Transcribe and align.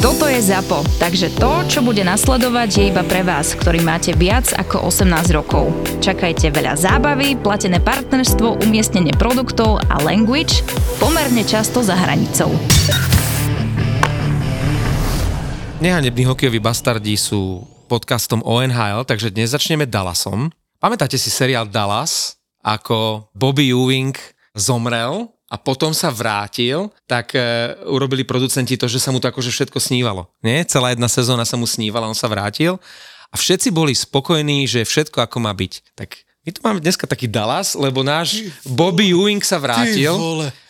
Toto 0.00 0.24
je 0.24 0.40
ZAPO, 0.40 0.80
takže 0.96 1.28
to, 1.36 1.60
čo 1.68 1.84
bude 1.84 2.00
nasledovať, 2.00 2.68
je 2.72 2.84
iba 2.88 3.04
pre 3.04 3.20
vás, 3.20 3.52
ktorý 3.52 3.84
máte 3.84 4.16
viac 4.16 4.48
ako 4.56 4.88
18 4.88 5.28
rokov. 5.36 5.76
Čakajte 6.00 6.48
veľa 6.48 6.72
zábavy, 6.72 7.36
platené 7.36 7.84
partnerstvo, 7.84 8.64
umiestnenie 8.64 9.12
produktov 9.12 9.76
a 9.92 10.00
language 10.00 10.64
pomerne 10.96 11.44
často 11.44 11.84
za 11.84 11.92
hranicou. 12.00 12.48
Nehanební 15.84 16.24
hokejoví 16.24 16.64
bastardi 16.64 17.20
sú 17.20 17.68
podcastom 17.84 18.40
ONHL, 18.40 19.04
takže 19.04 19.28
dnes 19.28 19.52
začneme 19.52 19.84
Dallasom. 19.84 20.48
Pamätáte 20.80 21.20
si 21.20 21.28
seriál 21.28 21.68
Dallas, 21.68 22.40
ako 22.64 23.28
Bobby 23.36 23.68
Ewing 23.68 24.16
zomrel 24.56 25.28
a 25.50 25.58
potom 25.58 25.90
sa 25.90 26.14
vrátil, 26.14 26.94
tak 27.10 27.34
e, 27.34 27.74
urobili 27.90 28.22
producenti 28.22 28.78
to, 28.78 28.86
že 28.86 29.02
sa 29.02 29.10
mu 29.10 29.18
to 29.18 29.26
akože 29.26 29.50
všetko 29.50 29.82
snívalo. 29.82 30.30
Nie? 30.46 30.62
Celá 30.62 30.94
jedna 30.94 31.10
sezóna 31.10 31.42
sa 31.42 31.58
mu 31.58 31.66
snívala, 31.66 32.06
on 32.06 32.14
sa 32.14 32.30
vrátil 32.30 32.78
a 33.30 33.34
všetci 33.34 33.74
boli 33.74 33.90
spokojní, 33.90 34.70
že 34.70 34.86
všetko 34.86 35.26
ako 35.26 35.42
má 35.42 35.50
byť. 35.50 35.98
Tak 35.98 36.22
my 36.46 36.50
tu 36.54 36.60
máme 36.62 36.78
dneska 36.78 37.04
taký 37.04 37.26
Dallas, 37.26 37.74
lebo 37.74 38.06
náš 38.06 38.46
Bobby 38.62 39.10
Ewing 39.10 39.42
sa 39.42 39.58
vrátil. 39.58 40.14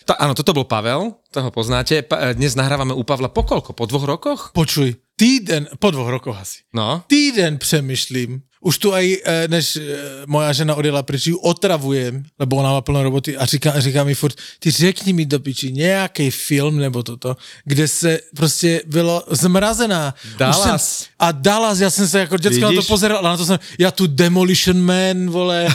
To, 0.09 0.13
áno, 0.17 0.33
toto 0.35 0.57
bol 0.57 0.67
Pavel, 0.67 1.15
toho 1.29 1.53
poznáte. 1.53 2.01
Pa, 2.01 2.33
e, 2.33 2.41
dnes 2.41 2.57
nahrávame 2.57 2.97
u 2.97 3.05
Pavla 3.05 3.29
po 3.29 3.45
koľko? 3.45 3.77
Po 3.77 3.85
dvoch 3.85 4.09
rokoch? 4.09 4.41
Počuj, 4.57 4.97
týden, 5.15 5.69
po 5.77 5.93
dvoch 5.93 6.09
rokoch 6.09 6.41
asi. 6.41 6.65
No. 6.73 7.05
Týden 7.07 7.61
přemýšlím, 7.61 8.43
už 8.61 8.79
tu 8.79 8.93
aj, 8.93 9.07
e, 9.25 9.49
než 9.49 9.77
e, 9.77 9.81
moja 10.29 10.53
žena 10.53 10.77
odjela 10.77 11.01
pryč, 11.03 11.33
ju 11.33 11.41
otravujem, 11.41 12.21
lebo 12.37 12.57
ona 12.61 12.77
má 12.77 12.81
plno 12.81 13.03
roboty 13.03 13.37
a 13.37 13.49
říká, 13.49 13.81
říká 13.81 14.05
mi 14.05 14.15
furt, 14.15 14.37
ty 14.59 14.71
řekni 14.71 15.13
mi 15.13 15.25
do 15.27 15.41
piči 15.41 15.73
nějaký 15.73 16.31
film 16.31 16.77
nebo 16.77 17.03
toto, 17.03 17.37
kde 17.65 17.89
se 17.89 18.21
prostě 18.37 18.83
bylo 18.87 19.25
zmrazená. 19.31 20.15
Dallas. 20.37 20.99
Jsem, 20.99 21.09
a 21.19 21.33
Dallas, 21.33 21.81
já 21.81 21.91
jsem 21.91 22.09
se 22.09 22.19
jako 22.19 22.37
děcka 22.37 22.71
na 22.71 22.73
to 22.73 22.83
pozeral, 22.83 23.19
a 23.19 23.31
na 23.31 23.37
to 23.37 23.45
jsem, 23.45 23.59
já 23.79 23.91
tu 23.91 24.07
Demolition 24.07 24.77
Man, 24.81 25.31
vole, 25.31 25.69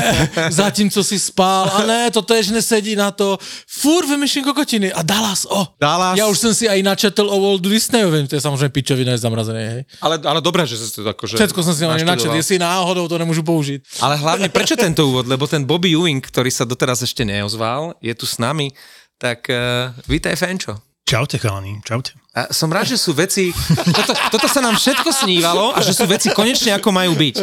zatímco 0.50 1.04
si 1.04 1.18
spál, 1.18 1.70
a 1.74 1.86
ne, 1.86 2.10
to 2.10 2.22
tež 2.22 2.48
nesedí 2.50 2.96
na 2.96 3.10
to. 3.10 3.38
Furt 3.66 4.08
vymýšlím 4.08 4.44
kokotiny. 4.44 4.92
A 4.92 5.02
Dallas, 5.02 5.44
o. 5.44 5.60
Oh, 5.60 5.66
Dallas. 5.80 6.18
Já 6.18 6.26
už 6.26 6.38
jsem 6.38 6.54
si 6.54 6.68
aj 6.68 6.82
načetl 6.82 7.30
o 7.30 7.40
Walt 7.40 7.62
Disneyovém, 7.62 8.26
to 8.26 8.34
je 8.34 8.40
samozřejmě 8.40 8.68
pičovina, 8.68 9.12
je 9.12 9.18
zamrazené, 9.18 9.68
hej. 9.68 9.84
Ale, 10.00 10.18
ale 10.24 10.40
dobré, 10.40 10.66
že 10.66 10.76
si 10.76 10.90
to 10.90 11.06
akože... 11.08 11.36
Všetko 11.36 11.62
som 11.62 11.74
si 11.74 11.82
na 11.86 11.96
načetl, 11.96 12.31
jestli 12.38 12.62
náhodou 12.62 13.04
to 13.10 13.18
nemôžu 13.18 13.42
použiť. 13.42 14.00
Ale 14.00 14.16
hlavne 14.16 14.48
prečo 14.48 14.78
tento 14.78 15.10
úvod? 15.10 15.26
Lebo 15.26 15.50
ten 15.50 15.66
Bobby 15.66 15.92
Ewing, 15.92 16.22
ktorý 16.22 16.48
sa 16.48 16.62
doteraz 16.62 17.02
ešte 17.02 17.26
neozval, 17.26 17.98
je 17.98 18.14
tu 18.14 18.24
s 18.24 18.38
nami, 18.38 18.70
tak 19.18 19.50
uh, 19.50 19.90
vítaj 20.06 20.38
Fenčo. 20.38 20.78
Čaute 21.02 21.36
chalani, 21.36 21.82
čaute. 21.82 22.21
A 22.32 22.48
som 22.48 22.64
rád, 22.72 22.88
že 22.88 22.96
sú 22.96 23.12
veci, 23.12 23.52
toto, 23.92 24.16
toto 24.32 24.48
sa 24.48 24.64
nám 24.64 24.72
všetko 24.80 25.04
snívalo 25.12 25.76
a 25.76 25.84
že 25.84 25.92
sú 25.92 26.08
veci 26.08 26.32
konečne 26.32 26.72
ako 26.72 26.88
majú 26.88 27.12
byť. 27.12 27.36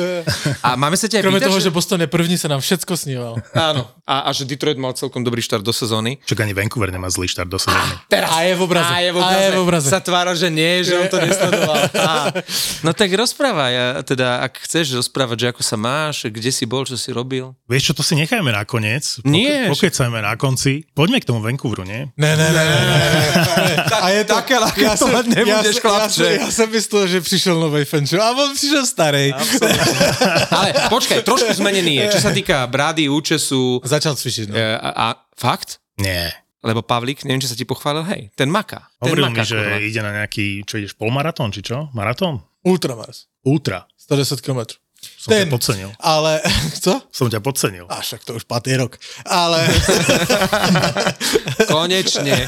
A 0.66 0.74
máme 0.74 0.98
sa 0.98 1.06
ťa 1.06 1.22
aj 1.22 1.24
Kromě 1.30 1.38
pýtať, 1.38 1.50
toho, 1.54 1.60
že... 1.62 1.70
že 1.70 1.76
Boston 1.78 2.02
je 2.02 2.10
první, 2.10 2.36
sa 2.42 2.50
nám 2.50 2.58
všetko 2.58 2.94
snívalo. 2.98 3.38
Áno. 3.54 3.86
A, 4.10 4.26
a 4.26 4.30
že 4.34 4.50
Detroit 4.50 4.82
mal 4.82 4.98
celkom 4.98 5.22
dobrý 5.22 5.46
štart 5.46 5.62
do 5.62 5.70
sezóny. 5.70 6.18
Čak 6.26 6.42
ani 6.42 6.58
Vancouver 6.58 6.90
nemá 6.90 7.06
zlý 7.14 7.30
štart 7.30 7.46
do 7.46 7.62
sezóny. 7.62 8.02
Teraz. 8.10 8.34
A 8.34 8.50
je 8.50 8.58
v 8.58 8.62
obraze. 8.66 8.90
A 8.90 8.98
je 9.06 9.12
v 9.14 9.18
A 9.18 9.22
obraze. 9.22 9.38
je 9.38 9.50
v 9.54 9.60
obraze. 9.62 9.88
Sa 9.94 10.02
tvára, 10.02 10.34
že 10.34 10.50
nie, 10.50 10.82
že 10.82 10.98
on 10.98 11.06
to 11.06 11.22
nesledoval. 11.22 11.78
Á. 12.10 12.34
No 12.82 12.90
tak 12.98 13.14
rozprávaj, 13.14 13.74
a 13.78 13.86
teda 14.02 14.42
ak 14.42 14.66
chceš 14.66 14.98
rozprávať, 14.98 15.38
že 15.38 15.48
ako 15.54 15.62
sa 15.62 15.78
máš, 15.78 16.26
kde 16.26 16.50
si 16.50 16.66
bol, 16.66 16.90
čo 16.90 16.98
si 16.98 17.14
robil. 17.14 17.54
Vieš 17.70 17.94
čo, 17.94 17.94
to 17.94 18.02
si 18.02 18.18
nechajme 18.18 18.50
nakoniec. 18.50 19.22
Nie, 19.22 19.70
Pokecajme 19.70 20.26
na 20.26 20.34
konci. 20.34 20.90
Poďme 20.98 21.22
k 21.22 21.30
tomu 21.30 21.46
Vancouveru, 21.46 21.86
nie? 21.86 22.10
Ne, 22.18 22.34
ne, 22.34 22.50
ne, 22.50 22.64
ne, 22.66 22.78
ne, 22.82 22.98
ne. 22.98 23.76
A 24.06 24.10
je 24.10 24.26
to, 24.26 24.34
Také 24.80 24.88
laketovať 24.96 25.26
nebudeš, 25.36 25.76
ja, 25.76 25.84
chlapče. 25.84 26.24
ja, 26.24 26.42
ja 26.42 26.50
som 26.50 26.68
myslel, 26.72 27.04
že 27.12 27.18
prišiel 27.20 27.56
nový 27.60 27.84
Fenčo, 27.84 28.16
a 28.18 28.32
on 28.32 28.56
prišiel 28.56 28.86
starej. 28.88 29.36
Ale 30.50 30.68
počkaj, 30.88 31.20
trošku 31.28 31.52
zmenený 31.60 32.00
je. 32.00 32.06
Čo 32.16 32.22
sa 32.24 32.32
týka 32.32 32.64
brády, 32.72 33.12
účesu 33.12 33.84
Začal 33.84 34.16
cvičiť, 34.16 34.46
no. 34.50 34.56
e, 34.56 34.64
a, 34.80 34.90
a 34.96 35.08
fakt? 35.36 35.84
Nie. 36.00 36.32
Lebo 36.60 36.84
Pavlík, 36.84 37.24
neviem, 37.24 37.40
či 37.40 37.52
sa 37.52 37.56
ti 37.56 37.64
pochválil, 37.64 38.04
hej, 38.08 38.22
ten 38.36 38.52
maka. 38.52 38.92
Ten 39.00 39.12
Hovoril 39.12 39.32
mi, 39.32 39.40
že 39.44 39.56
kurva. 39.60 39.80
ide 39.80 40.02
na 40.04 40.12
nejaký, 40.24 40.68
čo 40.68 40.80
ideš, 40.80 40.96
polmaratón, 41.00 41.56
či 41.56 41.64
čo? 41.64 41.88
Maratón? 41.96 42.44
Ultramars. 42.68 43.32
Ultra. 43.48 43.88
110 43.96 44.44
km. 44.44 44.76
Som 45.20 45.36
ťa 45.36 45.52
podcenil. 45.52 45.92
Ale, 46.00 46.40
co? 46.84 47.04
Som 47.12 47.28
ťa 47.28 47.44
podcenil. 47.44 47.84
A 47.92 48.00
však 48.00 48.24
to 48.24 48.40
už 48.40 48.48
patý 48.48 48.80
rok. 48.80 48.96
Ale, 49.28 49.68
Konečne. 51.68 52.40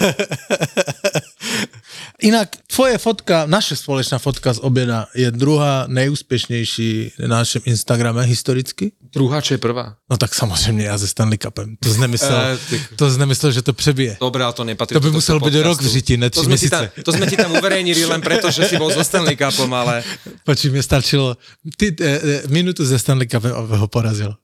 inak 2.21 2.49
tvoje 2.67 2.97
fotka, 2.97 3.45
naše 3.45 3.75
společná 3.75 4.19
fotka 4.19 4.53
z 4.53 4.59
oběda 4.59 5.07
je 5.15 5.31
druhá 5.31 5.85
nejúspěšnější 5.87 7.11
na 7.27 7.37
našem 7.43 7.61
Instagrame 7.65 8.23
historicky. 8.23 8.91
Druhá, 9.13 9.41
čo 9.41 9.53
je 9.53 9.57
prvá? 9.57 9.95
No 10.09 10.17
tak 10.17 10.35
samozřejmě 10.35 10.85
já 10.85 10.97
se 10.97 11.07
Stanley 11.07 11.37
Cupem. 11.37 11.75
To 11.79 11.93
jsi 11.93 11.99
nemyslel, 11.99 12.41
Eh, 12.41 12.79
to 12.95 13.11
jsi 13.11 13.19
nemyslel, 13.19 13.51
že 13.51 13.61
to 13.61 13.73
přebije. 13.73 14.17
Dobre, 14.19 14.43
ale 14.43 14.53
to 14.53 14.63
nepatrí. 14.63 14.93
To 14.93 14.99
by 14.99 15.11
musel 15.11 15.39
byť 15.39 15.53
podcastu. 15.53 15.67
rok 15.67 15.81
v 15.81 15.87
žiti, 15.87 16.17
ne 16.17 16.29
to 16.29 16.41
tři 16.41 16.57
sme, 16.57 16.69
tam, 16.69 16.87
to 17.03 17.11
sme 17.11 17.25
ti 17.27 17.35
tam 17.35 17.51
uverejnili 17.51 18.05
len 18.05 18.21
preto, 18.21 18.51
že 18.51 18.71
si 18.71 18.77
bol 18.79 18.91
so 18.91 19.03
Stanley 19.03 19.35
Cupom, 19.35 19.73
ale... 19.73 20.03
Počí, 20.43 20.69
mě 20.69 20.83
stačilo 20.83 21.37
ty, 21.77 21.95
e, 22.01 22.05
e, 22.05 22.41
minutu 22.61 22.85
ze 22.85 22.95
Stanley 23.01 23.25
ho 23.25 23.87
porazil. 23.89 24.37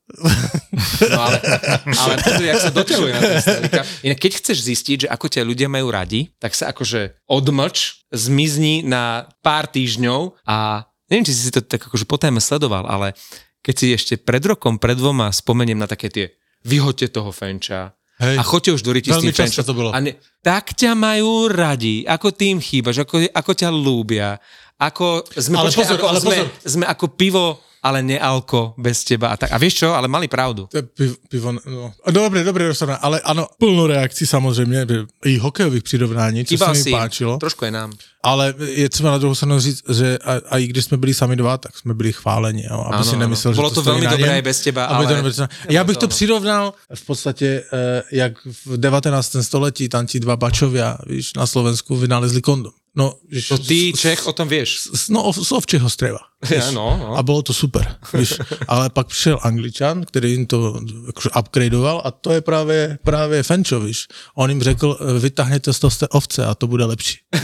No 1.14 1.20
ale, 1.22 1.38
ale 1.86 2.14
pozri, 2.26 2.46
jak 2.50 2.62
sa 2.62 2.72
doťahuje 2.74 3.12
na 3.14 3.22
ten 3.22 3.40
Stanley 3.42 3.72
Cup. 3.72 3.86
Inak 4.02 4.20
keď 4.20 4.32
chceš 4.42 4.58
zistiť, 4.66 4.98
že 5.06 5.08
ako 5.08 5.26
ťa 5.30 5.42
ľudia 5.46 5.70
majú 5.70 5.94
radi, 5.94 6.34
tak 6.42 6.58
sa 6.58 6.74
akože 6.74 7.24
odmlč, 7.30 8.10
zmizni 8.10 8.82
na 8.82 9.30
pár 9.46 9.70
týždňov 9.70 10.42
a 10.50 10.90
neviem, 11.08 11.26
či 11.30 11.38
si 11.38 11.54
to 11.54 11.62
tak 11.62 11.86
akože 11.86 12.10
po 12.10 12.18
téme 12.18 12.42
sledoval, 12.42 12.90
ale 12.90 13.14
keď 13.62 13.76
si 13.78 13.86
ešte 13.94 14.14
pred 14.18 14.42
rokom, 14.42 14.82
pred 14.82 14.98
dvoma 14.98 15.30
spomeniem 15.30 15.78
na 15.78 15.88
také 15.88 16.10
tie 16.10 16.26
vyhoďte 16.66 17.14
toho 17.14 17.30
fenča, 17.32 17.98
Hej. 18.18 18.36
a 18.40 18.42
choďte 18.42 18.72
už 18.74 18.82
do 18.82 18.92
ryti 18.98 19.14
s 19.14 19.22
tým 19.22 19.30
často 19.30 19.62
to 19.62 19.78
bolo. 19.78 19.94
A 19.94 20.02
ne, 20.02 20.18
tak 20.42 20.74
ťa 20.74 20.98
majú 20.98 21.46
radi, 21.46 22.02
ako 22.02 22.34
tým 22.34 22.58
chýbaš, 22.58 23.06
ako, 23.06 23.30
ako 23.30 23.52
ťa 23.54 23.70
lúbia, 23.70 24.42
ako 24.82 25.22
sme, 25.38 25.56
Ale 25.58 25.70
počkaj, 25.70 25.86
pozor, 25.86 25.98
ako, 25.98 26.08
ale 26.10 26.20
sme, 26.22 26.36
pozor. 26.38 26.48
sme 26.66 26.86
ako 26.90 27.06
pivo, 27.14 27.46
ale 27.88 28.04
nealko 28.04 28.76
bez 28.78 29.04
teba. 29.08 29.32
A, 29.32 29.36
tak. 29.40 29.52
a 29.52 29.58
vieš 29.58 29.74
čo, 29.80 29.96
ale 29.96 30.12
mali 30.12 30.28
pravdu. 30.28 30.68
Je 30.76 30.84
pivo, 31.32 31.56
no. 31.56 31.96
Dobre, 32.12 32.44
dobre 32.44 32.68
rozhodné, 32.68 33.00
ale 33.00 33.24
ano, 33.24 33.48
plno 33.56 33.88
reakcí 33.88 34.28
samozřejmě, 34.28 34.86
i 35.26 35.38
hokejových 35.40 35.84
přirovnání, 35.84 36.46
co 36.46 36.50
Chýbal 36.50 36.76
se 36.76 36.84
mi 36.84 36.92
páčilo. 36.92 37.38
Trošku 37.40 37.66
aj 37.66 37.72
nám. 37.72 37.92
Ale 38.24 38.54
je 38.60 38.90
třeba 38.90 39.12
na 39.12 39.18
druhou 39.18 39.36
stranu 39.36 39.60
říct, 39.60 39.84
že 39.88 40.18
a, 40.20 40.32
a 40.50 40.58
i 40.58 40.68
když 40.68 40.86
jsme 40.86 40.98
byli 40.98 41.14
sami 41.14 41.36
dva, 41.36 41.58
tak 41.58 41.78
jsme 41.78 41.94
byli 41.94 42.12
chváleni. 42.14 42.68
Jo, 42.68 42.84
aby 42.92 43.00
Áno, 43.00 43.08
si 43.08 43.16
áno. 43.16 43.24
nemyslel, 43.24 43.54
Bolo 43.56 43.70
že 43.72 43.76
to 43.76 43.82
to 43.82 43.88
veľmi 43.88 44.06
dobré 44.10 44.32
aj 44.36 44.44
bez 44.44 44.58
teba, 44.68 44.82
aby 44.92 45.04
to 45.08 45.14
ale- 45.14 45.18
nebylo- 45.24 45.48
Já 45.70 45.82
bych 45.84 45.98
to 45.98 46.08
to- 46.08 46.12
přirovnal 46.12 46.74
v 46.96 47.04
podstatě, 47.06 47.64
eh, 47.74 48.04
jak 48.12 48.34
v 48.66 48.78
19. 48.78 49.44
století 49.44 49.88
tam 49.90 50.04
ti 50.08 50.20
dva 50.20 50.36
bačovia, 50.36 50.98
víš, 51.08 51.34
na 51.40 51.48
Slovensku 51.48 51.96
vynalezli 51.96 52.42
kondom. 52.42 52.74
No, 52.98 53.14
To 53.48 53.58
ty, 53.58 53.92
z- 53.96 54.00
Čech, 54.00 54.28
o 54.28 54.34
tom 54.34 54.48
vieš. 54.50 54.90
no, 55.10 55.34
z 55.34 55.52
ovčeho 55.52 55.90
streva. 55.90 56.18
Ja, 56.50 56.72
no, 56.72 56.98
no. 56.98 57.18
A 57.18 57.24
bylo 57.24 57.42
to 57.42 57.54
super. 57.54 57.96
Víš. 58.14 58.34
Ale 58.68 58.90
pak 58.90 59.08
přišel 59.08 59.40
Angličan, 59.42 60.06
který 60.06 60.32
jim 60.32 60.46
to 60.46 60.82
jakože 61.08 61.30
upgradeoval 61.40 62.02
a 62.06 62.12
to 62.12 62.32
je 62.34 62.42
právě, 62.42 62.98
právě 63.04 63.44
Fenčo, 63.44 63.80
víš. 63.80 64.08
On 64.36 64.50
jim 64.50 64.64
řekl, 64.64 64.98
eh, 65.02 65.20
vytáhněte 65.20 65.74
z 65.74 65.80
toho 65.80 65.92
z 65.92 66.04
ovce 66.10 66.46
a 66.46 66.56
to 66.56 66.68
bude 66.68 66.86
lepší. 66.86 67.18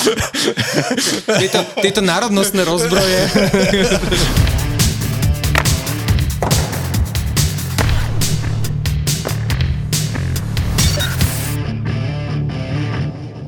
Tieto, 1.38 1.58
tieto 1.82 2.00
národnostné 2.00 2.64
rozbroje. 2.64 3.30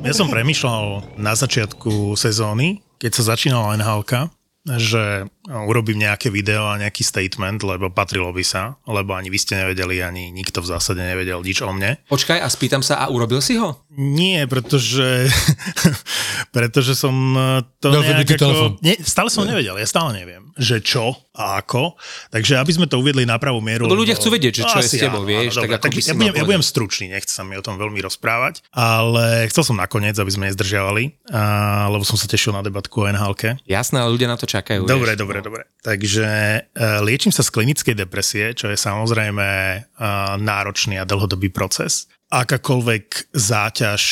Ja 0.03 0.11
som 0.11 0.27
premyšľal 0.27 1.15
na 1.15 1.39
začiatku 1.39 2.19
sezóny, 2.19 2.83
keď 2.99 3.11
sa 3.15 3.23
začínala 3.35 3.79
nhl 3.79 4.03
že 4.67 5.31
urobím 5.53 6.01
nejaké 6.01 6.33
video 6.33 6.65
a 6.65 6.81
nejaký 6.81 7.05
statement, 7.05 7.61
lebo 7.63 7.93
patrilo 7.93 8.33
by 8.33 8.45
sa, 8.45 8.81
lebo 8.89 9.13
ani 9.13 9.29
vy 9.29 9.39
ste 9.39 9.61
nevedeli, 9.61 10.01
ani 10.01 10.33
nikto 10.33 10.65
v 10.65 10.71
zásade 10.73 11.05
nevedel 11.05 11.45
nič 11.45 11.61
o 11.61 11.71
mne. 11.71 12.01
Počkaj, 12.09 12.41
a 12.41 12.49
spýtam 12.49 12.81
sa, 12.81 13.05
a 13.05 13.13
urobil 13.13 13.45
si 13.45 13.61
ho? 13.61 13.85
Nie, 13.93 14.49
pretože, 14.49 15.29
pretože 16.57 16.97
som 16.97 17.13
to 17.79 17.93
Dal 17.93 18.01
nejak 18.01 18.41
ako... 18.41 18.81
Nie, 18.81 18.97
stále 19.05 19.29
som 19.29 19.45
nevedel, 19.45 19.77
ja 19.77 19.89
stále 19.89 20.17
neviem, 20.17 20.49
že 20.57 20.81
čo 20.81 21.13
a 21.33 21.61
ako. 21.65 21.97
Takže 22.29 22.61
aby 22.61 22.73
sme 22.73 22.87
to 22.89 23.01
uviedli 23.01 23.25
na 23.25 23.41
pravú 23.41 23.65
mieru. 23.65 23.89
Lebo 23.89 23.97
ľudia 23.97 24.17
chcú 24.17 24.37
vedieť, 24.37 24.61
že 24.61 24.65
čo 24.69 24.79
je 24.85 24.89
s 24.89 25.01
tebou, 25.01 25.25
áno, 25.25 25.29
vieš, 25.29 25.57
áno, 25.57 25.65
tak 25.65 25.81
ako 25.81 26.01
si 26.01 26.13
ja, 26.13 26.17
budem, 26.17 26.35
ja 26.37 26.45
budem 26.45 26.65
stručný, 26.65 27.07
nechcem 27.09 27.33
sa 27.33 27.43
mi 27.45 27.57
o 27.57 27.65
tom 27.65 27.81
veľmi 27.81 28.01
rozprávať, 28.05 28.61
ale 28.73 29.49
chcel 29.49 29.65
som 29.65 29.77
nakoniec, 29.81 30.13
aby 30.21 30.29
sme 30.29 30.53
nezdržiavali, 30.53 31.33
a, 31.33 31.89
lebo 31.89 32.05
som 32.05 32.21
sa 32.21 32.29
tešil 32.29 32.53
na 32.53 32.61
debatku 32.61 33.01
o 33.01 33.09
NHL. 33.09 33.33
Jasné, 33.65 34.05
ale 34.05 34.13
ľudia 34.13 34.29
na 34.29 34.37
to 34.37 34.45
čakajú. 34.45 34.85
Dobre, 34.85 35.17
vieš. 35.17 35.25
dobre, 35.25 35.39
dobre. 35.43 35.69
Takže 35.83 36.29
uh, 36.63 37.05
liečím 37.05 37.35
sa 37.35 37.43
z 37.43 37.53
klinickej 37.53 37.95
depresie, 37.99 38.55
čo 38.55 38.71
je 38.71 38.79
samozrejme 38.79 39.49
uh, 39.83 40.39
náročný 40.39 40.97
a 40.97 41.09
dlhodobý 41.09 41.51
proces. 41.51 42.09
Akákoľvek 42.33 43.35
záťaž 43.37 44.03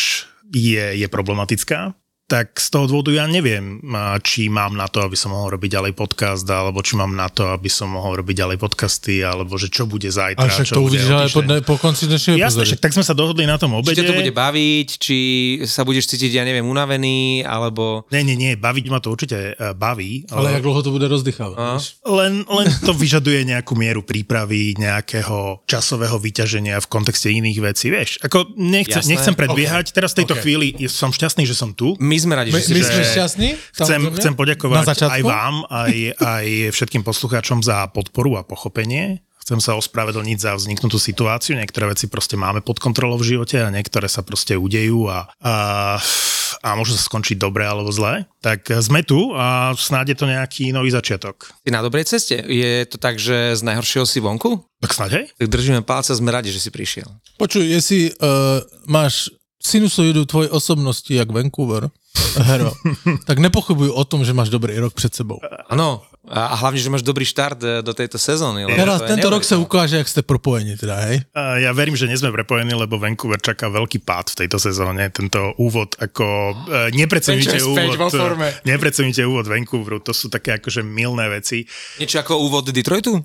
je, 0.51 0.85
je 0.99 1.07
problematická, 1.09 1.95
tak 2.31 2.63
z 2.63 2.71
toho 2.71 2.87
dôvodu 2.87 3.11
ja 3.11 3.27
neviem, 3.27 3.83
či 4.23 4.47
mám 4.47 4.79
na 4.79 4.87
to, 4.87 5.03
aby 5.03 5.19
som 5.19 5.35
mohol 5.35 5.59
robiť 5.59 5.83
ďalej 5.83 5.99
podcast, 5.99 6.47
alebo 6.47 6.79
či 6.79 6.95
mám 6.95 7.11
na 7.11 7.27
to, 7.27 7.51
aby 7.51 7.67
som 7.67 7.91
mohol 7.91 8.23
robiť 8.23 8.47
ďalej 8.47 8.59
podcasty, 8.63 9.27
alebo 9.27 9.59
že 9.59 9.67
čo 9.67 9.91
bude 9.91 10.07
zajtra, 10.07 10.47
Ale 10.47 10.55
však 10.55 10.67
čo 10.71 10.75
to 10.79 10.87
uvidíš 10.87 11.11
ale 11.11 11.27
po, 11.27 11.43
po 11.75 11.77
konci 11.83 12.07
dnešnej 12.07 12.39
Jasne, 12.39 12.63
však 12.63 12.79
tak 12.79 12.95
sme 12.95 13.03
sa 13.03 13.19
dohodli 13.19 13.51
na 13.51 13.59
tom 13.59 13.75
Či 13.75 13.79
obede. 13.83 13.99
ťa 13.99 14.07
to 14.07 14.15
bude 14.15 14.31
baviť, 14.31 14.89
či 15.03 15.19
sa 15.67 15.83
budeš 15.83 16.07
cítiť, 16.15 16.39
ja 16.39 16.47
neviem, 16.47 16.63
unavený, 16.63 17.43
alebo... 17.43 18.07
Nie, 18.15 18.23
nie, 18.23 18.39
nie, 18.39 18.55
baviť 18.55 18.85
ma 18.95 19.03
to 19.03 19.11
určite 19.11 19.59
uh, 19.59 19.75
baví. 19.75 20.31
Ale 20.31 20.55
jak 20.55 20.63
dlho 20.63 20.81
to 20.87 20.95
bude 20.95 21.11
rozdychávať. 21.11 21.59
Len, 22.07 22.47
len 22.47 22.67
to 22.87 22.95
vyžaduje 22.95 23.43
nejakú 23.43 23.75
mieru 23.75 24.07
prípravy, 24.07 24.79
nejakého 24.79 25.67
časového 25.67 26.15
vyťaženia 26.23 26.79
v 26.79 26.87
kontexte 26.87 27.27
iných 27.27 27.59
vecí, 27.59 27.91
vieš. 27.91 28.23
Ako 28.23 28.55
nechcem, 28.55 29.03
Jasné. 29.03 29.19
nechcem 29.19 29.35
predbiehať, 29.35 29.91
teraz 29.91 30.15
v 30.15 30.23
tejto 30.23 30.39
OK. 30.39 30.41
chvíli 30.47 30.67
som 30.87 31.11
šťastný, 31.11 31.43
že 31.43 31.59
som 31.59 31.75
tu. 31.75 31.99
My 31.99 32.20
sme 32.21 32.37
radi, 32.37 32.53
My, 32.53 32.61
že 32.61 32.69
si 32.69 32.73
my 32.77 32.83
sme 32.85 33.03
šťastní? 33.03 33.49
Chcem, 33.81 34.01
chcem 34.21 34.35
poďakovať 34.37 35.09
aj 35.09 35.23
vám, 35.25 35.65
aj, 35.67 35.95
aj 36.21 36.47
všetkým 36.77 37.03
poslucháčom 37.03 37.65
za 37.65 37.89
podporu 37.89 38.37
a 38.37 38.45
pochopenie. 38.45 39.25
Chcem 39.41 39.57
sa 39.59 39.75
ospravedlniť 39.75 40.39
za 40.39 40.53
vzniknutú 40.55 41.01
situáciu. 41.01 41.59
Niektoré 41.59 41.91
veci 41.91 42.07
proste 42.07 42.39
máme 42.39 42.63
pod 42.63 42.79
kontrolou 42.79 43.19
v 43.19 43.35
živote 43.35 43.59
a 43.59 43.73
niektoré 43.73 44.07
sa 44.07 44.23
proste 44.23 44.55
udejú 44.55 45.11
a, 45.11 45.27
a, 45.43 45.55
a 46.61 46.69
môžu 46.79 46.95
sa 46.95 47.03
skončiť 47.09 47.35
dobre 47.41 47.67
alebo 47.67 47.91
zle. 47.91 48.31
Tak 48.45 48.69
sme 48.79 49.03
tu 49.03 49.35
a 49.35 49.75
snáď 49.75 50.15
je 50.15 50.17
to 50.23 50.27
nejaký 50.31 50.71
nový 50.71 50.95
začiatok. 50.95 51.51
Si 51.67 51.73
na 51.73 51.83
dobrej 51.83 52.07
ceste. 52.07 52.39
Je 52.47 52.85
to 52.87 53.01
tak, 53.01 53.19
že 53.19 53.59
z 53.59 53.63
najhoršieho 53.65 54.07
si 54.07 54.23
vonku? 54.23 54.61
Tak 54.87 54.95
snáď 54.95 55.11
hej? 55.19 55.27
Tak 55.35 55.49
držíme 55.51 55.83
palce, 55.83 56.15
sme 56.15 56.31
radi, 56.31 56.55
že 56.55 56.63
si 56.63 56.71
prišiel. 56.71 57.11
Počuj, 57.41 57.65
jestli 57.65 58.13
uh, 58.21 58.63
máš 58.87 59.35
sinusoidu 59.63 60.25
tvojej 60.25 60.51
osobnosti 60.51 61.15
jak 61.15 61.31
Vancouver, 61.31 61.91
hero, 62.37 62.73
tak 63.27 63.39
nepochybuj 63.39 63.91
o 63.91 64.05
tom, 64.05 64.25
že 64.25 64.33
máš 64.33 64.49
dobrý 64.49 64.79
rok 64.79 64.95
před 64.95 65.15
sebou. 65.15 65.39
Áno, 65.69 66.03
a, 66.29 66.53
a 66.53 66.55
hlavne, 66.61 66.77
že 66.77 66.93
máš 66.93 67.01
dobrý 67.01 67.25
štart 67.25 67.61
e, 67.65 67.67
do 67.81 67.97
tejto 67.97 68.21
sezóny. 68.21 68.69
lebo 68.69 68.77
Teraz 68.77 69.01
tento 69.09 69.29
rok 69.33 69.41
sa 69.41 69.57
ukáže, 69.57 69.97
jak 69.97 70.05
ste 70.05 70.21
propojení 70.21 70.77
teda, 70.77 71.09
hej? 71.09 71.25
Ja 71.65 71.73
verím, 71.73 71.97
že 71.97 72.05
nie 72.05 72.21
sme 72.21 72.29
prepojení, 72.29 72.77
lebo 72.77 73.01
Vancouver 73.01 73.41
čaká 73.41 73.73
veľký 73.73 74.05
pád 74.05 74.37
v 74.37 74.45
tejto 74.45 74.61
sezóne. 74.61 75.09
Tento 75.09 75.57
úvod 75.57 75.97
ako... 75.97 76.53
e, 77.57 77.73
späť 77.73 77.89
úvod... 77.97 78.13
Neprecenujte 78.69 79.23
úvod 79.25 79.49
Vancouveru, 79.49 80.05
to 80.05 80.13
sú 80.13 80.29
také 80.29 80.61
akože 80.61 80.85
milné 80.85 81.33
veci. 81.33 81.65
Niečo 81.97 82.21
ako 82.21 82.37
úvod 82.37 82.69
Detroitu? 82.69 83.17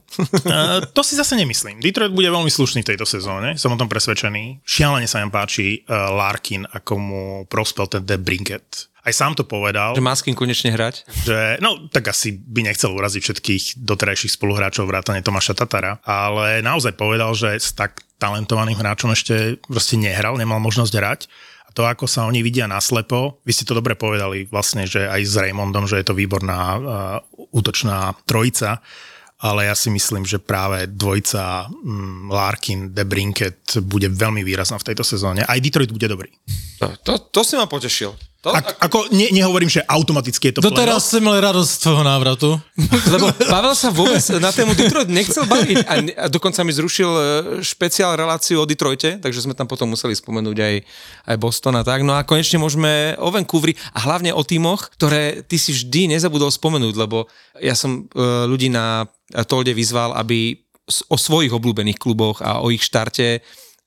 To 0.96 1.02
si 1.04 1.20
zase 1.20 1.36
nemyslím. 1.36 1.84
Detroit 1.84 2.16
bude 2.16 2.32
veľmi 2.32 2.48
slušný 2.48 2.86
v 2.86 2.96
tejto 2.96 3.04
sezóne, 3.04 3.60
som 3.60 3.76
o 3.76 3.80
tom 3.80 3.92
presvedčený. 3.92 4.64
Šialene 4.64 5.10
sa 5.10 5.20
mi 5.20 5.28
páči 5.28 5.84
uh, 5.84 6.16
Larkin, 6.16 6.64
ako 6.64 6.94
mu 6.96 7.24
prospel 7.50 7.90
ten 7.92 8.08
The 8.08 8.16
Brinket. 8.16 8.95
Aj 9.06 9.14
sám 9.14 9.38
to 9.38 9.46
povedal. 9.46 9.94
že 9.94 10.02
má 10.02 10.18
s 10.18 10.26
kým 10.26 10.34
konečne 10.34 10.74
hrať? 10.74 11.06
že, 11.24 11.62
no 11.62 11.86
tak 11.94 12.10
asi 12.10 12.34
by 12.34 12.66
nechcel 12.66 12.90
uraziť 12.90 13.22
všetkých 13.22 13.64
doterajších 13.86 14.34
spoluhráčov 14.34 14.90
vrátane 14.90 15.22
Tomáša 15.22 15.54
Tatara, 15.54 16.02
ale 16.02 16.66
naozaj 16.66 16.98
povedal, 16.98 17.38
že 17.38 17.54
s 17.54 17.78
tak 17.78 18.02
talentovaným 18.18 18.74
hráčom 18.74 19.14
ešte 19.14 19.62
proste 19.62 20.02
nehral, 20.02 20.42
nemal 20.42 20.58
možnosť 20.58 20.94
hrať. 20.98 21.22
A 21.68 21.70
to, 21.70 21.86
ako 21.86 22.10
sa 22.10 22.26
oni 22.26 22.42
vidia 22.42 22.66
naslepo, 22.66 23.44
vy 23.46 23.52
ste 23.54 23.68
to 23.68 23.78
dobre 23.78 23.94
povedali 23.94 24.50
vlastne, 24.50 24.90
že 24.90 25.06
aj 25.06 25.22
s 25.22 25.36
Raymondom, 25.38 25.86
že 25.86 26.02
je 26.02 26.08
to 26.08 26.18
výborná 26.18 26.62
uh, 26.74 26.82
útočná 27.54 28.16
trojica, 28.26 28.82
ale 29.44 29.68
ja 29.68 29.76
si 29.76 29.92
myslím, 29.92 30.24
že 30.24 30.40
práve 30.40 30.88
dvojica 30.88 31.68
um, 31.68 32.32
Larkin, 32.32 32.96
De 32.96 33.04
Brinket 33.04 33.84
bude 33.84 34.08
veľmi 34.08 34.42
výrazná 34.48 34.80
v 34.80 34.88
tejto 34.90 35.04
sezóne. 35.04 35.44
Aj 35.44 35.60
Detroit 35.60 35.92
bude 35.92 36.08
dobrý. 36.08 36.32
To, 36.80 36.88
to, 37.04 37.14
to 37.30 37.42
si 37.44 37.60
ma 37.60 37.68
potešil. 37.68 38.16
To, 38.46 38.54
Ak, 38.54 38.78
ako, 38.78 39.10
ne, 39.10 39.34
nehovorím, 39.34 39.66
že 39.66 39.82
automaticky 39.82 40.54
je 40.54 40.62
to 40.62 40.62
Doteraz 40.62 41.02
playoff. 41.02 41.18
som 41.18 41.26
mal 41.26 41.42
radosť 41.42 41.66
z 41.66 41.80
tvojho 41.82 42.04
návratu. 42.06 42.50
Lebo 43.18 43.34
Pavel 43.42 43.74
sa 43.74 43.90
vôbec 43.90 44.22
na 44.38 44.54
tému 44.54 44.78
Detroit 44.78 45.10
nechcel 45.10 45.50
baviť 45.50 45.78
a, 45.90 45.94
ne- 45.98 46.14
a 46.14 46.30
dokonca 46.30 46.62
mi 46.62 46.70
zrušil 46.70 47.10
e, 47.10 47.22
špeciál 47.66 48.14
reláciu 48.14 48.62
o 48.62 48.70
Detroite, 48.70 49.18
takže 49.18 49.42
sme 49.42 49.58
tam 49.58 49.66
potom 49.66 49.90
museli 49.90 50.14
spomenúť 50.14 50.58
aj, 50.62 50.76
aj 51.34 51.36
Boston 51.42 51.74
a 51.74 51.82
tak. 51.82 52.06
No 52.06 52.14
a 52.14 52.22
konečne 52.22 52.62
môžeme 52.62 53.18
o 53.18 53.34
Vancouveri 53.34 53.74
a 53.98 54.06
hlavne 54.06 54.30
o 54.30 54.46
tímoch, 54.46 54.94
ktoré 54.94 55.42
ty 55.42 55.58
si 55.58 55.74
vždy 55.74 56.14
nezabudol 56.14 56.54
spomenúť, 56.54 56.94
lebo 57.02 57.26
ja 57.58 57.74
som 57.74 58.06
e, 58.06 58.22
ľudí 58.46 58.70
na 58.70 59.10
Tolde 59.50 59.74
vyzval, 59.74 60.14
aby 60.22 60.62
o 61.10 61.18
svojich 61.18 61.50
obľúbených 61.50 61.98
kluboch 61.98 62.46
a 62.46 62.62
o 62.62 62.70
ich 62.70 62.86
štarte 62.86 63.42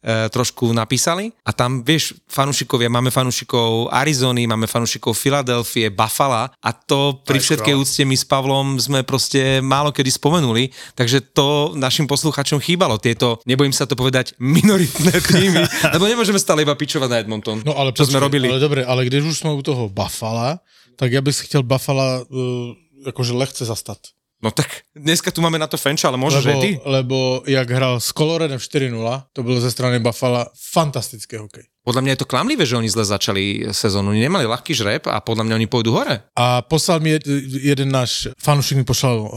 trošku 0.05 0.71
napísali. 0.71 1.35
A 1.43 1.51
tam, 1.51 1.83
vieš, 1.83 2.15
fanúšikovia, 2.31 2.87
máme 2.87 3.11
fanúšikov 3.11 3.91
Arizony, 3.91 4.47
máme 4.47 4.71
fanúšikov 4.71 5.19
Filadelfie, 5.19 5.91
Buffalo 5.91 6.47
a 6.49 6.71
to 6.71 7.19
pri 7.27 7.43
všetkej 7.43 7.75
úcte 7.75 8.03
my 8.07 8.15
s 8.15 8.23
Pavlom 8.23 8.79
sme 8.79 9.03
proste 9.03 9.59
málo 9.59 9.91
kedy 9.91 10.11
spomenuli, 10.15 10.71
takže 10.95 11.35
to 11.35 11.75
našim 11.75 12.07
posluchačom 12.07 12.63
chýbalo, 12.63 13.03
tieto, 13.03 13.43
nebojím 13.43 13.75
sa 13.75 13.91
to 13.91 13.99
povedať, 13.99 14.39
minoritné 14.39 15.15
týmy, 15.35 15.63
lebo 15.95 16.05
nemôžeme 16.07 16.39
stále 16.39 16.63
iba 16.63 16.79
pičovať 16.79 17.09
na 17.11 17.19
Edmonton, 17.19 17.59
No 17.67 17.75
ale 17.75 17.91
čo 17.91 18.07
sme 18.07 18.23
robili. 18.23 18.47
Ale 18.47 18.63
dobre, 18.63 18.87
ale 18.87 19.05
když 19.05 19.35
už 19.35 19.37
sme 19.43 19.51
u 19.53 19.63
toho 19.63 19.91
Buffala, 19.91 20.63
tak 20.95 21.13
ja 21.13 21.21
bych 21.21 21.35
si 21.35 21.43
chtěl 21.47 21.63
Buffala 21.63 22.23
uh, 22.27 22.75
akože 23.07 23.33
lehce 23.35 23.65
zastat. 23.65 23.99
No 24.43 24.51
tak 24.51 24.87
dneska 24.95 25.31
tu 25.35 25.43
máme 25.43 25.59
na 25.59 25.67
to 25.67 25.75
Fenča, 25.75 26.09
ale 26.09 26.19
môžeš 26.19 26.47
lebo, 26.47 26.51
aj 26.55 26.63
ty. 26.63 26.71
lebo 26.87 27.17
jak 27.43 27.69
hral 27.71 27.99
s 27.99 28.15
Coloredem 28.15 28.59
4-0, 28.59 29.23
to 29.35 29.43
bylo 29.43 29.61
ze 29.61 29.71
strany 29.71 29.99
Buffala 29.99 30.47
fantastický 30.55 31.37
hokej. 31.37 31.65
Podľa 31.87 32.03
mňa 32.05 32.13
je 32.13 32.21
to 32.21 32.29
klamlivé, 32.29 32.69
že 32.69 32.77
oni 32.77 32.91
zle 32.91 33.05
začali 33.05 33.73
sezónu. 33.73 34.13
Oni 34.13 34.21
nemali 34.21 34.45
ľahký 34.45 34.77
žreb 34.77 35.09
a 35.09 35.25
podľa 35.25 35.49
mňa 35.49 35.55
oni 35.57 35.69
pôjdu 35.73 35.97
hore. 35.97 36.21
A 36.37 36.61
poslal 36.61 37.01
mi 37.01 37.17
jed, 37.17 37.25
jeden 37.65 37.89
náš 37.89 38.29
fanúšik 38.37 38.77
mi 38.77 38.85
poslal 38.85 39.25
uh, 39.25 39.29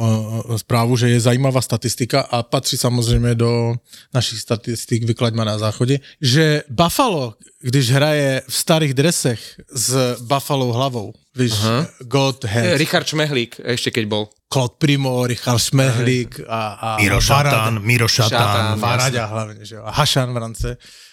správu, 0.60 1.00
že 1.00 1.16
je 1.16 1.20
zajímavá 1.32 1.62
statistika 1.62 2.28
a 2.28 2.44
patří 2.44 2.78
samozřejmě 2.78 3.36
do 3.36 3.76
našich 4.14 4.40
statistik 4.40 5.04
Vykladma 5.04 5.44
na 5.44 5.58
záchodě, 5.58 6.00
že 6.22 6.64
Buffalo, 6.70 7.34
když 7.62 7.92
hraje 7.92 8.42
v 8.48 8.56
starých 8.56 8.94
dresech 8.94 9.40
s 9.72 10.18
Buffalo 10.22 10.74
hlavou, 10.74 11.14
víš, 11.36 11.54
God 12.00 12.46
Eh, 12.46 12.48
Hands, 12.48 12.78
Richard 12.78 13.08
Šmehlík, 13.08 13.62
ešte 13.64 13.92
keď 13.92 14.06
bol. 14.08 14.28
Claude 14.52 14.76
Primo, 14.76 15.24
Richard 15.24 15.64
Šmehlík 15.64 16.44
a, 16.44 16.76
a 16.76 16.90
Miro 17.00 17.24
Varada. 17.24 17.72
Šatán, 17.72 17.74
Miro 17.80 18.08
Šatán. 18.12 18.80
Varaďa 18.80 19.24
hlavne, 19.32 19.64
že 19.64 19.80
jo. 19.80 19.84
A 19.88 19.92
Hašan 19.96 20.34
v 20.34 20.38
rance 20.38 20.70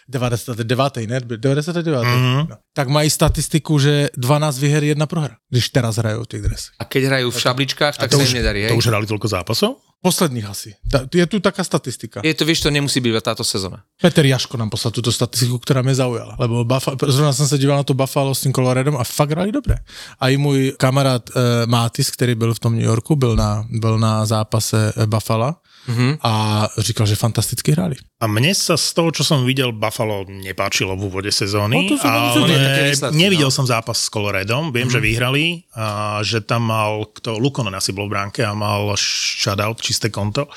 99. 0.09 0.97
ne? 1.07 1.21
99. 1.21 2.05
Mm-hmm. 2.05 2.47
No. 2.49 2.57
Tak 2.73 2.89
mají 2.89 3.11
statistiku, 3.11 3.79
že 3.79 4.09
12 4.17 4.59
vyher, 4.59 4.85
jedna 4.85 5.07
prohra, 5.07 5.37
když 5.51 5.69
teraz 5.69 5.97
hrajou 5.97 6.25
v 6.25 6.27
těch 6.27 6.43
dresech. 6.43 6.73
A 6.79 6.85
keď 6.85 7.03
hrajú 7.05 7.31
v 7.31 7.41
šabličkách, 7.41 7.95
tak 8.01 8.11
To 8.11 8.19
sa 8.19 8.25
im 8.25 8.35
nedarí, 8.41 8.65
hej? 8.65 8.73
to 8.73 8.81
už 8.81 8.89
hrali 8.89 9.07
toľko 9.07 9.29
zápasov? 9.29 9.73
Posledních 10.03 10.47
asi. 10.47 10.75
Ta, 10.91 11.11
je 11.15 11.27
tu 11.27 11.41
taká 11.41 11.65
statistika. 11.65 12.21
Je 12.23 12.31
to, 12.35 12.47
vieš, 12.47 12.63
to 12.63 12.71
nemusí 12.71 13.03
byť 13.03 13.11
iba 13.11 13.19
táto 13.19 13.43
sezóna. 13.43 13.83
Peter 13.99 14.23
Jaško 14.23 14.55
nám 14.55 14.71
poslal 14.71 14.95
túto 14.95 15.11
statistiku, 15.11 15.59
která 15.59 15.83
mě 15.83 15.95
zaujala. 15.95 16.37
Lebo 16.39 16.65
Buffalo, 16.65 16.97
zrovna 17.07 17.33
jsem 17.33 17.49
se 17.49 17.59
díval 17.59 17.77
na 17.77 17.83
to 17.83 17.95
Buffalo 17.95 18.35
s 18.35 18.41
tím 18.41 18.53
Coloradem 18.55 18.97
a 18.97 19.05
fakt 19.05 19.31
hrali 19.31 19.53
dobře. 19.53 19.83
A 20.21 20.29
i 20.29 20.37
můj 20.37 20.73
kamarád 20.79 21.31
uh, 21.31 21.43
Mátis, 21.67 22.11
který 22.11 22.35
byl 22.35 22.55
v 22.55 22.59
tom 22.59 22.75
New 22.75 22.85
Yorku, 22.85 23.17
byl 23.17 23.37
na, 23.37 23.67
byl 23.71 23.99
na 23.99 24.27
zápase 24.27 24.93
eh, 24.97 25.07
Buffalo 25.07 25.55
mm-hmm. 25.89 26.13
a 26.23 26.33
říkal, 26.79 27.07
že 27.09 27.17
fantasticky 27.17 27.73
hráli. 27.73 27.97
A 28.21 28.27
mne 28.29 28.53
sa 28.53 28.77
z 28.77 28.93
toho, 28.93 29.09
čo 29.15 29.25
som 29.25 29.47
videl, 29.49 29.73
Buffalo 29.73 30.29
nepáčilo 30.29 30.93
v 30.99 31.09
úvode 31.09 31.33
sezóny, 31.33 31.89
No 31.89 31.97
také 31.97 32.83
ale 32.83 32.91
výsledky, 32.91 33.17
nevidel 33.17 33.49
no. 33.49 33.55
som 33.55 33.65
zápas 33.65 33.97
s 33.97 34.13
Coloredom. 34.13 34.75
Viem, 34.75 34.91
že 34.91 35.01
vyhrali, 35.01 35.65
a 35.73 36.19
že 36.27 36.45
tam 36.45 36.69
mal, 36.69 37.09
kto, 37.15 37.39
Lukonen 37.39 37.73
asi 37.73 37.97
bol 37.97 38.11
v 38.11 38.19
bránke 38.19 38.43
a 38.45 38.53
mal 38.53 38.93
shutout, 38.99 39.81
čisté 39.81 40.11
konto. 40.13 40.51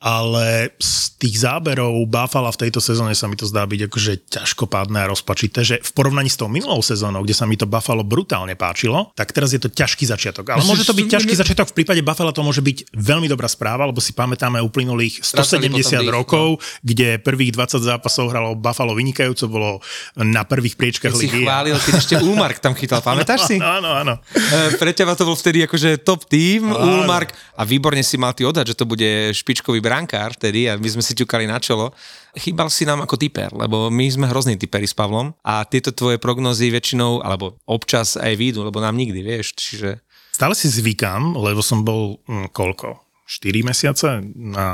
Ale 0.00 0.72
z 0.80 1.12
tých 1.20 1.44
záberov 1.44 1.92
Buffalo 2.08 2.48
v 2.48 2.56
tejto 2.66 2.80
sezóne 2.80 3.12
sa 3.12 3.28
mi 3.28 3.36
to 3.36 3.44
zdá 3.44 3.68
byť 3.68 3.80
akože 3.92 4.12
ťažkopádne 4.32 5.04
a 5.04 5.10
rozpačité, 5.12 5.60
že 5.60 5.76
v 5.76 5.90
porovnaní 5.92 6.32
s 6.32 6.40
tou 6.40 6.48
minulou 6.48 6.80
sezónou, 6.80 7.20
kde 7.20 7.36
sa 7.36 7.44
mi 7.44 7.60
to 7.60 7.68
Buffalo 7.68 8.00
brutálne 8.00 8.56
páčilo, 8.56 9.12
tak 9.12 9.36
teraz 9.36 9.52
je 9.52 9.60
to 9.60 9.68
ťažký 9.68 10.08
začiatok. 10.08 10.56
Ale 10.56 10.64
môže 10.64 10.88
to 10.88 10.96
byť 10.96 11.04
ťažký 11.04 11.34
začiatok, 11.36 11.76
v 11.76 11.84
prípade 11.84 12.00
Buffalo 12.00 12.32
to 12.32 12.40
môže 12.40 12.64
byť 12.64 12.96
veľmi 12.96 13.28
dobrá 13.28 13.44
správa, 13.44 13.84
lebo 13.84 14.00
si 14.00 14.16
pamätáme 14.16 14.56
uplynulých 14.64 15.20
170 15.20 16.00
rokov, 16.08 16.56
no. 16.56 16.64
kde 16.80 17.20
prvých 17.20 17.52
20 17.52 17.84
zápasov 17.84 18.32
hralo 18.32 18.56
Buffalo 18.56 18.96
vynikajúco, 18.96 19.52
bolo 19.52 19.84
na 20.16 20.48
prvých 20.48 20.80
priečkách 20.80 21.12
ligy. 21.12 21.44
Si 21.44 21.44
chválil, 21.44 21.76
keď 21.76 21.94
ešte 22.00 22.14
Ulmark 22.24 22.56
tam 22.64 22.72
chytal, 22.72 23.04
pamätáš 23.04 23.52
si? 23.52 23.60
Áno, 23.60 23.92
áno. 23.92 24.16
E, 24.32 24.80
pre 24.80 24.96
teba 24.96 25.12
to 25.12 25.28
bol 25.28 25.36
vtedy 25.36 25.68
akože 25.68 26.00
top 26.00 26.24
tým, 26.24 26.72
Ulmark 26.72 27.36
a 27.60 27.68
výborne 27.68 28.00
si 28.00 28.16
mal 28.16 28.32
ty 28.32 28.48
odhať, 28.48 28.72
že 28.72 28.78
to 28.80 28.88
bude 28.88 29.36
špičkový 29.36 29.84
brankár 29.90 30.38
vtedy 30.38 30.70
a 30.70 30.78
my 30.78 30.86
sme 30.86 31.02
si 31.02 31.18
ťukali 31.18 31.50
na 31.50 31.58
čelo. 31.58 31.90
Chýbal 32.38 32.70
si 32.70 32.86
nám 32.86 33.02
ako 33.02 33.18
typer, 33.18 33.50
lebo 33.50 33.90
my 33.90 34.06
sme 34.06 34.30
hrozní 34.30 34.54
typeri 34.54 34.86
s 34.86 34.94
Pavlom 34.94 35.34
a 35.42 35.66
tieto 35.66 35.90
tvoje 35.90 36.22
prognozy 36.22 36.70
väčšinou, 36.70 37.26
alebo 37.26 37.58
občas 37.66 38.14
aj 38.14 38.38
výjdu, 38.38 38.62
lebo 38.62 38.78
nám 38.78 38.94
nikdy, 38.94 39.18
vieš, 39.26 39.58
čiže... 39.58 39.98
Stále 40.30 40.54
si 40.54 40.70
zvykám, 40.70 41.34
lebo 41.34 41.58
som 41.58 41.82
bol 41.82 42.22
hm, 42.30 42.54
koľko? 42.54 43.09
4 43.30 43.62
mesiace, 43.62 44.26
a 44.58 44.66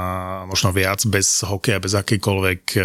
možno 0.49 0.73
viac, 0.73 1.05
bez 1.05 1.45
hokeja, 1.45 1.77
bez 1.77 1.93
akejkoľvek 1.93 2.63
e, 2.73 2.79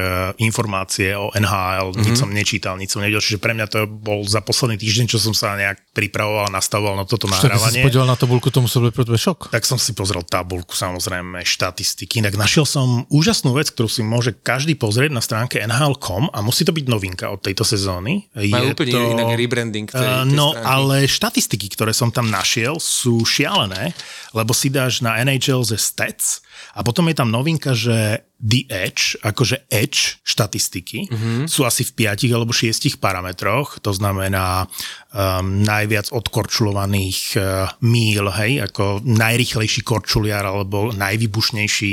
informácie 0.43 1.15
o 1.15 1.31
NHL, 1.31 1.95
mm-hmm. 1.95 2.03
nič 2.03 2.15
som 2.19 2.27
nečítal, 2.27 2.75
nič 2.75 2.91
som 2.91 2.99
nevedel, 2.99 3.23
čiže 3.23 3.39
pre 3.39 3.55
mňa 3.55 3.71
to 3.71 3.87
bol 3.87 4.19
za 4.27 4.43
posledný 4.43 4.75
týždeň, 4.75 5.15
čo 5.15 5.15
som 5.15 5.31
sa 5.31 5.55
nejak 5.55 5.95
pripravoval, 5.95 6.51
nastavoval 6.51 6.99
na 6.99 7.07
toto 7.07 7.31
nahrávanie. 7.31 7.87
Keď 7.87 7.95
si 7.95 8.03
na 8.03 8.19
tabulku, 8.19 8.51
to 8.51 8.59
musel 8.59 8.83
byť 8.83 8.91
pre 8.91 9.15
šok. 9.15 9.39
Tak 9.55 9.63
som 9.63 9.79
si 9.79 9.95
pozrel 9.95 10.27
tabulku, 10.27 10.75
samozrejme, 10.75 11.39
štatistiky. 11.47 12.19
Inak 12.19 12.35
našiel 12.35 12.67
som 12.67 13.07
úžasnú 13.07 13.55
vec, 13.55 13.71
ktorú 13.71 13.87
si 13.87 14.03
môže 14.03 14.35
každý 14.35 14.75
pozrieť 14.75 15.15
na 15.15 15.23
stránke 15.23 15.63
nhl.com 15.63 16.27
a 16.35 16.43
musí 16.43 16.67
to 16.67 16.75
byť 16.75 16.85
novinka 16.91 17.31
od 17.31 17.39
tejto 17.39 17.63
sezóny. 17.63 18.27
Majú 18.35 18.75
úplne 18.75 18.91
to, 18.91 18.99
inak 19.15 19.39
rebranding 19.39 19.87
tej, 19.87 20.03
tej 20.03 20.35
No, 20.35 20.51
stránky. 20.51 20.67
ale 20.67 20.95
štatistiky, 21.07 21.67
ktoré 21.71 21.95
som 21.95 22.11
tam 22.11 22.27
našiel, 22.27 22.75
sú 22.75 23.23
šialené, 23.23 23.95
lebo 24.35 24.51
si 24.51 24.67
dáš 24.67 24.99
na 24.99 25.15
NHL 25.23 25.60
ze 25.63 25.77
Stats 25.77 26.41
a 26.75 26.79
potom 26.81 27.07
je 27.11 27.15
tam 27.15 27.29
novinka, 27.31 27.75
že 27.75 28.25
The 28.41 28.65
Edge, 28.73 29.21
akože 29.21 29.69
Edge 29.69 30.17
štatistiky, 30.25 31.05
mm-hmm. 31.05 31.45
sú 31.45 31.61
asi 31.61 31.85
v 31.85 32.09
5 32.09 32.25
alebo 32.33 32.49
6 32.49 32.97
parametroch, 32.97 33.77
to 33.85 33.93
znamená 33.93 34.65
um, 35.13 35.61
najviac 35.61 36.09
odkorčulovaných 36.09 37.37
uh, 37.37 37.69
míl, 37.85 38.33
hej, 38.33 38.65
ako 38.65 39.05
najrychlejší 39.05 39.85
korčuliar 39.85 40.41
alebo 40.41 40.89
najvybušnejší, 40.89 41.91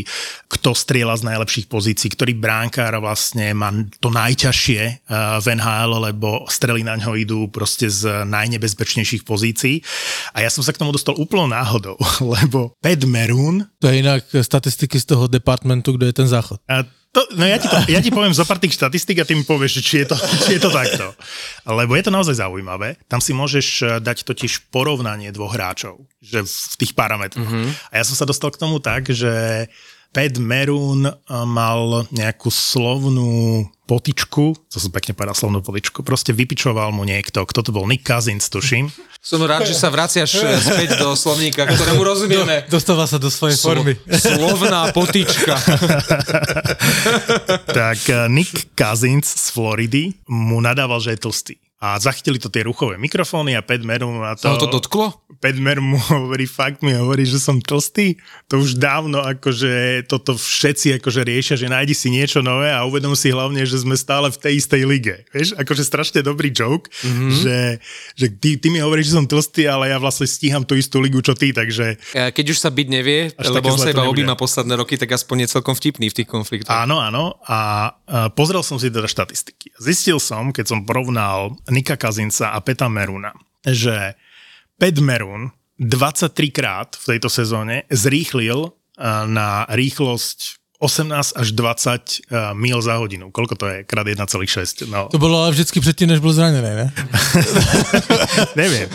kto 0.49 0.73
strieľa 0.73 1.21
z 1.21 1.37
najlepších 1.37 1.67
pozícií, 1.69 2.09
ktorý 2.17 2.33
bránkár 2.41 2.97
vlastne 2.97 3.53
má 3.53 3.69
to 4.01 4.09
najťažšie 4.09 5.05
uh, 5.05 5.37
v 5.45 5.47
NHL, 5.53 5.93
lebo 6.01 6.49
strely 6.49 6.81
na 6.81 6.97
ňo 6.97 7.13
idú 7.13 7.53
proste 7.53 7.93
z 7.93 8.25
najnebezpečnejších 8.25 9.29
pozícií. 9.29 9.85
A 10.33 10.41
ja 10.41 10.49
som 10.49 10.65
sa 10.65 10.73
k 10.73 10.81
tomu 10.81 10.97
dostal 10.97 11.13
úplnou 11.21 11.45
náhodou, 11.45 12.01
lebo 12.41 12.73
Pat 12.81 13.05
Maroon... 13.05 13.69
To 13.85 13.93
je 13.93 14.01
inak 14.01 14.25
statistiky 14.59 14.99
z 14.99 15.15
toho 15.15 15.31
departmentu, 15.31 15.95
kde 15.95 16.11
je 16.11 16.15
ten 16.19 16.29
záchod. 16.29 16.59
A 16.67 16.83
to, 17.09 17.25
no 17.39 17.47
ja 17.47 17.57
ti, 17.57 17.71
to, 17.71 17.79
ja 17.89 18.03
ti 18.03 18.11
poviem 18.13 18.37
zo 18.37 18.45
pár 18.45 18.61
tých 18.61 18.77
štatistik 18.77 19.23
a 19.23 19.25
ty 19.25 19.33
mi 19.33 19.47
povieš, 19.47 19.81
či 19.81 20.05
je, 20.05 20.07
to, 20.13 20.17
či 20.19 20.59
je 20.59 20.61
to 20.61 20.69
takto. 20.69 21.15
Lebo 21.65 21.97
je 21.97 22.05
to 22.05 22.13
naozaj 22.13 22.37
zaujímavé. 22.37 23.01
Tam 23.09 23.23
si 23.23 23.33
môžeš 23.33 23.67
eh, 23.81 23.89
dať 24.03 24.29
totiž 24.29 24.69
porovnanie 24.75 25.31
dvoch 25.33 25.55
hráčov 25.55 26.05
že 26.19 26.43
v 26.43 26.75
tých 26.83 26.93
parametroch. 26.99 27.47
Mm-hmm. 27.47 27.95
A 27.95 28.03
ja 28.03 28.05
som 28.05 28.19
sa 28.19 28.27
dostal 28.27 28.51
k 28.51 28.59
tomu 28.59 28.83
tak, 28.83 29.07
že 29.07 29.67
Pat 30.19 30.35
Merun 30.43 31.07
eh, 31.07 31.15
mal 31.47 32.11
nejakú 32.11 32.51
slovnú 32.51 33.63
potičku, 33.87 34.67
to 34.67 34.77
som 34.83 34.91
pekne 34.91 35.15
povedal 35.15 35.39
slovnú 35.39 35.63
potičku, 35.63 36.03
proste 36.03 36.35
vypičoval 36.35 36.91
mu 36.91 37.07
niekto, 37.07 37.47
kto 37.47 37.63
to 37.63 37.71
bol, 37.71 37.87
Nick 37.87 38.03
Cousins, 38.03 38.51
tuším. 38.51 38.91
Som 39.23 39.47
rád, 39.47 39.71
že 39.71 39.79
sa 39.79 39.95
vraciaš 39.95 40.43
eh, 40.43 40.59
späť 40.59 40.99
do 40.99 41.15
slovníka, 41.15 41.71
ktorému 41.71 42.03
rozumieme. 42.03 42.67
Dostáva 42.67 43.07
sa 43.07 43.23
do 43.23 43.31
svojej 43.31 43.63
Slo- 43.63 43.79
formy. 43.79 43.95
Slovná 44.11 44.91
potička. 44.91 45.55
tak 47.79 48.03
eh, 48.11 48.27
Nick 48.27 48.75
Cousins 48.75 49.23
z 49.23 49.55
Floridy 49.55 50.19
mu 50.27 50.59
nadával, 50.59 50.99
že 50.99 51.15
je 51.15 51.23
tlstý 51.23 51.55
a 51.79 51.95
zachytili 52.03 52.43
to 52.43 52.51
tie 52.51 52.67
ruchové 52.67 52.99
mikrofóny 52.99 53.55
a 53.55 53.63
Pat 53.63 53.87
Merum 53.87 54.19
na 54.19 54.35
to... 54.35 54.51
Sa 54.51 54.59
to 54.59 54.67
dotklo? 54.67 55.15
Pat 55.39 55.55
Merum 55.55 55.95
mu 55.95 56.01
hovorí, 56.11 56.51
fakt 56.51 56.83
mi 56.83 56.91
hovorí, 56.91 57.23
že 57.23 57.39
som 57.39 57.63
tlstý. 57.63 58.19
To 58.51 58.59
už 58.59 58.83
dávno 58.83 59.23
akože 59.23 60.03
toto 60.11 60.35
všetci 60.35 60.99
akože 60.99 61.23
riešia, 61.23 61.55
že 61.55 61.71
nájdi 61.71 61.95
si 61.95 62.11
niečo 62.11 62.43
nové 62.43 62.75
a 62.75 62.83
uvedom 62.83 63.15
si 63.15 63.31
hlavne, 63.31 63.63
že 63.63 63.79
sme 63.79 63.95
stále 63.95 64.27
v 64.35 64.39
tej 64.43 64.59
istej 64.59 64.83
lige. 64.91 65.15
Vieš, 65.31 65.55
akože 65.55 65.87
strašne 65.87 66.27
dobrý 66.27 66.51
joke, 66.51 66.91
mm-hmm. 66.91 67.31
že, 67.47 67.59
že 68.19 68.27
ty, 68.35 68.59
ty 68.59 68.75
mi 68.75 68.83
hovoríš, 68.83 69.15
že 69.15 69.23
som 69.23 69.31
tlstý, 69.31 69.71
ale 69.71 69.95
ja 69.95 70.03
vlastne 70.03 70.27
stíham 70.27 70.67
tú 70.67 70.75
istú 70.75 70.99
ligu, 70.99 71.23
čo 71.23 71.39
ty, 71.39 71.55
takže... 71.55 71.95
Keď 72.11 72.47
už 72.51 72.59
sa 72.59 72.75
byť 72.75 72.87
nevie, 72.91 73.31
Až 73.39 73.55
lebo 73.55 73.71
on 73.71 73.79
sa 73.79 73.95
iba 73.95 74.03
objíma 74.03 74.35
posledné 74.35 74.75
roky, 74.75 74.99
tak 74.99 75.15
aspoň 75.15 75.47
je 75.47 75.49
celkom 75.55 75.79
vtipný 75.79 76.11
v 76.11 76.17
tých 76.19 76.27
konfliktoch. 76.27 76.75
Áno, 76.75 76.99
áno. 76.99 77.39
A, 77.47 77.95
a 78.11 78.35
pozrel 78.35 78.67
som 78.67 78.83
si 78.83 78.91
teda 78.91 79.07
štatistiky. 79.07 79.79
Zistil 79.79 80.19
som, 80.19 80.51
keď 80.51 80.75
som 80.75 80.83
porovnal 80.83 81.55
Nika 81.71 81.97
Kazinca 81.97 82.53
a 82.55 82.59
Peta 82.61 82.89
Meruna, 82.89 83.33
že 83.65 84.15
Pet 84.79 84.99
Merun 84.99 85.51
23 85.79 86.51
krát 86.51 86.97
v 86.99 87.05
tejto 87.17 87.31
sezóne 87.31 87.87
zrýchlil 87.91 88.75
na 89.31 89.63
rýchlosť 89.71 90.59
18 90.79 91.35
až 91.35 91.49
20 91.59 92.31
uh, 92.31 92.55
mil 92.55 92.79
za 92.79 93.03
hodinu. 93.03 93.35
Koľko 93.35 93.55
to 93.59 93.67
je? 93.67 93.79
Krát 93.83 94.07
1,6. 94.07 94.87
No. 94.87 95.11
To 95.11 95.19
bolo 95.19 95.43
ale 95.43 95.51
vždycky 95.51 95.83
předtím, 95.83 96.15
než 96.15 96.23
byl 96.23 96.33
zranený, 96.33 96.63
ne? 96.63 96.87
Neviem. 98.63 98.87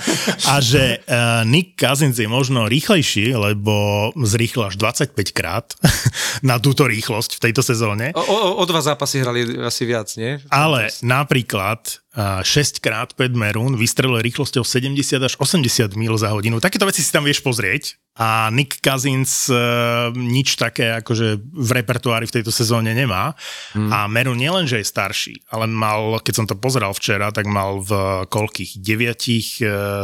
A 0.48 0.64
že 0.64 1.04
uh, 1.04 1.44
Nick 1.44 1.76
Cousins 1.76 2.16
je 2.16 2.28
možno 2.28 2.72
rýchlejší, 2.72 3.36
lebo 3.36 4.08
zrýchlil 4.16 4.72
až 4.72 4.80
25 4.80 5.36
krát 5.36 5.76
na 6.50 6.56
túto 6.56 6.88
rýchlosť 6.88 7.36
v 7.36 7.52
tejto 7.52 7.60
sezóne. 7.60 8.16
O, 8.16 8.24
o, 8.24 8.38
o 8.60 8.64
dva 8.64 8.80
zápasy 8.80 9.20
hrali 9.20 9.44
asi 9.60 9.84
viac, 9.84 10.08
nie? 10.16 10.40
Ale 10.56 10.88
napríklad 11.04 12.03
6 12.14 12.78
krát 12.78 13.18
Pat 13.18 13.34
Merun 13.34 13.74
vystrelil 13.74 14.22
rýchlosťou 14.22 14.62
70 14.62 15.18
až 15.18 15.34
80 15.42 15.98
mil 15.98 16.14
za 16.14 16.30
hodinu. 16.30 16.62
Takéto 16.62 16.86
veci 16.86 17.02
si 17.02 17.10
tam 17.10 17.26
vieš 17.26 17.42
pozrieť. 17.42 17.98
A 18.14 18.54
Nick 18.54 18.78
Cousins 18.86 19.50
uh, 19.50 20.14
nič 20.14 20.54
také 20.54 21.02
akože 21.02 21.42
v 21.42 21.70
repertoári 21.74 22.30
v 22.30 22.36
tejto 22.38 22.54
sezóne 22.54 22.94
nemá. 22.94 23.34
Hmm. 23.74 23.90
A 23.90 24.06
Merun 24.06 24.38
nielen, 24.38 24.70
že 24.70 24.78
je 24.78 24.86
starší, 24.86 25.36
ale 25.50 25.66
mal, 25.66 26.22
keď 26.22 26.34
som 26.38 26.46
to 26.46 26.54
pozeral 26.54 26.94
včera, 26.94 27.34
tak 27.34 27.50
mal 27.50 27.82
v 27.82 27.92
koľkých 28.30 28.78
9 28.78 28.86
uh, 28.86 29.38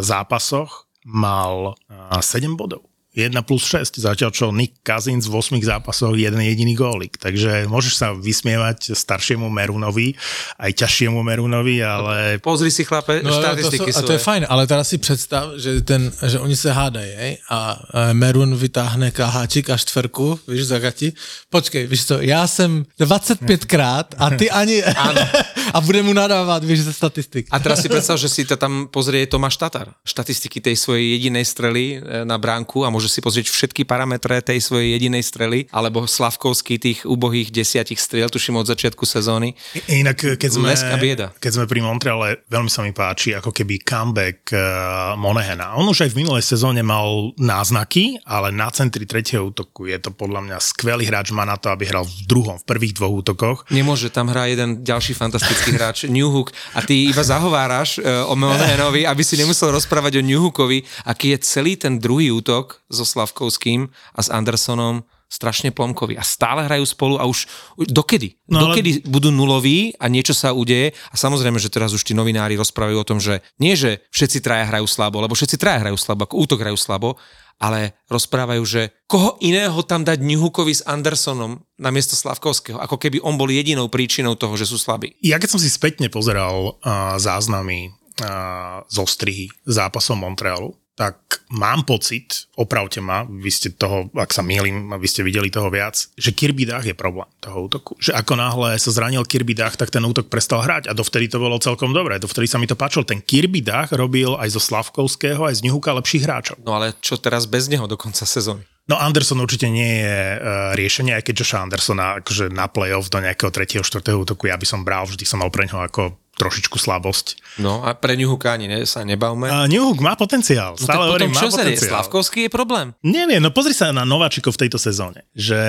zápasoch 0.02 0.90
mal 1.06 1.78
uh, 1.94 2.18
7 2.18 2.58
bodov. 2.58 2.89
1 3.18 3.34
plus 3.42 3.66
6, 3.66 4.00
zatiaľ 4.06 4.30
čo 4.30 4.54
Nick 4.54 4.86
Cousins 4.86 5.26
v 5.26 5.34
8 5.34 5.58
zápasoch 5.66 6.14
jeden 6.14 6.38
jediný 6.46 6.78
gólik. 6.78 7.18
Takže 7.18 7.66
môžeš 7.66 7.94
sa 7.98 8.08
vysmievať 8.14 8.94
staršiemu 8.94 9.50
Merunovi, 9.50 10.14
aj 10.62 10.72
ťažšiemu 10.78 11.18
Merunovi, 11.26 11.82
ale... 11.82 12.38
Pozri 12.38 12.70
si 12.70 12.86
chlape, 12.86 13.26
no, 13.26 13.34
štatistiky 13.34 13.90
to 13.90 13.98
sú, 13.98 14.06
A 14.06 14.08
to 14.08 14.14
je 14.14 14.22
fajn, 14.22 14.42
ale 14.46 14.64
teraz 14.70 14.94
si 14.94 14.98
představ, 15.02 15.58
že, 15.58 15.82
ten, 15.82 16.14
že 16.22 16.40
oni 16.40 16.56
se 16.56 16.70
hádají, 16.72 17.12
hej? 17.18 17.34
a 17.50 17.82
Merun 18.14 18.54
vytáhne 18.54 19.10
kaháčik 19.10 19.74
a 19.74 19.76
štverku, 19.78 20.40
víš, 20.48 20.70
za 20.70 20.80
gati. 20.80 21.14
Počkej, 21.50 21.88
víš 21.88 22.06
to, 22.06 22.22
já 22.22 22.48
jsem 22.48 22.86
25 23.00 23.66
krát 23.66 24.16
a 24.18 24.30
ty 24.30 24.50
ani... 24.50 24.84
a 25.74 25.82
bude 25.82 26.04
mu 26.04 26.14
nadávat, 26.14 26.64
víš, 26.64 26.80
ze 26.80 26.94
statistik. 26.94 27.48
A 27.52 27.60
teraz 27.60 27.82
si 27.82 27.90
predstav, 27.90 28.18
že 28.18 28.30
si 28.30 28.46
to 28.46 28.58
tam 28.58 28.88
pozrie 28.92 29.26
Tomáš 29.28 29.58
Tatar. 29.58 29.94
Štatistiky 30.06 30.62
tej 30.62 30.76
svojej 30.76 31.18
jedinej 31.18 31.46
strely 31.46 31.84
e, 31.98 32.26
na 32.26 32.38
bránku 32.38 32.86
a 32.86 32.90
môže 33.00 33.16
si 33.16 33.24
pozrieť 33.24 33.48
všetky 33.48 33.88
parametre 33.88 34.44
tej 34.44 34.60
svojej 34.60 34.92
jedinej 35.00 35.24
strely, 35.24 35.72
alebo 35.72 36.04
Slavkovský 36.04 36.76
tých 36.76 37.08
ubohých 37.08 37.48
desiatich 37.48 37.96
striel, 37.96 38.28
tuším 38.28 38.60
od 38.60 38.68
začiatku 38.68 39.08
sezóny. 39.08 39.56
Inak, 39.88 40.36
keď 40.36 40.52
sme, 40.52 40.76
bieda. 41.00 41.32
keď 41.40 41.52
sme 41.56 41.66
pri 41.72 41.80
Montreale, 41.80 42.44
veľmi 42.52 42.68
sa 42.68 42.84
mi 42.84 42.92
páči, 42.92 43.32
ako 43.32 43.56
keby 43.56 43.80
comeback 43.88 44.52
uh, 44.52 45.16
Monehena. 45.16 45.80
On 45.80 45.88
už 45.88 46.04
aj 46.04 46.12
v 46.12 46.28
minulej 46.28 46.44
sezóne 46.44 46.84
mal 46.84 47.32
náznaky, 47.40 48.20
ale 48.28 48.52
na 48.52 48.68
centri 48.68 49.08
tretieho 49.08 49.48
útoku 49.48 49.88
je 49.88 49.96
to 49.96 50.12
podľa 50.12 50.44
mňa 50.44 50.58
skvelý 50.60 51.08
hráč, 51.08 51.32
má 51.32 51.48
na 51.48 51.56
to, 51.56 51.72
aby 51.72 51.88
hral 51.88 52.04
v 52.04 52.28
druhom, 52.28 52.60
v 52.60 52.68
prvých 52.68 53.00
dvoch 53.00 53.24
útokoch. 53.24 53.58
Nemôže, 53.72 54.12
tam 54.12 54.28
hrá 54.28 54.52
jeden 54.52 54.84
ďalší 54.84 55.16
fantastický 55.16 55.72
hráč, 55.72 56.04
Newhook, 56.12 56.52
a 56.76 56.84
ty 56.84 57.08
iba 57.08 57.24
zahováraš 57.24 58.04
uh, 58.04 58.28
o 58.28 58.36
Monehenovi, 58.36 59.08
aby 59.08 59.24
si 59.24 59.40
nemusel 59.40 59.72
rozprávať 59.72 60.20
o 60.20 60.26
Newhookovi, 60.28 61.08
aký 61.08 61.32
je 61.32 61.48
celý 61.48 61.80
ten 61.80 61.96
druhý 61.96 62.36
útok 62.36 62.82
so 62.90 63.06
Slavkovským 63.06 63.88
a 63.90 64.20
s 64.20 64.34
Andersonom 64.34 65.06
strašne 65.30 65.70
plomkoví 65.70 66.18
a 66.18 66.26
stále 66.26 66.66
hrajú 66.66 66.90
spolu 66.90 67.22
a 67.22 67.30
už 67.30 67.46
dokedy? 67.78 68.42
No, 68.50 68.74
dokedy 68.74 69.00
ale... 69.00 69.02
budú 69.06 69.30
nuloví 69.30 69.94
a 70.02 70.10
niečo 70.10 70.34
sa 70.34 70.58
udeje 70.58 70.98
a 71.14 71.16
samozrejme, 71.16 71.62
že 71.62 71.70
teraz 71.70 71.94
už 71.94 72.02
tí 72.02 72.18
novinári 72.18 72.58
rozprávajú 72.58 72.98
o 72.98 73.08
tom, 73.08 73.22
že 73.22 73.46
nie, 73.62 73.78
že 73.78 74.02
všetci 74.10 74.42
traja 74.42 74.66
hrajú 74.66 74.90
slabo, 74.90 75.22
lebo 75.22 75.38
všetci 75.38 75.62
traja 75.62 75.86
hrajú 75.86 76.02
slabo, 76.02 76.26
ako 76.26 76.36
útok 76.42 76.66
hrajú 76.66 76.78
slabo, 76.82 77.14
ale 77.62 77.94
rozprávajú, 78.10 78.64
že 78.66 78.82
koho 79.06 79.38
iného 79.44 79.78
tam 79.86 80.02
dať 80.02 80.18
Newhookovi 80.18 80.74
s 80.74 80.82
Andersonom 80.88 81.62
na 81.78 81.90
miesto 81.94 82.18
Slavkovského, 82.18 82.82
ako 82.82 82.98
keby 82.98 83.22
on 83.22 83.36
bol 83.36 83.52
jedinou 83.52 83.92
príčinou 83.92 84.34
toho, 84.40 84.56
že 84.56 84.66
sú 84.66 84.80
slabí. 84.80 85.14
Ja 85.22 85.38
keď 85.38 85.60
som 85.60 85.62
si 85.62 85.70
spätne 85.70 86.08
pozeral 86.08 86.80
uh, 86.80 87.20
záznamy 87.20 87.92
uh, 88.24 88.82
zo 88.88 89.04
strihy 89.04 89.52
zápasom 89.68 90.24
Montrealu, 90.24 90.72
tak 91.00 91.48
mám 91.48 91.88
pocit, 91.88 92.52
opravte 92.60 93.00
ma, 93.00 93.24
vy 93.24 93.48
ste 93.48 93.72
toho, 93.72 94.12
ak 94.12 94.36
sa 94.36 94.44
mýlim, 94.44 94.92
vy 95.00 95.08
ste 95.08 95.24
videli 95.24 95.48
toho 95.48 95.72
viac, 95.72 95.96
že 96.20 96.36
Kirby 96.36 96.68
Dach 96.68 96.84
je 96.84 96.92
problém 96.92 97.24
toho 97.40 97.72
útoku. 97.72 97.96
Že 98.04 98.20
ako 98.20 98.34
náhle 98.36 98.76
sa 98.76 98.92
zranil 98.92 99.24
Kirby 99.24 99.56
Dach, 99.56 99.80
tak 99.80 99.96
ten 99.96 100.04
útok 100.04 100.28
prestal 100.28 100.60
hrať 100.60 100.92
a 100.92 100.94
dovtedy 100.94 101.32
to 101.32 101.40
bolo 101.40 101.56
celkom 101.56 101.96
dobré. 101.96 102.20
Dovtedy 102.20 102.52
sa 102.52 102.60
mi 102.60 102.68
to 102.68 102.76
páčilo. 102.76 103.08
Ten 103.08 103.24
Kirby 103.24 103.64
Dach 103.64 103.96
robil 103.96 104.36
aj 104.36 104.52
zo 104.52 104.60
Slavkovského, 104.60 105.48
aj 105.48 105.64
z 105.64 105.72
Nihuka 105.72 105.96
lepších 105.96 106.28
hráčov. 106.28 106.60
No 106.68 106.76
ale 106.76 106.92
čo 107.00 107.16
teraz 107.16 107.48
bez 107.48 107.72
neho 107.72 107.88
do 107.88 107.96
konca 107.96 108.28
sezóny? 108.28 108.68
No 108.90 108.98
Anderson 108.98 109.38
určite 109.38 109.70
nie 109.70 110.02
je 110.02 110.18
uh, 110.36 110.74
riešenie, 110.74 111.14
aj 111.14 111.24
keď 111.30 111.34
Josha 111.46 111.62
Andersona 111.62 112.26
akože 112.26 112.50
na 112.50 112.66
playoff 112.66 113.14
do 113.14 113.22
nejakého 113.22 113.54
3. 113.54 113.86
4. 113.86 114.02
útoku 114.18 114.50
ja 114.50 114.58
by 114.58 114.66
som 114.66 114.82
bral, 114.82 115.06
vždy 115.06 115.30
som 115.30 115.46
mal 115.46 115.54
pre 115.54 115.70
ňoho 115.70 115.86
ako 115.86 116.18
trošičku 116.40 116.80
slabosť. 116.80 117.60
No 117.60 117.84
a 117.84 117.92
pre 117.94 118.16
Newhooka 118.16 118.56
ani 118.56 118.72
ne, 118.72 118.88
sa 118.88 119.04
nebavme. 119.04 119.52
A 119.52 119.68
Newhook 119.68 120.00
má 120.00 120.16
potenciál. 120.16 120.80
No 120.80 120.88
Stále 120.88 121.12
hovorím, 121.12 121.36
čo 121.36 121.52
má 121.52 121.60
potenciál. 121.60 121.92
Slavkovský 122.00 122.48
je 122.48 122.52
problém. 122.52 122.96
Neviem, 123.04 123.44
no 123.44 123.52
pozri 123.52 123.76
sa 123.76 123.92
na 123.92 124.08
nováčikov 124.08 124.56
v 124.56 124.66
tejto 124.66 124.80
sezóne. 124.80 125.28
Že 125.36 125.60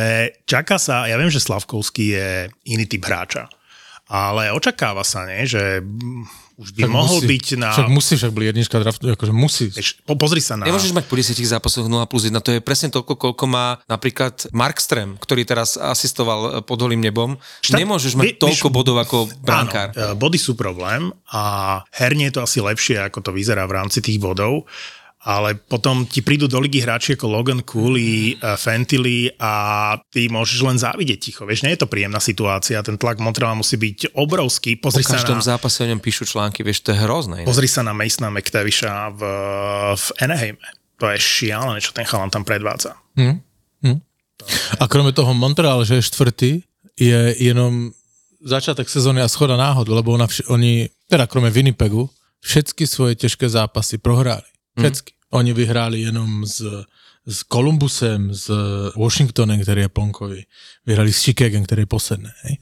čaká 0.46 0.78
sa, 0.78 1.10
ja 1.10 1.18
viem, 1.18 1.28
že 1.28 1.42
Slavkovský 1.42 2.14
je 2.14 2.28
iný 2.70 2.86
typ 2.86 3.02
hráča, 3.02 3.50
ale 4.06 4.54
očakáva 4.54 5.02
sa, 5.02 5.26
nie, 5.26 5.42
že 5.42 5.82
už 6.60 6.70
by 6.70 6.80
Však 6.82 6.92
mohol 6.92 7.16
musí. 7.16 7.26
byť 7.26 7.46
na... 7.56 7.68
Však 7.72 7.88
musí, 7.88 8.12
však 8.14 8.30
bol 8.30 8.44
jednička 8.44 8.76
draftu, 8.76 9.04
akože 9.10 9.32
musí. 9.32 9.66
Vieš, 9.70 10.04
po, 10.04 10.12
pozri 10.14 10.38
sa 10.38 10.54
na... 10.54 10.62
Nemôžeš 10.62 10.92
mať 10.92 11.04
po 11.04 11.16
10 11.16 11.32
zápasoch 11.32 11.84
0 11.84 11.96
plus 12.04 12.22
1, 12.22 12.36
to 12.38 12.52
je 12.52 12.60
presne 12.60 12.88
toľko, 12.90 13.16
koľko 13.16 13.44
má 13.46 13.66
napríklad 13.86 14.44
Markström, 14.50 15.16
ktorý 15.16 15.42
teraz 15.42 15.74
asistoval 15.74 16.38
pod 16.60 16.78
holým 16.78 17.00
nebom. 17.00 17.40
Štát- 17.60 17.80
Nemôžeš 17.80 18.12
mať 18.14 18.24
vie- 18.26 18.36
toľko 18.38 18.66
vieš- 18.66 18.76
bodov 18.76 18.96
ako 18.98 19.16
brankár. 19.40 19.88
Áno, 19.90 20.12
e, 20.12 20.14
body 20.14 20.36
sú 20.36 20.52
problém 20.52 21.08
a 21.26 21.42
herne 21.90 22.28
je 22.28 22.34
to 22.34 22.40
asi 22.42 22.60
lepšie, 22.60 23.00
ako 23.00 23.18
to 23.22 23.30
vyzerá 23.32 23.64
v 23.64 23.74
rámci 23.74 23.98
tých 23.98 24.18
bodov, 24.18 24.68
ale 25.20 25.52
potom 25.52 26.08
ti 26.08 26.24
prídu 26.24 26.48
do 26.48 26.56
ligy 26.56 26.80
hráči 26.80 27.12
ako 27.12 27.28
Logan 27.28 27.60
Cooley, 27.60 28.40
e, 28.40 28.56
Fentily 28.56 29.28
a 29.36 29.52
ty 30.08 30.32
môžeš 30.32 30.58
len 30.64 30.80
závidieť 30.80 31.18
ticho. 31.20 31.42
Vieš, 31.44 31.68
nie 31.68 31.76
je 31.76 31.84
to 31.84 31.92
príjemná 31.92 32.16
situácia, 32.24 32.80
ten 32.80 32.96
tlak 32.96 33.20
Montreal 33.20 33.52
musí 33.52 33.76
byť 33.76 34.16
obrovský. 34.16 34.80
Po 34.80 34.88
Pozri 34.88 35.04
sa 35.04 35.20
každom 35.20 35.44
na... 35.44 35.44
zápase 35.44 35.84
o 35.84 35.90
ňom 35.92 36.00
píšu 36.00 36.24
články, 36.24 36.64
vieš, 36.64 36.80
to 36.88 36.96
je 36.96 37.04
hrozné. 37.04 37.44
Pozri 37.44 37.68
sa 37.68 37.84
na 37.84 37.92
Masona 37.92 38.32
McTavisha 38.32 39.12
v, 39.12 39.20
v 39.92 40.06
Anaheime. 40.24 40.64
To 40.96 41.04
je 41.12 41.20
šialené, 41.20 41.84
čo 41.84 41.92
ten 41.92 42.08
chalan 42.08 42.32
tam 42.32 42.44
predvádza. 42.44 42.96
A 44.80 44.88
kromě 44.88 45.12
toho 45.12 45.34
Montreal, 45.34 45.84
že 45.84 45.94
je 45.94 46.02
štvrtý, 46.02 46.62
je 47.00 47.34
jenom 47.44 47.92
začátek 48.40 48.88
sezóny 48.88 49.20
a 49.20 49.28
schoda 49.28 49.56
náhod, 49.56 49.88
lebo 49.88 50.12
ona 50.12 50.26
vš- 50.26 50.48
oni, 50.48 50.88
teda 51.08 51.26
kromě 51.26 51.50
Winnipegu, 51.50 52.10
všetky 52.40 52.86
svoje 52.86 53.14
těžké 53.14 53.48
zápasy 53.48 53.98
prohráli. 53.98 54.48
Všetky. 54.80 55.12
Oni 55.30 55.52
vyhráli 55.52 56.00
jenom 56.00 56.46
s, 56.46 56.62
s 57.26 57.38
Columbusem, 57.52 58.34
s 58.34 58.50
Washingtonem, 58.96 59.62
který 59.62 59.80
je 59.80 59.88
plonkový. 59.88 60.46
Vyhrali 60.86 61.12
s 61.12 61.22
Chicagem, 61.22 61.64
který 61.64 61.82
je 61.82 61.86
posledný. 61.86 62.30
Hej? 62.42 62.58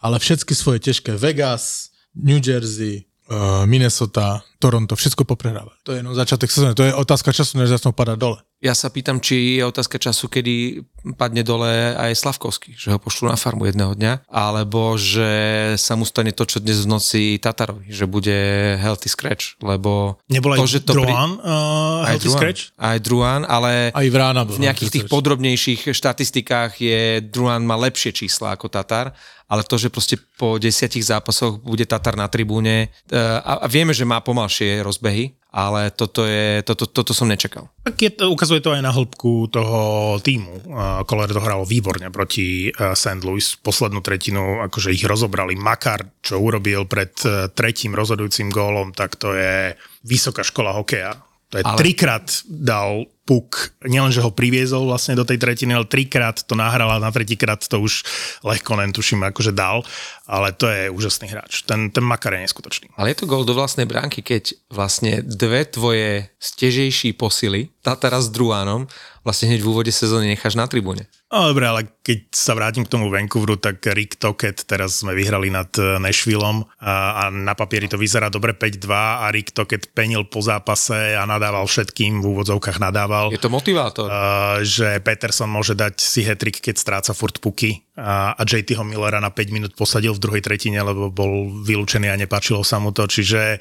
Ale 0.00 0.18
všetky 0.18 0.54
svoje 0.54 0.78
těžké 0.78 1.16
Vegas, 1.16 1.90
New 2.14 2.40
Jersey, 2.48 3.04
uh, 3.30 3.66
Minnesota, 3.66 4.42
Toronto, 4.58 4.96
všetko 4.96 5.24
poprehrávali. 5.24 5.76
To 5.82 5.92
je 5.92 5.98
jenom 5.98 6.14
začátek 6.14 6.50
sezóny. 6.50 6.74
To 6.74 6.82
je 6.82 6.94
otázka 6.94 7.32
času, 7.32 7.58
než 7.58 7.68
začnou 7.68 7.92
padať 7.92 8.18
dole. 8.18 8.38
Ja 8.64 8.72
sa 8.72 8.88
pýtam, 8.88 9.20
či 9.20 9.60
je 9.60 9.68
otázka 9.68 10.00
času, 10.00 10.32
kedy 10.32 10.80
padne 11.14 11.44
dole 11.44 11.92
aj 11.92 12.16
Slavkovský, 12.16 12.72
že 12.72 12.88
ho 12.88 12.98
pošlú 12.98 13.28
na 13.28 13.36
farmu 13.36 13.68
jedného 13.68 13.92
dňa, 13.92 14.26
alebo 14.32 14.96
že 14.96 15.28
sa 15.76 15.94
mu 15.94 16.08
stane 16.08 16.32
to, 16.32 16.48
čo 16.48 16.58
dnes 16.58 16.82
v 16.82 16.90
noci 16.90 17.22
Tatarovi, 17.36 17.92
že 17.92 18.08
bude 18.08 18.34
healthy 18.80 19.12
scratch, 19.12 19.60
lebo 19.60 20.18
Nebol 20.32 20.56
aj 20.56 20.58
to, 20.58 20.66
že 20.66 20.80
to 20.88 20.96
Drouin 20.96 21.36
uh, 21.36 22.08
aj 22.08 22.16
healthy 22.16 22.28
Druan, 22.32 22.38
scratch? 22.40 22.60
Aj 22.80 22.98
Druan, 22.98 23.42
ale 23.44 23.92
A 23.92 24.00
i 24.02 24.10
Vrána 24.10 24.48
bol. 24.48 24.56
v 24.56 24.66
nejakých 24.66 24.90
tých 24.90 25.06
podrobnejších 25.06 25.92
štatistikách 25.92 26.80
je 26.80 27.20
Druan 27.22 27.62
má 27.62 27.76
lepšie 27.76 28.16
čísla 28.16 28.56
ako 28.56 28.72
Tatar, 28.72 29.12
ale 29.46 29.62
to, 29.62 29.78
že 29.78 29.94
proste 29.94 30.18
po 30.40 30.58
desiatich 30.58 31.06
zápasoch 31.06 31.62
bude 31.62 31.86
Tatar 31.86 32.18
na 32.18 32.26
tribúne 32.26 32.90
e, 32.90 33.14
a, 33.14 33.62
a 33.62 33.66
vieme, 33.70 33.94
že 33.94 34.02
má 34.02 34.18
pomalšie 34.18 34.82
rozbehy, 34.82 35.38
ale 35.56 35.88
toto, 35.88 36.28
je, 36.28 36.60
toto, 36.60 36.84
toto 36.84 37.16
som 37.16 37.24
nečakal. 37.32 37.72
Tak 37.80 37.96
je, 37.96 38.10
ukazuje 38.28 38.60
to 38.60 38.76
aj 38.76 38.84
na 38.84 38.92
hĺbku 38.92 39.48
toho 39.48 39.80
týmu. 40.20 40.68
Uh, 40.68 41.00
Koller 41.08 41.32
to 41.32 41.40
hral 41.40 41.64
výborne 41.64 42.12
proti 42.12 42.68
uh, 42.68 42.92
St. 42.92 43.24
Louis. 43.24 43.56
Poslednú 43.64 44.04
tretinu, 44.04 44.60
akože 44.68 44.92
ich 44.92 45.08
rozobrali. 45.08 45.56
Makar, 45.56 46.20
čo 46.20 46.36
urobil 46.36 46.84
pred 46.84 47.16
uh, 47.24 47.48
tretím 47.48 47.96
rozhodujúcim 47.96 48.52
gólom, 48.52 48.92
tak 48.92 49.16
to 49.16 49.32
je 49.32 49.72
vysoká 50.04 50.44
škola 50.44 50.76
hokeja. 50.76 51.16
To 51.48 51.56
je 51.56 51.64
ale... 51.64 51.78
trikrát 51.80 52.28
dal 52.44 53.08
puk, 53.26 53.74
nielen, 53.82 54.14
že 54.14 54.22
ho 54.22 54.30
priviezol 54.30 54.86
vlastne 54.86 55.18
do 55.18 55.26
tej 55.26 55.42
tretiny, 55.42 55.74
ale 55.74 55.90
trikrát 55.90 56.46
to 56.46 56.54
nahral 56.54 56.94
a 56.94 57.02
na 57.02 57.10
tretíkrát 57.10 57.58
to 57.58 57.82
už 57.82 58.06
lehko 58.46 58.78
len 58.78 58.94
tuším 58.94 59.26
akože 59.26 59.50
dal, 59.50 59.82
ale 60.30 60.54
to 60.54 60.70
je 60.70 60.86
úžasný 60.88 61.34
hráč. 61.34 61.66
Ten, 61.66 61.90
ten 61.90 62.06
Makar 62.06 62.38
je 62.38 62.46
neskutočný. 62.46 62.94
Ale 62.94 63.10
je 63.12 63.18
to 63.18 63.26
gol 63.26 63.42
do 63.42 63.58
vlastnej 63.58 63.84
bránky, 63.84 64.22
keď 64.22 64.54
vlastne 64.70 65.26
dve 65.26 65.66
tvoje 65.66 66.30
stežejší 66.38 67.18
posily, 67.18 67.74
Tatara 67.82 68.22
s 68.22 68.30
Druánom, 68.30 68.86
vlastne 69.26 69.50
hneď 69.50 69.66
v 69.66 69.70
úvode 69.74 69.90
sezóny 69.90 70.30
necháš 70.30 70.54
na 70.54 70.70
tribúne. 70.70 71.10
No 71.26 71.50
dobre, 71.50 71.66
ale 71.66 71.80
keď 72.06 72.30
sa 72.30 72.54
vrátim 72.54 72.86
k 72.86 72.92
tomu 72.94 73.10
Vancouveru, 73.10 73.58
tak 73.58 73.82
Rick 73.82 74.22
Tocket, 74.22 74.62
teraz 74.62 75.02
sme 75.02 75.18
vyhrali 75.18 75.50
nad 75.50 75.66
eh, 75.74 75.98
Nashvilleom 75.98 76.62
a, 76.78 77.26
a 77.26 77.34
na 77.34 77.58
papieri 77.58 77.90
to 77.90 77.98
vyzerá 77.98 78.30
dobre 78.30 78.54
5-2 78.54 78.86
a 78.94 79.26
Rick 79.34 79.50
Tocket 79.50 79.90
penil 79.90 80.22
po 80.30 80.38
zápase 80.38 81.18
a 81.18 81.26
nadával 81.26 81.66
všetkým, 81.66 82.22
v 82.22 82.26
úvodzovkách 82.30 82.78
nadával. 82.78 83.15
Je 83.32 83.40
to 83.40 83.52
motivátor. 83.52 84.06
Uh, 84.06 84.60
že 84.60 85.00
Peterson 85.00 85.50
môže 85.50 85.72
dať 85.72 86.00
si 86.00 86.24
hetrik, 86.24 86.60
keď 86.60 86.76
stráca 86.76 87.12
furt 87.16 87.40
puky 87.40 87.84
a, 87.96 88.36
a 88.36 88.42
JT 88.44 88.76
ho 88.76 88.84
Millera 88.84 89.18
na 89.18 89.32
5 89.32 89.54
minút 89.54 89.72
posadil 89.74 90.12
v 90.16 90.22
druhej 90.22 90.42
tretine, 90.44 90.80
lebo 90.80 91.08
bol 91.08 91.48
vylúčený 91.64 92.12
a 92.12 92.20
nepáčilo 92.20 92.60
sa 92.62 92.76
mu 92.76 92.92
to, 92.92 93.08
čiže 93.08 93.60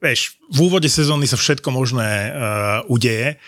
vieš, 0.00 0.36
v 0.52 0.58
úvode 0.68 0.88
sezóny 0.88 1.24
sa 1.28 1.40
všetko 1.40 1.68
možné 1.72 2.08
uh, 2.08 2.92
udeje 2.92 3.40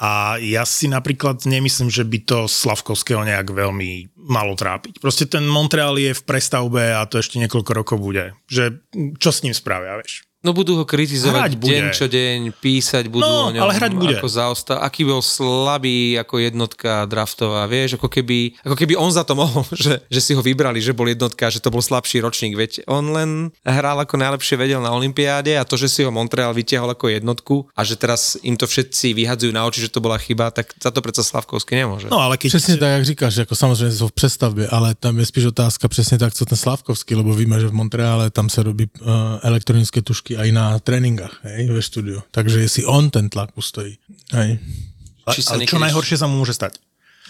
a 0.00 0.40
ja 0.40 0.64
si 0.64 0.88
napríklad 0.88 1.44
nemyslím, 1.44 1.92
že 1.92 2.02
by 2.08 2.18
to 2.24 2.38
Slavkovského 2.48 3.28
nejak 3.28 3.52
veľmi 3.52 4.16
malo 4.16 4.56
trápiť. 4.56 4.98
Proste 4.98 5.28
ten 5.28 5.44
Montreal 5.44 6.00
je 6.00 6.16
v 6.16 6.22
prestavbe 6.24 6.96
a 6.96 7.04
to 7.04 7.20
ešte 7.20 7.36
niekoľko 7.36 7.72
rokov 7.76 7.96
bude. 8.00 8.32
Že 8.48 8.80
čo 9.20 9.30
s 9.30 9.44
ním 9.44 9.52
spravia, 9.52 10.00
vieš? 10.00 10.24
No 10.42 10.50
budú 10.50 10.74
ho 10.74 10.82
kritizovať 10.82 11.38
Hrať 11.38 11.54
bude. 11.54 11.70
deň 11.70 11.84
čo 11.94 12.06
deň, 12.10 12.38
písať 12.58 13.06
budú 13.06 13.22
No, 13.22 13.46
o 13.46 13.50
ňom, 13.54 13.62
ale 13.62 13.78
hrať 13.78 13.92
bude. 13.94 14.18
ako 14.18 14.26
zaostav, 14.26 14.82
aký 14.82 15.06
bol 15.06 15.22
slabý 15.22 16.18
ako 16.18 16.42
jednotka 16.42 17.06
draftová, 17.06 17.62
vieš, 17.70 17.94
ako 17.94 18.10
keby, 18.10 18.58
ako 18.66 18.74
keby 18.74 18.98
on 18.98 19.14
za 19.14 19.22
to 19.22 19.38
mohol, 19.38 19.62
že, 19.86 20.02
že 20.10 20.20
si 20.20 20.34
ho 20.34 20.42
vybrali, 20.42 20.82
že 20.82 20.90
bol 20.90 21.06
jednotka, 21.06 21.46
že 21.46 21.62
to 21.62 21.70
bol 21.70 21.78
slabší 21.78 22.18
ročník, 22.18 22.58
veď 22.58 22.82
on 22.90 23.14
len 23.14 23.30
hral 23.62 24.02
ako 24.02 24.18
najlepšie 24.18 24.58
vedel 24.58 24.82
na 24.82 24.90
Olympiáde 24.90 25.54
a 25.54 25.62
to, 25.62 25.78
že 25.78 25.86
si 25.86 26.00
ho 26.02 26.10
Montreal 26.10 26.50
vytiahol 26.50 26.90
ako 26.90 27.06
jednotku 27.06 27.70
a 27.78 27.86
že 27.86 27.94
teraz 27.94 28.34
im 28.42 28.58
to 28.58 28.66
všetci 28.66 29.14
vyhadzujú 29.14 29.54
na 29.54 29.62
oči, 29.62 29.78
že 29.86 29.94
to 29.94 30.02
bola 30.02 30.18
chyba, 30.18 30.50
tak 30.50 30.74
za 30.74 30.90
to 30.90 30.98
predsa 30.98 31.22
Slavkovský 31.22 31.78
nemôže. 31.78 32.10
No 32.10 32.18
ale 32.18 32.34
keď... 32.34 32.50
Přesně 32.58 32.76
tak, 32.76 32.90
jak 32.90 33.04
říkáš, 33.04 33.36
jako 33.36 33.54
samozřejmě 33.54 33.94
jsou 33.94 34.08
v 34.08 34.12
přestavbě, 34.12 34.68
ale 34.68 34.94
tam 34.98 35.18
je 35.18 35.26
spíš 35.26 35.44
otázka 35.54 35.88
přesně 35.88 36.18
tak, 36.18 36.34
co 36.34 36.44
ten 36.44 36.58
Slavkovský, 36.58 37.14
lebo 37.14 37.30
víme, 37.34 37.60
že 37.60 37.68
v 37.68 37.72
Montreale 37.72 38.30
tam 38.30 38.50
se 38.50 38.62
robí 38.62 38.90
uh, 39.00 39.06
elektronické 39.42 40.02
tušky 40.02 40.31
aj 40.36 40.48
na 40.52 40.76
tréninkách, 40.78 41.42
hej, 41.44 41.68
ve 41.68 41.82
studiu. 41.82 42.18
Takže 42.30 42.60
jestli 42.60 42.82
on 42.84 43.10
ten 43.10 43.28
tlak 43.28 43.52
ustojí, 43.54 43.96
hej, 44.32 44.58
či 45.32 45.40
sa 45.42 45.54
ale 45.54 45.66
čo 45.66 45.78
najhoršie 45.78 46.16
sa 46.18 46.26
mu 46.26 46.38
môže 46.38 46.54
stať? 46.54 46.76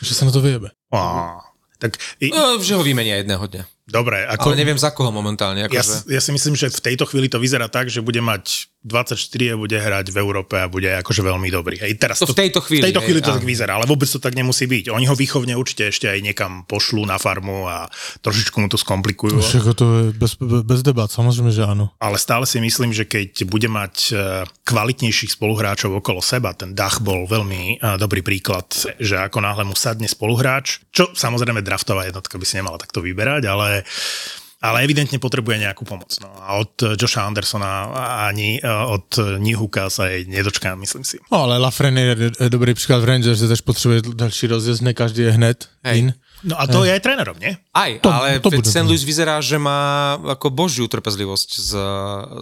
že 0.03 0.19
se 0.19 0.25
na 0.27 0.35
to 0.35 0.43
vyjebe. 0.43 0.75
Á, 0.91 1.39
tak 1.79 1.95
i, 2.19 2.35
No, 2.35 2.59
že 2.59 2.75
ho 2.75 2.83
vymenia 2.83 3.23
jedného 3.23 3.47
dňa. 3.47 3.65
dobre, 3.87 4.27
ako... 4.27 4.51
Ale 4.51 4.59
neviem 4.59 4.75
za 4.75 4.91
koho 4.91 5.15
momentálne. 5.15 5.63
Ja, 5.63 5.71
Akože... 5.71 6.11
ja 6.11 6.19
si 6.19 6.31
myslím, 6.35 6.59
že 6.59 6.75
v 6.75 6.83
tejto 6.91 7.07
chvíli 7.07 7.31
to 7.31 7.39
vyzerá 7.39 7.71
tak, 7.71 7.87
že 7.87 8.03
bude 8.03 8.19
mať 8.19 8.72
24 8.83 9.55
a 9.55 9.55
bude 9.55 9.79
hrať 9.79 10.11
v 10.11 10.17
Európe 10.19 10.59
a 10.59 10.67
bude 10.67 10.91
akože 10.91 11.23
veľmi 11.23 11.49
dobrý. 11.55 11.79
Hej, 11.79 12.03
teraz 12.03 12.19
To 12.19 12.27
v 12.27 12.35
tejto 12.35 12.59
chvíli, 12.59 12.83
V 12.83 12.87
tejto 12.91 13.01
hej, 13.01 13.07
chvíli 13.07 13.21
to 13.23 13.31
áno. 13.31 13.39
tak 13.39 13.47
vyzerá, 13.47 13.79
ale 13.79 13.87
vôbec 13.87 14.11
to 14.11 14.19
tak 14.19 14.35
nemusí 14.35 14.67
byť. 14.67 14.91
Oni 14.91 15.07
ho 15.07 15.15
výchovne 15.15 15.55
určite 15.55 15.87
ešte 15.87 16.11
aj 16.11 16.19
niekam 16.19 16.67
pošlú 16.67 17.07
na 17.07 17.15
farmu 17.15 17.71
a 17.71 17.87
trošičku 18.27 18.59
mu 18.59 18.67
to 18.67 18.75
skomplikujú. 18.75 19.39
Však 19.39 19.79
to 19.79 19.87
je 19.87 20.05
bez, 20.19 20.35
bez 20.43 20.81
debat, 20.83 21.07
samozřejmě, 21.07 21.53
že 21.53 21.63
ano. 21.63 21.95
Ale 22.01 22.19
stále 22.19 22.47
si 22.47 22.59
myslím, 22.59 22.91
že 22.91 23.07
keď 23.07 23.47
bude 23.47 23.71
mať 23.71 23.95
e, 24.11 24.15
kvalitnejších 24.67 25.39
spoluhráčov 25.39 25.95
okolo 26.03 26.19
seba, 26.19 26.51
ten 26.51 26.75
Dach 26.75 26.99
bol 26.99 27.31
veľmi 27.31 27.79
e, 27.79 27.97
dobrý 28.03 28.27
príklad, 28.27 28.67
že 28.99 29.15
ako 29.23 29.39
náhle 29.41 29.63
mu 29.63 29.79
sadne 29.79 30.11
spoluhráč, 30.11 30.83
čo 30.91 31.07
samozrejme 31.15 31.63
draftová 31.63 32.11
jednotka 32.11 32.35
by 32.35 32.45
si 32.47 32.59
nemala 32.59 32.83
takto 32.83 32.99
vyberať, 32.99 33.47
ale 33.47 33.87
ale 34.63 34.87
evidentne 34.87 35.19
potrebuje 35.19 35.59
nejakú 35.67 35.83
pomoc. 35.83 36.15
No. 36.23 36.31
A 36.39 36.63
od 36.63 36.95
Josha 36.95 37.27
Andersona 37.27 37.91
ani 38.31 38.63
e, 38.63 38.71
od 38.71 39.11
Nihuka 39.43 39.91
sa 39.91 40.07
jej 40.07 40.31
nedočká, 40.31 40.79
myslím 40.79 41.03
si. 41.03 41.19
No 41.35 41.51
ale 41.51 41.59
Lafren 41.59 41.99
je 41.99 42.31
dobrý 42.49 42.75
příklad 42.75 43.03
v 43.03 43.05
Rangers, 43.05 43.39
že 43.43 43.51
tež 43.51 43.61
potřebuje 43.61 44.03
další 44.15 44.47
rozjezd, 44.47 44.83
ne 44.83 44.95
každý 44.95 45.23
je 45.23 45.33
hned 45.35 45.69
Hej. 45.85 45.99
in. 45.99 46.15
No 46.43 46.59
a 46.59 46.67
to 46.67 46.83
je 46.83 46.91
aj 46.91 47.01
trénerom, 47.03 47.39
nie? 47.39 47.55
Aj, 47.71 48.03
To- 48.03 48.11
ale 48.11 48.43
to 48.43 48.51
bude 48.51 48.67
St. 48.67 48.83
Louis 48.83 49.03
vyzerá, 49.07 49.39
že 49.39 49.57
má 49.57 50.15
ako 50.19 50.51
božiu 50.51 50.91
trpezlivosť 50.91 51.51
s, 51.55 51.71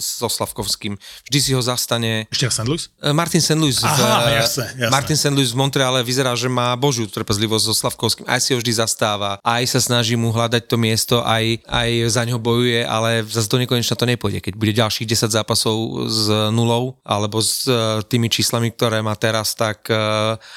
so 0.00 0.28
Slavkovským. 0.28 0.96
Vždy 1.28 1.38
si 1.38 1.50
ho 1.52 1.60
zastane 1.60 2.24
Ešte 2.32 2.48
St. 2.48 2.64
Louis? 2.68 2.88
E, 2.98 3.12
Martin 3.12 3.44
St. 3.44 3.60
Louis. 3.60 3.76
Aha, 3.84 4.32
v, 4.32 4.40
jasné, 4.40 4.66
jasné. 4.80 4.92
Martin 4.92 5.18
St. 5.20 5.34
Louis 5.36 5.52
v 5.52 5.56
Montreale 5.60 6.00
vyzerá, 6.00 6.32
že 6.32 6.48
má 6.48 6.72
božiu 6.80 7.04
trpezlivosť 7.04 7.64
so 7.68 7.74
Slavkovským. 7.76 8.24
Aj 8.24 8.40
si 8.40 8.56
ho 8.56 8.58
vždy 8.58 8.72
zastáva, 8.72 9.36
aj 9.44 9.62
sa 9.68 9.80
snaží 9.84 10.16
mu 10.16 10.32
hľadať 10.32 10.62
to 10.64 10.76
miesto, 10.80 11.16
aj, 11.20 11.60
aj 11.68 11.90
za 12.08 12.22
ňo 12.24 12.40
bojuje, 12.40 12.80
ale 12.82 13.22
zase 13.28 13.52
do 13.52 13.60
nekonečna 13.60 14.00
to 14.00 14.08
nepôjde. 14.08 14.40
Keď 14.40 14.54
bude 14.56 14.72
ďalších 14.72 15.06
10 15.06 15.28
zápasov 15.28 15.76
s 16.08 16.26
nulou, 16.50 16.96
alebo 17.04 17.44
s 17.44 17.68
e, 17.68 18.00
tými 18.08 18.32
číslami, 18.32 18.72
ktoré 18.72 19.04
má 19.04 19.12
teraz, 19.14 19.52
tak 19.52 19.86
e, 19.92 19.96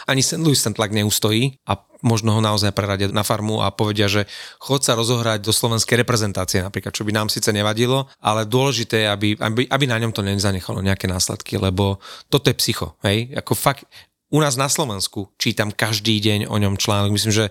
ani 0.08 0.22
St. 0.24 0.40
Louis 0.40 0.60
ten 0.60 0.72
tlak 0.72 0.96
neustojí 0.96 1.60
a 1.68 1.76
možno 2.04 2.36
ho 2.36 2.42
naozaj 2.44 2.76
preradia 2.76 3.10
na 3.10 3.24
farmu 3.24 3.64
a 3.64 3.72
povedia, 3.72 4.12
že 4.12 4.28
chod 4.60 4.84
sa 4.84 4.94
rozohrať 4.94 5.42
do 5.42 5.56
slovenskej 5.56 5.98
reprezentácie 6.04 6.60
napríklad, 6.60 6.92
čo 6.92 7.08
by 7.08 7.16
nám 7.16 7.32
síce 7.32 7.50
nevadilo, 7.56 8.12
ale 8.20 8.44
dôležité 8.44 9.08
je, 9.08 9.10
aby, 9.10 9.28
aby, 9.40 9.62
aby 9.66 9.86
na 9.88 9.98
ňom 10.04 10.12
to 10.12 10.22
nezanechalo 10.22 10.84
nejaké 10.84 11.08
následky, 11.08 11.56
lebo 11.56 12.04
toto 12.28 12.52
je 12.52 12.60
psycho, 12.60 13.00
hej, 13.02 13.32
ako 13.34 13.56
fakt 13.56 13.88
u 14.34 14.42
nás 14.42 14.58
na 14.58 14.66
Slovensku 14.66 15.30
čítam 15.38 15.70
každý 15.70 16.18
deň 16.18 16.50
o 16.50 16.58
ňom 16.58 16.82
článok. 16.82 17.14
Myslím, 17.14 17.38
že 17.38 17.46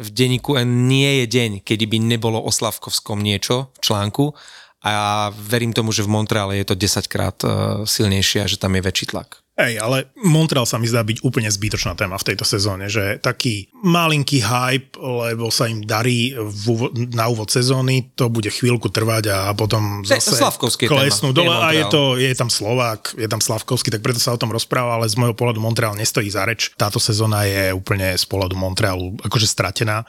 v 0.00 0.08
denníku 0.08 0.56
N 0.56 0.88
nie 0.88 1.20
je 1.22 1.24
deň, 1.28 1.50
kedy 1.60 1.84
by 1.84 2.00
nebolo 2.00 2.40
o 2.40 2.48
Slavkovskom 2.48 3.20
niečo 3.20 3.68
v 3.76 3.78
článku 3.84 4.32
a 4.80 5.28
verím 5.36 5.76
tomu, 5.76 5.92
že 5.92 6.02
v 6.02 6.10
Montreale 6.10 6.56
je 6.56 6.72
to 6.72 6.74
10 6.74 7.04
krát 7.12 7.36
uh, 7.44 7.84
silnejšie 7.84 8.42
a 8.42 8.50
že 8.50 8.56
tam 8.56 8.72
je 8.74 8.82
väčší 8.82 9.12
tlak. 9.12 9.41
Hej, 9.52 9.84
ale 9.84 10.08
Montreal 10.16 10.64
sa 10.64 10.80
mi 10.80 10.88
zdá 10.88 11.04
byť 11.04 11.20
úplne 11.28 11.44
zbytočná 11.44 11.92
téma 11.92 12.16
v 12.16 12.32
tejto 12.32 12.40
sezóne, 12.48 12.88
že 12.88 13.20
taký 13.20 13.68
malinký 13.84 14.40
hype, 14.40 14.96
lebo 14.96 15.52
sa 15.52 15.68
im 15.68 15.84
darí 15.84 16.32
v 16.32 16.88
na 17.12 17.28
úvod 17.28 17.52
sezóny, 17.52 18.16
to 18.16 18.32
bude 18.32 18.48
chvíľku 18.48 18.88
trvať 18.88 19.28
a 19.28 19.38
potom 19.52 20.00
zase 20.08 20.40
Slavkovský 20.40 20.88
téma, 20.88 21.04
klesnú 21.04 21.36
nie 21.36 21.44
dole 21.44 21.52
a 21.52 21.68
je, 21.76 21.84
to, 21.92 22.16
je 22.16 22.32
tam 22.32 22.48
Slovák, 22.48 23.12
je 23.12 23.28
tam 23.28 23.44
Slavkovský, 23.44 23.92
tak 23.92 24.00
preto 24.00 24.24
sa 24.24 24.32
o 24.32 24.40
tom 24.40 24.48
rozpráva, 24.48 24.96
ale 24.96 25.12
z 25.12 25.20
môjho 25.20 25.36
pohľadu 25.36 25.60
Montreal 25.60 26.00
nestojí 26.00 26.32
za 26.32 26.48
reč. 26.48 26.72
Táto 26.80 26.96
sezóna 26.96 27.44
je 27.44 27.76
úplne 27.76 28.16
z 28.16 28.24
pohľadu 28.24 28.56
Montrealu 28.56 29.20
akože 29.20 29.44
stratená. 29.44 30.08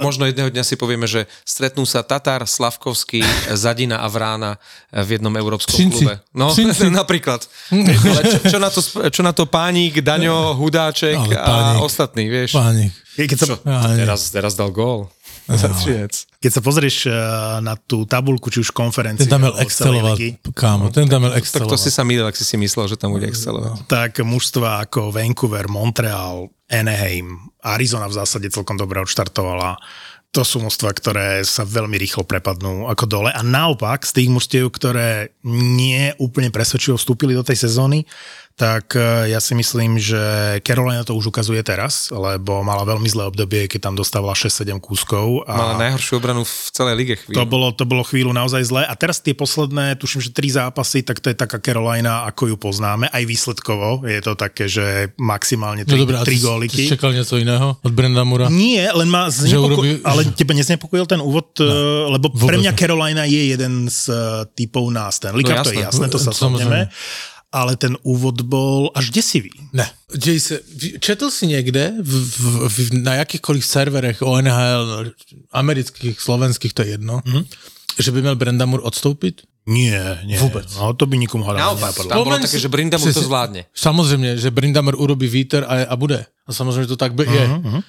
Možno 0.00 0.24
jedného 0.24 0.48
dňa 0.48 0.64
si 0.64 0.74
povieme, 0.74 1.04
že 1.04 1.24
stretnú 1.42 1.84
sa 1.84 2.00
Tatar, 2.00 2.42
Slavkovský, 2.42 3.20
Zadina 3.52 4.00
a 4.00 4.08
Vrána 4.08 4.56
v 4.90 5.16
jednom 5.16 5.32
európskom 5.32 5.76
Třinci. 5.76 6.04
klube. 6.04 6.14
No, 6.32 6.50
Třinci. 6.50 6.88
napríklad. 7.00 7.44
Ale 7.70 8.20
čo, 8.24 8.38
čo, 8.48 8.58
na 8.58 8.68
to, 8.68 8.80
čo 9.08 9.22
na 9.22 9.32
to 9.32 9.44
Pánik, 9.44 10.00
Daňo, 10.00 10.56
Hudáček 10.56 11.20
a 11.36 11.44
Pánik. 11.76 11.82
ostatní, 11.84 12.24
vieš? 12.26 12.56
Pánik. 12.56 12.90
Ke- 13.14 13.26
Keď 13.28 13.38
Ja, 13.68 13.84
nie. 13.90 14.00
Teraz, 14.00 14.32
teraz 14.32 14.52
dal 14.56 14.72
gól. 14.72 15.12
Za 15.50 15.68
Třinec. 15.68 16.12
keď 16.38 16.50
sa 16.50 16.60
pozrieš 16.60 16.96
eh, 17.06 17.14
na 17.58 17.74
tú 17.74 18.04
tabulku, 18.04 18.48
či 18.48 18.60
už 18.60 18.70
konferenciu, 18.70 19.26
Ten 19.26 19.34
tam 19.34 19.50
mal 19.50 19.54
excelovať, 19.58 20.18
kámo, 20.54 20.90
ten 20.90 21.06
tam 21.06 21.26
mal 21.26 21.32
Tak 21.34 21.42
excelovať. 21.42 21.70
to 21.70 21.78
si 21.78 21.90
sa 21.90 22.02
mýlil, 22.02 22.26
ak 22.26 22.36
si 22.36 22.46
si 22.46 22.54
myslel, 22.54 22.86
že 22.86 22.96
tam 22.96 23.10
bude 23.10 23.26
excelovať. 23.26 23.86
tak 23.86 24.18
mužstva 24.18 24.86
ako 24.86 25.10
Vancouver, 25.10 25.66
Montreal, 25.66 26.46
Anaheim, 26.70 27.50
Arizona 27.60 28.06
v 28.06 28.14
zásade 28.14 28.46
celkom 28.48 28.78
dobre 28.78 29.02
odštartovala. 29.02 29.74
To 30.30 30.46
sú 30.46 30.62
mužstva, 30.62 30.94
ktoré 30.94 31.42
sa 31.42 31.66
veľmi 31.66 31.98
rýchlo 31.98 32.22
prepadnú 32.22 32.86
ako 32.86 33.04
dole. 33.10 33.30
A 33.34 33.42
naopak, 33.42 34.06
z 34.06 34.14
tých 34.14 34.28
mužstiev, 34.30 34.70
ktoré 34.70 35.34
nie 35.42 36.14
úplne 36.22 36.54
presvedčivo 36.54 36.94
vstúpili 36.94 37.34
do 37.34 37.42
tej 37.42 37.58
sezóny, 37.66 38.06
tak 38.60 38.92
eh, 38.92 39.32
ja 39.32 39.40
si 39.40 39.56
myslím, 39.56 39.96
že 39.96 40.20
Carolina 40.60 41.00
to 41.00 41.16
už 41.16 41.32
ukazuje 41.32 41.64
teraz, 41.64 42.12
lebo 42.12 42.60
mala 42.60 42.84
veľmi 42.84 43.08
zlé 43.08 43.24
obdobie, 43.24 43.64
keď 43.64 43.88
tam 43.88 43.94
dostávala 43.96 44.36
6-7 44.36 44.76
kúskov. 44.76 45.48
A... 45.48 45.56
Mala 45.56 45.74
najhoršiu 45.80 46.20
obranu 46.20 46.44
v 46.44 46.54
celej 46.68 46.94
lige 47.00 47.14
chvíľu. 47.16 47.40
To 47.40 47.44
bolo, 47.48 47.72
to 47.72 47.88
bolo 47.88 48.04
chvíľu 48.04 48.36
naozaj 48.36 48.60
zlé. 48.68 48.84
A 48.84 48.92
teraz 48.92 49.24
tie 49.24 49.32
posledné, 49.32 49.96
tuším, 49.96 50.20
že 50.20 50.36
tri 50.36 50.52
zápasy, 50.52 51.00
tak 51.00 51.24
to 51.24 51.32
je 51.32 51.36
taká 51.40 51.56
Carolina, 51.56 52.28
ako 52.28 52.52
ju 52.52 52.56
poznáme. 52.60 53.08
Aj 53.08 53.24
výsledkovo 53.24 54.04
je 54.04 54.20
to 54.20 54.36
také, 54.36 54.68
že 54.68 55.16
maximálne 55.16 55.88
No 55.88 55.96
tri, 55.96 56.00
dobré, 56.04 56.20
a 56.20 56.24
tri 56.28 56.36
ty, 56.36 56.44
ty 56.44 56.44
góliky. 56.44 56.82
si 56.84 56.92
čakal 56.92 57.16
něco 57.16 57.40
jiného 57.40 57.80
od 57.80 57.92
Brenda 57.96 58.28
Mura? 58.28 58.52
Nie, 58.52 58.92
len 58.92 59.08
ma 59.08 59.32
znepoko... 59.32 59.80
urobí- 59.80 60.04
ale 60.04 60.28
tebe 60.36 60.52
neznepokojil 60.52 61.08
ten 61.08 61.24
úvod, 61.24 61.56
no, 61.56 62.12
lebo 62.12 62.28
vôbec 62.28 62.44
pre 62.52 62.56
mňa. 62.60 62.76
Carolina 62.76 63.24
je 63.24 63.56
jeden 63.56 63.88
z 63.88 64.12
eh, 64.12 64.44
typov 64.52 64.84
na 64.92 65.08
Stanley 65.08 65.48
Cup, 65.48 65.56
No 65.56 65.64
to 65.64 65.72
je 65.72 65.80
jasné. 65.80 66.04
jasné, 66.04 66.04
to 66.12 66.18
sa 66.20 66.32
Samozrejme. 66.36 66.92
Ale 67.52 67.76
ten 67.76 67.98
úvod 68.02 68.46
bol 68.46 68.94
až 68.94 69.10
desivý. 69.10 69.50
Ne. 69.72 69.90
Jace, 70.26 70.60
četl 71.00 71.30
si 71.30 71.46
někde 71.46 71.92
v, 71.98 72.14
v, 72.38 72.68
v, 72.68 73.02
na 73.02 73.14
jakýchkoliv 73.14 73.66
serverech 73.66 74.22
ONHL, 74.22 75.10
amerických, 75.52 76.20
slovenských, 76.20 76.74
to 76.74 76.82
je 76.82 76.88
jedno, 76.88 77.18
mm-hmm. 77.18 77.44
že 77.98 78.10
by 78.10 78.22
měl 78.22 78.36
Brenda 78.36 78.66
Moore 78.66 78.82
odstoupit? 78.82 79.42
Nie, 79.70 80.18
nie. 80.24 80.40
Vôbec. 80.40 80.66
No, 80.72 80.96
to 80.96 81.04
by 81.06 81.20
nikomu 81.20 81.44
hľadám 81.44 81.76
Naopak, 81.76 81.92
nenapadlo. 81.92 82.10
tam 82.10 82.24
bolo 82.24 82.38
také, 82.42 82.58
že 82.58 82.68
Brindamur 82.72 83.12
to 83.12 83.22
zvládne. 83.22 83.64
Samozřejmě, 83.74 84.36
že 84.36 84.50
Brindammer 84.50 84.94
urobí 84.96 85.28
vítr 85.28 85.62
a, 85.68 85.84
a 85.84 85.96
bude. 85.96 86.26
A 86.46 86.52
samozřejmě 86.52 86.86
to 86.86 86.96
tak 86.96 87.14
by 87.14 87.24
je. 87.24 87.48
Uh-huh. 87.48 87.74
Uh, 87.74 87.82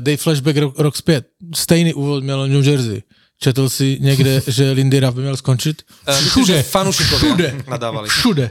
dej 0.00 0.16
flashback 0.16 0.56
rok, 0.56 0.78
rok 0.78 0.96
zpět. 0.96 1.26
Stejný 1.54 1.94
úvod 1.94 2.24
měl 2.24 2.48
New 2.48 2.64
Jersey. 2.64 3.02
Četl 3.40 3.68
si 3.68 3.98
někde, 4.00 4.42
že 4.46 4.70
Lindy 4.70 5.00
Ruff 5.00 5.14
by 5.14 5.20
měl 5.20 5.36
skončit? 5.36 5.82
E, 6.06 6.22
Myslím, 6.22 6.46
že 6.46 6.62
fanúšikovia 6.62 7.18
Všude. 7.18 7.62
nadávali. 7.68 8.08
Všude. 8.08 8.50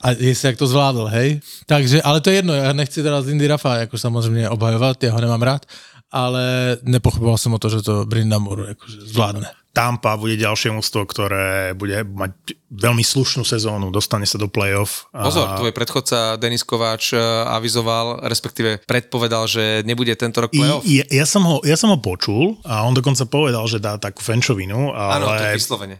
a 0.00 0.10
jestli 0.10 0.46
jak 0.48 0.56
to 0.56 0.66
zvládl, 0.66 1.04
hej? 1.04 1.40
Takže, 1.66 2.02
ale 2.02 2.20
to 2.20 2.30
je 2.30 2.36
jedno, 2.36 2.54
já 2.54 2.72
nechci 2.72 3.02
teda 3.02 3.22
z 3.22 3.26
Lindy 3.26 3.46
Raffa 3.46 3.76
jako 3.76 3.98
samozřejmě 3.98 4.48
obhajovat, 4.48 5.02
já 5.02 5.12
ho 5.12 5.20
nemám 5.20 5.42
rád, 5.42 5.66
ale 6.12 6.76
nepochyboval 6.82 7.38
jsem 7.38 7.54
o 7.54 7.58
to, 7.58 7.68
že 7.68 7.82
to 7.82 8.06
Brindamur 8.06 8.64
jakože 8.68 8.96
zvládne. 9.00 9.46
Tampa 9.74 10.14
bude 10.14 10.38
ďalšie 10.38 10.70
mústvo, 10.70 11.02
ktoré 11.02 11.74
bude 11.74 12.06
mať 12.06 12.54
veľmi 12.70 13.02
slušnú 13.02 13.42
sezónu, 13.42 13.90
dostane 13.90 14.22
sa 14.22 14.38
do 14.38 14.46
play-off. 14.46 15.10
A- 15.10 15.26
Pozor, 15.26 15.50
tvoj 15.58 15.74
predchodca 15.74 16.38
Denis 16.38 16.62
Kováč 16.62 17.10
e, 17.10 17.18
avizoval, 17.50 18.22
respektíve 18.22 18.86
predpovedal, 18.86 19.50
že 19.50 19.82
nebude 19.82 20.14
tento 20.14 20.46
rok 20.46 20.54
playoff. 20.54 20.86
I, 20.86 21.02
ja, 21.02 21.06
ja, 21.10 21.26
som 21.26 21.42
ho, 21.42 21.58
ja 21.66 21.74
som 21.74 21.90
ho 21.90 21.98
počul 21.98 22.62
a 22.62 22.86
on 22.86 22.94
dokonca 22.94 23.26
povedal, 23.26 23.66
že 23.66 23.82
dá 23.82 23.98
takú 23.98 24.22
fenčovinu, 24.22 24.94
Áno, 24.94 25.26
to 25.26 25.34
ale 25.34 25.58
vyslovene. 25.58 25.96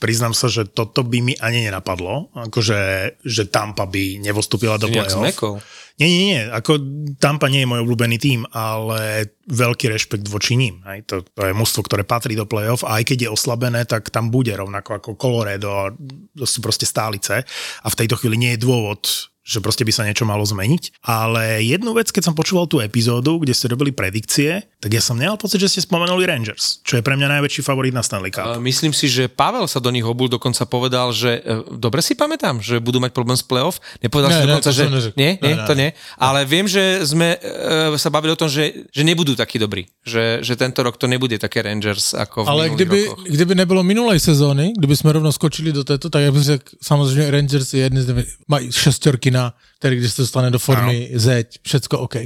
priznám 0.00 0.32
sa, 0.32 0.48
že 0.48 0.64
toto 0.64 1.04
by 1.04 1.20
mi 1.20 1.34
ani 1.36 1.68
nenapadlo, 1.68 2.32
akože, 2.32 2.78
že 3.20 3.44
Tampa 3.44 3.84
by 3.84 4.24
nevostúpila 4.24 4.80
do 4.80 4.88
play-off. 4.88 5.60
Nie, 5.98 6.06
nie, 6.06 6.24
nie, 6.30 6.42
ako 6.46 6.78
Tampa 7.18 7.50
nie 7.50 7.66
je 7.66 7.70
môj 7.70 7.82
obľúbený 7.82 8.16
tým, 8.22 8.46
ale 8.54 9.34
veľký 9.50 9.90
rešpekt 9.90 10.30
voči 10.30 10.54
ním. 10.54 10.78
Hej. 10.86 11.10
To, 11.10 11.26
to 11.26 11.42
je 11.42 11.54
mužstvo, 11.54 11.82
ktoré 11.82 12.06
patrí 12.06 12.38
do 12.38 12.46
play-off 12.46 12.86
a 12.86 13.02
aj 13.02 13.10
keď 13.10 13.18
je 13.26 13.34
oslabené, 13.34 13.82
tak 13.82 14.14
tam 14.14 14.30
bude 14.30 14.54
rovnako 14.54 15.02
ako 15.02 15.10
Colorado 15.18 15.90
to 16.38 16.46
sú 16.46 16.62
proste 16.62 16.86
stálice 16.86 17.42
a 17.82 17.86
v 17.90 17.98
tejto 17.98 18.14
chvíli 18.14 18.38
nie 18.38 18.50
je 18.54 18.62
dôvod 18.62 19.30
že 19.48 19.64
proste 19.64 19.80
by 19.80 19.92
sa 19.96 20.04
niečo 20.04 20.28
malo 20.28 20.44
zmeniť. 20.44 21.00
Ale 21.00 21.64
jednu 21.64 21.96
vec, 21.96 22.12
keď 22.12 22.28
som 22.28 22.34
počúval 22.36 22.68
tú 22.68 22.84
epizódu, 22.84 23.40
kde 23.40 23.56
ste 23.56 23.72
robili 23.72 23.96
predikcie, 23.96 24.60
tak 24.76 24.92
ja 24.92 25.00
som 25.00 25.16
nemal 25.16 25.40
pocit, 25.40 25.56
že 25.64 25.72
ste 25.72 25.80
spomenuli 25.80 26.28
Rangers, 26.28 26.84
čo 26.84 27.00
je 27.00 27.02
pre 27.02 27.16
mňa 27.16 27.40
najväčší 27.40 27.64
favorit 27.64 27.96
na 27.96 28.04
Stanley 28.04 28.28
Cup. 28.28 28.44
E, 28.44 28.60
Myslím 28.60 28.92
si, 28.92 29.08
že 29.08 29.32
Pavel 29.32 29.64
sa 29.64 29.80
do 29.80 29.88
nich 29.88 30.04
obul, 30.04 30.28
dokonca 30.28 30.68
povedal, 30.68 31.16
že 31.16 31.40
e, 31.40 31.64
dobre 31.80 32.04
si 32.04 32.12
pamätám, 32.12 32.60
že 32.60 32.76
budú 32.76 33.00
mať 33.00 33.16
problém 33.16 33.34
s 33.34 33.42
playoff. 33.42 33.80
Nepovedal 34.04 34.28
Ne, 34.30 34.36
si 34.36 34.42
ne, 34.44 34.46
dokonca, 34.52 34.68
to 34.68 34.76
že 34.76 34.84
som 34.84 34.92
nie, 34.92 35.02
nie, 35.16 35.32
Ne, 35.40 35.50
ne, 35.56 35.64
to 35.64 35.72
ne. 35.74 35.80
nie. 35.80 35.88
Ale 36.20 36.44
viem, 36.44 36.66
že 36.68 36.82
sme 37.08 37.40
e, 37.40 37.96
sa 37.96 38.12
bavili 38.12 38.36
o 38.36 38.38
tom, 38.38 38.52
že, 38.52 38.84
že 38.92 39.02
nebudú 39.02 39.32
takí 39.32 39.56
dobrí. 39.56 39.88
Že, 40.04 40.44
že 40.44 40.54
tento 40.60 40.84
rok 40.84 41.00
to 41.00 41.08
nebude 41.08 41.40
také 41.40 41.64
Rangers 41.64 42.12
ako 42.12 42.44
v 42.44 42.46
Ale 42.48 42.62
minulých 42.68 42.76
kdyby, 42.76 43.00
rokoch. 43.08 43.24
kdyby 43.24 43.52
nebylo 43.54 43.80
minulej 43.82 44.18
sezóny, 44.20 44.64
kdyby 44.78 44.94
jsme 44.96 45.10
rovno 45.12 45.30
skočili 45.32 45.72
do 45.72 45.84
této, 45.84 46.10
tak 46.10 46.22
já 46.22 46.30
bych 46.32 46.42
řekl, 46.42 46.64
samozřejmě 46.82 47.30
Rangers 47.30 47.68
je 47.74 47.80
jedný 47.80 48.00
z 48.02 48.08
mají 48.48 48.72
šestorky 48.72 49.30
na, 49.30 49.37
který 49.78 49.96
když 49.96 50.12
se 50.12 50.22
dostane 50.22 50.50
do 50.50 50.58
formy, 50.58 51.10
zeď, 51.14 51.58
všecko 51.62 51.98
OK. 51.98 52.16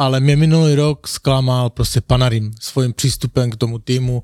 Ale 0.00 0.20
mě 0.20 0.36
minulý 0.36 0.74
rok 0.74 1.08
zklamal 1.08 1.70
prostě 1.70 2.00
Panarin 2.00 2.50
svým 2.60 2.92
přístupem 2.92 3.50
k 3.50 3.56
tomu 3.56 3.78
týmu, 3.78 4.22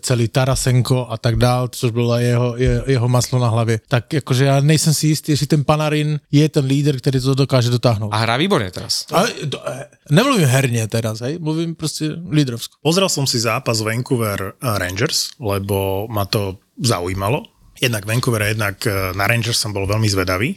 celý 0.00 0.28
Tarasenko 0.28 1.06
a 1.10 1.16
tak 1.16 1.36
dál, 1.36 1.68
což 1.68 1.90
bylo 1.90 2.18
jeho, 2.18 2.56
je, 2.56 2.82
jeho 2.86 3.08
maslo 3.08 3.38
na 3.38 3.48
hlavě. 3.48 3.80
Tak 3.88 4.12
jakože 4.12 4.44
já 4.44 4.60
nejsem 4.60 4.94
si 4.94 5.06
jistý, 5.06 5.32
jestli 5.32 5.46
ten 5.46 5.64
Panarin 5.64 6.20
je 6.32 6.48
ten 6.48 6.64
líder, 6.64 7.00
který 7.00 7.20
to 7.20 7.34
dokáže 7.34 7.70
dotáhnout. 7.70 8.12
A 8.12 8.16
hrá 8.16 8.36
výborne 8.36 8.70
teraz. 8.70 9.06
Ale 9.12 9.32
to, 9.48 9.68
eh, 9.68 9.88
nemluvím 10.10 10.46
herně 10.46 10.88
teraz, 10.88 11.20
hej, 11.20 11.38
mluvím 11.40 11.74
prostě 11.74 12.20
lídrovsko. 12.30 12.76
Pozrel 12.82 13.08
som 13.08 13.26
si 13.26 13.40
zápas 13.40 13.80
Vancouver 13.80 14.52
eh, 14.60 14.78
Rangers, 14.78 15.40
lebo 15.40 16.06
ma 16.10 16.24
to 16.24 16.58
zaujímalo. 16.76 17.48
Jednak 17.80 18.04
Vancouver 18.04 18.42
a 18.42 18.46
jednak 18.46 18.86
eh, 18.86 18.92
na 19.16 19.26
Rangers 19.26 19.56
som 19.56 19.72
bol 19.72 19.86
veľmi 19.88 20.08
zvedavý. 20.10 20.56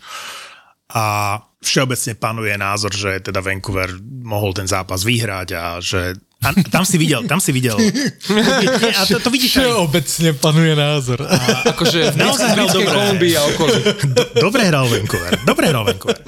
A 0.88 1.36
všeobecne 1.60 2.16
panuje 2.16 2.56
názor, 2.56 2.96
že 2.96 3.20
teda 3.20 3.44
Vancouver 3.44 3.92
mohol 4.24 4.56
ten 4.56 4.64
zápas 4.64 5.04
vyhrať 5.04 5.48
a 5.52 5.64
že 5.84 6.16
A 6.38 6.54
tam 6.54 6.86
si 6.86 6.96
videl, 6.96 7.26
tam 7.26 7.42
si 7.42 7.52
videl. 7.52 7.76
Nie, 7.82 8.94
a 8.94 9.04
to, 9.04 9.20
to 9.20 9.28
vidíš. 9.28 9.58
Všeobecne 9.58 10.38
panuje 10.38 10.74
názor. 10.74 11.26
A 11.26 11.74
akože 11.74 12.14
v 12.14 12.16
Naozaj 12.16 12.48
hral 12.54 12.68
dobre. 12.70 12.88
Kolumbii 12.88 13.34
a 13.36 13.42
okolí. 13.52 13.74
Do- 14.14 14.30
Dobre 14.48 14.62
hral 14.64 14.86
Vancouver. 14.86 15.34
Dobre 15.44 15.66
hral 15.68 15.84
Vancouver. 15.84 16.24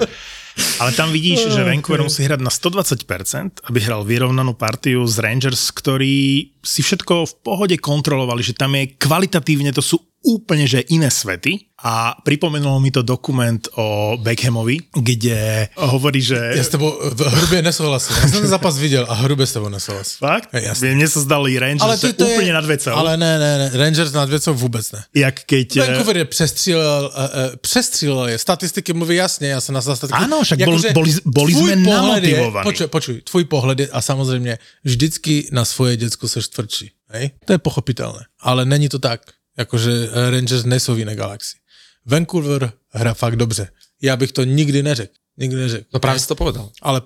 Ale 0.76 0.92
tam 0.92 1.08
vidíš, 1.08 1.54
že 1.54 1.62
Vancouver 1.62 2.02
musí 2.02 2.20
hrať 2.20 2.42
na 2.42 2.50
120%, 2.50 3.64
aby 3.64 3.78
hral 3.80 4.02
vyrovnanú 4.04 4.52
partiu 4.52 5.06
z 5.06 5.22
Rangers, 5.22 5.70
ktorí 5.72 6.52
si 6.60 6.80
všetko 6.82 7.24
v 7.24 7.34
pohode 7.40 7.76
kontrolovali, 7.80 8.42
že 8.42 8.52
tam 8.52 8.76
je 8.76 8.92
kvalitatívne, 8.98 9.72
to 9.72 9.80
sú 9.80 9.96
úplne 10.24 10.66
že 10.68 10.84
iné 10.92 11.10
svety. 11.10 11.70
A 11.80 12.12
pripomenulo 12.12 12.76
mi 12.76 12.92
to 12.92 13.00
dokument 13.00 13.64
o 13.80 14.20
Beckhamovi, 14.20 14.92
kde 14.92 15.72
hovorí, 15.80 16.20
že... 16.20 16.36
Ja 16.36 16.60
s 16.60 16.68
tebou 16.68 16.92
v 16.92 17.20
hrubě 17.24 17.64
nesouhlasím. 17.64 18.16
Já 18.20 18.28
jsem 18.28 18.40
ten 18.44 18.52
zápas 18.52 18.76
viděl 18.76 19.06
a 19.08 19.14
hrubě 19.14 19.46
s 19.48 19.52
tebou 19.56 19.72
nesouhlasím. 19.72 20.20
Fakt? 20.20 20.52
Hej, 20.52 20.68
jasne. 20.68 20.92
Mne 20.92 21.08
sa 21.08 21.24
zdali 21.24 21.56
Rangers 21.56 21.80
ale 21.80 21.96
ty 21.96 22.12
to 22.12 22.28
úplne 22.28 22.52
nad 22.52 22.68
vecou. 22.68 22.92
Ale 22.92 23.16
ne, 23.16 23.32
ne, 23.40 23.52
ne, 23.58 23.66
Rangers 23.72 24.12
nad 24.12 24.28
věcou 24.28 24.52
vůbec 24.54 24.92
ne. 24.92 25.00
Jak 25.24 25.40
keď... 25.48 25.76
eh, 25.76 25.80
Vancouver 25.80 26.16
je 26.16 26.24
přestřílel, 26.24 27.02
uh, 27.16 27.24
uh, 27.24 27.56
přestřílel 27.56 28.28
je. 28.28 28.36
Statistiky 28.38 28.92
mluví 28.92 29.16
jasně, 29.16 29.48
já 29.48 29.60
jsem 29.60 29.72
na 29.72 29.80
statistiky. 29.80 30.20
Áno, 30.20 30.44
však 30.44 30.58
bol- 30.60 30.76
Jakože 30.76 30.92
boli- 30.92 31.24
boli 31.24 31.52
sme 31.56 31.72
je, 31.72 31.76
namotivovaní. 31.80 32.64
počuj, 32.68 32.86
počuj, 32.92 33.14
tvůj 33.24 33.44
pohled 33.48 33.78
je, 33.80 33.86
a 33.88 34.00
samozřejmě 34.04 34.58
vždycky 34.84 35.48
na 35.52 35.64
svoje 35.64 35.96
děcko 35.96 36.28
seš 36.28 36.48
tvrdší. 36.48 36.90
Hej? 37.08 37.30
To 37.48 37.52
je 37.52 37.58
pochopitelné. 37.58 38.20
Ale 38.44 38.68
není 38.68 38.88
to 38.92 38.98
tak, 39.00 39.20
jakože 39.60 39.92
eh, 40.08 40.30
Rangers 40.30 40.64
nejsou 40.64 40.94
v 40.94 40.98
jiné 41.04 41.14
galaxii. 41.16 41.60
Vancouver 42.06 42.72
hra 42.90 43.14
fakt 43.14 43.36
dobře. 43.36 43.68
Já 44.02 44.16
bych 44.16 44.32
to 44.32 44.44
nikdy 44.44 44.82
neřekl. 44.82 45.12
Nikdy 45.38 45.56
neřekl. 45.56 45.84
No 45.94 46.00
práve 46.00 46.18
si 46.18 46.26
to 46.28 46.34
povedal. 46.34 46.70
Ale 46.82 47.00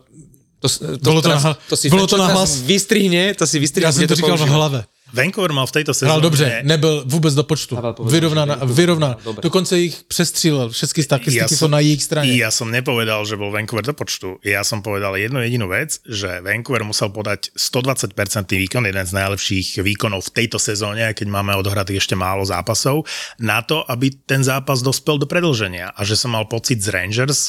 To, 0.64 0.69
to, 0.69 0.97
Bolo 0.97 1.21
to 1.23 1.29
teraz, 1.29 1.45
na- 1.45 1.59
to 1.69 1.77
si 1.77 1.90
bolo 1.93 2.07
to 2.09 2.17
čo 2.17 2.23
na 2.25 2.27
teraz 2.33 2.38
hlas? 2.40 2.51
Vystrihne, 2.64 3.37
to 3.37 3.45
si 3.45 3.61
vystrihne. 3.61 3.93
jsem 3.93 4.01
bude 4.01 4.09
to 4.09 4.17
říkal 4.17 4.37
v 4.37 4.40
používať. 4.40 4.57
hlave. 4.57 4.81
Vancouver 5.14 5.53
mal 5.55 5.66
v 5.66 5.72
tejto 5.72 5.92
Hrál 5.94 6.18
sezóne... 6.18 6.22
dobře, 6.22 6.46
nebyl 6.66 7.05
vůbec 7.07 7.35
do 7.35 7.44
počtu. 7.46 7.79
Vyrovnaná, 8.05 8.59
vyrovnaná. 8.66 9.16
hrál. 9.22 9.35
Dokonce 9.42 9.79
jich 9.79 10.03
přestřílel. 10.09 10.70
Všechny 10.70 11.03
statistiky 11.03 11.48
jsou 11.55 11.57
som- 11.57 11.70
na 11.70 11.81
jejich 11.81 12.03
straně. 12.03 12.33
Ja 12.35 12.50
som 12.50 12.70
nepovedal, 12.70 13.22
že 13.24 13.37
bol 13.38 13.55
Vancouver 13.55 13.85
do 13.87 13.94
počtu. 13.94 14.42
Ja 14.44 14.64
som 14.66 14.83
povedal 14.83 15.14
jednu 15.16 15.38
jedinú 15.40 15.70
vec, 15.70 16.03
že 16.03 16.42
Vancouver 16.42 16.83
musel 16.85 17.09
podať 17.14 17.55
120% 17.55 18.59
výkon, 18.59 18.85
jeden 18.87 19.07
z 19.07 19.12
najlepších 19.14 19.79
výkonov 19.81 20.27
v 20.29 20.35
tejto 20.42 20.59
sezóne, 20.59 21.07
aj 21.07 21.14
keď 21.22 21.29
máme 21.31 21.55
odohratých 21.55 22.03
ešte 22.03 22.16
málo 22.18 22.42
zápasov, 22.44 23.07
na 23.38 23.62
to, 23.62 23.87
aby 23.87 24.11
ten 24.27 24.42
zápas 24.42 24.83
dospel 24.83 25.18
do 25.22 25.27
predlženia. 25.31 25.94
A 25.94 26.03
že 26.03 26.18
som 26.18 26.35
mal 26.35 26.50
pocit 26.50 26.83
z 26.83 26.90
Rangers, 26.90 27.48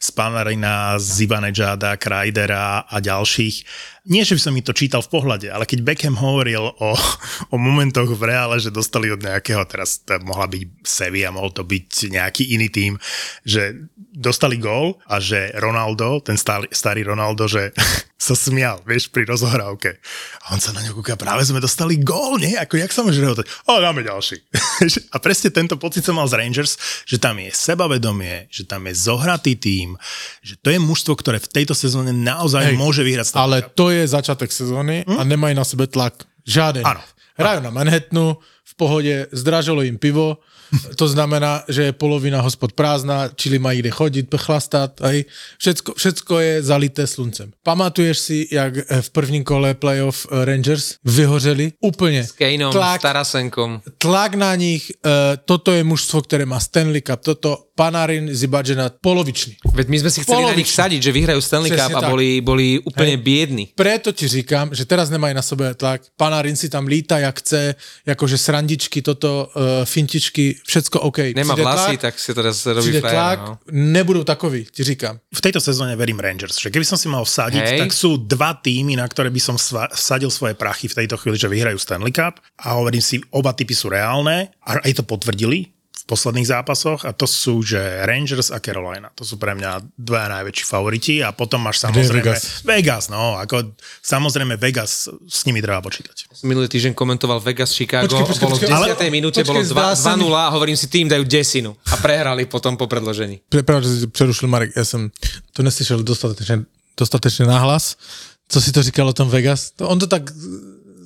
z 0.00 0.08
Panarina, 0.10 0.98
z 0.98 1.22
Ivanejada, 1.24 1.94
Kreidera 1.96 2.82
a 2.82 2.96
ďalších, 2.98 3.56
nie, 4.06 4.22
že 4.22 4.38
by 4.38 4.40
som 4.40 4.52
mi 4.54 4.62
to 4.62 4.70
čítal 4.70 5.02
v 5.02 5.12
pohľade, 5.12 5.50
ale 5.50 5.66
keď 5.66 5.82
Beckham 5.82 6.16
hovoril 6.18 6.62
o, 6.62 6.90
o 7.52 7.56
momentoch 7.58 8.10
v 8.14 8.22
reále, 8.22 8.62
že 8.62 8.74
dostali 8.74 9.10
od 9.10 9.20
nejakého, 9.22 9.62
teraz 9.66 10.02
to 10.02 10.16
mohla 10.22 10.46
byť 10.46 10.62
Sevilla, 10.86 11.34
mohol 11.34 11.50
to 11.50 11.66
byť 11.66 12.14
nejaký 12.14 12.54
iný 12.54 12.70
tým, 12.70 12.92
že 13.42 13.90
dostali 14.16 14.56
gól 14.56 14.96
a 15.04 15.20
že 15.20 15.52
Ronaldo, 15.60 16.24
ten 16.24 16.40
starý, 16.40 16.70
starý 16.72 17.04
Ronaldo, 17.04 17.44
že 17.50 17.74
sa 18.16 18.32
smial, 18.32 18.80
vieš, 18.88 19.12
pri 19.12 19.28
rozohrávke. 19.28 20.00
A 20.48 20.56
on 20.56 20.60
sa 20.62 20.72
na 20.72 20.80
ňu 20.80 20.96
kúka, 20.96 21.20
práve 21.20 21.44
sme 21.44 21.60
dostali 21.60 22.00
gól, 22.00 22.40
nie? 22.40 22.56
Ako, 22.56 22.80
jak 22.80 22.88
sa 22.88 23.04
môže 23.04 23.20
rehotať? 23.20 23.44
O, 23.68 23.76
dáme 23.76 24.00
ďalší. 24.00 24.40
a 25.14 25.16
presne 25.20 25.52
tento 25.52 25.76
pocit 25.76 26.00
som 26.00 26.16
mal 26.16 26.24
z 26.24 26.40
Rangers, 26.40 27.04
že 27.04 27.20
tam 27.20 27.36
je 27.36 27.52
sebavedomie, 27.52 28.48
že 28.48 28.64
tam 28.64 28.88
je 28.88 28.94
zohratý 28.96 29.60
tým, 29.60 30.00
že 30.40 30.56
to 30.56 30.72
je 30.72 30.80
mužstvo, 30.80 31.12
ktoré 31.12 31.36
v 31.36 31.52
tejto 31.52 31.76
sezóne 31.76 32.16
naozaj 32.16 32.72
Hej, 32.72 32.80
môže 32.80 33.04
vyhrať 33.04 33.36
Stanley 33.36 33.44
Ale 33.44 33.56
to 33.76 33.92
je 33.92 33.95
začátek 34.04 34.52
sezóny 34.52 35.08
a 35.08 35.24
nemají 35.24 35.56
na 35.56 35.64
sebe 35.64 35.88
tlak. 35.88 36.28
Žádný. 36.44 36.84
Ano. 36.84 37.00
Hrajú 37.36 37.60
na 37.64 37.70
Manhattanu, 37.72 38.36
v 38.64 38.74
pohodě, 38.76 39.26
zdražilo 39.32 39.82
jim 39.82 39.98
pivo, 39.98 40.38
to 40.96 41.08
znamená, 41.08 41.64
že 41.68 41.82
je 41.82 41.92
polovina 41.92 42.40
hospod 42.40 42.72
prázdna, 42.72 43.28
čili 43.36 43.58
mají 43.58 43.78
kde 43.80 43.90
chodit, 43.90 44.26
chlastat, 44.36 45.00
aj. 45.00 45.24
Všecko, 45.58 45.94
všecko 45.94 46.34
je 46.40 46.52
zalité 46.62 47.06
sluncem. 47.06 47.52
Pamatuješ 47.62 48.18
si, 48.18 48.38
jak 48.50 48.76
eh, 48.76 49.02
v 49.02 49.08
prvním 49.10 49.44
kole 49.44 49.74
playoff 49.74 50.26
eh, 50.26 50.44
Rangers 50.44 50.94
vyhořeli? 51.04 51.72
Úplně. 51.80 52.24
S 52.24 52.32
Kaneom, 52.32 52.72
tlak, 52.72 53.00
s 53.00 53.02
Tarasenkom. 53.02 53.80
tlak 53.98 54.34
na 54.34 54.54
nich, 54.54 54.92
uh, 55.04 55.36
toto 55.44 55.72
je 55.72 55.84
mužstvo, 55.84 56.22
ktoré 56.22 56.44
má 56.46 56.60
Stanley 56.60 57.00
Cup, 57.00 57.20
toto 57.20 57.66
Panarin, 57.76 58.32
Zibadžena, 58.32 58.88
polovičný. 58.88 59.60
Veď 59.76 59.86
my 59.92 59.96
sme 60.00 60.10
si 60.10 60.24
chceli 60.24 60.48
na 60.48 60.56
nich 60.56 60.64
Polovičný. 60.64 60.80
sadiť, 60.80 61.00
že 61.04 61.12
vyhrajú 61.12 61.40
Stanley 61.44 61.70
Cup 61.76 61.92
a 61.92 62.00
tak. 62.00 62.08
boli, 62.08 62.40
boli 62.40 62.80
úplne 62.80 63.20
Hej. 63.20 63.76
Preto 63.76 64.16
ti 64.16 64.24
říkám, 64.28 64.72
že 64.72 64.88
teraz 64.88 65.12
nemají 65.12 65.36
na 65.36 65.44
sebe 65.44 65.74
tlak. 65.76 66.08
Panarin 66.16 66.56
si 66.56 66.72
tam 66.72 66.88
líta, 66.88 67.18
jak 67.20 67.36
chce, 67.38 67.74
jakože 68.06 68.38
srandičky, 68.40 69.04
toto, 69.04 69.52
uh, 69.52 69.84
fintičky, 69.84 70.55
všecko 70.64 71.00
OK. 71.00 71.18
Nemá 71.18 71.54
Přijde 71.54 71.62
vlasy, 71.62 71.86
tlak, 71.86 72.00
tak 72.00 72.14
si 72.18 72.34
teraz 72.34 72.66
robí 72.66 73.00
frajera. 73.00 73.36
No. 73.36 73.58
nebudou 73.70 74.24
takový, 74.24 74.66
ti 74.70 74.84
říkám. 74.84 75.18
v 75.34 75.40
tejto 75.40 75.60
sezóne 75.60 75.96
verím 75.96 76.18
Rangers. 76.18 76.56
Že 76.56 76.70
keby 76.70 76.84
som 76.84 76.98
si 76.98 77.08
mal 77.08 77.24
vsadiť, 77.24 77.62
Hej. 77.62 77.80
tak 77.84 77.90
sú 77.92 78.16
dva 78.16 78.56
týmy, 78.56 78.96
na 78.96 79.04
ktoré 79.04 79.28
by 79.28 79.40
som 79.40 79.56
vsadil 79.92 80.32
svoje 80.32 80.56
prachy 80.56 80.88
v 80.88 81.04
tejto 81.04 81.20
chvíli, 81.20 81.36
že 81.36 81.52
vyhrajú 81.52 81.76
Stanley 81.76 82.12
Cup. 82.14 82.40
A 82.64 82.80
hovorím 82.80 83.04
si, 83.04 83.20
oba 83.30 83.52
typy 83.52 83.76
sú 83.76 83.92
reálne 83.92 84.50
a 84.64 84.80
aj 84.80 84.92
to 84.98 85.02
potvrdili 85.04 85.75
posledných 86.06 86.46
zápasoch 86.46 87.02
a 87.02 87.10
to 87.10 87.26
sú, 87.26 87.66
že 87.66 87.78
Rangers 88.06 88.54
a 88.54 88.62
Carolina. 88.62 89.10
To 89.18 89.26
sú 89.26 89.42
pre 89.42 89.58
mňa 89.58 89.82
dvaja 89.98 90.28
najväčší 90.38 90.64
favoriti 90.64 91.18
a 91.18 91.34
potom 91.34 91.58
máš 91.66 91.82
samozrejme 91.82 92.22
Vegas? 92.22 92.62
Vegas, 92.62 93.04
no, 93.10 93.34
ako 93.34 93.74
samozrejme 94.00 94.54
Vegas, 94.54 95.10
s 95.10 95.40
nimi 95.44 95.58
treba 95.58 95.82
počítať. 95.82 96.30
Minulý 96.46 96.70
týždeň 96.70 96.94
komentoval 96.94 97.42
Vegas 97.42 97.74
Chicago, 97.74 98.06
Počkej, 98.06 98.22
počkej, 98.22 98.46
bolo 98.46 98.54
v 98.54 98.60
počkej, 98.62 98.70
10. 98.70 99.02
ale- 99.02 99.10
minúte, 99.10 99.40
počkej, 99.42 99.50
bolo 99.50 99.66
zdá 99.66 99.98
sa 99.98 100.14
mi- 100.14 100.22
2-0 100.24 100.46
a 100.46 100.48
hovorím 100.54 100.76
si, 100.78 100.86
tým 100.86 101.10
dajú 101.10 101.26
desinu. 101.26 101.74
A 101.90 101.98
prehrali 101.98 102.46
potom 102.46 102.78
po 102.78 102.86
predložení. 102.86 103.42
Prepravdu, 103.50 103.90
že 103.90 104.00
si 104.00 104.06
přerušil 104.06 104.48
Marek, 104.48 104.70
já 104.76 104.84
jsem 104.84 105.10
to 105.52 105.62
neslyšel 105.62 106.02
dostatečně, 106.06 106.62
dostatečně 106.96 107.44
nahlas. 107.44 107.96
Co 108.48 108.60
si 108.60 108.72
to 108.72 108.82
říkal 108.82 109.08
o 109.08 109.12
tom 109.12 109.28
Vegas? 109.28 109.70
To, 109.74 109.88
on 109.88 109.98
to 109.98 110.06
tak 110.06 110.30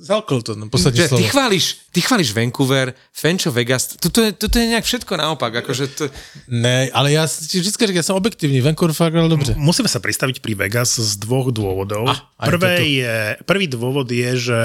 zalkol 0.01 0.41
to, 0.41 0.55
no, 0.57 0.65
poslední 0.69 0.97
Že 0.97 1.07
slovo. 1.07 1.21
ty 1.23 1.29
chváliš, 1.29 1.65
ty 1.91 1.99
chváliš 2.01 2.33
Vancouver, 2.33 2.93
Fenčo 3.13 3.51
Vegas, 3.53 3.87
toto 4.01 4.25
je, 4.25 4.33
toto 4.33 4.57
je 4.59 4.65
nejak 4.73 4.83
všetko 4.83 5.13
naopak, 5.17 5.61
akože 5.61 5.87
to, 5.87 6.09
Ne, 6.49 6.89
ale 6.93 7.11
já 7.13 7.27
si 7.27 7.59
vždycky 7.59 7.87
říkám, 7.87 7.95
já 7.95 8.03
jsem 8.03 8.15
objektivní, 8.15 8.61
Vancouver 8.61 8.93
fakt 8.93 9.13
dobře. 9.13 9.53
Musíme 9.57 9.87
sa 9.87 10.01
pristaviť 10.01 10.41
pri 10.41 10.57
Vegas 10.57 10.97
z 10.97 11.21
dvoch 11.21 11.53
dôvodov. 11.53 12.09
Ah, 12.09 12.25
Prvé 12.41 12.81
je, 12.81 13.37
prvý 13.45 13.69
dôvod 13.69 14.09
je, 14.11 14.49
že 14.51 14.59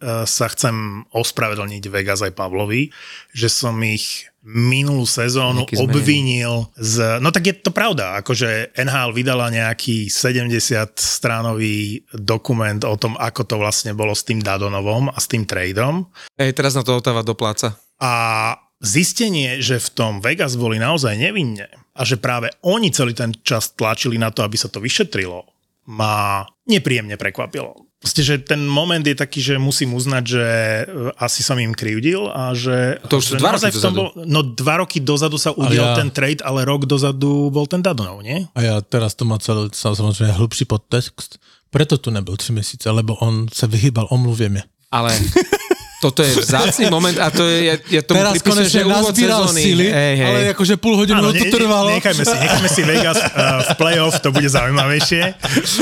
sa 0.00 0.46
chcem 0.48 1.04
ospravedlniť 1.12 1.84
Vegas 1.92 2.24
aj 2.24 2.32
Pavlovi, 2.32 2.88
že 3.36 3.52
som 3.52 3.76
ich 3.84 4.30
minulú 4.40 5.04
sezónu 5.04 5.68
Nejaký 5.68 5.84
obvinil 5.84 6.72
z... 6.80 7.20
No 7.20 7.28
tak 7.28 7.52
je 7.52 7.54
to 7.60 7.68
pravda, 7.76 8.24
akože 8.24 8.72
NHL 8.72 9.12
vydala 9.12 9.52
nejaký 9.52 10.08
70 10.08 10.96
stránový 10.96 12.08
dokument 12.16 12.80
o 12.88 12.96
tom, 12.96 13.20
ako 13.20 13.44
to 13.44 13.60
vlastne 13.60 13.92
bolo 13.92 14.16
s 14.16 14.24
tým 14.24 14.40
Dadonovom 14.40 15.12
a 15.12 15.18
s 15.20 15.28
tým 15.28 15.44
tradeom. 15.44 16.08
hej, 16.40 16.56
teraz 16.56 16.72
na 16.72 16.80
to 16.80 16.96
otáva 16.96 17.20
do 17.20 17.36
pláca. 17.36 17.76
A 18.00 18.56
zistenie, 18.80 19.60
že 19.60 19.76
v 19.76 19.88
tom 19.92 20.12
Vegas 20.24 20.56
boli 20.56 20.80
naozaj 20.80 21.20
nevinne 21.20 21.68
a 21.92 22.00
že 22.08 22.16
práve 22.16 22.48
oni 22.64 22.88
celý 22.88 23.12
ten 23.12 23.36
čas 23.44 23.76
tlačili 23.76 24.16
na 24.16 24.32
to, 24.32 24.40
aby 24.40 24.56
sa 24.56 24.72
to 24.72 24.80
vyšetrilo, 24.80 25.44
ma 25.92 26.48
nepríjemne 26.64 27.20
prekvapilo. 27.20 27.89
Proste, 28.00 28.24
že 28.24 28.40
ten 28.40 28.64
moment 28.64 29.04
je 29.04 29.12
taký, 29.12 29.44
že 29.44 29.60
musím 29.60 29.92
uznať, 29.92 30.24
že 30.24 30.44
e, 30.48 30.84
asi 31.20 31.44
som 31.44 31.60
im 31.60 31.76
krivdil 31.76 32.32
a 32.32 32.56
že... 32.56 32.96
To 33.12 33.20
už 33.20 33.36
že 33.36 33.36
dva 33.36 33.52
roky 33.52 33.68
v 33.68 33.76
tom 33.76 33.92
dozadu. 33.92 34.00
Bol, 34.00 34.08
no 34.24 34.40
dva 34.56 34.74
roky 34.80 34.98
dozadu 35.04 35.36
sa 35.36 35.52
udial 35.52 35.92
ja- 35.92 35.98
ten 36.00 36.08
trade, 36.08 36.40
ale 36.40 36.64
rok 36.64 36.88
dozadu 36.88 37.52
bol 37.52 37.68
ten 37.68 37.84
Dadonov, 37.84 38.24
nie? 38.24 38.48
A 38.56 38.60
já 38.64 38.80
teraz 38.80 39.12
to 39.14 39.28
má 39.28 39.36
celý, 39.36 39.68
samozřejmě 39.76 40.32
hlubší 40.32 40.64
podtext. 40.64 41.36
Preto 41.70 41.98
tu 41.98 42.10
nebyl 42.10 42.36
tři 42.36 42.52
měsíce, 42.52 42.90
lebo 42.90 43.14
on 43.20 43.46
se 43.52 43.66
vyhýbal 43.66 44.08
omluvě 44.10 44.48
mě. 44.48 44.62
Ale 44.90 45.20
toto 46.00 46.24
je 46.24 46.32
vzácný 46.32 46.88
moment 46.96 47.12
a 47.20 47.28
to 47.28 47.44
je, 47.44 47.58
ja, 47.68 47.74
ja 47.76 48.00
tomu 48.00 48.24
Teraz 48.24 48.32
pripisujem, 48.40 48.66
že 48.72 48.80
konečne 48.80 48.82
úvod 48.88 49.12
sezóny. 49.12 49.60
síly, 49.60 49.86
hej, 49.92 50.14
hej. 50.16 50.26
ale 50.26 50.38
akože 50.56 50.74
půl 50.80 50.94
hodinu 50.96 51.20
Áno, 51.20 51.28
to 51.36 51.44
ne- 51.44 51.52
trvalo. 51.52 51.88
Nechajme 51.92 52.24
si, 52.24 52.36
nechajme 52.40 52.68
si 52.72 52.82
Vegas 52.88 53.20
uh, 53.20 53.28
v 53.60 53.70
playoff, 53.76 54.16
to 54.24 54.32
bude 54.32 54.48
zaujímavejšie. 54.48 55.22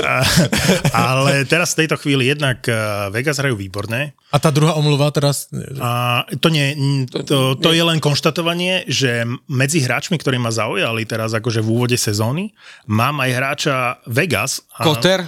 Uh, 0.02 0.26
ale 0.90 1.46
teraz 1.46 1.78
v 1.78 1.86
tejto 1.86 1.96
chvíli 2.02 2.34
jednak 2.34 2.66
uh, 2.66 3.14
Vegas 3.14 3.38
hrajú 3.38 3.54
výborné. 3.54 4.18
A 4.34 4.42
ta 4.42 4.50
druhá 4.50 4.74
omluva 4.74 5.08
teraz... 5.14 5.46
A 5.78 6.26
to, 6.42 6.50
nie, 6.50 6.74
to, 7.08 7.54
to 7.54 7.70
je 7.70 7.80
len 7.80 8.02
konštatovanie, 8.02 8.84
že 8.90 9.22
medzi 9.48 9.80
hráčmi, 9.80 10.18
ktorí 10.18 10.36
ma 10.36 10.50
zaujali 10.50 11.06
teraz 11.06 11.32
akože 11.32 11.62
v 11.62 11.68
úvode 11.70 11.96
sezóny, 11.96 12.52
mám 12.90 13.22
aj 13.22 13.30
hráča 13.32 13.74
Vegas. 14.04 14.66
A 14.76 14.84
Koter 14.84 15.24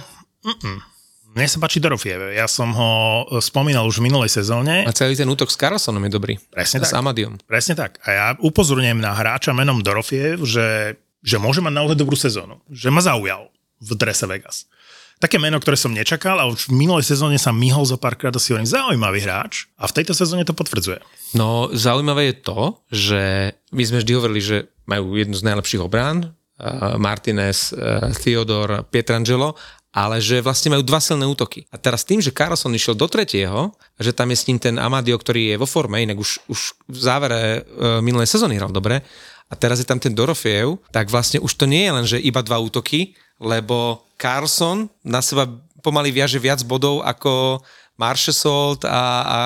Mne 1.31 1.47
sa 1.47 1.63
páči 1.63 1.79
Dorofiev. 1.79 2.35
Ja 2.35 2.43
som 2.51 2.75
ho 2.75 2.91
spomínal 3.39 3.87
už 3.87 4.03
v 4.03 4.11
minulej 4.11 4.27
sezóne. 4.27 4.83
a 4.83 4.91
celý 4.91 5.15
ten 5.15 5.31
útok 5.31 5.47
s 5.47 5.55
Carlsonom 5.55 6.03
je 6.03 6.11
dobrý. 6.11 6.33
Presne 6.51 6.83
A 6.83 6.87
S 6.87 6.91
tak. 6.91 6.99
Amadiom. 6.99 7.39
Presne 7.47 7.73
tak. 7.79 8.03
A 8.03 8.07
ja 8.11 8.27
upozorňujem 8.35 8.99
na 8.99 9.15
hráča 9.15 9.55
menom 9.55 9.79
Dorofiev, 9.79 10.43
že, 10.43 10.99
že 11.23 11.39
môže 11.39 11.63
mať 11.63 11.71
naozaj 11.71 11.95
dobrú 11.95 12.19
sezónu. 12.19 12.59
Že 12.67 12.91
ma 12.91 12.99
zaujal 12.99 13.47
v 13.79 13.91
drese 13.95 14.27
Vegas. 14.27 14.67
také 15.21 15.37
meno, 15.37 15.61
ktoré 15.61 15.77
som 15.77 15.93
nečakal 15.93 16.41
a 16.41 16.49
už 16.49 16.73
v 16.73 16.81
minulej 16.81 17.05
sezóne 17.05 17.37
sa 17.37 17.53
myhol 17.53 17.85
zo 17.85 18.01
párkrát 18.01 18.33
a 18.33 18.41
si 18.41 18.51
hovorím, 18.51 18.65
zaujímavý 18.65 19.21
hráč 19.21 19.69
a 19.77 19.85
v 19.85 20.01
tejto 20.01 20.17
sezóne 20.17 20.41
to 20.41 20.57
potvrdzuje. 20.57 20.97
No, 21.37 21.69
zaujímavé 21.69 22.33
je 22.33 22.35
to, 22.41 22.59
že 22.89 23.21
my 23.69 23.83
sme 23.85 24.01
vždy 24.01 24.11
hovorili, 24.17 24.41
že 24.41 24.57
majú 24.89 25.13
jednu 25.13 25.37
z 25.37 25.45
najlepších 25.45 25.85
obrán, 25.85 26.33
uh, 26.33 26.97
Martinez, 26.97 27.69
uh, 27.71 28.09
Theodor, 28.17 28.89
Pietrangelo, 28.89 29.53
ale 29.91 30.23
že 30.23 30.39
vlastne 30.39 30.71
majú 30.71 30.83
dva 30.87 31.03
silné 31.03 31.27
útoky. 31.27 31.67
A 31.67 31.75
teraz 31.75 32.07
tým, 32.07 32.23
že 32.23 32.31
Carlson 32.31 32.71
išiel 32.71 32.95
do 32.95 33.11
tretieho, 33.11 33.75
že 33.99 34.15
tam 34.15 34.31
je 34.31 34.39
s 34.39 34.47
ním 34.47 34.57
ten 34.57 34.79
Amadio, 34.79 35.19
ktorý 35.19 35.55
je 35.55 35.59
vo 35.59 35.67
forme, 35.67 35.99
inak 35.99 36.15
už, 36.15 36.47
už 36.47 36.59
v 36.87 36.99
závere 36.99 37.41
uh, 37.61 37.99
minulej 37.99 38.31
sezóny 38.31 38.55
hral 38.55 38.71
dobre, 38.71 39.03
a 39.51 39.53
teraz 39.59 39.83
je 39.83 39.87
tam 39.87 39.99
ten 39.99 40.15
Dorofiev, 40.15 40.79
tak 40.95 41.11
vlastne 41.11 41.43
už 41.43 41.51
to 41.59 41.67
nie 41.67 41.83
je 41.83 41.91
len, 41.91 42.05
že 42.07 42.23
iba 42.23 42.39
dva 42.39 42.63
útoky, 42.63 43.19
lebo 43.35 44.07
Carlson 44.15 44.87
na 45.03 45.19
seba 45.19 45.43
pomaly 45.83 46.15
viaže 46.15 46.39
viac 46.39 46.63
bodov 46.63 47.03
ako 47.03 47.59
Marshall 47.99 48.79
a, 48.87 48.87
a 48.87 49.39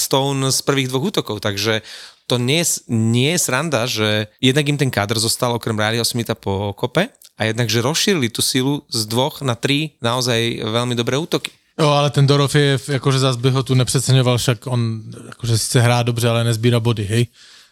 Stone 0.00 0.48
z 0.48 0.64
prvých 0.64 0.88
dvoch 0.88 1.12
útokov, 1.12 1.44
takže 1.44 1.84
to 2.24 2.38
nie, 2.38 2.62
nie 2.88 3.34
je 3.36 3.42
sranda, 3.42 3.84
že 3.84 4.30
jednak 4.38 4.64
im 4.70 4.78
ten 4.78 4.88
kádr 4.88 5.18
zostal 5.18 5.52
okrem 5.58 5.76
Rileyho 5.76 6.06
Smitha 6.06 6.38
po 6.38 6.72
kope 6.72 7.10
a 7.40 7.48
jednak, 7.48 7.72
že 7.72 7.80
rozšírili 7.80 8.28
tú 8.28 8.44
silu 8.44 8.84
z 8.92 9.08
dvoch 9.08 9.40
na 9.40 9.56
tri 9.56 9.96
naozaj 10.04 10.60
veľmi 10.60 10.92
dobré 10.92 11.16
útoky. 11.16 11.48
Jo, 11.80 11.88
ale 11.96 12.12
ten 12.12 12.28
Dorofiev, 12.28 12.84
jakože 12.84 13.16
zase 13.24 13.40
by 13.40 13.48
ho 13.56 13.62
tu 13.64 13.72
nepřeceňoval, 13.72 14.36
však 14.36 14.68
on 14.68 15.00
jakože 15.32 15.56
sice 15.56 15.80
hrá 15.80 16.04
dobře, 16.04 16.28
ale 16.28 16.44
nezbíra 16.44 16.76
body, 16.76 17.04
hej. 17.08 17.24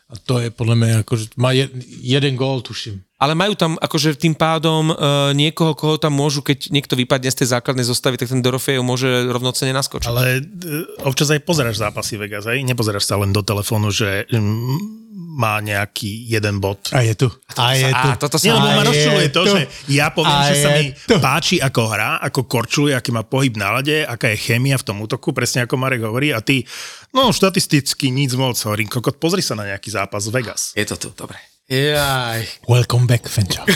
A 0.08 0.16
to 0.16 0.40
je 0.40 0.48
podľa 0.48 0.74
mňa, 0.80 0.94
akože 1.04 1.36
má 1.36 1.52
je, 1.52 1.68
jeden 2.00 2.32
gól, 2.32 2.64
tuším. 2.64 3.04
Ale 3.20 3.36
majú 3.36 3.52
tam 3.52 3.76
akože 3.76 4.16
tým 4.16 4.32
pádom 4.32 4.88
uh, 4.88 5.36
niekoho, 5.36 5.76
koho 5.76 6.00
tam 6.00 6.16
môžu, 6.16 6.40
keď 6.40 6.72
niekto 6.72 6.96
vypadne 6.96 7.28
z 7.28 7.44
tej 7.44 7.52
základnej 7.52 7.84
zostavy, 7.84 8.16
tak 8.16 8.32
ten 8.32 8.40
Dorofejev 8.40 8.80
môže 8.80 9.28
rovnocene 9.28 9.76
naskočiť. 9.76 10.08
Ale 10.08 10.40
uh, 10.40 11.04
občas 11.04 11.28
aj 11.28 11.44
pozeráš 11.44 11.84
zápasy 11.84 12.16
Vegas, 12.16 12.48
aj? 12.48 12.64
Nepozeráš 12.64 13.04
sa 13.04 13.20
len 13.20 13.36
do 13.36 13.44
telefónu, 13.44 13.92
že 13.92 14.24
um, 14.32 14.80
má 15.18 15.58
nejaký 15.58 16.30
jeden 16.30 16.62
bod. 16.62 16.78
A 16.94 17.02
je 17.02 17.18
tu. 17.18 17.26
A, 17.58 17.74
je 17.74 17.90
tu. 17.90 18.08
A 18.08 18.14
toto 18.14 18.38
sa... 18.38 18.46
Nie, 18.46 18.54
lebo 18.54 18.70
ma 18.70 18.86
rozčuluje 18.86 19.28
to, 19.34 19.42
tu. 19.42 19.50
že 19.58 19.66
ja 19.90 20.14
poviem, 20.14 20.38
a 20.38 20.46
že 20.46 20.54
sa 20.62 20.70
mi 20.78 20.94
tu. 20.94 21.18
páči 21.18 21.58
ako 21.58 21.82
hra, 21.90 22.22
ako 22.22 22.46
korčuluje, 22.46 22.94
aký 22.94 23.10
má 23.10 23.26
pohyb 23.26 23.58
na 23.58 23.74
lade, 23.74 24.06
aká 24.06 24.30
je 24.30 24.38
chémia 24.38 24.78
v 24.78 24.86
tom 24.86 25.02
útoku, 25.02 25.34
presne 25.34 25.66
ako 25.66 25.74
Marek 25.74 26.06
hovorí 26.06 26.30
a 26.30 26.38
ty, 26.38 26.62
no 27.10 27.34
štatisticky 27.34 28.14
nic 28.14 28.30
moc, 28.38 28.54
hovorím, 28.62 28.86
kokot, 28.86 29.18
pozri 29.18 29.42
sa 29.42 29.58
na 29.58 29.66
nejaký 29.66 29.90
zápas 29.90 30.22
v 30.30 30.38
Vegas. 30.38 30.70
Je 30.78 30.86
to 30.86 30.94
tu, 30.94 31.10
dobre. 31.18 31.42
Jaj. 31.66 32.64
Welcome 32.70 33.10
back, 33.10 33.26
Fenčo. 33.26 33.66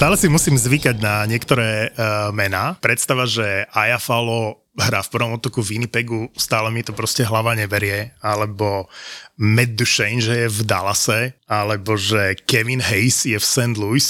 Stále 0.00 0.16
si 0.16 0.32
musím 0.32 0.56
zvykať 0.56 0.96
na 0.96 1.28
niektoré 1.28 1.92
uh, 1.92 2.32
mená. 2.32 2.80
Predstava, 2.80 3.28
že 3.28 3.68
Ayafalo 3.68 4.59
hrá 4.78 5.02
v 5.02 5.12
prvom 5.12 5.34
otoku 5.34 5.62
v 5.62 5.76
Winnipegu, 5.76 6.30
stále 6.38 6.70
mi 6.70 6.86
to 6.86 6.94
proste 6.94 7.26
hlava 7.26 7.58
neberie. 7.58 8.14
Alebo 8.22 8.86
Matt 9.40 9.74
Duchesne, 9.74 10.22
že 10.22 10.34
je 10.46 10.48
v 10.48 10.60
Dallase. 10.62 11.20
Alebo 11.50 11.98
že 11.98 12.38
Kevin 12.46 12.84
Hayes 12.84 13.26
je 13.26 13.38
v 13.38 13.46
St. 13.46 13.74
Louis 13.74 14.06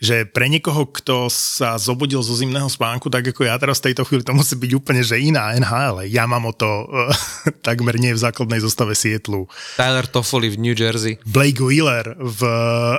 že 0.00 0.24
pre 0.24 0.48
niekoho, 0.48 0.88
kto 0.88 1.28
sa 1.28 1.76
zobudil 1.76 2.24
zo 2.24 2.32
zimného 2.32 2.66
spánku, 2.72 3.12
tak 3.12 3.30
ako 3.30 3.44
ja 3.44 3.60
teraz 3.60 3.84
v 3.84 3.92
tejto 3.92 4.08
chvíli, 4.08 4.24
to 4.24 4.32
musí 4.32 4.56
byť 4.56 4.72
úplne, 4.72 5.04
že 5.04 5.20
iná 5.20 5.52
NHL. 5.52 6.08
Ja 6.08 6.24
mám 6.24 6.48
o 6.48 6.56
to 6.56 6.88
uh, 6.88 7.12
takmer 7.68 8.00
nie 8.00 8.16
v 8.16 8.24
základnej 8.24 8.64
zostave 8.64 8.96
Sietlu. 8.96 9.44
Tyler 9.76 10.08
Toffoli 10.08 10.48
v 10.48 10.56
New 10.56 10.72
Jersey. 10.72 11.20
Blake 11.28 11.60
Wheeler 11.60 12.16
v 12.16 12.40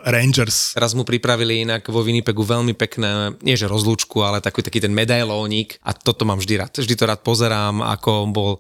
Rangers. 0.06 0.78
Teraz 0.78 0.94
mu 0.94 1.02
pripravili 1.02 1.66
inak 1.66 1.90
vo 1.90 2.06
Winnipegu 2.06 2.46
veľmi 2.46 2.78
pekné, 2.78 3.34
nie 3.42 3.58
že 3.58 3.66
rozlúčku, 3.66 4.22
ale 4.22 4.38
taký, 4.38 4.62
taký 4.62 4.78
ten 4.78 4.94
medailónik 4.94 5.82
a 5.82 5.98
toto 5.98 6.22
mám 6.24 6.38
vždy 6.38 6.54
rád. 6.62 6.74
Vždy 6.78 6.94
to 6.94 7.10
rád 7.10 7.26
pozerám, 7.26 7.82
ako 7.82 8.30
on 8.30 8.32
bol 8.32 8.52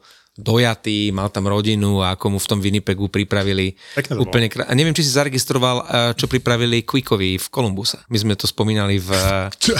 dojatý, 0.41 1.13
mal 1.13 1.29
tam 1.29 1.45
rodinu 1.45 2.01
a 2.01 2.17
ako 2.17 2.35
mu 2.35 2.39
v 2.41 2.47
tom 2.49 2.59
Winnipegu 2.59 3.05
pripravili 3.07 3.77
úplne 4.17 4.49
krá... 4.49 4.65
A 4.65 4.73
neviem, 4.73 4.91
či 4.97 5.05
si 5.05 5.13
zaregistroval, 5.13 5.77
eh, 5.85 5.85
čo 6.17 6.25
pripravili 6.25 6.81
Quickovi 6.81 7.37
v 7.37 7.47
Kolumbuse. 7.53 8.01
My 8.09 8.17
sme 8.17 8.33
to 8.33 8.49
spomínali 8.49 8.97
v... 8.97 9.09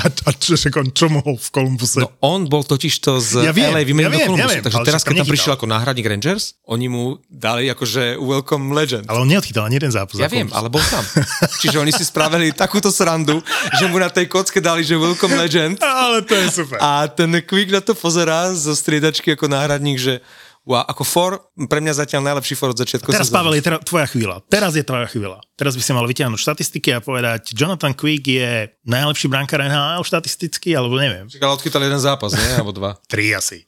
A, 0.02 0.08
a 0.08 0.32
čo, 0.34 0.56
čo 0.58 1.06
mohol 1.12 1.36
v 1.38 1.50
Kolumbuse? 1.52 2.02
No 2.02 2.16
on 2.24 2.48
bol 2.48 2.66
totiž 2.66 2.94
to 3.02 3.18
z 3.22 3.46
ja 3.46 3.54
viem, 3.54 3.70
LA 3.74 3.86
vymenil 3.86 4.14
ja 4.14 4.16
do 4.18 4.34
Kolumbusu. 4.34 4.42
Ja 4.42 4.48
viem, 4.50 4.64
takže 4.64 4.80
teraz, 4.86 5.02
keď 5.02 5.16
tam 5.22 5.30
prišiel 5.30 5.54
ako 5.58 5.66
náhradník 5.68 6.08
Rangers, 6.08 6.58
oni 6.70 6.88
mu 6.90 7.04
dali 7.28 7.70
akože 7.70 8.18
welcome 8.22 8.74
legend. 8.74 9.06
Ale 9.10 9.26
on 9.26 9.30
neodchytal 9.30 9.68
ani 9.68 9.78
jeden 9.78 9.92
zápas. 9.94 10.18
Ja 10.18 10.30
viem, 10.30 10.50
ale 10.54 10.70
bol 10.70 10.82
tam. 10.86 11.04
Čiže 11.62 11.78
oni 11.82 11.92
si 11.94 12.06
spravili 12.06 12.54
takúto 12.54 12.90
srandu, 12.90 13.42
že 13.78 13.86
mu 13.90 13.98
na 13.98 14.10
tej 14.10 14.30
kocke 14.30 14.62
dali, 14.62 14.86
že 14.86 14.98
welcome 14.98 15.34
legend. 15.38 15.82
Ale 15.82 16.22
to 16.26 16.34
je 16.38 16.48
super. 16.64 16.78
A 16.82 17.10
ten 17.10 17.30
Quick 17.42 17.74
na 17.74 17.82
to 17.82 17.98
pozerá 17.98 18.54
zo 18.54 18.74
striedačky 18.78 19.34
ako 19.34 19.50
náhradník, 19.50 19.98
že 19.98 20.22
Wow, 20.62 20.86
ako 20.86 21.02
for, 21.02 21.32
pre 21.66 21.82
mňa 21.82 22.06
zatiaľ 22.06 22.22
najlepší 22.22 22.54
for 22.54 22.70
od 22.70 22.78
začiatku 22.78 23.10
Teraz, 23.10 23.34
Pavel, 23.34 23.58
je 23.58 23.66
teda 23.66 23.82
tvoja 23.82 24.06
chvíľa. 24.06 24.46
Teraz 24.46 24.78
je 24.78 24.86
tvoja 24.86 25.10
chvíľa. 25.10 25.42
Teraz 25.58 25.74
by 25.74 25.82
si 25.82 25.90
mal 25.90 26.06
vytiahnuť 26.06 26.38
štatistiky 26.38 26.94
a 26.94 27.02
povedať, 27.02 27.58
Jonathan 27.58 27.98
Quick 27.98 28.30
je 28.30 28.70
najlepší 28.86 29.26
brankár 29.26 29.66
NHL 29.66 30.06
štatisticky, 30.06 30.78
alebo 30.78 31.02
neviem. 31.02 31.26
Čiže 31.26 31.42
ale 31.42 31.58
odkytal 31.58 31.82
jeden 31.82 31.98
zápas, 31.98 32.38
nie? 32.38 32.62
Alebo 32.62 32.78
dva. 32.78 32.94
Tri 33.12 33.34
asi. 33.34 33.66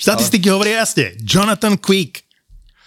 Štatistiky 0.00 0.48
ale... 0.48 0.54
hovoria 0.56 0.74
jasne. 0.80 1.12
Jonathan 1.20 1.76
Quick 1.76 2.24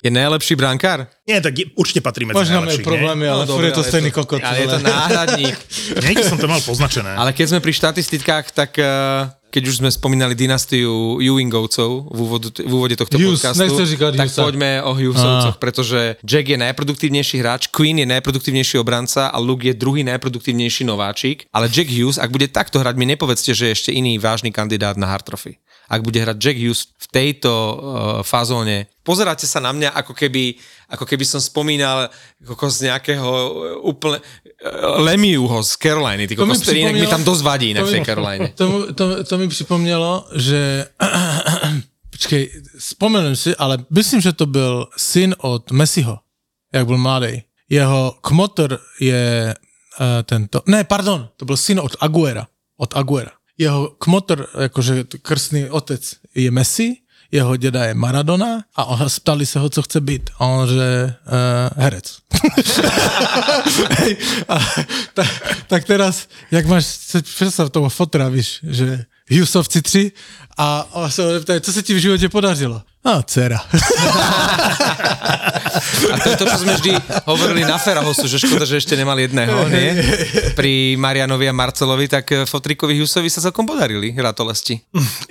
je 0.02 0.10
najlepší 0.10 0.58
brankár? 0.58 1.06
Nie, 1.30 1.46
tak 1.46 1.54
je, 1.62 1.70
určite 1.78 2.02
patrí 2.02 2.26
medzi 2.26 2.42
Možno 2.42 2.66
majú 2.66 2.82
problémy, 2.82 3.30
ale 3.30 3.46
no, 3.46 3.54
je 3.62 3.70
to 3.70 3.86
stejný 3.86 4.10
kokot. 4.10 4.42
Ale 4.42 4.66
je 4.66 4.70
to 4.74 4.80
náhradník. 4.82 5.54
Niekde 6.10 6.26
som 6.26 6.42
to 6.42 6.50
mal 6.50 6.58
poznačené. 6.58 7.14
Ale 7.14 7.38
keď 7.38 7.54
sme 7.54 7.60
pri 7.62 7.70
štatistikách, 7.70 8.50
tak 8.50 8.82
uh, 8.82 9.30
keď 9.52 9.64
už 9.68 9.76
sme 9.84 9.90
spomínali 9.92 10.32
dynastiu 10.32 11.20
Ewingovcov 11.20 12.08
v, 12.08 12.20
úvode, 12.24 12.50
v 12.56 12.72
úvode 12.72 12.96
tohto 12.96 13.20
Hughes, 13.20 13.44
podcastu, 13.44 13.84
tak 14.16 14.32
Hughesa. 14.32 14.42
poďme 14.48 14.80
o 14.82 14.96
Hughesovcoch, 14.96 15.60
pretože 15.60 16.16
Jack 16.24 16.48
je 16.48 16.58
najproduktívnejší 16.58 17.36
hráč, 17.44 17.68
Queen 17.68 18.00
je 18.00 18.08
najproduktívnejší 18.08 18.80
obranca 18.80 19.28
a 19.28 19.38
Luke 19.38 19.68
je 19.68 19.76
druhý 19.76 20.08
najproduktívnejší 20.08 20.88
nováčik, 20.88 21.52
ale 21.52 21.68
Jack 21.68 21.92
Hughes, 21.92 22.16
ak 22.16 22.32
bude 22.32 22.48
takto 22.48 22.80
hrať, 22.80 22.96
mi 22.96 23.06
nepovedzte, 23.12 23.52
že 23.52 23.70
je 23.70 23.76
ešte 23.76 23.92
iný 23.92 24.16
vážny 24.16 24.56
kandidát 24.56 24.96
na 24.96 25.12
Hard 25.12 25.28
Trophy. 25.28 25.60
Ak 25.92 26.08
bude 26.08 26.24
hrať 26.24 26.40
Jack 26.40 26.56
Hughes 26.56 26.88
v 26.96 27.08
tejto 27.12 27.52
uh, 27.52 27.76
fazóne, 28.24 28.88
pozeráte 29.04 29.44
sa 29.44 29.60
na 29.60 29.76
mňa, 29.76 29.92
ako 29.92 30.16
keby, 30.16 30.56
ako 30.88 31.04
keby 31.04 31.28
som 31.28 31.44
spomínal 31.44 32.08
ako 32.48 32.72
z 32.72 32.88
nejakého 32.88 33.28
úplne 33.84 34.24
Lemiuho 35.02 35.64
z 35.66 35.74
Caroliny, 35.78 36.30
ty 36.30 36.38
kokos, 36.38 36.62
ktorý 36.62 36.86
inak 36.86 36.96
mi 37.02 37.10
tam 37.10 37.26
dosť 37.26 37.42
vadí 37.42 37.74
inak 37.74 37.90
v 37.90 37.94
tej 37.98 38.06
Caroline. 38.06 38.48
To, 38.54 38.94
to, 38.94 39.06
to 39.26 39.34
mi 39.38 39.48
připomnělo, 39.50 40.30
že 40.38 40.86
počkej, 42.14 42.44
spomenul 42.78 43.34
si, 43.34 43.56
ale 43.58 43.82
myslím, 43.90 44.22
že 44.22 44.38
to 44.38 44.46
byl 44.46 44.86
syn 44.98 45.34
od 45.42 45.72
Messiho, 45.72 46.20
jak 46.74 46.86
byl 46.86 46.98
mladý. 46.98 47.42
Jeho 47.70 48.22
kmotor 48.22 48.80
je 49.00 49.56
uh, 49.56 50.06
tento, 50.24 50.62
ne, 50.70 50.84
pardon, 50.84 51.30
to 51.38 51.46
byl 51.46 51.58
syn 51.58 51.80
od 51.80 51.98
Aguera, 51.98 52.48
od 52.78 52.94
Aguera. 52.94 53.32
Jeho 53.58 53.98
kmotor, 53.98 54.48
jakože 54.62 55.04
krstný 55.22 55.70
otec 55.70 56.02
je 56.36 56.52
Messi 56.52 57.01
jeho 57.32 57.56
děda 57.56 57.86
je 57.86 57.94
Maradona 57.94 58.64
a 58.76 58.86
on, 58.86 59.08
ptali 59.20 59.46
se 59.46 59.60
ho, 59.60 59.70
co 59.70 59.82
chce 59.82 60.02
být. 60.02 60.30
A 60.40 60.46
on 60.46 60.68
že 60.68 61.16
uh, 61.26 61.84
herec. 61.84 62.18
Hej, 63.90 64.18
a, 64.50 64.60
ta, 65.14 65.24
tak 65.68 65.84
teraz, 65.84 66.28
jak 66.52 66.66
máš 66.66 66.86
představ 67.36 67.70
toho 67.70 67.90
fotra, 67.90 68.30
víš, 68.30 68.60
že 68.64 69.06
Jusovci 69.30 69.82
3 69.82 70.12
a 70.58 70.88
on 70.92 71.12
se 71.12 71.24
ho 71.24 71.60
co 71.62 71.74
se 71.74 71.84
ti 71.84 71.94
v 71.94 71.98
životě 71.98 72.30
podařilo? 72.30 72.82
A, 73.02 73.26
dcera. 73.26 73.58
A 76.12 76.16
to 76.22 76.28
je 76.30 76.38
to, 76.38 76.46
čo 76.46 76.58
sme 76.62 76.78
vždy 76.78 76.92
hovorili 77.26 77.66
na 77.66 77.82
Ferahosu, 77.82 78.30
že 78.30 78.38
škoda, 78.38 78.62
že 78.62 78.78
ešte 78.78 78.94
nemali 78.94 79.26
jedného, 79.26 79.66
nie? 79.74 79.98
Pri 80.54 80.94
Marianovi 81.02 81.50
a 81.50 81.54
Marcelovi, 81.56 82.06
tak 82.06 82.30
eh, 82.30 82.46
Fotrikovi 82.46 82.94
Husovi 83.02 83.26
sa 83.34 83.42
celkom 83.42 83.66
podarili 83.66 84.14
ratolesti. 84.14 84.78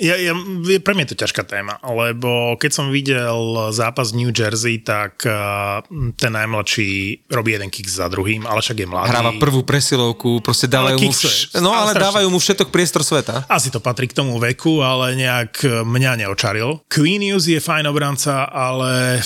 Ja, 0.02 0.18
ja, 0.18 0.34
pre 0.82 0.98
mňa 0.98 1.04
je 1.06 1.10
to 1.14 1.22
ťažká 1.22 1.46
téma, 1.46 1.78
lebo 1.86 2.58
keď 2.58 2.70
som 2.74 2.90
videl 2.90 3.38
zápas 3.70 4.10
New 4.18 4.34
Jersey, 4.34 4.82
tak 4.82 5.22
uh, 5.28 5.84
ten 6.18 6.34
najmladší 6.34 7.22
robí 7.30 7.54
jeden 7.54 7.70
kick 7.70 7.86
za 7.86 8.10
druhým, 8.10 8.50
ale 8.50 8.64
však 8.64 8.82
je 8.82 8.86
mladý. 8.90 9.14
Hráva 9.14 9.32
prvú 9.38 9.62
presilovku, 9.62 10.42
proste 10.42 10.66
dávajú 10.66 10.98
mu, 10.98 11.12
vš- 11.14 11.62
no, 11.62 11.70
ale 11.70 11.94
dávajú 11.94 12.26
mu 12.32 12.42
všetok 12.42 12.74
priestor 12.74 13.06
sveta. 13.06 13.46
Asi 13.46 13.70
to 13.70 13.78
patrí 13.78 14.10
k 14.10 14.18
tomu 14.18 14.42
veku, 14.42 14.82
ale 14.82 15.14
nejak 15.14 15.86
mňa 15.86 16.26
neočaril. 16.26 16.82
Queen 16.90 17.22
Hughes 17.22 17.46
je 17.46 17.59
fajn 17.60 17.86
obranca, 17.86 18.44
ale 18.44 19.20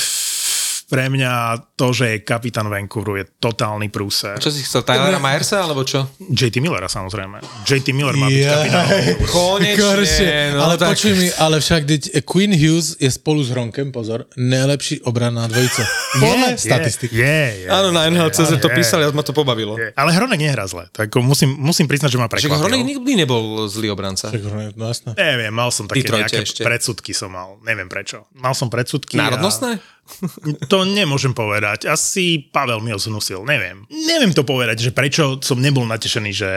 pre 0.85 1.09
mňa 1.09 1.33
to, 1.75 1.90
že 1.90 2.05
je 2.07 2.16
kapitán 2.23 2.68
Vancouveru, 2.68 3.18
je 3.18 3.25
totálny 3.40 3.88
prúser. 3.88 4.37
Čo 4.38 4.53
si 4.53 4.62
chcel, 4.62 4.85
Tylera 4.85 5.18
Myersa, 5.18 5.64
alebo 5.64 5.83
čo? 5.83 6.07
JT 6.20 6.61
Millera 6.61 6.87
samozrejme. 6.87 7.40
JT 7.64 7.90
Miller 7.90 8.14
má 8.14 8.29
byť 8.29 8.40
Jaj. 8.40 8.53
kapitán. 8.53 8.87
Konečne, 9.29 10.55
no 10.55 10.61
ale 10.70 10.75
tak- 10.77 10.97
počuj 10.97 11.12
mi, 11.16 11.29
ale 11.38 11.57
však 11.61 11.83
teď 11.85 12.03
Queen 12.25 12.53
Hughes 12.53 12.97
je 13.01 13.11
spolu 13.11 13.43
s 13.43 13.51
Hronkem, 13.51 13.91
pozor, 13.91 14.26
najlepší 14.37 15.05
obranná 15.09 15.47
dvojica. 15.49 15.82
Podľa 16.22 16.49
statistik. 16.57 17.11
Je, 17.11 17.64
je. 17.64 17.68
Áno, 17.68 17.91
na 17.91 18.07
NHL.cz 18.09 18.51
to 18.59 18.68
je. 18.70 18.74
písali 18.74 19.03
a 19.05 19.11
ma 19.11 19.22
to 19.22 19.32
pobavilo. 19.35 19.76
je. 19.78 19.91
Ale 19.95 20.11
Hronek 20.12 20.41
nehrá 20.41 20.64
zle. 20.66 20.87
Tak 20.91 21.11
musím, 21.18 21.55
musím 21.59 21.87
priznať, 21.91 22.14
že 22.14 22.18
ma 22.18 22.26
Však 22.28 22.39
prekvapil. 22.39 22.61
Hronek 22.61 22.82
nikdy 22.85 23.12
nebol 23.18 23.66
zlý 23.66 23.91
obranca. 23.91 24.30
Tak 24.30 24.41
Hronek, 24.41 24.74
no 24.78 24.89
jasné. 24.89 25.14
Neviem, 25.14 25.53
mal 25.53 25.70
som 25.74 25.89
také 25.89 26.07
nejaké 26.07 26.45
ešte. 26.45 26.62
predsudky 26.62 27.11
som 27.16 27.32
mal. 27.32 27.59
Neviem 27.62 27.87
prečo. 27.91 28.26
Mal 28.35 28.55
som 28.55 28.70
predsudky. 28.70 29.18
Národnostné? 29.18 29.78
A 29.78 30.03
to 30.72 30.84
nemôžem 30.84 31.32
povedať. 31.32 31.88
Asi 31.88 32.38
Pavel 32.38 32.80
mi 32.84 32.92
ho 32.92 33.00
znusil. 33.00 33.42
Neviem. 33.42 33.88
Neviem 33.88 34.32
to 34.36 34.44
povedať, 34.44 34.84
že 34.84 34.90
prečo 34.92 35.40
som 35.40 35.59
nebol 35.59 35.84
natešený, 35.88 36.30
že 36.30 36.50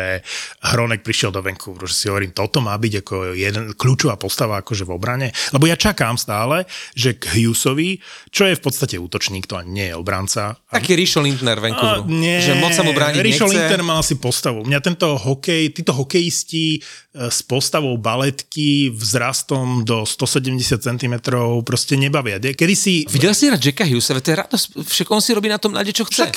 Hronek 0.61 1.01
prišiel 1.01 1.31
do 1.31 1.39
Vancouveru. 1.39 1.87
Že 1.87 1.95
si 1.95 2.05
hovorím, 2.11 2.31
toto 2.35 2.59
má 2.59 2.75
byť 2.75 2.93
ako 3.03 3.15
jeden, 3.33 3.63
kľúčová 3.73 4.19
postava 4.19 4.59
akože 4.61 4.83
v 4.83 4.91
obrane. 4.91 5.27
Lebo 5.55 5.65
ja 5.65 5.79
čakám 5.79 6.19
stále, 6.19 6.67
že 6.93 7.15
k 7.15 7.39
Hughesovi, 7.39 8.03
čo 8.29 8.45
je 8.47 8.57
v 8.57 8.61
podstate 8.63 8.95
útočník, 8.99 9.47
to 9.47 9.57
ani 9.57 9.71
nie 9.71 9.87
je 9.91 9.95
obranca. 9.95 10.59
Taký 10.67 10.99
Richo 10.99 11.23
Lindner 11.23 11.57
Vancouveru. 11.57 12.03
A, 12.03 12.09
nie, 12.09 12.43
Že 12.43 12.59
moc 12.59 12.75
sa 12.75 12.83
mu 12.83 12.91
brániť 12.91 13.23
nechce. 13.23 13.47
Linter 13.47 13.81
mal 13.81 14.03
si 14.03 14.19
postavu. 14.19 14.67
Mňa 14.67 14.79
tento 14.83 15.15
hokej, 15.15 15.71
títo 15.71 15.95
hokejisti 15.95 16.83
s 17.17 17.41
postavou 17.41 17.97
baletky, 17.97 18.93
vzrastom 18.93 19.81
do 19.81 20.05
170 20.05 20.77
cm 20.77 21.15
proste 21.65 21.97
nebavia. 21.97 22.37
Kedy 22.37 22.75
si... 22.77 22.93
Videl 23.09 23.33
si 23.33 23.49
hrať 23.49 23.73
Jacka 23.73 23.85
Hughesa, 23.89 24.21
to 24.21 24.29
je 24.29 24.37
radosť, 24.37 24.65
však 24.85 25.07
on 25.09 25.21
si 25.21 25.33
robí 25.33 25.49
na 25.49 25.57
tom 25.57 25.73
nade, 25.73 25.89
čo 25.89 26.05
chce. 26.05 26.29
Však 26.29 26.35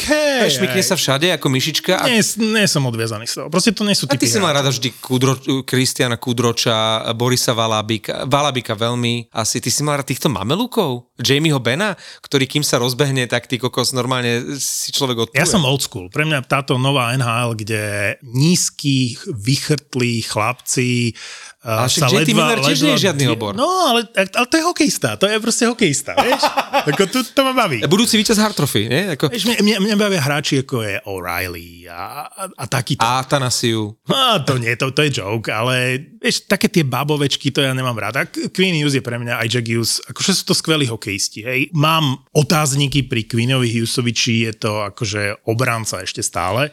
hej, 0.73 0.81
sa 0.81 0.97
všade 0.97 1.29
ako 1.37 1.47
myšička 1.53 1.93
a 2.01 2.09
Nie, 2.09 2.25
nie 2.25 2.65
som 2.65 2.89
odviazaný 2.89 3.29
z 3.29 3.45
toho. 3.45 3.47
Proste 3.53 3.77
to 3.77 3.85
nie 3.85 3.93
sú 3.93 4.09
A 4.09 4.17
ty 4.17 4.25
si 4.25 4.41
mal 4.41 4.57
rada 4.57 4.73
vždy 4.73 4.97
Kudro, 4.97 5.37
Kristiana 5.69 6.17
Kudroča, 6.17 7.05
Borisa 7.13 7.53
Valabika, 7.53 8.25
Valabika 8.25 8.73
veľmi 8.73 9.29
asi. 9.37 9.61
Ty 9.61 9.69
si 9.69 9.85
mal 9.85 10.01
rád 10.01 10.09
týchto 10.09 10.33
mamelúkov? 10.33 11.13
Jamieho 11.21 11.61
Bena, 11.61 11.93
ktorý 12.25 12.49
kým 12.49 12.65
sa 12.65 12.81
rozbehne, 12.81 13.29
tak 13.29 13.45
ty 13.45 13.61
kokos 13.61 13.93
normálne 13.93 14.57
si 14.57 14.89
človek 14.89 15.29
odpluje. 15.29 15.37
Ja 15.37 15.45
som 15.45 15.69
old 15.69 15.85
school. 15.85 16.09
Pre 16.09 16.25
mňa 16.25 16.49
táto 16.49 16.81
nová 16.81 17.13
NHL, 17.13 17.53
kde 17.61 17.83
nízky, 18.25 19.21
vychrtlí 19.29 20.25
chlapci 20.25 20.70
uh, 20.79 21.83
Ale 21.83 21.89
však 21.91 22.11
JT 22.23 22.31
Miller 22.37 22.61
tiež 22.63 22.79
nie 22.87 22.93
je 22.95 23.11
žiadny 23.11 23.27
obor. 23.33 23.59
No, 23.59 23.67
ale, 23.67 24.07
ale 24.15 24.47
to 24.47 24.55
je 24.55 24.65
hokejista. 24.65 25.19
To 25.19 25.27
je 25.27 25.37
proste 25.43 25.67
hokejista, 25.67 26.15
vieš? 26.27 26.43
Ako 26.87 27.03
tu, 27.11 27.27
to 27.27 27.41
ma 27.43 27.53
baví. 27.53 27.83
Budúci 27.91 28.15
víťaz 28.15 28.39
Hart 28.39 28.57
Trophy, 28.57 28.87
nie? 28.87 29.19
Ako... 29.19 29.29
Vieš, 29.29 29.51
mňa, 29.51 29.57
mňa, 29.61 29.77
mňa 29.83 29.97
bavia 29.99 30.23
hráči 30.23 30.63
ako 30.63 30.87
je 30.87 30.95
O'Reilly 31.05 31.91
a, 31.91 32.31
a, 32.31 32.43
a 32.47 32.65
takýto. 32.71 33.03
A 33.03 33.27
Tanasiu. 33.27 33.99
No, 34.07 34.41
to 34.47 34.57
nie, 34.57 34.73
to, 34.79 34.95
to 34.95 35.05
je 35.05 35.21
joke, 35.21 35.51
ale 35.51 35.99
vieš, 36.21 36.49
také 36.49 36.73
tie 36.73 36.87
babovečky, 36.87 37.53
to 37.53 37.61
ja 37.61 37.77
nemám 37.77 37.99
rád. 37.99 38.15
A 38.21 38.23
Queen 38.29 38.77
Hughes 38.81 38.97
je 38.97 39.05
pre 39.05 39.21
mňa 39.21 39.45
aj 39.45 39.49
Jack 39.51 39.67
Hughes, 39.69 40.01
akože 40.09 40.33
sú 40.33 40.43
to 40.49 40.55
skvelí 40.57 40.89
hokejisti, 40.89 41.45
hej. 41.45 41.61
Mám 41.77 42.25
otázniky 42.33 43.05
pri 43.05 43.29
Queenovi 43.29 43.69
Hughesovi, 43.69 44.13
či 44.17 44.33
je 44.49 44.53
to 44.57 44.81
akože 44.89 45.45
obranca 45.45 46.01
ešte 46.01 46.25
stále. 46.25 46.73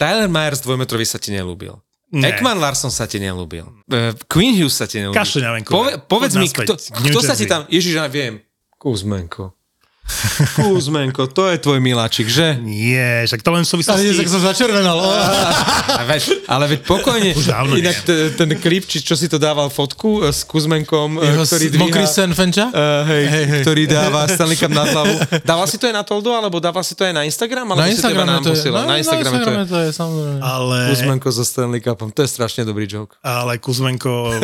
Tyler 0.00 0.32
Myers 0.32 0.64
dvojmetrový 0.64 1.04
sa 1.04 1.20
ti 1.20 1.30
nelúbil. 1.30 1.83
Nie. 2.14 2.30
Ekman 2.30 2.62
Larson 2.62 2.94
sa 2.94 3.10
ti 3.10 3.18
nelúbil. 3.18 3.66
Uh, 3.90 4.14
Queen 4.30 4.54
Hughes 4.54 4.78
sa 4.78 4.86
ti 4.86 5.02
nelúbil. 5.02 5.18
Kašle 5.18 5.42
na 5.42 5.50
Vancouver. 5.58 5.98
povedz 6.06 6.38
Poď 6.38 6.40
mi, 6.40 6.46
naspäť 6.46 6.66
kto, 6.70 6.74
kto 7.10 7.18
sa 7.26 7.34
ti 7.34 7.44
tam... 7.50 7.66
Ježiš, 7.66 7.98
ja 7.98 8.06
viem. 8.06 8.38
Kuzmenko. 8.78 9.50
Kuzmenko, 10.54 11.26
to 11.26 11.46
je 11.46 11.56
tvoj 11.56 11.78
miláčik, 11.78 12.26
že? 12.26 12.56
Nie, 12.56 13.24
však 13.24 13.40
to 13.40 13.50
len 13.50 13.60
Ale 13.60 13.66
súvislosti... 13.66 14.14
tak 14.14 14.28
som 14.28 14.42
začervenal. 14.42 14.98
Ale 16.46 16.64
veď 16.68 16.80
pokojne. 16.82 17.30
Už 17.32 17.46
dávno 17.46 17.74
Inak 17.74 17.98
t- 18.00 18.30
ten 18.30 18.50
klip, 18.54 18.84
či 18.84 19.00
čo 19.00 19.12
si 19.12 19.26
to 19.26 19.36
dával 19.36 19.68
fotku 19.68 20.20
eh, 20.20 20.30
s 20.30 20.44
Kuzmenkom, 20.44 21.16
eh, 21.18 21.28
Jeho 21.30 21.44
ktorý 21.44 21.66
s- 21.66 21.74
mokrý 21.74 22.04
dvíha... 22.04 22.14
sen 22.14 22.30
Fenča? 22.30 22.68
Uh, 22.68 23.02
hej, 23.06 23.24
Hej, 23.26 23.44
hej. 23.46 23.60
ktorý 23.62 23.82
dáva 23.86 24.20
Stanley 24.26 24.54
Cup 24.54 24.70
na 24.70 24.84
hlavu. 24.84 25.14
Dával 25.42 25.66
si 25.66 25.76
to 25.76 25.86
aj 25.86 25.94
na 25.94 26.02
Toldo, 26.02 26.30
alebo 26.30 26.56
dával 26.58 26.82
si 26.82 26.92
to 26.92 27.02
aj 27.02 27.14
na 27.14 27.22
Instagram? 27.22 27.64
Alebo 27.66 27.80
Na 27.80 27.88
Instagrame 27.88 28.36
to 28.40 28.52
je. 28.52 28.68
No, 28.68 28.84
Na 28.84 28.96
Instagrame 28.96 29.38
to 29.38 29.50
je. 29.50 29.64
to 29.64 29.78
je, 29.80 29.88
samozrejme. 29.90 30.38
Ale, 30.38 30.78
Kuzmenko 30.90 31.28
so 31.30 31.42
Stanley 31.42 31.80
Cupom, 31.80 32.08
to 32.08 32.20
je 32.20 32.28
strašne 32.28 32.62
dobrý 32.62 32.84
joke. 32.84 33.16
ale 33.20 33.56
Kuzmenko, 33.56 34.36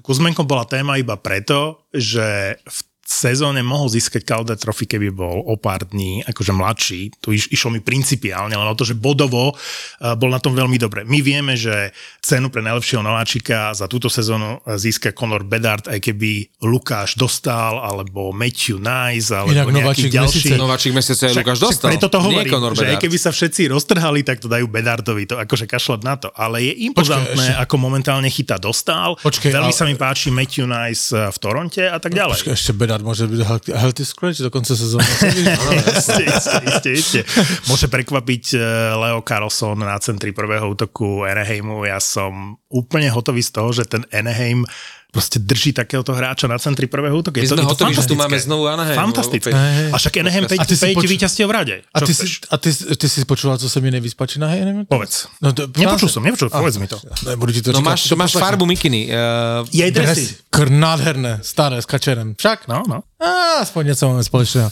Kuzmenko 0.00 0.42
bola 0.42 0.64
téma 0.64 0.96
iba 0.96 1.14
preto, 1.14 1.82
že 1.90 2.56
v 2.60 2.78
sezóne 3.04 3.60
mohol 3.60 3.86
získať 3.86 4.24
Calder 4.24 4.56
Trophy, 4.56 4.84
keby 4.86 5.08
bol 5.10 5.40
o 5.40 5.54
pár 5.54 5.84
dní 5.84 6.24
akože 6.24 6.50
mladší. 6.50 7.00
Tu 7.18 7.34
iš, 7.34 7.48
išlo 7.48 7.70
mi 7.70 7.78
principiálne 7.78 8.52
len 8.52 8.64
o 8.64 8.72
to, 8.72 8.82
že 8.82 8.94
bodovo 8.94 9.50
uh, 9.50 9.56
bol 10.14 10.28
na 10.28 10.38
tom 10.38 10.52
veľmi 10.52 10.76
dobre. 10.76 11.04
My 11.04 11.20
vieme, 11.20 11.52
že 11.54 11.92
cenu 12.18 12.48
pre 12.48 12.60
najlepšieho 12.60 13.00
nováčika 13.00 13.70
za 13.70 13.84
túto 13.84 14.08
sezónu 14.08 14.56
uh, 14.58 14.74
získa 14.74 15.12
Conor 15.12 15.42
Bedard, 15.42 15.84
aj 15.84 16.00
keby 16.00 16.48
Lukáš 16.60 17.14
dostal, 17.14 17.76
alebo 17.78 18.30
Matthew 18.30 18.78
Nice, 18.78 19.28
alebo 19.28 19.52
Inak 19.52 19.66
nejaký 19.66 19.76
nováčik 19.78 20.10
ďalší. 20.10 20.38
mesiace. 20.40 20.56
Nováčik 20.56 20.92
mesiaca 20.92 21.24
je 21.24 21.34
Lukáš 21.34 21.58
dostal. 21.58 21.88
Preto 21.90 22.06
to 22.08 22.18
hovorím, 22.18 22.50
Conor 22.50 22.72
že 22.72 22.86
aj 22.86 22.98
keby 22.98 23.16
sa 23.16 23.30
všetci 23.30 23.68
roztrhali, 23.68 24.20
tak 24.22 24.38
to 24.38 24.48
dajú 24.48 24.64
Bedardovi, 24.64 25.24
to 25.26 25.36
akože 25.36 25.66
kašľať 25.66 26.00
na 26.00 26.14
to. 26.16 26.28
Ale 26.30 26.62
je 26.62 26.72
impozantné, 26.84 27.36
ešte- 27.50 27.58
ako 27.58 27.74
momentálne 27.76 28.28
chytá 28.28 28.56
dostal. 28.56 29.18
Počkej, 29.18 29.50
Veľmi 29.50 29.68
ale- 29.68 29.76
sa 29.76 29.84
mi 29.84 29.94
páči 29.94 30.30
Matthew 30.30 30.64
Nice 30.64 31.10
eh, 31.10 31.26
v 31.26 31.36
Toronte 31.36 31.82
a 31.82 31.98
tak 31.98 32.14
ďalej. 32.14 32.38
Počkaj, 32.38 32.54
ešte 32.54 32.72
Bedard 32.72 32.93
môže 33.02 33.26
byť 33.26 33.40
healthy- 33.72 34.06
scratch 34.06 34.44
do 34.44 34.52
konca 34.52 34.76
sezóny. 34.76 35.02
Môže 37.70 37.88
prekvapiť 37.88 38.44
eh, 38.54 38.60
Leo 38.94 39.24
Carlson 39.24 39.80
na 39.80 39.96
centri 39.98 40.30
prvého 40.30 40.70
útoku 40.70 41.24
Anaheimu. 41.24 41.88
Ja 41.88 41.98
som 41.98 42.60
úplne 42.68 43.08
hotový 43.10 43.40
z 43.40 43.50
toho, 43.50 43.72
že 43.72 43.88
ten 43.88 44.04
Anaheim 44.12 44.68
proste 45.14 45.38
drží 45.38 45.70
takéhoto 45.70 46.10
hráča 46.10 46.50
na 46.50 46.58
centri 46.58 46.90
prvého 46.90 47.14
útoku. 47.14 47.38
My 47.38 47.46
sme 47.46 47.54
je 47.54 47.62
to 47.62 47.70
hotoví, 47.70 47.94
že 47.94 48.02
tu 48.02 48.18
fantastické. 48.18 48.22
máme 48.26 48.36
znovu 48.42 48.62
Anaheim. 48.66 48.98
Fantastické. 48.98 49.54
Opäť. 49.54 49.54
Hej, 49.54 49.72
hej. 49.78 49.88
A 49.94 49.96
však 50.02 50.12
Anaheim 50.18 50.44
5, 50.50 50.58
A 50.58 50.64
ty 50.66 50.74
si 50.74 50.84
5 50.90 50.98
počul- 50.98 51.12
víťazstiev 51.14 51.46
v 51.46 51.52
rade. 51.54 51.74
A 51.94 51.98
ty, 52.02 52.12
si, 52.14 52.26
a 52.50 52.56
ty, 52.58 52.70
ty 52.74 53.06
si 53.06 53.18
počúval, 53.22 53.56
co 53.62 53.70
sa 53.70 53.78
mi 53.78 53.94
nejvíc 53.94 54.18
páči 54.18 54.42
na 54.42 54.50
Hej? 54.50 54.66
Povedz. 54.90 55.30
No, 55.38 55.54
to, 55.54 55.70
Nepočul 55.70 56.10
som, 56.10 56.26
nepočul, 56.26 56.50
povedz 56.50 56.76
mi 56.82 56.90
to. 56.90 56.98
Nebudu 57.30 57.54
ti 57.54 57.62
to 57.62 57.70
No 57.70 57.80
máš, 57.80 58.10
To 58.10 58.18
máš 58.18 58.34
farbu 58.34 58.66
mikiny. 58.66 59.14
Uh, 59.14 59.62
Jej 59.70 59.90
dresy. 59.94 60.34
Kr, 60.50 60.66
nádherné, 60.74 61.38
staré, 61.46 61.78
s 61.78 61.86
kačerem. 61.86 62.34
Však? 62.34 62.66
No, 62.66 62.82
no. 62.90 63.06
Á, 63.22 63.62
aspoň 63.62 63.86
něco 63.86 64.08
máme 64.10 64.24
společného. 64.24 64.68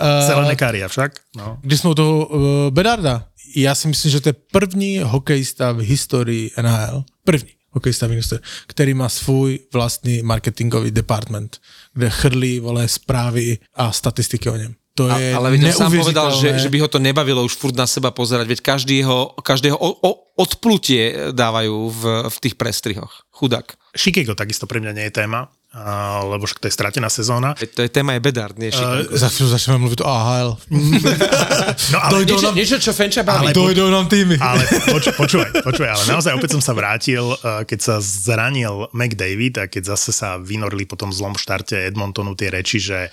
Uh, 0.00 0.26
Zelené 0.26 0.56
kária 0.56 0.88
však. 0.88 1.12
No. 1.36 1.58
když 1.62 1.80
jsme 1.80 1.90
u 1.90 1.94
toho 1.94 2.26
uh, 2.26 2.40
Bedarda, 2.70 3.24
já 3.56 3.74
si 3.74 3.88
myslím, 3.88 4.10
že 4.12 4.20
to 4.20 4.28
je 4.28 4.32
první 4.52 4.98
hokejista 4.98 5.72
v 5.72 5.78
historii 5.78 6.50
NHL. 6.62 7.04
První 7.24 7.50
hokejista 7.74 8.06
v 8.06 8.10
historii, 8.10 8.42
který 8.66 8.94
má 8.94 9.08
svůj 9.08 9.58
vlastní 9.72 10.22
marketingový 10.22 10.90
department, 10.90 11.58
kde 11.92 12.10
chrlí, 12.10 12.60
vole, 12.60 12.88
zprávy 12.88 13.58
a 13.74 13.92
statistiky 13.92 14.50
o 14.50 14.56
něm. 14.56 14.74
To 14.94 15.10
a, 15.10 15.18
je 15.18 15.34
ale 15.34 15.50
veď 15.50 15.74
sám 15.74 15.90
povedal, 15.90 16.30
že, 16.38 16.54
že 16.54 16.70
by 16.70 16.78
ho 16.78 16.88
to 16.88 17.02
nebavilo 17.02 17.42
už 17.42 17.58
furt 17.58 17.74
na 17.74 17.82
seba 17.82 18.14
pozerať, 18.14 18.46
veď 18.46 18.60
každý 18.62 19.02
jeho, 19.02 19.34
každého 19.42 19.74
o, 19.74 19.90
o, 19.90 20.10
odplutie 20.38 21.34
dávajú 21.34 21.90
v, 21.90 22.02
v 22.30 22.36
tých 22.38 22.54
prestrihoch. 22.54 23.26
Chudák. 23.34 23.74
Chicago 23.98 24.38
takisto 24.38 24.70
pre 24.70 24.78
mňa 24.78 24.92
nie 24.94 25.10
je 25.10 25.18
téma, 25.18 25.50
lebo 26.24 26.44
však 26.44 26.58
to 26.58 26.66
je 26.66 26.74
stratená 26.74 27.08
sezóna. 27.08 27.52
To 27.52 27.82
je 27.82 27.90
téma 27.90 28.14
je 28.14 28.22
Bedard, 28.22 28.54
nie 28.54 28.70
Chicago. 28.70 29.10
Za 29.10 29.26
chvíľu 29.26 29.48
začneme 29.50 29.76
mluvit 29.80 30.00
o 30.00 30.06
AHL. 30.06 30.50
No 31.90 31.98
ale, 31.98 32.10
Dojdou 32.14 32.34
niečo, 32.34 32.46
nám- 32.46 32.54
niečo, 32.54 32.76
čo 32.78 32.92
Fenča 32.92 33.22
baví. 33.22 33.50
Ale- 33.50 33.52
Dojdou 33.52 33.88
nám 33.88 34.06
týmy. 34.06 34.38
ale 34.38 34.62
poč, 34.94 35.10
počúvaj, 35.12 35.50
počúvaj, 35.60 35.90
ale 35.90 36.04
naozaj 36.06 36.32
opäť 36.32 36.50
som 36.52 36.62
sa 36.62 36.72
vrátil, 36.72 37.24
eh, 37.34 37.64
keď 37.64 37.78
sa 37.80 37.94
zranil 37.98 38.86
McDavid 38.90 39.54
a 39.58 39.64
keď 39.66 39.96
zase 39.96 40.10
sa 40.10 40.36
vynorili 40.36 40.84
po 40.84 40.94
tom 40.94 41.10
zlom 41.10 41.34
štarte 41.34 41.74
Edmontonu 41.74 42.32
tie 42.32 42.48
reči, 42.48 42.78
že 42.78 43.10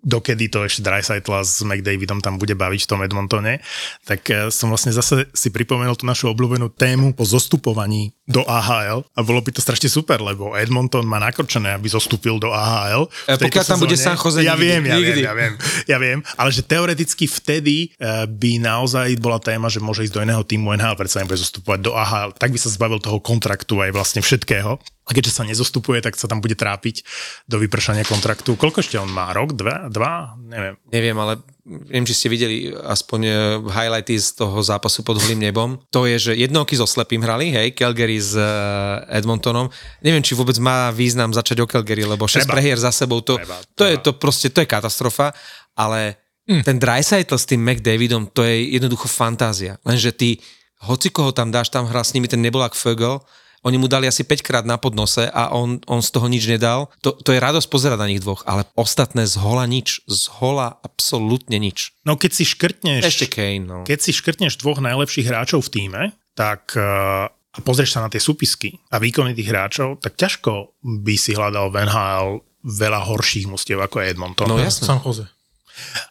dokedy 0.00 0.52
to 0.52 0.60
ešte 0.60 0.84
Dreisaitla 0.84 1.40
s 1.40 1.64
McDavidom 1.64 2.20
tam 2.20 2.36
bude 2.36 2.52
baviť 2.52 2.84
v 2.84 2.90
tom 2.90 3.00
Edmontone, 3.00 3.64
tak 4.04 4.20
eh, 4.28 4.52
som 4.52 4.68
vlastne 4.68 4.92
zase 4.92 5.32
si 5.32 5.48
pripomenul 5.48 5.96
tú 5.96 6.04
našu 6.04 6.28
obľúbenú 6.28 6.68
tému 6.68 7.16
po 7.16 7.24
zostupovaní 7.24 8.12
do 8.24 8.40
AHL 8.40 9.04
a 9.04 9.20
bolo 9.20 9.44
by 9.44 9.52
to 9.52 9.60
strašne 9.60 9.92
super, 9.92 10.16
lebo 10.16 10.56
Edmonton 10.56 11.04
má 11.04 11.20
nakročené, 11.20 11.76
aby 11.76 11.92
zostúpil 11.92 12.40
do 12.40 12.48
AHL. 12.48 13.04
E, 13.28 13.36
pokiaľ 13.36 13.64
tam 13.68 13.80
bude. 13.84 13.96
San 14.00 14.16
Jose, 14.16 14.40
Ja 14.40 14.56
nikdy, 14.56 14.64
viem, 14.64 14.82
ja 14.88 14.96
nikdy. 14.96 15.12
viem, 15.12 15.24
ja 15.24 15.32
viem, 15.36 15.52
ja 15.84 15.98
viem, 16.00 16.18
ale 16.40 16.48
že 16.48 16.64
teoreticky 16.64 17.28
vtedy 17.28 17.92
eh, 18.00 18.24
by 18.24 18.64
naozaj 18.64 19.12
bola 19.20 19.36
téma, 19.36 19.68
že 19.68 19.84
môže 19.84 20.08
ísť 20.08 20.14
do 20.16 20.24
iného 20.24 20.40
týmu 20.40 20.72
NHL, 20.72 20.96
predsa 20.96 21.20
nebude 21.20 21.36
zostupovať 21.36 21.80
do 21.84 21.92
AHL, 21.92 22.32
tak 22.32 22.48
by 22.48 22.58
sa 22.58 22.72
zbavil 22.72 22.96
toho 22.96 23.20
kontraktu 23.20 23.76
aj 23.84 23.90
vlastne 23.92 24.20
všetkého. 24.24 24.80
A 25.04 25.10
keďže 25.12 25.36
sa 25.36 25.44
nezostupuje, 25.44 26.00
tak 26.00 26.16
sa 26.16 26.24
tam 26.24 26.40
bude 26.40 26.56
trápiť 26.56 27.04
do 27.44 27.60
vypršania 27.60 28.08
kontraktu. 28.08 28.56
Koľko 28.56 28.80
ešte 28.80 28.96
on 28.96 29.12
má? 29.12 29.36
Rok? 29.36 29.52
Dva? 29.52 29.92
Dva? 29.92 30.32
Neviem. 30.40 30.80
Neviem, 30.88 31.16
ale 31.20 31.44
neviem, 31.64 32.04
či 32.04 32.14
ste 32.14 32.28
videli 32.28 32.70
aspoň 32.70 33.20
eh, 33.24 33.34
highlighty 33.64 34.20
z 34.20 34.36
toho 34.36 34.60
zápasu 34.60 35.00
pod 35.00 35.20
holým 35.20 35.40
nebom. 35.40 35.80
To 35.90 36.04
je, 36.04 36.30
že 36.30 36.32
jednoky 36.36 36.76
so 36.76 36.84
slepým 36.84 37.24
hrali, 37.24 37.50
hej, 37.50 37.72
Calgary 37.72 38.20
s 38.20 38.36
eh, 38.36 39.18
Edmontonom. 39.18 39.72
Neviem, 40.04 40.22
či 40.22 40.36
vôbec 40.36 40.56
má 40.60 40.92
význam 40.92 41.32
začať 41.32 41.64
o 41.64 41.66
Calgary, 41.66 42.04
lebo 42.04 42.28
6 42.28 42.44
Treba. 42.44 42.52
prehier 42.56 42.78
za 42.78 42.92
sebou, 42.92 43.24
to, 43.24 43.40
Treba, 43.40 43.58
to 43.74 43.84
je 43.88 43.96
to 43.98 44.10
proste, 44.16 44.52
to 44.52 44.62
je 44.62 44.68
katastrofa, 44.68 45.32
ale 45.74 46.20
Mm. 46.44 46.60
Ten 46.60 46.76
Dreisaitl 46.76 47.40
s 47.40 47.48
tým 47.48 47.64
McDavidom, 47.64 48.28
to 48.28 48.44
je 48.44 48.76
jednoducho 48.76 49.08
fantázia. 49.08 49.80
Lenže 49.80 50.12
ty, 50.12 50.36
hoci 50.84 51.08
koho 51.08 51.32
tam 51.32 51.48
dáš, 51.48 51.72
tam 51.72 51.88
hrá 51.88 52.04
s 52.04 52.12
nimi 52.12 52.28
ten 52.28 52.44
Nebulak 52.44 52.76
Fögel, 52.76 53.24
oni 53.64 53.76
mu 53.80 53.88
dali 53.88 54.04
asi 54.04 54.22
5 54.22 54.44
krát 54.44 54.64
na 54.68 54.76
podnose 54.76 55.26
a 55.32 55.50
on, 55.56 55.80
on 55.88 56.04
z 56.04 56.10
toho 56.12 56.28
nič 56.28 56.44
nedal. 56.44 56.92
To, 57.00 57.16
to 57.16 57.32
je 57.32 57.40
radosť 57.40 57.68
pozerať 57.72 57.98
na 57.98 58.08
nich 58.12 58.20
dvoch, 58.20 58.44
ale 58.44 58.68
ostatné 58.76 59.24
z 59.24 59.40
hola 59.40 59.64
nič. 59.64 60.04
Z 60.04 60.28
hola 60.38 60.76
absolútne 60.84 61.56
nič. 61.56 61.96
No 62.04 62.20
keď 62.20 62.30
si 62.36 62.44
škrtneš... 62.44 63.02
Ešte 63.08 63.26
Kane, 63.32 63.64
no. 63.64 63.78
Keď 63.88 63.98
si 64.04 64.12
škrtneš 64.12 64.60
dvoch 64.60 64.84
najlepších 64.84 65.26
hráčov 65.26 65.64
v 65.64 65.72
týme, 65.72 66.02
tak 66.36 66.76
uh, 66.76 67.32
a 67.54 67.58
pozrieš 67.62 67.94
sa 67.94 68.02
na 68.02 68.10
tie 68.10 68.18
súpisky 68.18 68.82
a 68.90 68.98
výkony 68.98 69.32
tých 69.32 69.48
hráčov, 69.48 70.02
tak 70.02 70.18
ťažko 70.18 70.74
by 70.82 71.14
si 71.14 71.38
hľadal 71.38 71.70
v 71.70 71.86
NHL 71.86 72.28
veľa 72.64 73.00
horších 73.06 73.46
mustiev 73.46 73.78
ako 73.78 74.02
Edmonton. 74.02 74.50
No 74.50 74.58
jasne. 74.58 74.90
San 74.90 74.98
Jose. 74.98 75.28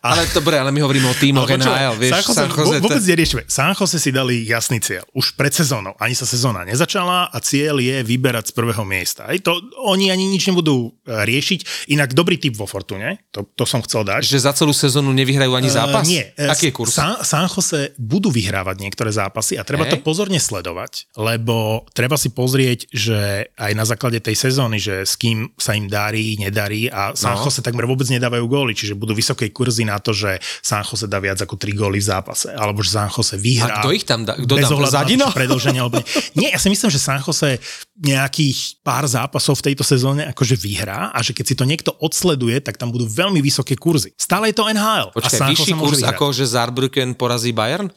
Ale 0.04 0.28
dobre, 0.32 0.60
ale 0.60 0.72
my 0.72 0.80
hovoríme 0.84 1.08
o 1.08 1.16
týmoch 1.16 1.48
Ale 1.48 1.60
NHL, 1.60 1.96
vieš, 1.96 2.12
San 2.12 2.24
Jose, 2.24 2.40
San 2.40 2.52
Jose, 2.52 2.78
vôbec 2.82 3.04
neriešime. 3.04 3.44
San 3.48 3.72
Jose 3.76 3.98
si 4.00 4.10
dali 4.10 4.44
jasný 4.44 4.82
cieľ. 4.82 5.04
Už 5.14 5.36
pred 5.38 5.54
sezónou. 5.54 5.94
Ani 6.02 6.18
sa 6.18 6.26
sezóna 6.26 6.66
nezačala 6.66 7.30
a 7.30 7.38
cieľ 7.40 7.80
je 7.80 8.02
vyberať 8.02 8.50
z 8.50 8.54
prvého 8.58 8.84
miesta. 8.84 9.30
Aj 9.30 9.38
to, 9.40 9.56
oni 9.86 10.10
ani 10.10 10.28
nič 10.28 10.50
nebudú 10.50 10.92
e, 11.06 11.24
riešiť. 11.24 11.90
Inak 11.94 12.18
dobrý 12.18 12.42
typ 12.42 12.58
vo 12.58 12.66
Fortune, 12.66 13.22
to, 13.30 13.46
to 13.54 13.64
som 13.64 13.80
chcel 13.86 14.04
dať. 14.04 14.26
že 14.26 14.42
za 14.42 14.52
celú 14.58 14.74
sezónu 14.74 15.14
nevyhrajú 15.14 15.54
ani 15.54 15.70
zápas? 15.70 16.04
Uh, 16.10 16.18
nie. 16.18 16.24
E, 16.36 16.50
Aký 16.50 16.72
je 16.72 16.74
kurz? 16.74 16.98
San, 16.98 17.22
San 17.22 17.46
Jose 17.46 17.94
budú 18.02 18.34
vyhrávať 18.34 18.82
niektoré 18.82 19.14
zápasy 19.14 19.56
a 19.56 19.64
treba 19.64 19.86
Hej. 19.86 19.96
to 19.96 19.98
pozorne 20.02 20.42
sledovať, 20.42 21.14
lebo 21.16 21.86
treba 21.94 22.18
si 22.18 22.34
pozrieť, 22.34 22.90
že 22.90 23.48
aj 23.56 23.72
na 23.78 23.86
základe 23.86 24.18
tej 24.20 24.36
sezóny, 24.36 24.82
že 24.82 25.06
s 25.06 25.16
kým 25.16 25.54
sa 25.56 25.78
im 25.78 25.86
darí, 25.88 26.36
nedarí 26.42 26.90
a 26.90 27.14
San 27.14 27.34
No. 27.34 27.46
Jose 27.46 27.66
takmer 27.66 27.90
vôbec 27.90 28.06
nedávajú 28.10 28.46
góly, 28.46 28.74
čiže 28.74 28.94
budú 28.94 29.14
vysoké 29.14 29.50
kurzy 29.54 29.86
na 29.86 30.02
to, 30.02 30.12
že 30.12 30.42
San 30.60 30.82
Jose 30.82 31.06
dá 31.06 31.22
viac 31.22 31.38
ako 31.40 31.56
3 31.56 31.78
góly 31.78 32.02
v 32.02 32.10
zápase, 32.10 32.50
alebo 32.52 32.82
že 32.82 32.98
San 32.98 33.08
Jose 33.14 33.38
vyhrá. 33.38 33.80
A 33.80 33.86
kto 33.86 33.94
ich 33.94 34.04
tam 34.04 34.26
dá? 34.26 34.34
Kto 34.34 34.58
bez 34.58 34.68
ohľadu 34.74 34.90
Zadino? 34.90 35.30
alebo 35.30 36.02
nie. 36.02 36.06
Nie, 36.34 36.50
ja 36.52 36.60
si 36.60 36.74
myslím, 36.74 36.90
že 36.90 36.98
San 36.98 37.22
Jose 37.22 37.62
nejakých 37.94 38.82
pár 38.82 39.06
zápasov 39.06 39.62
v 39.62 39.72
tejto 39.72 39.86
sezóne 39.86 40.26
akože 40.34 40.58
vyhrá 40.58 41.14
a 41.14 41.22
že 41.22 41.32
keď 41.32 41.46
si 41.46 41.56
to 41.56 41.64
niekto 41.64 41.94
odsleduje, 42.02 42.58
tak 42.58 42.82
tam 42.82 42.90
budú 42.90 43.06
veľmi 43.06 43.38
vysoké 43.38 43.78
kurzy. 43.78 44.18
Stále 44.18 44.50
je 44.50 44.58
to 44.58 44.66
NHL. 44.66 45.14
a 45.14 45.16
Počkaj, 45.16 45.40
San 45.40 45.50
vyšší 45.54 45.72
kurz 45.78 46.02
vyhrať. 46.02 46.18
ako, 46.18 46.26
že 46.34 46.44
Saarbrücken 46.50 47.14
porazí 47.14 47.54
Bayern? 47.54 47.94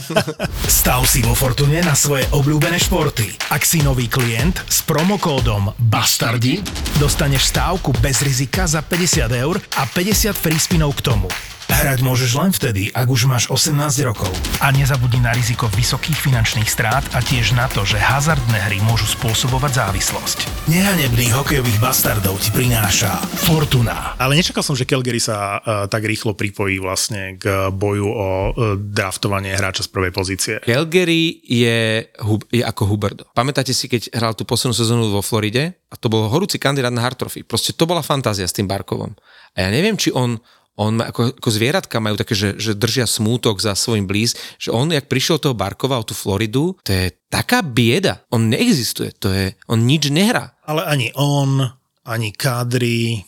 Stav 0.80 1.08
si 1.08 1.24
vo 1.24 1.32
Fortune 1.32 1.80
na 1.80 1.96
svoje 1.96 2.28
obľúbené 2.36 2.76
športy. 2.76 3.32
Ak 3.48 3.64
si 3.64 3.80
nový 3.80 4.06
klient 4.12 4.60
s 4.68 4.84
promokódom 4.84 5.72
BASTARDI, 5.88 6.60
dostaneš 7.00 7.48
stávku 7.48 7.96
bez 8.04 8.20
rizika 8.20 8.68
za 8.68 8.84
50 8.84 9.30
eur 9.34 9.56
a 9.80 9.88
50 9.88 10.36
free 10.36 10.60
spinov 10.60 10.89
k 10.94 11.00
tomu. 11.02 11.28
Hrať 11.70 12.02
môžeš 12.02 12.34
len 12.34 12.50
vtedy, 12.50 12.90
ak 12.90 13.06
už 13.06 13.30
máš 13.30 13.46
18 13.46 13.78
rokov. 14.02 14.28
A 14.58 14.74
nezabudni 14.74 15.22
na 15.22 15.30
riziko 15.30 15.70
vysokých 15.70 16.18
finančných 16.18 16.66
strát 16.66 17.06
a 17.14 17.22
tiež 17.22 17.54
na 17.54 17.70
to, 17.70 17.86
že 17.86 17.94
hazardné 17.94 18.58
hry 18.68 18.82
môžu 18.82 19.06
spôsobovať 19.06 19.78
závislosť. 19.78 20.38
Nehanebných 20.66 21.30
hokejových 21.30 21.78
bastardov 21.78 22.42
ti 22.42 22.50
prináša 22.50 23.22
Fortuna. 23.46 24.18
Ale 24.18 24.34
nečakal 24.34 24.66
som, 24.66 24.74
že 24.74 24.82
Calgary 24.82 25.22
sa 25.22 25.62
uh, 25.62 25.86
tak 25.86 26.04
rýchlo 26.04 26.34
pripojí 26.34 26.82
vlastne 26.82 27.38
k 27.38 27.70
boju 27.70 28.08
o 28.12 28.28
uh, 28.28 28.74
draftovanie 28.76 29.54
hráča 29.54 29.86
z 29.86 29.94
prvej 29.94 30.12
pozície. 30.12 30.54
Calgary 30.66 31.38
je, 31.46 32.02
hub, 32.26 32.44
je 32.50 32.66
ako 32.66 32.82
Huberdo. 32.90 33.24
Pamätáte 33.30 33.70
si, 33.70 33.86
keď 33.86 34.10
hral 34.10 34.34
tú 34.34 34.42
poslednú 34.42 34.74
sezónu 34.74 35.08
vo 35.14 35.22
Floride? 35.22 35.80
A 35.88 35.94
to 35.94 36.10
bol 36.10 36.26
horúci 36.28 36.58
kandidát 36.58 36.92
na 36.92 37.00
Hart 37.00 37.16
Trophy. 37.16 37.46
Proste 37.46 37.72
to 37.72 37.86
bola 37.86 38.02
fantázia 38.02 38.44
s 38.44 38.52
tým 38.52 38.66
Barkovom. 38.68 39.14
A 39.54 39.66
ja 39.66 39.68
neviem, 39.72 39.98
či 39.98 40.14
on 40.14 40.38
on 40.78 41.00
má, 41.00 41.10
ako, 41.10 41.36
ako 41.36 41.48
zvieratka 41.50 41.96
majú 41.98 42.16
také, 42.16 42.34
že, 42.38 42.56
že 42.56 42.78
držia 42.78 43.04
smútok 43.04 43.58
za 43.60 43.76
svojim 43.76 44.06
blíz, 44.06 44.38
že 44.56 44.72
on, 44.72 44.92
jak 44.94 45.10
prišiel 45.10 45.42
toho 45.42 45.56
Barkova 45.56 46.00
o 46.00 46.06
tú 46.06 46.16
Floridu, 46.16 46.78
to 46.86 46.90
je 46.92 47.12
taká 47.28 47.60
bieda. 47.60 48.24
On 48.32 48.40
neexistuje, 48.40 49.12
to 49.18 49.28
je, 49.28 49.52
on 49.68 49.84
nič 49.84 50.08
nehrá. 50.08 50.56
Ale 50.64 50.86
ani 50.86 51.12
on, 51.16 51.68
ani 52.06 52.30
Kadri, 52.32 53.26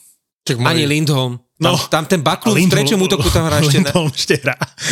Ani 0.66 0.86
Lindholm. 0.90 1.38
Tam, 1.62 1.72
No. 1.72 1.78
tam 1.86 2.04
ten 2.04 2.18
Baklund 2.20 2.58
v 2.58 2.66
treťom 2.66 2.98
útoku 2.98 3.30
tam 3.30 3.46
hrá 3.46 3.62
ešte... 3.62 3.78
Na, 3.82 3.94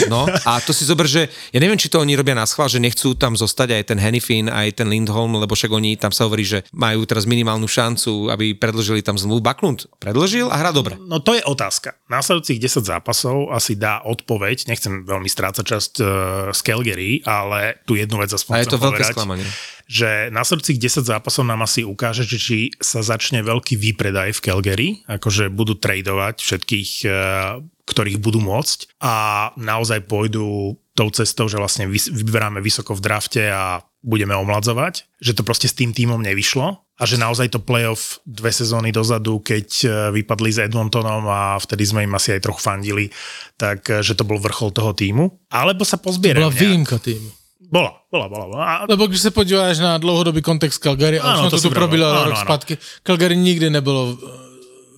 no, 0.06 0.22
a 0.46 0.62
to 0.62 0.70
si 0.70 0.86
zober, 0.86 1.10
že 1.10 1.26
ja 1.50 1.58
neviem, 1.58 1.74
či 1.74 1.90
to 1.90 1.98
oni 1.98 2.14
robia 2.14 2.32
na 2.32 2.46
schvál, 2.46 2.70
že 2.70 2.78
nechcú 2.78 3.18
tam 3.18 3.34
zostať 3.34 3.74
aj 3.74 3.82
ten 3.90 3.98
Hennifin, 3.98 4.46
aj 4.46 4.78
ten 4.78 4.86
Lindholm, 4.86 5.34
lebo 5.34 5.58
však 5.58 5.68
oni 5.68 5.98
tam 5.98 6.14
sa 6.14 6.30
hovorí, 6.30 6.46
že 6.46 6.62
majú 6.70 7.02
teraz 7.04 7.26
minimálnu 7.26 7.66
šancu, 7.66 8.30
aby 8.30 8.54
predložili 8.54 9.02
tam 9.02 9.18
zmluvu. 9.18 9.42
Baklund 9.42 9.90
predložil 9.98 10.46
a 10.46 10.56
hrá 10.56 10.70
dobre. 10.70 10.94
No 11.00 11.18
to 11.18 11.34
je 11.34 11.42
otázka. 11.42 11.98
Následujúcich 12.06 12.62
10 12.62 12.86
zápasov 12.86 13.50
asi 13.50 13.74
dá 13.74 14.06
odpoveď, 14.06 14.70
nechcem 14.70 15.02
veľmi 15.02 15.26
strácať 15.26 15.64
časť 15.66 15.92
uh, 15.98 16.06
z 16.54 16.60
Calgary, 16.62 17.20
ale 17.26 17.82
tu 17.82 17.98
jednu 17.98 18.22
vec 18.22 18.30
aspoň 18.30 18.52
A 18.54 18.58
je 18.62 18.68
to 18.70 18.78
veľké 18.78 19.02
povedať, 19.02 19.14
sklamanie. 19.18 19.46
Že 19.90 20.30
následujúcich 20.30 20.78
10 20.78 21.02
zápasov 21.02 21.42
nám 21.42 21.66
asi 21.66 21.82
ukáže, 21.82 22.22
že 22.22 22.38
či 22.38 22.58
sa 22.78 23.02
začne 23.02 23.42
veľký 23.42 23.74
výpredaj 23.74 24.38
v 24.38 24.44
Calgary, 24.46 24.88
akože 25.10 25.50
budú 25.50 25.74
tradovať 25.74 26.38
všetkých, 26.38 26.90
eh, 27.10 27.58
ktorých 27.90 28.22
budú 28.22 28.38
môcť 28.38 29.02
a 29.02 29.14
naozaj 29.58 30.06
pôjdu 30.06 30.78
tou 30.94 31.08
cestou, 31.10 31.50
že 31.50 31.58
vlastne 31.58 31.90
vyberáme 31.90 32.62
vysoko 32.62 32.94
v 32.94 33.02
drafte 33.02 33.50
a 33.50 33.82
budeme 34.06 34.38
omladzovať, 34.38 35.10
že 35.18 35.34
to 35.34 35.42
proste 35.42 35.66
s 35.66 35.74
tým 35.74 35.90
týmom 35.90 36.22
nevyšlo 36.22 36.86
a 36.86 37.02
že 37.02 37.18
naozaj 37.18 37.50
to 37.50 37.60
playoff 37.60 38.22
dve 38.22 38.54
sezóny 38.54 38.94
dozadu, 38.94 39.42
keď 39.42 39.68
eh, 39.82 39.90
vypadli 40.14 40.54
s 40.54 40.62
Edmontonom 40.70 41.26
a 41.26 41.58
vtedy 41.58 41.82
sme 41.82 42.06
im 42.06 42.14
asi 42.14 42.38
aj 42.38 42.46
trochu 42.46 42.62
fandili, 42.62 43.10
tak 43.58 43.90
eh, 43.90 44.06
že 44.06 44.14
to 44.14 44.22
bol 44.22 44.38
vrchol 44.38 44.70
toho 44.70 44.94
týmu. 44.94 45.50
Alebo 45.50 45.82
sa 45.82 45.98
pozbierajú 45.98 46.46
Byla 46.46 46.54
nejak. 46.54 46.62
výjimka 46.62 46.98
týmu. 47.02 47.39
Bola, 47.70 48.02
bola, 48.10 48.26
bola. 48.28 48.46
bola. 48.46 48.64
A 48.64 48.86
Lebo 48.88 49.06
když 49.06 49.20
se 49.20 49.30
podíváš 49.30 49.78
na 49.78 49.98
dlouhodobý 49.98 50.42
kontext 50.42 50.82
Calgary, 50.82 51.20
a 51.20 51.34
už 51.34 51.40
to 51.40 51.50
to 51.50 51.68
tu 51.68 51.70
probili 51.70 52.02
rok 52.02 52.36
zpátky, 52.38 52.78
Calgary 53.02 53.36
nikdy 53.36 53.70
nebylo 53.70 54.18
eh, 54.18 54.50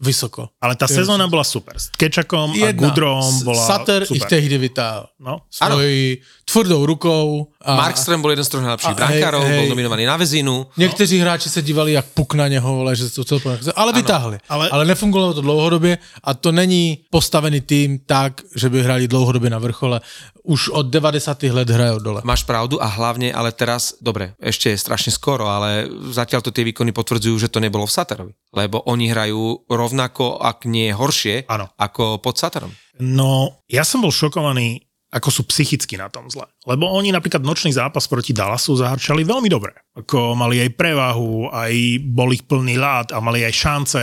vysoko. 0.02 0.50
Ale 0.58 0.74
tá 0.74 0.90
sezóna 0.90 1.30
bola 1.30 1.46
super. 1.46 1.78
S 1.78 1.94
Kečakom 1.94 2.50
a 2.50 2.56
Jedna. 2.58 2.90
Gudrom 2.90 3.44
bola 3.46 3.62
ich 4.02 4.06
super. 4.18 4.28
tehdy 4.28 4.58
vytáhl. 4.58 5.06
No. 5.22 5.46
Svojí 5.46 6.18
tvrdou 6.52 6.86
rukou. 6.86 7.48
A 7.62 7.78
Markström 7.78 8.20
bol 8.20 8.34
jeden 8.34 8.44
z 8.44 8.50
troch 8.52 8.62
najlepších 8.66 8.98
brankárov, 8.98 9.40
bol 9.40 9.70
nominovaný 9.70 10.04
na 10.04 10.18
väzinu. 10.18 10.66
Někteří 10.76 11.18
hráči 11.18 11.48
se 11.48 11.62
dívali 11.62 11.92
jak 11.92 12.06
puk 12.14 12.34
na 12.34 12.48
něho, 12.48 12.74
vole, 12.74 12.96
že 12.96 13.10
to 13.10 13.24
celé 13.24 13.40
ale 13.76 13.92
vytáhli. 13.92 14.36
ale- 14.48 14.68
Ale, 14.68 14.70
ale 14.70 14.84
nefungovalo 14.84 15.34
to 15.34 15.40
dlouhodobě 15.40 15.98
a 16.24 16.34
to 16.34 16.52
není 16.52 16.98
postavený 17.10 17.60
tým 17.60 17.98
tak, 18.06 18.40
že 18.56 18.68
by 18.68 18.82
hráli 18.82 19.08
dlouhodobě 19.08 19.50
na 19.50 19.58
vrchole. 19.58 20.00
Už 20.42 20.68
od 20.68 20.86
90. 20.90 21.42
let 21.54 21.70
hrajou 21.70 21.98
dole. 21.98 22.20
Máš 22.24 22.42
pravdu 22.42 22.82
a 22.82 22.86
hlavne, 22.90 23.30
ale 23.32 23.52
teraz, 23.54 23.94
dobre, 24.02 24.34
ešte 24.42 24.74
je 24.74 24.78
strašne 24.78 25.14
skoro, 25.14 25.46
ale 25.46 25.86
zatiaľ 26.10 26.42
to 26.42 26.50
tie 26.50 26.66
výkony 26.66 26.90
potvrdzujú, 26.90 27.38
že 27.38 27.46
to 27.48 27.62
nebolo 27.62 27.86
v 27.86 27.94
Saterovi. 27.94 28.32
Lebo 28.50 28.82
oni 28.90 29.06
hrajú 29.06 29.70
rovnako, 29.70 30.42
ak 30.42 30.66
nie 30.66 30.90
horšie, 30.90 31.46
Áno. 31.46 31.70
ako 31.78 32.18
pod 32.18 32.42
Saterom. 32.42 32.74
No, 32.98 33.62
ja 33.70 33.86
som 33.86 34.02
bol 34.02 34.10
šokovaný, 34.10 34.82
ako 35.12 35.28
sú 35.28 35.42
psychicky 35.44 36.00
na 36.00 36.08
tom 36.08 36.32
zle. 36.32 36.48
Lebo 36.64 36.88
oni 36.88 37.12
napríklad 37.12 37.44
nočný 37.44 37.76
zápas 37.76 38.08
proti 38.08 38.32
Dallasu 38.32 38.80
zahrčali 38.80 39.28
veľmi 39.28 39.48
dobre. 39.52 39.76
Ako 39.92 40.32
mali 40.32 40.64
aj 40.64 40.72
prevahu, 40.72 41.52
aj 41.52 41.74
bol 42.00 42.32
ich 42.32 42.48
plný 42.48 42.80
lát 42.80 43.12
a 43.12 43.20
mali 43.20 43.44
aj 43.44 43.52
šance 43.52 44.02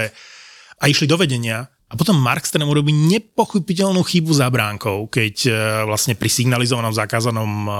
a 0.78 0.84
išli 0.86 1.10
do 1.10 1.18
vedenia. 1.18 1.66
A 1.89 1.97
potom 1.97 2.22
Markström 2.22 2.70
urobí 2.70 2.93
nepochopiteľnú 2.93 4.05
chybu 4.05 4.30
za 4.30 4.45
bránkou, 4.53 5.10
keď 5.10 5.36
e, 5.49 5.51
vlastne 5.89 6.14
pri 6.14 6.30
signalizovanom 6.30 6.93
zakázanom 6.93 7.66
e, 7.66 7.72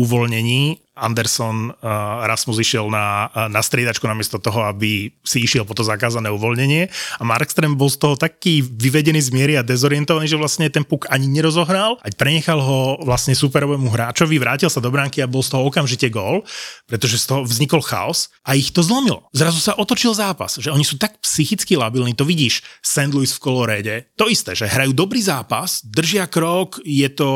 uvoľnení 0.00 0.87
Anderson 0.98 1.70
uh, 1.70 2.26
Rasmus 2.26 2.58
išiel 2.58 2.90
na, 2.90 3.30
na 3.48 3.62
striedačku 3.62 4.04
namiesto 4.04 4.42
toho, 4.42 4.66
aby 4.66 5.14
si 5.22 5.46
išiel 5.46 5.62
po 5.62 5.72
to 5.72 5.86
zakázané 5.86 6.28
uvoľnenie 6.34 6.90
a 7.18 7.22
Markström 7.22 7.78
bol 7.78 7.88
z 7.88 7.98
toho 8.02 8.14
taký 8.18 8.60
vyvedený 8.66 9.22
z 9.22 9.30
miery 9.30 9.54
a 9.54 9.62
dezorientovaný, 9.62 10.26
že 10.26 10.40
vlastne 10.40 10.66
ten 10.68 10.82
puk 10.82 11.06
ani 11.08 11.30
nerozohral, 11.30 12.02
ať 12.02 12.18
prenechal 12.18 12.58
ho 12.58 12.98
vlastne 13.06 13.32
superovému 13.32 13.88
hráčovi, 13.88 14.36
vrátil 14.36 14.68
sa 14.68 14.82
do 14.82 14.90
bránky 14.90 15.22
a 15.22 15.30
bol 15.30 15.40
z 15.40 15.54
toho 15.54 15.70
okamžite 15.70 16.10
gól, 16.10 16.42
pretože 16.90 17.22
z 17.22 17.24
toho 17.30 17.40
vznikol 17.46 17.80
chaos 17.80 18.28
a 18.42 18.58
ich 18.58 18.74
to 18.74 18.82
zlomilo. 18.82 19.30
Zrazu 19.30 19.62
sa 19.62 19.78
otočil 19.78 20.12
zápas, 20.12 20.58
že 20.58 20.74
oni 20.74 20.82
sú 20.82 20.98
tak 20.98 21.22
psychicky 21.22 21.78
labilní, 21.78 22.18
to 22.18 22.26
vidíš 22.26 22.66
St. 22.82 23.14
Louis 23.14 23.30
v 23.30 23.42
Colorade, 23.42 23.94
to 24.18 24.26
isté, 24.26 24.58
že 24.58 24.66
hrajú 24.66 24.90
dobrý 24.96 25.22
zápas, 25.22 25.84
držia 25.86 26.26
krok, 26.26 26.82
je 26.82 27.06
to 27.12 27.28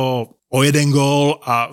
o 0.52 0.58
jeden 0.60 0.92
gól 0.92 1.40
a 1.42 1.72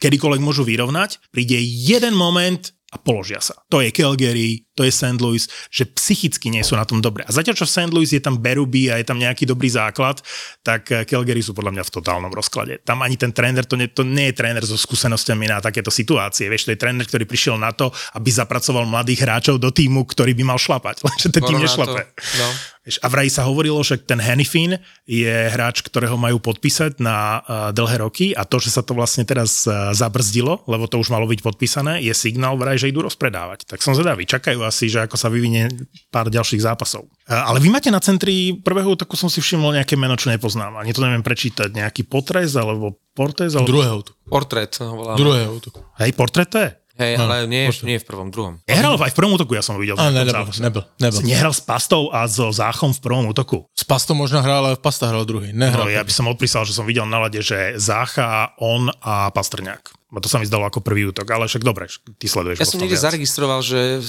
kedykoľvek 0.00 0.40
môžu 0.40 0.62
vyrovnať, 0.62 1.18
príde 1.34 1.58
jeden 1.60 2.14
moment 2.14 2.72
a 2.90 2.96
položia 2.98 3.42
sa. 3.42 3.58
To 3.70 3.82
je 3.82 3.90
Calgary, 3.94 4.69
to 4.80 4.88
je 4.88 4.96
St. 4.96 5.20
Louis, 5.20 5.44
že 5.68 5.84
psychicky 5.84 6.48
nie 6.48 6.64
sú 6.64 6.72
na 6.72 6.88
tom 6.88 7.04
dobre. 7.04 7.20
A 7.28 7.30
zatiaľ, 7.36 7.52
čo 7.52 7.68
v 7.68 7.74
St. 7.76 7.92
Louis 7.92 8.08
je 8.08 8.24
tam 8.24 8.40
Beruby 8.40 8.88
a 8.88 8.96
je 8.96 9.04
tam 9.04 9.20
nejaký 9.20 9.44
dobrý 9.44 9.68
základ, 9.68 10.24
tak 10.64 10.88
eh, 10.88 11.04
Calgary 11.04 11.44
sú 11.44 11.52
podľa 11.52 11.76
mňa 11.76 11.84
v 11.84 11.92
totálnom 12.00 12.32
rozklade. 12.32 12.80
Tam 12.80 13.04
ani 13.04 13.20
ten 13.20 13.36
tréner, 13.36 13.68
to 13.68 13.76
nie, 13.76 13.92
to 13.92 14.00
nie 14.00 14.32
je 14.32 14.40
tréner 14.40 14.64
so 14.64 14.80
skúsenosťami 14.80 15.52
na 15.52 15.60
takéto 15.60 15.92
situácie. 15.92 16.48
Vieš, 16.48 16.72
to 16.72 16.72
je 16.72 16.80
tréner, 16.80 17.04
ktorý 17.04 17.28
prišiel 17.28 17.60
na 17.60 17.76
to, 17.76 17.92
aby 18.16 18.32
zapracoval 18.32 18.88
mladých 18.88 19.28
hráčov 19.28 19.60
do 19.60 19.68
týmu, 19.68 20.08
ktorý 20.08 20.32
by 20.32 20.48
mal 20.48 20.56
šlapať. 20.56 20.96
Lenže 21.04 21.28
ten 21.28 21.44
tým 21.44 21.60
nešlape. 21.60 22.08
No. 22.40 22.48
A 22.80 23.12
vraj 23.12 23.28
sa 23.28 23.44
hovorilo, 23.44 23.76
že 23.84 24.00
ten 24.00 24.16
Hennifin 24.16 24.80
je 25.04 25.28
hráč, 25.52 25.84
ktorého 25.84 26.16
majú 26.16 26.40
podpísať 26.40 26.96
na 26.96 27.44
uh, 27.44 27.76
dlhé 27.76 28.00
roky 28.00 28.26
a 28.32 28.48
to, 28.48 28.56
že 28.56 28.72
sa 28.72 28.80
to 28.80 28.96
vlastne 28.96 29.28
teraz 29.28 29.68
uh, 29.68 29.92
zabrzdilo, 29.92 30.64
lebo 30.64 30.88
to 30.88 30.96
už 30.96 31.12
malo 31.12 31.28
byť 31.28 31.44
podpísané, 31.44 32.00
je 32.00 32.16
signál 32.16 32.56
vraj, 32.56 32.80
že 32.80 32.88
idú 32.88 33.04
rozpredávať. 33.04 33.68
Tak 33.68 33.84
som 33.84 33.92
zvedavý, 33.92 34.24
čakajú 34.24 34.64
asi, 34.70 34.86
že 34.86 35.02
ako 35.02 35.18
sa 35.18 35.26
vyvinie 35.26 35.66
pár 36.14 36.30
ďalších 36.30 36.62
zápasov. 36.62 37.10
Uh, 37.26 37.34
ale 37.34 37.58
vy 37.58 37.68
máte 37.68 37.90
na 37.90 37.98
centri 37.98 38.54
prvého 38.54 38.94
útoku 38.94 39.18
som 39.18 39.26
si 39.26 39.42
všimol 39.42 39.74
nejaké 39.74 39.98
meno, 39.98 40.14
čo 40.14 40.30
nepoznám. 40.30 40.78
Ani 40.78 40.94
to 40.94 41.02
neviem 41.02 41.26
prečítať. 41.26 41.74
Nejaký 41.74 42.06
potrez 42.06 42.54
alebo 42.54 43.02
portez? 43.18 43.58
Alebo... 43.58 43.66
Druhého 43.66 43.96
útoku. 43.98 44.18
Portrét. 44.30 44.70
No, 44.78 45.18
Druhého 45.18 45.50
útoku. 45.50 45.82
Hej, 45.98 46.14
portrét 46.14 46.46
to 46.46 46.62
je? 46.62 46.70
Hej, 47.00 47.16
no, 47.16 47.32
ale 47.32 47.48
nie, 47.48 47.64
nie 47.88 47.96
v 47.96 48.04
prvom, 48.04 48.28
druhom. 48.28 48.60
Nehral 48.68 48.92
aj 49.00 49.08
v 49.08 49.16
prvom 49.16 49.32
útoku, 49.32 49.56
ja 49.56 49.64
som 49.64 49.72
ho 49.72 49.80
videl. 49.80 49.96
A, 49.96 50.12
ne, 50.12 50.20
nebol, 50.20 50.52
nebol, 50.60 50.84
nebol. 51.00 51.20
Nehral 51.24 51.56
s 51.56 51.64
Pastou 51.64 52.12
a 52.12 52.28
so 52.28 52.52
Záchom 52.52 52.92
v 52.92 53.00
prvom 53.00 53.24
útoku. 53.32 53.64
S 53.72 53.88
Pastou 53.88 54.12
možno 54.12 54.44
hral, 54.44 54.68
ale 54.68 54.76
v 54.76 54.84
Pasta 54.84 55.08
hral 55.08 55.24
druhý. 55.24 55.56
Nehral. 55.56 55.88
No, 55.88 55.92
ja 55.92 56.04
by 56.04 56.12
som 56.12 56.28
odpísal, 56.28 56.68
že 56.68 56.76
som 56.76 56.84
videl 56.84 57.08
na 57.08 57.24
lade, 57.24 57.40
že 57.40 57.80
Zácha, 57.80 58.52
on 58.60 58.92
a 59.00 59.32
Pastrňák. 59.32 59.96
To 60.10 60.26
sa 60.26 60.42
mi 60.42 60.46
zdalo 60.46 60.66
ako 60.66 60.82
prvý 60.82 61.06
útok, 61.06 61.30
ale 61.30 61.46
však 61.46 61.62
dobre, 61.62 61.86
ty 62.18 62.26
sleduješ. 62.26 62.58
Ja 62.58 62.66
som 62.66 62.82
niekde 62.82 62.98
zaregistroval, 62.98 63.62
že 63.62 64.02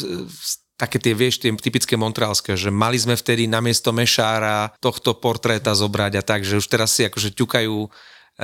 také 0.73 0.97
tie, 0.97 1.13
vieš, 1.13 1.37
tie 1.37 1.53
typické 1.53 1.93
montrealské, 1.93 2.57
že 2.57 2.73
mali 2.73 2.97
sme 2.97 3.13
vtedy 3.13 3.45
namiesto 3.45 3.93
Mešára 3.93 4.73
tohto 4.81 5.13
portréta 5.13 5.77
zobrať 5.77 6.17
a 6.17 6.23
tak, 6.25 6.41
že 6.41 6.57
už 6.57 6.65
teraz 6.65 6.89
si 6.97 7.05
akože 7.05 7.37
ťukajú 7.37 7.77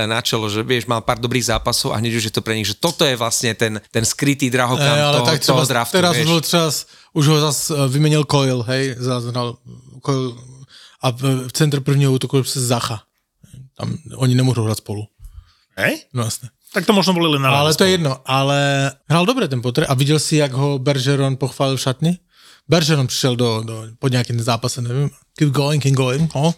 na 0.06 0.22
čelo, 0.22 0.46
že 0.46 0.62
vieš, 0.62 0.86
mal 0.86 1.02
pár 1.02 1.18
dobrých 1.18 1.50
zápasov 1.50 1.96
a 1.96 1.98
hneď 1.98 2.22
už 2.22 2.30
je 2.30 2.34
to 2.38 2.46
pre 2.46 2.54
nich, 2.54 2.70
že 2.70 2.78
toto 2.78 3.02
je 3.02 3.18
vlastne 3.18 3.58
ten, 3.58 3.82
ten 3.90 4.06
skrytý 4.06 4.54
drahokam 4.54 4.94
e, 4.94 5.02
ale 5.02 5.18
toho, 5.18 5.26
tak 5.26 5.42
toho 5.42 5.66
draftu. 5.66 5.98
Teraz 5.98 6.14
vieš. 6.14 6.28
už, 6.30 6.42
čas, 6.46 6.74
už 7.18 7.26
ho 7.34 7.38
zase 7.42 7.74
vymenil 7.90 8.22
Coil, 8.30 8.62
hej, 8.70 8.94
zahral 9.02 9.58
Coil 10.06 10.38
a 11.02 11.08
v 11.10 11.50
centre 11.54 11.82
prvního 11.82 12.14
útoku 12.14 12.44
se 12.44 12.62
Zacha. 12.62 13.02
Tam 13.78 13.98
oni 14.18 14.34
nemôžu 14.34 14.66
hrať 14.66 14.78
spolu. 14.82 15.06
Hej? 15.78 16.10
No 16.14 16.26
jasne. 16.26 16.50
Tak 16.74 16.84
to 16.84 16.94
možno 16.94 17.16
boli 17.16 17.32
len 17.32 17.42
na 17.42 17.50
Ale 17.50 17.72
to 17.74 17.88
je 17.88 17.96
jedno, 17.96 18.20
ale 18.28 18.92
hral 19.08 19.24
dobre 19.24 19.48
ten 19.48 19.64
potre 19.64 19.88
a 19.88 19.94
videl 19.96 20.20
si, 20.20 20.38
jak 20.44 20.52
ho 20.52 20.76
Bergeron 20.80 21.40
pochválil 21.40 21.80
v 21.80 21.84
šatni? 21.84 22.12
Bergeron 22.68 23.08
přišel 23.08 23.40
do, 23.40 23.64
do, 23.64 23.76
po 23.96 24.12
nejakým 24.12 24.36
zápase, 24.44 24.84
neviem, 24.84 25.08
keep 25.40 25.56
going, 25.56 25.80
keep 25.80 25.96
going. 25.96 26.28
Oh. 26.36 26.52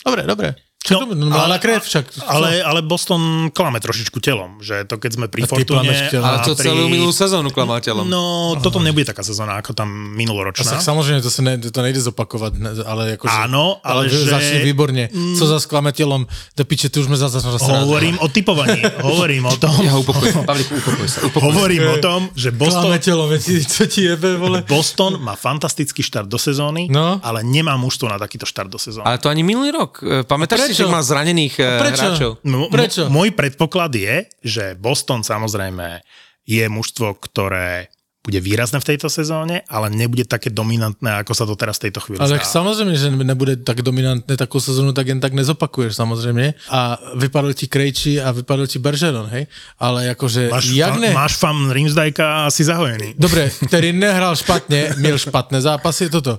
Dobre, 0.00 0.24
dobre. 0.24 0.56
Čo, 0.82 1.06
no, 1.06 1.30
no, 1.30 1.38
ale, 1.38 1.62
krev 1.62 1.78
však. 1.78 2.26
Ale, 2.26 2.58
ale 2.58 2.82
Boston 2.82 3.54
klame 3.54 3.78
trošičku 3.78 4.18
telom, 4.18 4.58
že 4.58 4.82
to 4.82 4.98
keď 4.98 5.10
sme 5.14 5.26
pri 5.30 5.46
Fortune... 5.46 5.86
Ale 5.86 6.42
to 6.42 6.58
celú 6.58 6.90
pri... 6.90 6.98
minulú 6.98 7.14
sezónu 7.14 7.54
klamá 7.54 7.78
telom. 7.78 8.02
No, 8.02 8.58
toto 8.58 8.82
nebude 8.82 9.06
taká 9.06 9.22
sezóna 9.22 9.62
ako 9.62 9.78
tam 9.78 9.86
minuloročná. 10.18 10.74
Tak 10.74 10.82
samozrejme, 10.82 11.22
to 11.22 11.30
sa 11.30 11.46
ne, 11.46 11.54
to 11.62 11.80
nejde 11.86 12.02
zopakovať, 12.02 12.82
ale 12.82 13.14
akože... 13.14 13.30
Áno, 13.30 13.78
ale, 13.86 14.10
ale 14.10 14.10
že... 14.10 14.26
Začne 14.26 14.58
výborne. 14.66 15.06
Mm, 15.06 15.38
Co 15.38 15.44
za 15.46 15.62
klame 15.70 15.94
telom? 15.94 16.26
Do 16.58 16.62
piče, 16.66 16.90
tu 16.90 16.98
už 16.98 17.06
sme 17.06 17.14
zase... 17.14 17.38
Hovorím 17.62 18.18
o 18.18 18.26
typovaní. 18.26 18.82
hovorím 19.06 19.46
o 19.46 19.54
tom... 19.54 19.78
Ja 19.86 19.94
ho 19.94 20.02
upokojujem. 20.02 20.42
Pavlík, 20.42 20.66
upokoj 20.66 21.06
sa. 21.06 21.18
Upokoj 21.30 21.46
hovorím 21.46 21.94
o 21.94 21.96
tom, 22.02 22.26
že 22.34 22.50
Boston... 22.50 22.90
Klame 22.90 22.98
telom, 22.98 23.30
co 23.38 23.82
ti 23.86 24.10
jebe, 24.10 24.34
vole? 24.34 24.66
Boston 24.66 25.22
má 25.22 25.38
fantastický 25.38 26.02
štart 26.02 26.26
do 26.26 26.42
sezóny, 26.42 26.90
no? 26.90 27.22
ale 27.22 27.46
nemá 27.46 27.78
mužstvo 27.78 28.10
na 28.10 28.18
takýto 28.18 28.50
štart 28.50 28.66
do 28.66 28.82
sezóny. 28.82 29.06
Ale 29.06 29.22
to 29.22 29.30
ani 29.30 29.46
minulý 29.46 29.70
rok. 29.70 30.02
Pamätáš 30.26 30.71
že 30.72 30.88
má 30.88 31.00
zranených 31.04 31.42
iných 31.42 31.54
Prečo? 31.58 32.02
hráčov. 32.08 32.32
No, 32.46 32.70
Prečo? 32.70 33.02
Môj 33.10 33.34
predpoklad 33.34 33.92
je, 33.92 34.14
že 34.44 34.78
Boston 34.78 35.26
samozrejme 35.26 36.00
je 36.46 36.64
mužstvo, 36.66 37.18
ktoré 37.18 37.90
bude 38.22 38.38
výrazné 38.38 38.78
v 38.78 38.94
tejto 38.94 39.10
sezóne, 39.10 39.66
ale 39.66 39.90
nebude 39.90 40.22
také 40.22 40.46
dominantné, 40.46 41.26
ako 41.26 41.34
sa 41.34 41.42
to 41.42 41.58
teraz 41.58 41.82
v 41.82 41.90
tejto 41.90 42.06
chvíli 42.06 42.22
Ale 42.22 42.38
tak 42.38 42.46
samozrejme, 42.46 42.94
že 42.94 43.10
nebude 43.10 43.58
tak 43.66 43.82
dominantné 43.82 44.38
takú 44.38 44.62
sezónu, 44.62 44.94
tak 44.94 45.10
jen 45.10 45.18
tak 45.18 45.34
nezopakuješ 45.34 45.98
samozrejme. 45.98 46.54
A 46.70 47.02
vypadol 47.18 47.50
ti 47.50 47.66
Krejči 47.66 48.22
a 48.22 48.30
vypadol 48.30 48.70
ti 48.70 48.78
Bergeron, 48.78 49.26
hej? 49.26 49.50
Ale 49.74 50.14
akože... 50.14 50.54
Máš, 50.54 50.70
jak 50.70 50.94
fan, 50.94 51.02
ne... 51.02 51.10
máš 51.10 51.34
fan 51.34 51.58
Rimsdajka 51.74 52.46
a 52.46 52.54
si 52.54 52.62
zahojený. 52.62 53.18
Dobre, 53.18 53.50
ktorý 53.66 53.90
nehral 53.90 54.38
špatne, 54.38 55.02
miel 55.02 55.18
špatné 55.18 55.58
zápasy, 55.58 56.06
toto. 56.06 56.38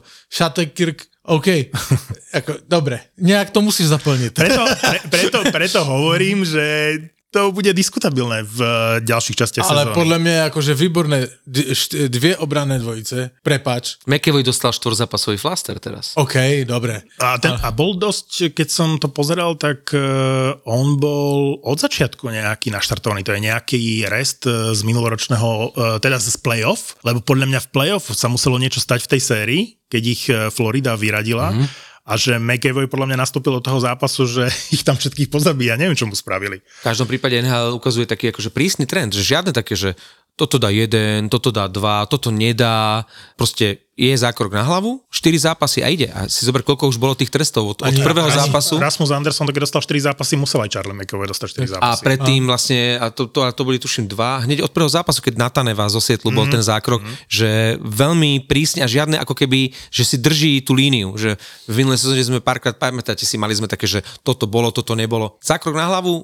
Kirk 0.72 1.13
OK, 1.24 1.72
ako, 2.38 2.68
dobre, 2.68 3.16
nejak 3.16 3.56
to 3.56 3.64
musíš 3.64 3.96
zaplniť. 3.96 4.36
Preto, 4.36 4.60
pre, 4.68 5.00
preto, 5.08 5.40
preto 5.56 5.80
hovorím, 5.88 6.44
že 6.44 7.00
to 7.34 7.50
bude 7.50 7.74
diskutabilné 7.74 8.46
v 8.46 8.60
eh, 8.62 8.72
ďalších 9.02 9.38
častiach 9.42 9.66
Ale 9.66 9.90
sezóny. 9.90 9.98
podľa 9.98 10.18
mňa 10.22 10.34
je 10.38 10.44
akože 10.54 10.72
výborné 10.78 11.20
dve 12.14 12.32
obranné 12.38 12.78
dvojice, 12.78 13.42
prepač. 13.42 13.98
McEvoy 14.06 14.46
dostal 14.46 14.70
štvorzápasový 14.70 15.42
flaster 15.42 15.82
teraz. 15.82 16.14
OK, 16.14 16.62
dobre. 16.70 17.02
A, 17.18 17.42
ten, 17.42 17.58
a 17.58 17.70
bol 17.74 17.98
dosť, 17.98 18.54
keď 18.54 18.68
som 18.70 18.90
to 19.02 19.10
pozeral, 19.10 19.58
tak 19.58 19.90
uh, 19.98 20.54
on 20.70 21.02
bol 21.02 21.58
od 21.66 21.78
začiatku 21.82 22.30
nejaký 22.30 22.70
naštartovaný. 22.70 23.26
To 23.26 23.34
je 23.34 23.42
nejaký 23.42 23.82
rest 24.06 24.46
uh, 24.46 24.72
z 24.78 24.86
minuloročného, 24.86 25.50
uh, 25.50 25.98
teda 25.98 26.22
z 26.22 26.38
playoff, 26.38 26.94
lebo 27.02 27.26
podľa 27.26 27.50
mňa 27.50 27.60
v 27.66 27.70
playoff 27.74 28.14
sa 28.14 28.30
muselo 28.30 28.62
niečo 28.62 28.78
stať 28.78 29.10
v 29.10 29.12
tej 29.18 29.22
sérii, 29.22 29.64
keď 29.90 30.04
ich 30.04 30.24
Florida 30.54 30.98
vyradila. 30.98 31.54
Mm-hmm 31.54 31.93
a 32.04 32.20
že 32.20 32.36
McAvoy 32.36 32.92
podľa 32.92 33.16
mňa 33.16 33.22
nastúpil 33.24 33.56
do 33.60 33.64
toho 33.64 33.80
zápasu, 33.80 34.28
že 34.28 34.44
ich 34.76 34.84
tam 34.84 35.00
všetkých 35.00 35.32
pozabíja. 35.32 35.80
Neviem, 35.80 35.96
čo 35.96 36.08
mu 36.08 36.16
spravili. 36.16 36.60
V 36.60 36.84
každom 36.84 37.08
prípade 37.08 37.40
NHL 37.40 37.76
ukazuje 37.76 38.04
taký 38.04 38.36
akože 38.36 38.52
prísny 38.52 38.84
trend, 38.84 39.16
že 39.16 39.24
žiadne 39.24 39.56
také, 39.56 39.80
že 39.80 39.96
toto 40.34 40.58
dá 40.58 40.74
jeden, 40.74 41.30
toto 41.30 41.54
dá 41.54 41.70
dva, 41.70 42.10
toto 42.10 42.34
nedá. 42.34 43.06
Proste 43.38 43.93
je 43.94 44.10
zákrok 44.18 44.50
na 44.50 44.66
hlavu, 44.66 45.06
4 45.14 45.54
zápasy 45.54 45.86
a 45.86 45.88
ide. 45.94 46.10
A 46.10 46.26
si 46.26 46.50
zober, 46.50 46.66
koľko 46.66 46.90
už 46.90 46.98
bolo 46.98 47.14
tých 47.14 47.30
trestov 47.30 47.78
od, 47.78 47.86
od 47.86 47.94
prvého 48.02 48.26
Rasmus, 48.26 48.42
zápasu. 48.50 48.74
Rasmus 48.82 49.10
Anderson, 49.14 49.46
keď 49.46 49.70
dostal 49.70 49.82
4 49.86 50.10
zápasy, 50.10 50.34
musel 50.34 50.66
aj 50.66 50.70
Charlie 50.74 50.98
McAvoy 50.98 51.30
dostať 51.30 51.48
4 51.62 51.78
zápasy. 51.78 52.02
A 52.02 52.02
predtým 52.02 52.42
a. 52.50 52.58
vlastne, 52.58 52.98
a 52.98 53.14
to, 53.14 53.30
to, 53.30 53.46
to 53.54 53.62
boli 53.62 53.78
tuším 53.78 54.10
dva, 54.10 54.42
hneď 54.42 54.66
od 54.66 54.74
prvého 54.74 54.90
zápasu, 54.90 55.22
keď 55.22 55.38
Nataneva 55.38 55.86
zo 55.94 56.02
Sietlu 56.02 56.34
mm-hmm. 56.34 56.38
bol 56.42 56.46
mhm. 56.50 56.54
ten 56.58 56.64
zákrok, 56.66 57.02
mm-hmm. 57.06 57.30
že 57.30 57.50
veľmi 57.86 58.50
prísne 58.50 58.82
a 58.82 58.90
žiadne 58.90 59.22
ako 59.22 59.38
keby, 59.38 59.70
že 59.94 60.04
si 60.10 60.18
drží 60.18 60.66
tú 60.66 60.74
líniu, 60.74 61.14
že 61.14 61.38
v 61.70 61.86
minulej 61.86 62.02
sezóne 62.02 62.26
sme 62.26 62.40
párkrát, 62.42 62.74
pamätáte 62.74 63.30
si, 63.30 63.38
mali 63.38 63.54
sme 63.54 63.70
také, 63.70 63.86
že 63.86 64.02
toto 64.26 64.50
bolo, 64.50 64.74
toto 64.74 64.98
nebolo. 64.98 65.38
Zákrok 65.46 65.78
na 65.78 65.86
hlavu, 65.86 66.14
e, 66.18 66.22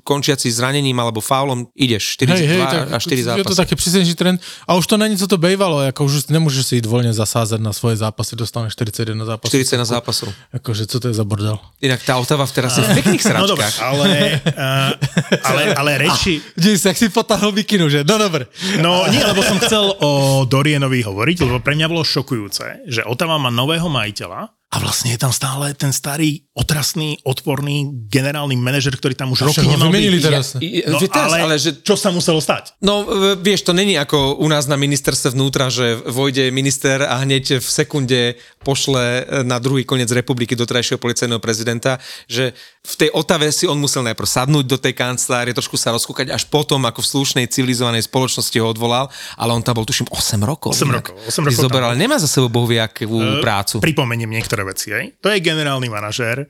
končiaci 0.00 0.48
zranením 0.48 0.96
alebo 0.96 1.20
faulom, 1.20 1.68
ideš 1.76 2.16
4 2.16 2.32
hej, 2.32 2.48
hej, 2.48 2.62
a 2.64 2.96
4 2.96 3.28
zápasy. 3.28 3.40
Je 3.44 3.76
to 3.76 3.76
prísnejší 3.76 4.14
trend. 4.16 4.40
A 4.64 4.80
už 4.80 4.88
to 4.88 4.96
není, 4.96 5.20
co 5.20 5.28
to 5.28 5.36
bejvalo, 5.36 5.84
ako 5.84 6.08
už 6.08 6.32
nemôžeš 6.32 6.62
si 6.64 6.74
ísť 6.80 6.93
voľne 6.94 7.10
zasázať 7.10 7.58
na 7.58 7.74
svoje 7.74 7.98
zápasy, 7.98 8.38
dostane 8.38 8.70
41 8.70 9.18
zápasov. 9.26 9.50
40 9.50 9.82
na 9.82 9.86
zápasov. 9.90 10.28
Akože, 10.54 10.86
co 10.86 10.96
to 11.02 11.10
je 11.10 11.14
za 11.18 11.26
bordel? 11.26 11.58
Inak 11.82 12.06
tá 12.06 12.14
Otava 12.22 12.46
teraz 12.46 12.78
je 12.78 12.86
v 12.86 13.02
pekných 13.02 13.18
sračkách. 13.18 13.42
No 13.42 13.50
dobre, 13.50 13.66
ale, 13.82 14.06
uh, 14.54 14.94
ale, 15.50 15.62
ale 15.74 15.90
reči... 16.06 16.38
Dej 16.54 16.78
sa, 16.78 16.94
si 16.94 17.10
potáhol 17.10 17.50
mikinu, 17.50 17.90
že? 17.90 18.06
No 18.06 18.14
dobre. 18.14 18.46
No 18.78 19.10
nie, 19.10 19.18
lebo 19.18 19.42
som 19.42 19.58
chcel 19.58 19.90
o 19.98 20.46
Dorienovi 20.46 21.02
hovoriť, 21.02 21.42
lebo 21.42 21.58
pre 21.58 21.74
mňa 21.74 21.90
bolo 21.90 22.06
šokujúce, 22.06 22.86
že 22.86 23.02
Otava 23.02 23.34
má 23.42 23.50
nového 23.50 23.90
majiteľa, 23.90 24.54
a 24.74 24.82
vlastne 24.82 25.14
je 25.14 25.22
tam 25.22 25.30
stále 25.30 25.70
ten 25.78 25.94
starý, 25.94 26.50
otrasný, 26.50 27.22
odporný 27.22 27.94
generálny 28.10 28.58
manažer, 28.58 28.90
ktorý 28.98 29.14
tam 29.14 29.30
už 29.30 29.46
roky 29.46 29.62
nemal 29.62 29.86
byť. 29.86 30.18
teraz. 30.18 30.58
Ja, 30.58 30.90
no, 30.90 30.98
teraz, 30.98 31.30
ale, 31.30 31.36
ale 31.46 31.54
že... 31.62 31.78
čo 31.78 31.94
sa 31.94 32.10
muselo 32.10 32.42
stať? 32.42 32.74
No 32.82 33.06
vieš, 33.38 33.62
to 33.62 33.70
není 33.70 33.94
ako 33.94 34.34
u 34.42 34.48
nás 34.50 34.66
na 34.66 34.74
ministerstve 34.74 35.38
vnútra, 35.38 35.70
že 35.70 35.94
vojde 36.10 36.50
minister 36.50 37.06
a 37.06 37.22
hneď 37.22 37.62
v 37.62 37.68
sekunde 37.70 38.34
pošle 38.66 39.30
na 39.46 39.62
druhý 39.62 39.86
koniec 39.86 40.10
republiky 40.10 40.58
do 40.58 40.66
trajšieho 40.66 40.98
policajného 40.98 41.38
prezidenta, 41.38 42.02
že 42.26 42.50
v 42.82 42.94
tej 42.98 43.10
Otave 43.14 43.48
si 43.54 43.70
on 43.70 43.78
musel 43.78 44.02
najprv 44.02 44.26
sadnúť 44.26 44.66
do 44.66 44.76
tej 44.76 44.92
kancelárie, 44.92 45.54
trošku 45.54 45.78
sa 45.78 45.94
rozkúkať, 45.94 46.34
až 46.34 46.50
potom, 46.50 46.82
ako 46.82 47.00
v 47.00 47.08
slušnej 47.14 47.46
civilizovanej 47.46 48.04
spoločnosti 48.10 48.56
ho 48.58 48.66
odvolal, 48.68 49.06
ale 49.38 49.50
on 49.54 49.62
tam 49.62 49.78
bol, 49.78 49.86
tuším, 49.86 50.10
8 50.10 50.42
rokov. 50.42 50.76
8 50.76 50.84
rokov. 50.90 51.14
8 51.24 51.48
rokov 51.48 51.62
zoberal, 51.62 51.92
ale 51.92 52.00
nemá 52.00 52.20
za 52.20 52.28
sebou 52.28 52.52
bohuviakú 52.52 53.08
uh, 53.08 53.40
prácu. 53.40 53.80
Pripomeniem 53.80 54.28
niektoré 54.28 54.63
veci. 54.64 54.92
Aj? 54.92 55.04
To 55.20 55.28
je 55.30 55.44
generálny 55.44 55.88
manažér, 55.92 56.48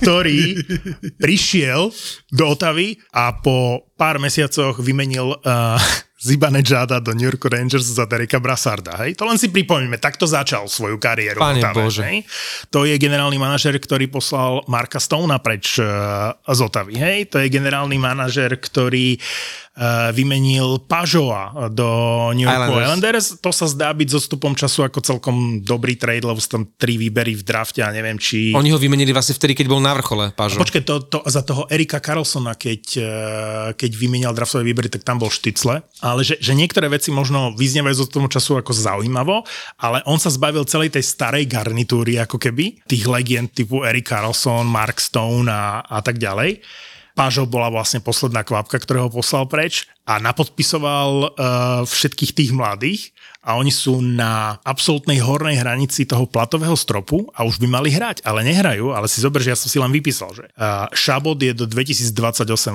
ktorý 0.00 0.58
prišiel 1.24 1.92
do 2.32 2.44
Otavy 2.52 2.98
a 3.12 3.36
po 3.38 3.88
pár 3.94 4.18
mesiacoch 4.18 4.80
vymenil 4.82 5.38
uh, 5.38 5.78
Zibanejada 6.22 7.02
do 7.02 7.18
New 7.18 7.26
York 7.26 7.42
Rangers 7.50 7.82
za 7.82 8.06
Dereka 8.06 8.38
Brassarda. 8.38 8.94
Hej? 9.02 9.18
To 9.18 9.26
len 9.26 9.42
si 9.42 9.50
pripomíme, 9.50 9.98
takto 9.98 10.22
začal 10.22 10.70
svoju 10.70 10.94
kariéru. 10.94 11.42
Pane 11.42 11.58
Otave, 11.58 11.74
Bože. 11.82 12.06
Hej? 12.06 12.22
To 12.70 12.86
je 12.86 12.94
generálny 12.94 13.42
manažer, 13.42 13.74
ktorý 13.74 14.06
poslal 14.06 14.62
Marka 14.70 15.02
Stona 15.02 15.42
preč 15.42 15.82
uh, 15.82 16.30
z 16.46 16.60
Otavy. 16.62 16.94
Hej? 16.94 17.34
To 17.34 17.42
je 17.42 17.50
generálny 17.50 17.98
manažer, 17.98 18.54
ktorý 18.54 19.18
vymenil 20.12 20.84
Pažova 20.84 21.72
do 21.72 21.88
New 22.36 22.44
York 22.44 22.68
Islanders. 22.68 22.84
Islanders. 22.84 23.26
To 23.40 23.50
sa 23.56 23.64
zdá 23.64 23.88
byť 23.96 24.08
s 24.12 24.14
odstupom 24.20 24.52
času 24.52 24.84
ako 24.84 25.00
celkom 25.00 25.64
dobrý 25.64 25.96
trade, 25.96 26.28
lebo 26.28 26.36
sú 26.36 26.60
tam 26.60 26.62
tri 26.76 27.00
výbery 27.00 27.32
v 27.32 27.42
drafte 27.42 27.80
a 27.80 27.88
neviem, 27.88 28.20
či... 28.20 28.52
Oni 28.52 28.68
ho 28.68 28.76
vymenili 28.76 29.16
vlastne 29.16 29.32
vtedy, 29.32 29.56
keď 29.56 29.66
bol 29.72 29.80
na 29.80 29.96
vrchole, 29.96 30.36
Pažo. 30.36 30.60
Počkaj, 30.60 30.84
to, 30.84 30.94
to, 31.08 31.18
za 31.24 31.40
toho 31.40 31.64
Erika 31.72 32.04
Carlsona, 32.04 32.52
keď, 32.52 32.82
eh, 33.00 33.08
keď 33.72 33.90
vymenial 33.96 34.36
draftové 34.36 34.68
výbery, 34.68 34.92
tak 34.92 35.08
tam 35.08 35.16
bol 35.16 35.32
štycle. 35.32 35.80
Ale 36.04 36.20
že, 36.20 36.36
že 36.36 36.52
niektoré 36.52 36.92
veci 36.92 37.08
možno 37.08 37.56
vyznievajú 37.56 37.96
z 37.96 38.12
toho 38.12 38.28
času 38.28 38.60
ako 38.60 38.76
zaujímavo, 38.76 39.40
ale 39.80 40.04
on 40.04 40.20
sa 40.20 40.28
zbavil 40.28 40.68
celej 40.68 40.92
tej 40.92 41.04
starej 41.08 41.48
garnitúry, 41.48 42.20
ako 42.20 42.36
keby, 42.36 42.84
tých 42.84 43.08
legend 43.08 43.56
typu 43.56 43.88
Erik 43.88 44.04
Carlson, 44.04 44.68
Mark 44.68 45.00
Stone 45.00 45.48
a, 45.48 45.80
a 45.80 45.98
tak 46.04 46.20
ďalej. 46.20 46.60
Pážo 47.12 47.44
bola 47.44 47.68
vlastne 47.68 48.00
posledná 48.00 48.40
kvapka, 48.40 48.80
ktorého 48.80 49.12
poslal 49.12 49.44
preč 49.44 49.84
a 50.08 50.16
napodpisoval 50.16 51.10
uh, 51.12 51.28
všetkých 51.84 52.32
tých 52.32 52.50
mladých 52.56 53.12
a 53.42 53.58
oni 53.58 53.74
sú 53.74 53.98
na 53.98 54.62
absolútnej 54.62 55.18
hornej 55.18 55.58
hranici 55.58 56.06
toho 56.06 56.30
platového 56.30 56.78
stropu 56.78 57.26
a 57.34 57.42
už 57.42 57.58
by 57.58 57.66
mali 57.66 57.90
hrať, 57.90 58.22
ale 58.22 58.46
nehrajú, 58.46 58.94
ale 58.94 59.10
si 59.10 59.18
zober, 59.18 59.42
že 59.42 59.50
ja 59.50 59.58
som 59.58 59.66
si 59.66 59.82
len 59.82 59.90
vypísal, 59.90 60.30
že 60.30 60.46
Šabot 60.94 61.36
je 61.36 61.50
do 61.50 61.66
2028 61.66 62.14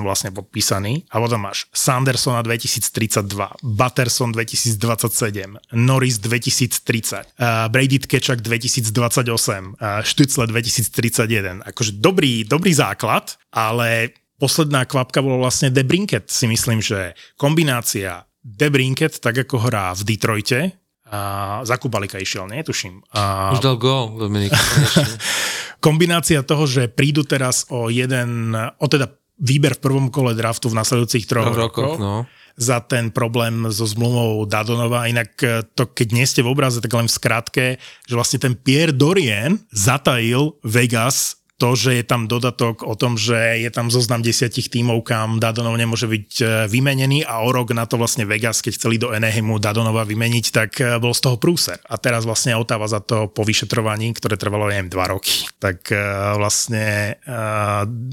vlastne 0.04 0.30
podpísaný 0.30 1.08
a 1.08 1.16
potom 1.16 1.40
máš 1.40 1.64
Sandersona 1.72 2.44
2032, 2.44 3.24
Butterson 3.64 4.30
2027, 4.36 5.72
Norris 5.72 6.20
2030, 6.20 7.32
uh, 7.40 7.66
Brady 7.72 8.04
Tkečak 8.04 8.44
2028, 8.44 8.92
uh, 8.92 10.04
Štucle 10.04 10.44
2031. 10.52 11.64
Akože 11.64 11.96
dobrý, 11.96 12.44
dobrý 12.44 12.76
základ, 12.76 13.40
ale 13.48 14.12
posledná 14.38 14.84
kvapka 14.84 15.24
bolo 15.24 15.42
vlastne 15.42 15.72
De 15.72 15.82
Brinket, 15.82 16.30
si 16.30 16.46
myslím, 16.46 16.78
že 16.78 17.16
kombinácia 17.34 18.27
De 18.48 18.72
Brinket, 18.72 19.20
tak 19.20 19.44
ako 19.44 19.68
hrá 19.68 19.92
v 19.92 20.02
Detroite, 20.08 20.60
a 21.08 21.64
za 21.64 21.80
Kubalika 21.80 22.20
išiel, 22.20 22.44
nie? 22.52 22.60
Tuším. 22.60 23.00
A 23.16 23.48
Už 23.56 23.64
dal 23.64 23.80
gól, 23.80 24.12
Dominik. 24.20 24.52
kombinácia 25.80 26.42
toho, 26.42 26.66
že 26.66 26.90
prídu 26.90 27.22
teraz 27.22 27.66
o 27.70 27.88
jeden, 27.88 28.54
o 28.54 28.86
teda 28.90 29.10
výber 29.38 29.78
v 29.78 29.82
prvom 29.82 30.06
kole 30.10 30.34
draftu 30.34 30.66
v 30.66 30.78
nasledujúcich 30.82 31.24
troch 31.30 31.54
rokoch, 31.54 31.94
no. 31.94 32.26
za 32.58 32.82
ten 32.82 33.14
problém 33.14 33.70
so 33.70 33.86
zmluvou 33.86 34.42
Dadonova. 34.50 35.06
Inak 35.06 35.30
e, 35.46 35.62
to, 35.78 35.86
keď 35.94 36.08
nie 36.10 36.26
ste 36.26 36.42
v 36.42 36.50
obraze, 36.50 36.82
tak 36.82 36.90
len 36.90 37.06
v 37.06 37.14
skratke, 37.14 37.66
že 37.78 38.14
vlastne 38.18 38.42
ten 38.42 38.58
Pierre 38.58 38.90
Dorian 38.90 39.62
zatajil 39.70 40.58
Vegas 40.66 41.37
to, 41.58 41.74
že 41.74 41.98
je 41.98 42.04
tam 42.06 42.30
dodatok 42.30 42.86
o 42.86 42.94
tom, 42.94 43.18
že 43.18 43.58
je 43.58 43.70
tam 43.74 43.90
zoznam 43.90 44.22
desiatich 44.22 44.70
tímov, 44.70 45.02
kam 45.02 45.42
Dadonov 45.42 45.74
nemôže 45.74 46.06
byť 46.06 46.30
e, 46.38 46.44
vymenený 46.70 47.26
a 47.26 47.42
o 47.42 47.50
rok 47.50 47.74
na 47.74 47.82
to 47.82 47.98
vlastne 47.98 48.22
Vegas, 48.22 48.62
keď 48.62 48.72
chceli 48.78 48.96
do 48.96 49.10
Anaheimu 49.10 49.58
Dadonova 49.58 50.06
vymeniť, 50.06 50.46
tak 50.54 50.70
e, 50.78 51.02
bol 51.02 51.10
z 51.10 51.26
toho 51.26 51.34
prúser. 51.34 51.82
A 51.90 51.98
teraz 51.98 52.22
vlastne 52.22 52.54
otáva 52.54 52.86
za 52.86 53.02
to 53.02 53.26
po 53.26 53.42
vyšetrovaní, 53.42 54.14
ktoré 54.14 54.38
trvalo, 54.38 54.70
neviem, 54.70 54.86
dva 54.86 55.10
roky, 55.10 55.50
tak 55.58 55.90
e, 55.90 55.98
vlastne 56.38 57.18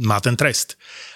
má 0.02 0.18
ten 0.20 0.34
trest. 0.34 0.76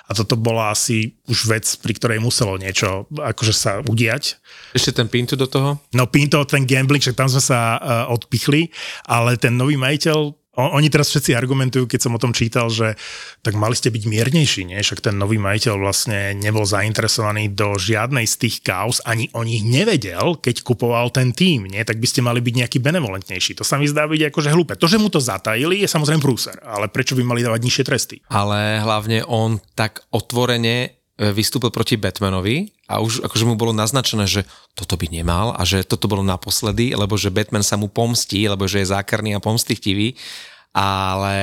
A 0.10 0.18
toto 0.18 0.34
bola 0.34 0.74
asi 0.74 1.14
už 1.30 1.46
vec, 1.46 1.66
pri 1.86 1.94
ktorej 1.94 2.18
muselo 2.18 2.58
niečo 2.58 3.06
akože 3.14 3.54
sa 3.54 3.72
udiať. 3.86 4.42
Ešte 4.74 4.98
ten 4.98 5.06
Pintu 5.06 5.38
do 5.38 5.46
toho? 5.46 5.78
No 5.94 6.10
Pinto, 6.10 6.42
ten 6.50 6.66
gambling, 6.66 6.98
však 6.98 7.14
tam 7.14 7.30
sme 7.30 7.38
sa 7.38 7.78
uh, 7.78 8.10
odpichli, 8.10 8.74
ale 9.06 9.38
ten 9.38 9.54
nový 9.54 9.78
majiteľ, 9.78 10.34
oni 10.60 10.92
teraz 10.92 11.08
všetci 11.14 11.32
argumentujú, 11.32 11.88
keď 11.88 12.00
som 12.04 12.16
o 12.16 12.22
tom 12.22 12.36
čítal, 12.36 12.68
že 12.68 13.00
tak 13.40 13.56
mali 13.56 13.78
ste 13.78 13.94
byť 13.94 14.04
miernejší, 14.04 14.62
nie? 14.68 14.84
Však 14.84 15.06
ten 15.06 15.16
nový 15.16 15.40
majiteľ 15.40 15.76
vlastne 15.80 16.36
nebol 16.36 16.68
zainteresovaný 16.68 17.56
do 17.56 17.80
žiadnej 17.80 18.28
z 18.28 18.36
tých 18.36 18.56
kauz, 18.66 19.00
ani 19.08 19.32
o 19.32 19.48
nich 19.48 19.64
nevedel, 19.64 20.36
keď 20.42 20.66
kupoval 20.66 21.14
ten 21.16 21.32
tým, 21.32 21.72
nie? 21.72 21.80
Tak 21.86 22.02
by 22.02 22.08
ste 22.10 22.26
mali 22.26 22.44
byť 22.44 22.54
nejaký 22.66 22.78
benevolentnejší. 22.84 23.56
To 23.56 23.64
sa 23.64 23.80
mi 23.80 23.88
zdá 23.88 24.10
byť 24.10 24.34
akože 24.34 24.50
hlúpe. 24.52 24.76
To, 24.76 24.90
že 24.90 25.00
mu 25.00 25.08
to 25.08 25.24
zatajili, 25.24 25.86
je 25.86 25.88
samozrejme 25.88 26.20
prúser, 26.20 26.60
ale 26.66 26.92
prečo 26.92 27.16
by 27.16 27.24
mali 27.24 27.46
dávať 27.46 27.62
nižšie 27.64 27.84
tresty? 27.88 28.16
Ale 28.28 28.84
hlavne 28.84 29.24
on 29.30 29.62
tak 29.78 30.04
otvorene 30.12 30.76
e, 30.84 30.88
vystúpil 31.32 31.72
proti 31.72 31.96
Batmanovi 31.96 32.68
a 32.90 32.98
už 33.06 33.22
akože 33.22 33.46
mu 33.46 33.54
bolo 33.54 33.70
naznačené, 33.70 34.26
že 34.26 34.42
toto 34.74 34.98
by 34.98 35.14
nemal 35.14 35.54
a 35.54 35.62
že 35.62 35.86
toto 35.86 36.10
bolo 36.10 36.26
naposledy, 36.26 36.98
lebo 36.98 37.14
že 37.14 37.30
Batman 37.30 37.62
sa 37.62 37.78
mu 37.78 37.86
pomstí, 37.86 38.50
lebo 38.50 38.66
že 38.66 38.82
je 38.82 38.90
zákerný 38.90 39.38
a 39.38 39.44
pomstichtivý. 39.44 40.18
Ale 40.74 41.38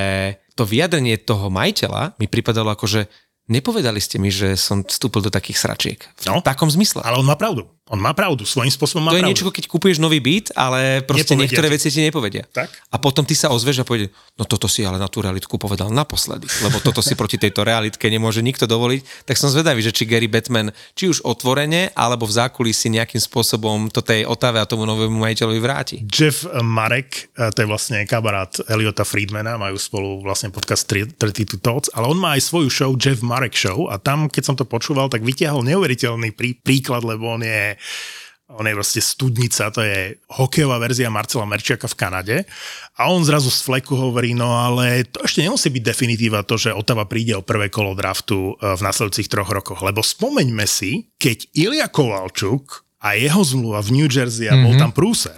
to 0.55 0.63
vyjadrenie 0.63 1.19
toho 1.19 1.51
majiteľa 1.51 2.17
mi 2.17 2.25
pripadalo 2.25 2.73
ako, 2.73 2.85
že 2.87 3.01
nepovedali 3.47 3.99
ste 3.99 4.17
mi, 4.17 4.33
že 4.33 4.57
som 4.57 4.81
vstúpil 4.81 5.21
do 5.21 5.31
takých 5.31 5.61
sračiek. 5.61 5.99
V 6.23 6.31
No. 6.31 6.39
takom 6.41 6.67
zmysle. 6.67 7.03
Ale 7.03 7.19
on 7.19 7.27
má 7.27 7.35
pravdu. 7.35 7.67
On 7.87 7.99
má 7.99 8.11
pravdu. 8.11 8.43
Svojím 8.43 8.71
spôsobom 8.71 9.07
má 9.07 9.15
to 9.15 9.19
je 9.19 9.23
pravdu. 9.23 9.31
niečo, 9.31 9.43
ako 9.47 9.55
keď 9.55 9.65
kupuješ 9.71 9.97
nový 10.03 10.19
byt, 10.19 10.51
ale 10.51 10.99
proste 11.07 11.31
Nepovedia 11.33 11.43
niektoré 11.47 11.67
ti. 11.71 11.73
veci 11.79 11.87
ti 11.87 11.99
nepovedia. 12.03 12.43
Tak. 12.51 12.67
A 12.91 12.95
potom 12.99 13.23
ty 13.23 13.31
sa 13.31 13.47
ozveš 13.55 13.81
a 13.81 13.85
povede, 13.87 14.11
no 14.35 14.43
toto 14.43 14.67
si 14.67 14.83
ale 14.83 14.99
na 14.99 15.07
tú 15.07 15.23
realitku 15.23 15.55
povedal 15.55 15.87
naposledy, 15.87 16.51
lebo 16.67 16.83
toto 16.83 16.99
si 16.99 17.15
proti 17.15 17.39
tejto 17.39 17.63
realitke 17.63 18.11
nemôže 18.11 18.43
nikto 18.43 18.67
dovoliť. 18.67 19.23
Tak 19.23 19.39
som 19.39 19.47
zvedavý, 19.47 19.79
že 19.79 19.95
či 19.95 20.03
Gary 20.03 20.27
Batman, 20.27 20.75
či 20.99 21.07
už 21.07 21.23
otvorene, 21.23 21.95
alebo 21.95 22.27
v 22.27 22.35
zákulisí 22.35 22.91
nejakým 22.91 23.23
spôsobom 23.23 23.87
to 23.87 24.03
tej 24.03 24.27
Otave 24.27 24.59
a 24.59 24.67
tomu 24.67 24.83
novému 24.83 25.23
majiteľovi 25.23 25.59
vráti. 25.63 25.97
Jeff 26.11 26.43
Marek, 26.59 27.31
eh, 27.39 27.47
to 27.55 27.63
je 27.63 27.67
vlastne 27.71 28.03
kamarát 28.03 28.51
Eliota 28.67 29.07
Friedmana, 29.07 29.55
majú 29.55 29.79
spolu 29.79 30.19
vlastne 30.19 30.51
podcast 30.51 30.83
32 30.89 31.61
Thoughts, 31.63 31.87
ale 31.95 32.11
on 32.11 32.19
má 32.19 32.35
aj 32.35 32.43
svoju 32.43 32.67
show 32.67 32.91
Jeff 32.99 33.23
Marek 33.23 33.55
Show 33.55 33.87
a 33.87 33.95
tam, 33.95 34.27
keď 34.27 34.43
som 34.43 34.55
to 34.59 34.67
počúval, 34.67 35.07
tak 35.07 35.23
vytiahol 35.23 35.63
neuveriteľný 35.63 36.35
prí, 36.35 36.59
príklad, 36.59 37.07
lebo 37.07 37.39
on 37.39 37.45
je 37.45 37.76
on 38.47 38.63
je 38.63 38.79
vlastne 38.79 39.03
studnica, 39.03 39.67
to 39.75 39.83
je 39.83 40.15
hokejová 40.31 40.79
verzia 40.79 41.11
Marcela 41.11 41.43
Merčiaka 41.43 41.91
v 41.91 41.99
Kanade. 41.99 42.37
A 42.95 43.11
on 43.11 43.27
zrazu 43.27 43.51
z 43.51 43.59
fleku 43.59 43.99
hovorí, 43.99 44.31
no 44.31 44.55
ale 44.55 45.03
to 45.03 45.19
ešte 45.27 45.43
nemusí 45.43 45.67
byť 45.67 45.83
definitíva 45.83 46.47
to, 46.47 46.55
že 46.55 46.71
Otava 46.71 47.03
príde 47.03 47.35
o 47.35 47.43
prvé 47.43 47.67
kolo 47.67 47.91
draftu 47.91 48.55
eh, 48.55 48.79
v 48.79 48.81
nasledujúcich 48.87 49.27
troch 49.27 49.51
rokoch, 49.51 49.83
lebo 49.83 49.99
spomeňme 49.99 50.63
si, 50.63 51.11
keď 51.19 51.37
Ilia 51.51 51.87
Kovalčuk 51.91 52.87
a 53.03 53.19
jeho 53.19 53.43
zmluva 53.43 53.83
v 53.83 53.99
New 53.99 54.07
Jersey 54.07 54.47
a 54.47 54.55
bol 54.55 54.79
tam 54.79 54.95
prúser, 54.95 55.37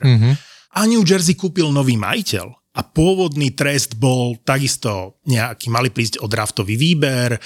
a 0.70 0.86
New 0.86 1.02
Jersey 1.02 1.34
kúpil 1.34 1.74
nový 1.74 1.98
majiteľ 1.98 2.59
a 2.80 2.82
pôvodný 2.88 3.52
trest 3.52 4.00
bol 4.00 4.40
takisto 4.40 5.20
nejaký, 5.28 5.68
mali 5.68 5.92
prísť 5.92 6.24
o 6.24 6.32
draftový 6.32 6.80
výber, 6.80 7.36
e, 7.36 7.40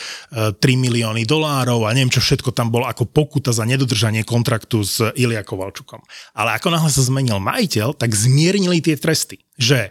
3 0.53 0.61
milióny 0.77 1.25
dolárov 1.25 1.89
a 1.89 1.93
neviem 1.97 2.13
čo 2.13 2.21
všetko 2.21 2.53
tam 2.53 2.69
bolo 2.69 2.85
ako 2.85 3.09
pokuta 3.09 3.49
za 3.49 3.65
nedodržanie 3.65 4.21
kontraktu 4.21 4.85
s 4.85 5.01
Ilia 5.17 5.41
Kovalčukom. 5.41 6.05
Ale 6.37 6.53
ako 6.53 6.69
náhle 6.69 6.93
sa 6.93 7.01
zmenil 7.01 7.41
majiteľ, 7.41 7.97
tak 7.97 8.13
zmiernili 8.13 8.77
tie 8.77 8.93
tresty, 8.93 9.41
že 9.57 9.89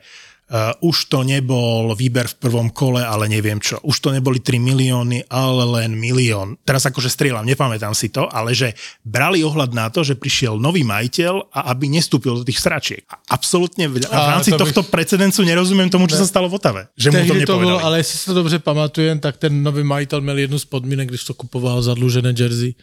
Uh, 0.53 0.93
už 0.93 1.09
to 1.09 1.25
nebol 1.25 1.97
výber 1.97 2.29
v 2.29 2.37
prvom 2.37 2.69
kole, 2.69 3.01
ale 3.01 3.25
neviem 3.25 3.57
čo. 3.57 3.81
Už 3.89 4.05
to 4.05 4.13
neboli 4.13 4.37
3 4.37 4.61
milióny, 4.61 5.25
ale 5.33 5.65
len 5.81 5.97
milión. 5.97 6.61
Teraz 6.61 6.85
akože 6.85 7.09
strieľam, 7.09 7.49
nepamätám 7.49 7.97
si 7.97 8.13
to, 8.13 8.29
ale 8.29 8.53
že 8.53 8.77
brali 9.01 9.41
ohľad 9.41 9.73
na 9.73 9.89
to, 9.89 10.05
že 10.05 10.13
prišiel 10.13 10.61
nový 10.61 10.85
majiteľ 10.85 11.49
a 11.57 11.73
aby 11.73 11.89
nestúpil 11.89 12.37
do 12.37 12.45
tých 12.45 12.61
sračiek. 12.61 13.01
A 13.09 13.17
absolútne 13.33 13.89
v, 13.89 14.05
a 14.05 14.13
v 14.13 14.29
rámci 14.29 14.53
to 14.53 14.61
bych- 14.61 14.77
tohto 14.77 14.93
precedencu 14.93 15.41
nerozumiem 15.41 15.89
tomu, 15.89 16.05
čo 16.05 16.21
sa 16.21 16.29
stalo 16.29 16.53
v 16.53 16.61
Otave. 16.61 16.83
Že 17.01 17.09
mu 17.09 17.17
to 17.17 17.33
Tehdy 17.33 17.47
to 17.49 17.57
bylo, 17.57 17.81
nepovedali. 17.81 17.85
ale 17.89 17.95
jestli 18.05 18.17
si 18.19 18.25
to 18.29 18.35
dobře 18.35 18.59
pamatujem, 18.61 19.17
tak 19.25 19.41
ten 19.41 19.63
nový 19.63 19.81
majitel 19.83 20.21
měl 20.21 20.39
jednu 20.39 20.59
z 20.61 20.65
podmínek, 20.69 21.09
když 21.09 21.25
to 21.25 21.35
kupoval 21.35 21.81
zadlužené 21.83 22.37
jersey, 22.37 22.77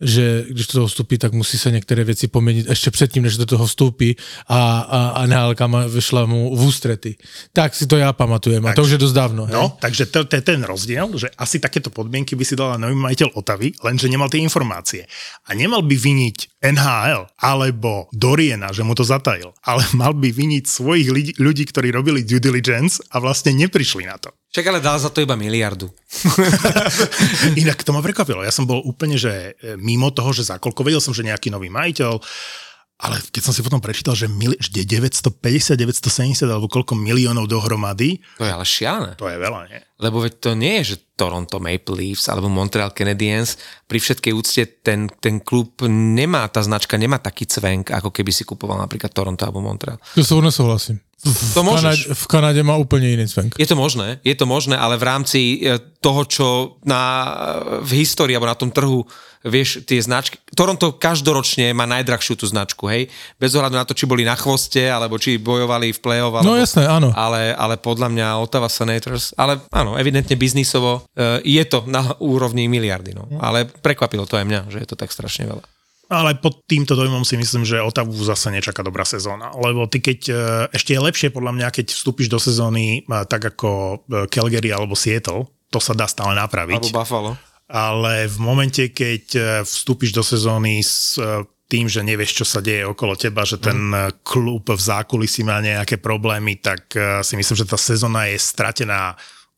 že 0.00 0.44
když 0.48 0.66
do 0.66 0.72
toho 0.72 0.86
vstupí, 0.86 1.18
tak 1.18 1.32
musí 1.32 1.58
se 1.58 1.70
některé 1.70 2.04
věci 2.04 2.28
poměnit 2.28 2.66
ještě 2.68 2.90
předtím, 2.90 3.22
než 3.22 3.36
do 3.36 3.46
toho 3.46 3.66
vstoupí 3.66 4.16
a, 4.46 4.80
a, 4.80 5.08
a 5.08 5.26
Nehalkama 5.26 5.86
vyšla 5.86 6.26
mu 6.26 6.56
v 6.56 6.62
ústrety. 6.62 7.16
Tak 7.52 7.74
si 7.74 7.86
to 7.86 7.96
já 7.96 8.12
pamatujem 8.12 8.66
a 8.66 8.72
to 8.72 8.82
už 8.82 8.90
je 8.90 8.98
dost 8.98 9.12
dávno. 9.12 9.44
hej? 9.44 9.54
No, 9.54 9.76
takže 9.80 10.06
to, 10.06 10.24
to 10.24 10.36
je 10.36 10.42
ten 10.42 10.62
rozdiel, 10.64 11.18
že 11.18 11.28
asi 11.38 11.58
takéto 11.58 11.90
podmienky 11.90 12.36
by 12.36 12.44
si 12.44 12.56
dala 12.56 12.76
nový 12.76 12.94
majiteľ 12.94 13.28
Otavy, 13.34 13.72
lenže 13.82 14.08
nemal 14.08 14.30
tie 14.30 14.40
informácie. 14.42 15.06
A 15.46 15.54
nemal 15.54 15.82
by 15.82 15.96
viniť 15.96 16.57
NHL 16.58 17.30
alebo 17.38 18.10
Doriena, 18.10 18.74
že 18.74 18.82
mu 18.82 18.98
to 18.98 19.06
zatajil, 19.06 19.54
ale 19.62 19.86
mal 20.00 20.12
by 20.14 20.28
viniť 20.30 20.64
svojich 20.66 21.08
ľudí, 21.08 21.32
ľudí, 21.38 21.64
ktorí 21.70 21.94
robili 21.94 22.26
due 22.26 22.42
diligence 22.42 22.98
a 23.14 23.22
vlastne 23.22 23.54
neprišli 23.54 24.06
na 24.06 24.18
to. 24.18 24.34
Však 24.48 24.64
ale 24.64 24.80
dal 24.80 24.96
za 24.96 25.12
to 25.12 25.20
iba 25.20 25.36
miliardu. 25.36 25.92
Inak 27.62 27.84
to 27.84 27.92
ma 27.92 28.00
prekvapilo. 28.00 28.40
Ja 28.40 28.50
som 28.50 28.64
bol 28.64 28.80
úplne, 28.80 29.20
že 29.20 29.54
e, 29.60 29.76
mimo 29.76 30.08
toho, 30.08 30.32
že 30.32 30.48
za 30.48 30.56
koľko 30.56 30.88
vedel 30.88 31.04
som, 31.04 31.12
že 31.12 31.20
nejaký 31.20 31.52
nový 31.52 31.68
majiteľ 31.68 32.16
ale 32.98 33.22
keď 33.22 33.42
som 33.46 33.54
si 33.54 33.62
potom 33.62 33.78
prečítal, 33.78 34.18
že, 34.18 34.26
mil, 34.26 34.58
že 34.58 34.74
950, 34.74 35.78
970 35.78 36.50
alebo 36.50 36.66
koľko 36.66 36.98
miliónov 36.98 37.46
dohromady, 37.46 38.18
To 38.36 38.44
je 38.44 38.50
ale 38.50 38.66
šialené. 38.66 39.14
to 39.14 39.30
je 39.30 39.38
veľa, 39.38 39.60
nie? 39.70 39.78
Lebo 39.98 40.22
veď 40.22 40.32
to 40.38 40.50
nie 40.58 40.82
je, 40.82 40.94
že 40.94 40.96
Toronto 41.14 41.58
Maple 41.58 41.94
Leafs 41.94 42.26
alebo 42.26 42.50
Montreal 42.50 42.90
Canadiens, 42.90 43.58
pri 43.86 43.98
všetkej 43.98 44.32
úcte 44.34 44.62
ten, 44.82 45.06
ten 45.18 45.38
klub 45.38 45.78
nemá, 45.86 46.46
tá 46.50 46.62
značka 46.62 46.98
nemá 46.98 47.18
taký 47.18 47.46
cvenk, 47.46 47.90
ako 47.90 48.10
keby 48.10 48.30
si 48.30 48.42
kupoval 48.42 48.78
napríklad 48.78 49.14
Toronto 49.14 49.42
alebo 49.46 49.62
Montreal. 49.62 49.98
To 50.14 50.22
sa 50.22 50.38
nesouhlasím. 50.38 50.98
To 51.18 51.60
V, 51.60 51.66
môžeš. 51.66 51.82
Kanade, 51.82 52.04
v 52.14 52.24
Kanade 52.30 52.60
má 52.62 52.78
úplne 52.78 53.10
iný 53.10 53.26
cvenk. 53.26 53.58
Je 53.58 53.66
to 53.66 53.74
možné, 53.74 54.22
je 54.22 54.38
to 54.38 54.46
možné, 54.46 54.78
ale 54.78 54.94
v 54.94 55.02
rámci 55.02 55.58
e, 55.58 55.82
toho, 55.98 56.22
čo 56.22 56.46
na, 56.86 57.02
v 57.82 58.06
histórii 58.06 58.38
alebo 58.38 58.46
na 58.46 58.54
tom 58.54 58.70
trhu, 58.70 59.02
vieš, 59.42 59.82
tie 59.82 59.98
značky, 59.98 60.38
Toronto 60.54 60.94
každoročne 60.94 61.74
má 61.74 61.90
najdrahšiu 61.90 62.38
tú 62.38 62.46
značku, 62.46 62.86
hej, 62.86 63.10
bez 63.34 63.50
ohľadu 63.58 63.74
na 63.74 63.82
to, 63.82 63.98
či 63.98 64.06
boli 64.06 64.22
na 64.22 64.38
chvoste, 64.38 64.86
alebo 64.86 65.18
či 65.18 65.42
bojovali 65.42 65.90
v 65.90 65.98
play-off, 65.98 66.38
alebo, 66.38 66.54
No 66.54 66.58
jasné, 66.58 66.86
áno. 66.86 67.10
ale, 67.10 67.50
ale 67.50 67.74
podľa 67.82 68.14
mňa 68.14 68.38
Ottawa 68.38 68.70
Senators, 68.70 69.34
ale 69.34 69.58
áno, 69.74 69.98
evidentne 69.98 70.38
biznisovo 70.38 71.02
e, 71.18 71.42
je 71.42 71.64
to 71.66 71.82
na 71.90 72.14
úrovni 72.22 72.70
miliardy, 72.70 73.18
no. 73.18 73.26
ale 73.42 73.66
prekvapilo 73.66 74.22
to 74.22 74.38
aj 74.38 74.46
mňa, 74.46 74.60
že 74.70 74.78
je 74.86 74.88
to 74.88 74.94
tak 74.94 75.10
strašne 75.10 75.50
veľa. 75.50 75.66
Ale 76.08 76.40
pod 76.40 76.64
týmto 76.64 76.96
dojmom 76.96 77.20
si 77.20 77.36
myslím, 77.36 77.68
že 77.68 77.84
Otavu 77.84 78.16
zase 78.24 78.48
nečaká 78.48 78.80
dobrá 78.80 79.04
sezóna. 79.04 79.52
Lebo 79.52 79.84
ty 79.84 80.00
keď, 80.00 80.20
e, 80.24 80.34
ešte 80.72 80.96
je 80.96 81.04
lepšie 81.04 81.28
podľa 81.28 81.52
mňa, 81.52 81.68
keď 81.68 81.92
vstúpiš 81.92 82.32
do 82.32 82.40
sezóny 82.40 83.04
e, 83.04 83.12
tak 83.28 83.44
ako 83.44 83.68
e, 84.08 84.24
Calgary 84.32 84.72
alebo 84.72 84.96
Seattle, 84.96 85.52
to 85.68 85.76
sa 85.84 85.92
dá 85.92 86.08
stále 86.08 86.32
napraviť. 86.32 86.80
Alebo 86.80 86.96
Buffalo. 86.96 87.30
ale 87.68 88.24
v 88.24 88.38
momente, 88.40 88.88
keď 88.88 89.24
vstúpiš 89.68 90.16
do 90.16 90.24
sezóny 90.24 90.80
s 90.80 91.20
tým, 91.68 91.84
že 91.84 92.00
nevieš, 92.00 92.40
čo 92.40 92.46
sa 92.48 92.64
deje 92.64 92.88
okolo 92.88 93.12
teba, 93.12 93.44
že 93.44 93.60
ten 93.60 93.92
e, 93.92 94.08
klub 94.24 94.64
v 94.64 94.80
zákulisí 94.80 95.44
má 95.44 95.60
nejaké 95.60 96.00
problémy, 96.00 96.56
tak 96.56 96.88
si 97.20 97.36
myslím, 97.36 97.56
že 97.60 97.68
tá 97.68 97.76
sezóna 97.76 98.32
je 98.32 98.40
stratená 98.40 99.12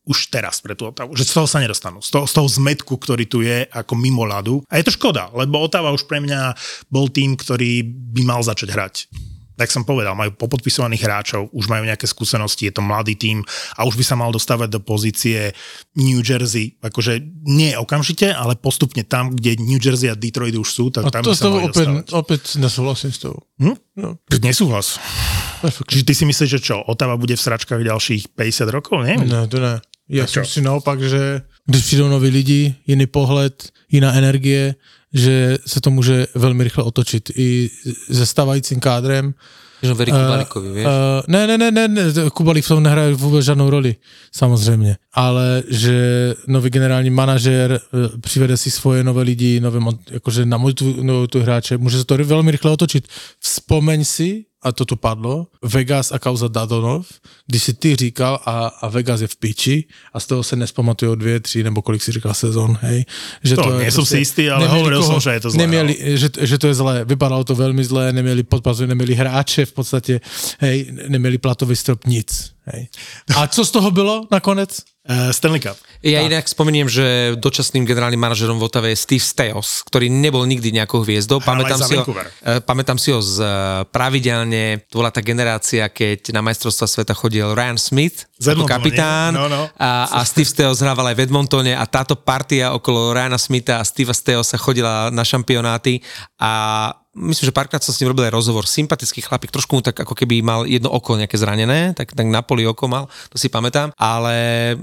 už 0.05 0.33
teraz 0.33 0.59
pre 0.59 0.73
tú 0.73 0.89
Otavu, 0.89 1.13
že 1.13 1.29
z 1.29 1.37
toho 1.37 1.45
sa 1.45 1.61
nedostanú. 1.61 2.01
Z 2.01 2.09
toho, 2.09 2.25
z 2.25 2.33
toho 2.33 2.47
zmetku, 2.49 2.97
ktorý 2.97 3.25
tu 3.29 3.45
je 3.45 3.69
ako 3.69 3.93
mimo 3.93 4.25
ľadu. 4.25 4.65
A 4.65 4.81
je 4.81 4.89
to 4.89 4.97
škoda, 4.97 5.29
lebo 5.37 5.61
Otava 5.61 5.93
už 5.93 6.09
pre 6.09 6.17
mňa 6.17 6.57
bol 6.89 7.07
tým, 7.13 7.37
ktorý 7.37 7.85
by 7.85 8.21
mal 8.25 8.41
začať 8.41 8.69
hrať 8.73 8.95
tak 9.61 9.69
som 9.69 9.85
povedal, 9.85 10.17
majú 10.17 10.33
popodpisovaných 10.33 11.05
hráčov, 11.05 11.53
už 11.53 11.69
majú 11.69 11.85
nejaké 11.85 12.09
skúsenosti, 12.09 12.65
je 12.65 12.73
to 12.73 12.81
mladý 12.81 13.13
tým 13.13 13.45
a 13.77 13.85
už 13.85 13.93
by 13.93 14.01
sa 14.01 14.17
mal 14.17 14.33
dostávať 14.33 14.73
do 14.73 14.81
pozície 14.81 15.53
New 15.93 16.25
Jersey, 16.25 16.81
akože 16.81 17.21
nie 17.45 17.77
okamžite, 17.77 18.33
ale 18.33 18.57
postupne 18.57 19.05
tam, 19.05 19.29
kde 19.29 19.61
New 19.61 19.77
Jersey 19.77 20.09
a 20.09 20.17
Detroit 20.17 20.57
už 20.57 20.65
sú, 20.65 20.89
tak 20.89 21.05
A 21.05 21.13
tam 21.13 21.21
to 21.21 21.29
by 21.29 21.37
sa 21.37 21.53
mali 21.53 21.69
opäť, 21.69 21.85
dostávať. 21.85 22.05
opäť 22.17 22.41
nesúhlasím 22.57 23.11
s 23.13 23.19
tebou. 23.21 23.45
Hm? 23.61 23.77
No, 24.01 24.09
Nesúhlas. 24.41 24.97
Čiže 25.61 26.03
ty 26.09 26.13
si 26.17 26.25
myslíš, 26.25 26.49
že 26.57 26.59
čo, 26.73 26.81
Otava 26.81 27.13
bude 27.21 27.37
v 27.37 27.43
sračkách 27.45 27.85
ďalších 27.85 28.33
50 28.33 28.65
rokov? 28.73 29.05
Nie? 29.05 29.21
Ne, 29.21 29.45
to 29.45 29.61
ne. 29.61 29.77
Já 30.11 30.25
čo? 30.25 30.45
si 30.45 30.61
naopak, 30.61 31.01
že 31.01 31.41
když 31.65 31.83
přijdou 31.83 32.07
noví 32.09 32.29
lidi, 32.29 32.75
jiný 32.87 33.07
pohled, 33.07 33.69
jiná 33.91 34.13
energie, 34.13 34.75
že 35.13 35.57
se 35.67 35.81
to 35.81 35.91
může 35.91 36.27
velmi 36.35 36.63
rychle 36.63 36.83
otočit 36.83 37.31
i 37.35 37.69
se 38.11 38.25
stávajícím 38.25 38.79
kádrem. 38.79 39.33
Že 39.83 39.93
verí 39.93 40.11
Kubalikovi, 40.11 40.69
vieš? 40.71 40.85
Uh, 40.85 40.91
ne, 41.27 41.47
ne, 41.47 41.57
ne, 41.57 41.71
ne, 41.71 41.87
ne, 41.87 42.03
Kubalík 42.33 42.65
v 42.65 42.67
tom 42.67 42.83
nehraje 42.83 43.13
vůbec 43.13 43.45
žádnou 43.45 43.69
roli, 43.69 43.95
samozřejmě. 44.31 44.97
Ale 45.13 45.63
že 45.67 45.97
nový 46.47 46.69
generální 46.69 47.09
manažer 47.09 47.79
eh, 47.81 48.17
přivede 48.21 48.57
si 48.57 48.71
svoje 48.71 49.03
nové 49.03 49.23
lidi, 49.23 49.59
nové, 49.59 49.79
jakože 50.11 50.45
namotivuje 50.45 51.27
tu 51.27 51.41
hráče, 51.41 51.77
může 51.77 51.97
se 51.97 52.05
to 52.05 52.17
velmi 52.17 52.51
rychle 52.51 52.71
otočit. 52.71 53.07
Vzpomeň 53.39 54.05
si, 54.05 54.45
a 54.63 54.71
to 54.71 54.85
tu 54.85 54.95
padlo, 54.95 55.47
Vegas 55.63 56.11
a 56.11 56.19
kauza 56.19 56.47
Dadonov, 56.47 57.07
když 57.47 57.63
si 57.63 57.73
ty 57.73 57.95
říkal 57.95 58.39
a, 58.45 58.67
a 58.67 58.87
Vegas 58.87 59.21
je 59.21 59.27
v 59.27 59.35
piči 59.35 59.83
a 60.13 60.19
z 60.19 60.25
toho 60.25 60.43
se 60.43 60.55
nespamatuje 60.55 61.11
o 61.11 61.15
dvě, 61.15 61.39
tři 61.39 61.63
nebo 61.63 61.81
kolik 61.81 62.03
si 62.03 62.11
říkal 62.11 62.33
sezon, 62.33 62.77
hej. 62.81 63.05
Že 63.43 63.55
To 63.55 63.73
je 63.73 63.83
nie 63.85 63.91
som 63.91 64.05
si 64.05 64.21
istý, 64.21 64.49
ale 64.49 64.69
hovoril 64.69 65.01
som, 65.01 65.17
že 65.17 65.33
je 65.33 65.41
to 65.41 65.49
zlé, 65.49 65.57
no. 65.57 65.61
Neměli, 65.65 65.93
že, 66.17 66.29
že 66.41 66.57
to 66.57 66.67
je 66.67 66.73
zlé, 66.73 67.05
vypadalo 67.05 67.43
to 67.43 67.55
velmi 67.55 67.83
zlé, 67.83 68.13
neměli 68.13 68.43
podpazu, 68.43 68.85
neměli 68.85 69.15
hráče 69.15 69.65
v 69.65 69.73
podstatě, 69.73 70.21
hej, 70.59 70.93
neměli 71.07 71.37
platový 71.37 71.75
strop, 71.75 72.05
nic. 72.05 72.53
Hej. 72.65 72.87
A 73.35 73.47
co 73.47 73.65
z 73.65 73.71
toho 73.71 73.91
bylo 73.91 74.27
nakonec? 74.31 74.77
Uh, 75.01 75.33
Stanley 75.33 75.57
Cup. 75.57 75.81
Ja 76.05 76.21
inak 76.21 76.45
spomeniem, 76.45 76.85
že 76.85 77.33
dočasným 77.33 77.89
generálnym 77.89 78.21
manažerom 78.21 78.61
v 78.61 78.69
Otave 78.69 78.93
je 78.93 79.01
Steve 79.01 79.25
Steos, 79.25 79.81
ktorý 79.89 80.13
nebol 80.13 80.45
nikdy 80.45 80.69
nejakou 80.69 81.01
hviezdou. 81.01 81.41
Hral 81.41 81.57
Pamätám 81.57 81.79
si, 81.81 81.93
ho, 81.97 82.05
eh, 82.05 82.61
pamätám 82.61 82.97
si 83.01 83.09
ho 83.09 83.17
z 83.17 83.41
eh, 83.41 83.49
pravidelne, 83.89 84.85
to 84.85 85.01
bola 85.01 85.09
tá 85.09 85.25
generácia, 85.25 85.89
keď 85.89 86.29
na 86.33 86.45
majstrovstva 86.45 86.85
sveta 86.85 87.13
chodil 87.17 87.49
Ryan 87.49 87.81
Smith 87.81 88.29
ako 88.49 88.65
kapitán? 88.65 89.37
No, 89.37 89.45
no. 89.45 89.69
A, 89.77 90.09
a 90.09 90.19
Steve 90.25 90.49
Steos 90.49 90.81
hrával 90.81 91.13
aj 91.13 91.15
v 91.17 91.23
Edmontone 91.29 91.73
a 91.77 91.85
táto 91.85 92.17
partia 92.17 92.73
okolo 92.73 93.13
Ryana 93.13 93.37
Smitha 93.37 93.77
a 93.77 93.85
Steva 93.85 94.17
Steosa 94.17 94.57
chodila 94.57 95.13
na 95.13 95.21
šampionáty 95.21 96.01
a 96.41 96.89
myslím, 97.11 97.51
že 97.51 97.55
párkrát 97.55 97.83
som 97.83 97.91
s 97.91 97.99
ním 97.99 98.15
robil 98.15 98.31
aj 98.31 98.33
rozhovor. 98.35 98.63
Sympatický 98.63 99.19
chlapík, 99.19 99.51
trošku 99.51 99.75
mu 99.75 99.83
tak 99.83 99.99
ako 99.99 100.15
keby 100.15 100.39
mal 100.39 100.63
jedno 100.63 100.87
oko 100.87 101.19
nejaké 101.19 101.35
zranené, 101.35 101.91
tak, 101.91 102.15
tak 102.15 102.23
na 102.23 102.39
poli 102.39 102.63
oko 102.63 102.87
mal, 102.87 103.11
to 103.27 103.35
si 103.35 103.51
pamätám, 103.51 103.91
ale 103.99 104.35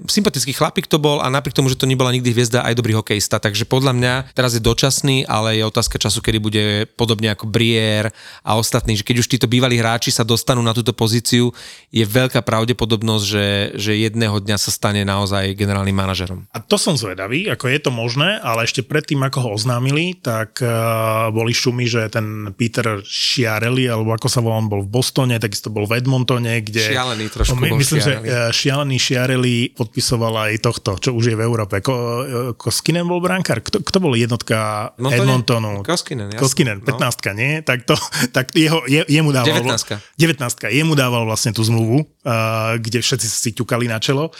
sympatický 0.05 0.53
chlapík 0.53 0.85
to 0.85 1.01
bol 1.01 1.25
a 1.25 1.27
napriek 1.33 1.57
tomu, 1.57 1.73
že 1.73 1.81
to 1.81 1.89
nebola 1.89 2.13
nikdy 2.13 2.37
hviezda, 2.37 2.69
aj 2.69 2.77
dobrý 2.77 2.93
hokejista, 3.01 3.41
takže 3.41 3.65
podľa 3.65 3.93
mňa 3.97 4.15
teraz 4.37 4.53
je 4.53 4.61
dočasný, 4.61 5.25
ale 5.25 5.57
je 5.57 5.65
otázka 5.65 5.97
času, 5.97 6.21
kedy 6.21 6.39
bude 6.39 6.65
podobne 7.01 7.33
ako 7.33 7.49
Brier 7.49 8.13
a 8.45 8.61
ostatní, 8.61 8.93
že 9.01 9.09
keď 9.09 9.25
už 9.25 9.31
títo 9.33 9.49
bývalí 9.49 9.81
hráči 9.81 10.13
sa 10.13 10.21
dostanú 10.21 10.61
na 10.61 10.77
túto 10.77 10.93
pozíciu, 10.93 11.49
je 11.89 12.05
veľká 12.05 12.45
pravdepodobnosť, 12.45 13.25
že, 13.25 13.47
že 13.81 13.93
jedného 13.97 14.37
dňa 14.37 14.57
sa 14.61 14.69
stane 14.69 15.01
naozaj 15.09 15.57
generálnym 15.57 15.97
manažerom. 15.97 16.45
A 16.53 16.61
to 16.61 16.77
som 16.77 16.93
zvedavý, 16.93 17.49
ako 17.49 17.73
je 17.73 17.81
to 17.81 17.89
možné, 17.89 18.37
ale 18.45 18.69
ešte 18.69 18.85
predtým, 18.85 19.25
ako 19.25 19.49
ho 19.49 19.51
oznámili, 19.57 20.13
tak 20.21 20.61
uh, 20.61 21.33
boli 21.33 21.57
šumy, 21.57 21.89
že 21.89 22.13
ten 22.19 22.27
Peter 22.59 22.99
Schiarelli, 23.01 23.87
alebo 23.87 24.11
ako 24.11 24.27
sa 24.27 24.43
volá, 24.43 24.59
on 24.59 24.67
bol 24.67 24.83
v 24.83 24.91
Bostone, 24.91 25.39
takisto 25.39 25.71
bol 25.71 25.87
v 25.87 26.03
Edmontone, 26.03 26.59
kde... 26.61 26.83
Šialený 26.91 27.31
trošku 27.31 27.55
My- 27.55 27.71
bol 27.71 27.79
Myslím, 27.79 28.03
Schiarelli. 28.03 28.27
že 28.27 28.37
šialený 28.51 28.97
Schiarelli 28.99 29.57
podpisoval 29.73 30.51
aj 30.51 30.59
tohto, 30.59 30.99
čo 30.99 31.15
už 31.15 31.31
je 31.31 31.37
v 31.39 31.43
Európe. 31.47 31.79
Ko, 31.79 31.95
uh, 31.95 32.23
Koskinen 32.59 33.07
bol 33.07 33.23
brankár? 33.23 33.63
Kto, 33.63 33.79
kto 33.81 33.99
bol 34.03 34.19
jednotka 34.19 34.91
Edmontone? 34.99 35.23
Edmontonu? 35.23 35.71
Koskinen, 35.87 36.27
jasne. 36.35 36.41
Koskinen, 36.43 36.77
No. 36.79 36.97
15 36.97 37.37
nie? 37.37 37.61
Tak, 37.63 37.85
to, 37.85 37.95
tak 38.37 38.51
jeho, 38.57 38.83
je, 38.89 39.05
jemu 39.07 39.31
dával... 39.31 39.61
19. 39.63 40.19
19 40.19 40.75
Jemu 40.75 40.95
dával 40.97 41.23
vlastne 41.29 41.53
tú 41.53 41.61
zmluvu, 41.61 42.03
uh, 42.03 42.77
kde 42.81 43.05
všetci 43.05 43.27
si 43.29 43.51
ťukali 43.53 43.87
na 43.87 44.01
čelo. 44.01 44.33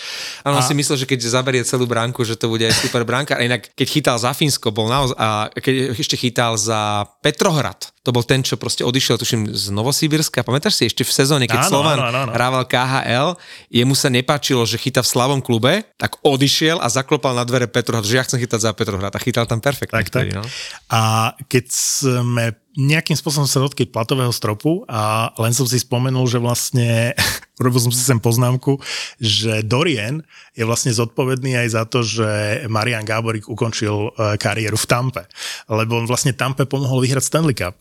On 0.49 0.65
si 0.65 0.73
myslel, 0.73 0.97
že 0.99 1.07
keď 1.07 1.21
zaberie 1.29 1.63
celú 1.63 1.85
bránku, 1.85 2.25
že 2.25 2.35
to 2.35 2.49
bude 2.49 2.65
aj 2.65 2.73
super 2.75 3.05
bránka. 3.05 3.37
A 3.37 3.45
inak, 3.45 3.69
keď 3.77 3.87
chytal 3.87 4.17
za 4.17 4.33
Fínsko, 4.33 4.73
bol 4.73 4.89
naozaj, 4.89 5.17
a 5.19 5.29
keď 5.53 5.93
ešte 5.93 6.17
chytal 6.17 6.57
za 6.57 7.05
Petrohrad, 7.21 7.68
att 7.69 7.93
to 8.09 8.17
bol 8.17 8.25
ten, 8.25 8.41
čo 8.41 8.57
proste 8.57 8.89
odišiel, 8.89 9.21
tuším, 9.21 9.53
z 9.53 9.69
Novosibirska. 9.69 10.41
Pamätáš 10.41 10.81
si 10.81 10.89
ešte 10.89 11.05
v 11.05 11.13
sezóne, 11.13 11.45
keď 11.45 11.69
Áno, 11.69 11.71
Slovan 11.77 12.01
áno, 12.01 12.25
áno, 12.25 12.33
hrával 12.33 12.65
KHL, 12.65 13.37
jemu 13.69 13.93
sa 13.93 14.09
nepáčilo, 14.09 14.65
že 14.65 14.81
chytá 14.81 15.05
v 15.05 15.13
slavom 15.13 15.45
klube, 15.45 15.85
tak 16.01 16.17
odišiel 16.25 16.81
a 16.81 16.89
zaklopal 16.89 17.37
na 17.37 17.45
dvere 17.45 17.69
Petrohrad, 17.69 18.09
že 18.09 18.17
ja 18.17 18.25
chcem 18.25 18.41
chytať 18.41 18.65
za 18.65 18.73
Petrohrad 18.73 19.13
a 19.13 19.21
chytal 19.21 19.45
tam 19.45 19.61
perfektne. 19.61 20.01
Tak, 20.01 20.09
tak. 20.09 20.33
No. 20.33 20.41
A 20.89 21.37
keď 21.53 21.69
sme 21.69 22.57
nejakým 22.79 23.19
spôsobom 23.19 23.51
sa 23.51 23.59
dotkli 23.59 23.91
platového 23.91 24.31
stropu 24.31 24.87
a 24.87 25.35
len 25.43 25.51
som 25.51 25.67
si 25.67 25.83
spomenul, 25.83 26.31
že 26.31 26.39
vlastne, 26.39 27.13
robil 27.61 27.83
som 27.83 27.91
si 27.91 27.99
sem 27.99 28.23
poznámku, 28.23 28.79
že 29.19 29.67
Dorien 29.67 30.23
je 30.55 30.63
vlastne 30.63 30.95
zodpovedný 30.95 31.59
aj 31.59 31.69
za 31.75 31.83
to, 31.91 32.07
že 32.07 32.65
Marian 32.71 33.03
Gáborík 33.03 33.51
ukončil 33.51 34.15
eh, 34.15 34.39
kariéru 34.39 34.79
v 34.79 34.87
Tampe. 34.87 35.27
Lebo 35.67 35.99
on 35.99 36.07
vlastne 36.07 36.31
Tampe 36.33 36.71
pomohol 36.71 37.03
vyhrať 37.03 37.27
Stanley 37.27 37.59
Cup. 37.59 37.75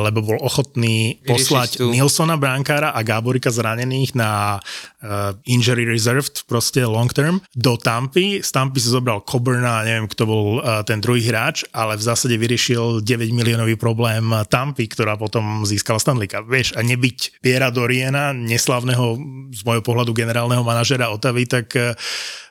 Lebo 0.00 0.24
bol 0.24 0.38
ochotný 0.40 1.20
poslať 1.28 1.84
Nilsona 1.84 2.40
Brankára 2.40 2.96
a 2.96 3.04
Gáborika 3.04 3.52
zranených 3.52 4.16
na 4.16 4.56
uh, 4.56 5.36
injury 5.44 5.84
reserved, 5.84 6.48
proste 6.48 6.80
long 6.88 7.12
term, 7.12 7.44
do 7.52 7.76
Tampy. 7.76 8.40
Z 8.40 8.56
Tampy 8.56 8.80
si 8.80 8.88
zobral 8.88 9.20
Coburna, 9.20 9.84
neviem, 9.84 10.08
kto 10.08 10.22
bol 10.24 10.46
uh, 10.64 10.80
ten 10.80 11.04
druhý 11.04 11.28
hráč, 11.28 11.68
ale 11.76 12.00
v 12.00 12.06
zásade 12.08 12.40
vyriešil 12.40 13.04
9 13.04 13.36
miliónový 13.36 13.76
problém 13.76 14.32
Tampy, 14.48 14.88
ktorá 14.88 15.20
potom 15.20 15.68
získala 15.68 16.00
Stanley 16.00 16.30
Cup. 16.30 16.48
Vieš, 16.48 16.72
a 16.74 16.80
nebyť 16.80 17.44
Piera 17.44 17.68
Doriena, 17.68 18.32
neslavného 18.32 19.20
z 19.52 19.60
môjho 19.68 19.84
pohľadu 19.84 20.16
generálneho 20.16 20.64
manažera 20.64 21.12
Otavy, 21.12 21.44
tak 21.44 21.76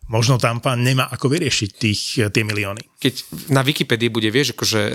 možno 0.10 0.42
Tampa 0.42 0.74
nemá 0.74 1.08
ako 1.08 1.30
vyriešiť 1.30 1.70
tých, 1.78 2.02
uh, 2.20 2.34
tie 2.34 2.42
milióny. 2.42 2.82
keď 3.00 3.14
na 3.54 3.64
Wikipedii 3.64 4.12
bude, 4.12 4.28
vieš, 4.28 4.52
akože 4.52 4.82
e, 4.84 4.92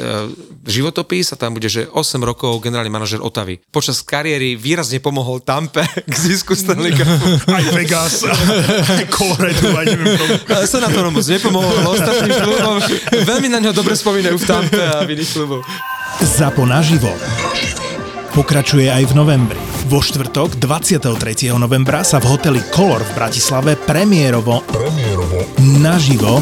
životopis 0.69 1.33
a 1.33 1.41
tam 1.41 1.57
bude, 1.57 1.73
že 1.73 1.89
8 1.89 2.21
rokov 2.21 2.61
generálny 2.61 2.93
manažer 2.93 3.25
Otavy. 3.25 3.65
Počas 3.73 4.05
kariéry 4.05 4.61
výrazne 4.61 5.01
pomohol 5.01 5.41
Tampe 5.41 5.81
k 6.13 6.15
zisku 6.15 6.53
Stanley 6.53 6.93
Cupu. 6.93 7.33
Aj 7.57 7.65
Vegas, 7.73 8.29
aj 8.29 9.09
Colorado, 9.17 9.73
aj 9.73 9.87
neviem 9.89 10.21
komu. 10.21 10.35
Sa 10.69 10.79
na 10.85 10.93
to 10.93 11.01
moc 11.09 11.25
nepomohol, 11.25 11.75
ale 11.81 11.89
ostatným 11.97 12.37
klubom 12.45 12.77
veľmi 13.25 13.49
na 13.49 13.59
ňo 13.65 13.73
dobre 13.73 13.97
spomínajú 13.97 14.37
v 14.37 14.45
Tampe 14.45 14.83
a 14.85 15.01
v 15.07 15.17
iných 15.17 15.31
kluboch. 15.33 15.65
Zapo 16.21 16.69
naživo. 16.69 17.11
pokračuje 18.35 18.91
aj 18.91 19.05
v 19.09 19.13
novembri. 19.15 19.74
Vo 19.85 20.01
štvrtok 20.01 20.57
23. 20.57 21.53
novembra 21.61 22.01
sa 22.01 22.17
v 22.17 22.33
hoteli 22.33 22.61
Color 22.73 23.05
v 23.05 23.13
Bratislave 23.21 23.77
premiérovo, 23.77 24.65
premiérovo 24.65 25.45
naživo 25.61 26.41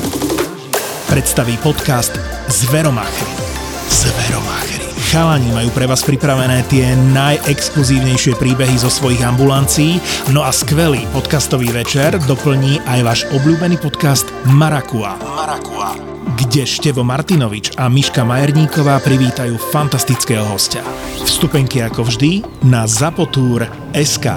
predstaví 1.10 1.58
podcast 1.58 2.14
Zveromáchery. 2.46 3.34
Zveromáchery. 3.90 4.81
Chalani 5.12 5.52
majú 5.52 5.68
pre 5.76 5.84
vás 5.84 6.00
pripravené 6.08 6.64
tie 6.72 6.96
najexkluzívnejšie 7.12 8.32
príbehy 8.40 8.80
zo 8.80 8.88
svojich 8.88 9.20
ambulancií, 9.20 10.00
no 10.32 10.40
a 10.40 10.48
skvelý 10.48 11.04
podcastový 11.12 11.68
večer 11.68 12.16
doplní 12.24 12.80
aj 12.88 13.00
váš 13.04 13.20
obľúbený 13.36 13.76
podcast 13.76 14.24
Marakua. 14.48 15.20
Marakua 15.20 16.00
kde 16.32 16.64
Števo 16.64 17.04
Martinovič 17.04 17.76
a 17.76 17.92
Miška 17.92 18.24
Majerníková 18.24 19.04
privítajú 19.04 19.60
fantastického 19.68 20.48
hostia. 20.48 20.80
Vstupenky 21.28 21.84
ako 21.84 22.08
vždy 22.08 22.40
na 22.64 22.88
Zapotúr 22.88 23.68
SK. 23.92 24.32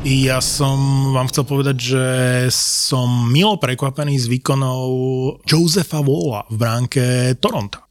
Ja 0.00 0.40
som 0.40 1.12
vám 1.12 1.28
chcel 1.28 1.44
povedať, 1.44 1.76
že 1.76 2.04
som 2.56 3.28
milo 3.28 3.60
prekvapený 3.60 4.16
z 4.16 4.32
výkonov 4.32 4.88
Josefa 5.44 6.00
Walla 6.00 6.48
v 6.48 6.56
bránke 6.56 7.04
Toronto. 7.36 7.84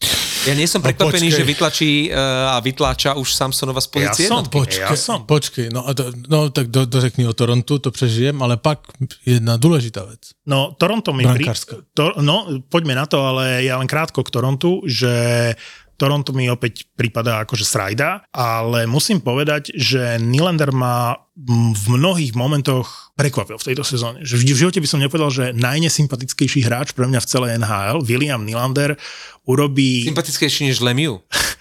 Ja 0.50 0.58
nie 0.58 0.66
som 0.66 0.82
prekvapený, 0.82 1.30
no, 1.30 1.36
že 1.36 1.44
vytlačí 1.46 1.92
uh, 2.10 2.56
a 2.56 2.64
vytláča 2.64 3.14
už 3.14 3.30
Samsonova 3.30 3.84
z 3.84 3.90
pozície 3.92 4.26
ja 4.26 4.34
som, 4.34 4.42
počkej, 4.48 4.88
ja 4.88 4.96
som. 4.96 5.28
počkej, 5.28 5.68
no, 5.70 5.86
to, 5.92 6.16
no 6.32 6.50
tak 6.50 6.74
do, 6.74 6.90
dořekni 6.90 7.28
o 7.28 7.36
Torontu, 7.36 7.78
to 7.78 7.94
prežijem, 7.94 8.40
ale 8.40 8.56
pak 8.58 8.88
jedna 9.28 9.60
dôležitá 9.60 10.08
vec. 10.08 10.34
No, 10.48 10.74
Toronto 10.80 11.12
mi... 11.12 11.28
Pri, 11.28 11.46
to, 11.92 12.18
no, 12.24 12.66
poďme 12.72 12.98
na 12.98 13.06
to, 13.06 13.22
ale 13.22 13.68
ja 13.68 13.78
len 13.78 13.86
krátko 13.86 14.26
k 14.26 14.34
Torontu, 14.34 14.82
že 14.88 15.54
Toronto 16.00 16.32
mi 16.32 16.48
opäť 16.48 16.88
prípada 16.96 17.44
akože 17.44 17.68
srajda, 17.68 18.32
ale 18.32 18.88
musím 18.88 19.20
povedať, 19.20 19.76
že 19.76 20.16
Nylander 20.16 20.72
má 20.72 21.20
v 21.36 21.86
mnohých 21.92 22.40
momentoch 22.40 23.12
prekvapil 23.20 23.60
v 23.60 23.68
tejto 23.72 23.84
sezóne. 23.84 24.24
Že 24.24 24.56
v 24.56 24.60
živote 24.64 24.80
by 24.80 24.88
som 24.88 25.04
nepovedal, 25.04 25.32
že 25.32 25.46
najnesympatickejší 25.60 26.64
hráč 26.64 26.96
pre 26.96 27.04
mňa 27.04 27.20
v 27.20 27.28
celej 27.28 27.50
NHL, 27.60 28.00
William 28.08 28.40
Nylander, 28.44 28.96
urobí... 29.44 30.08
Sympatickejší 30.08 30.72
než 30.72 30.80
Lemieux? 30.80 31.20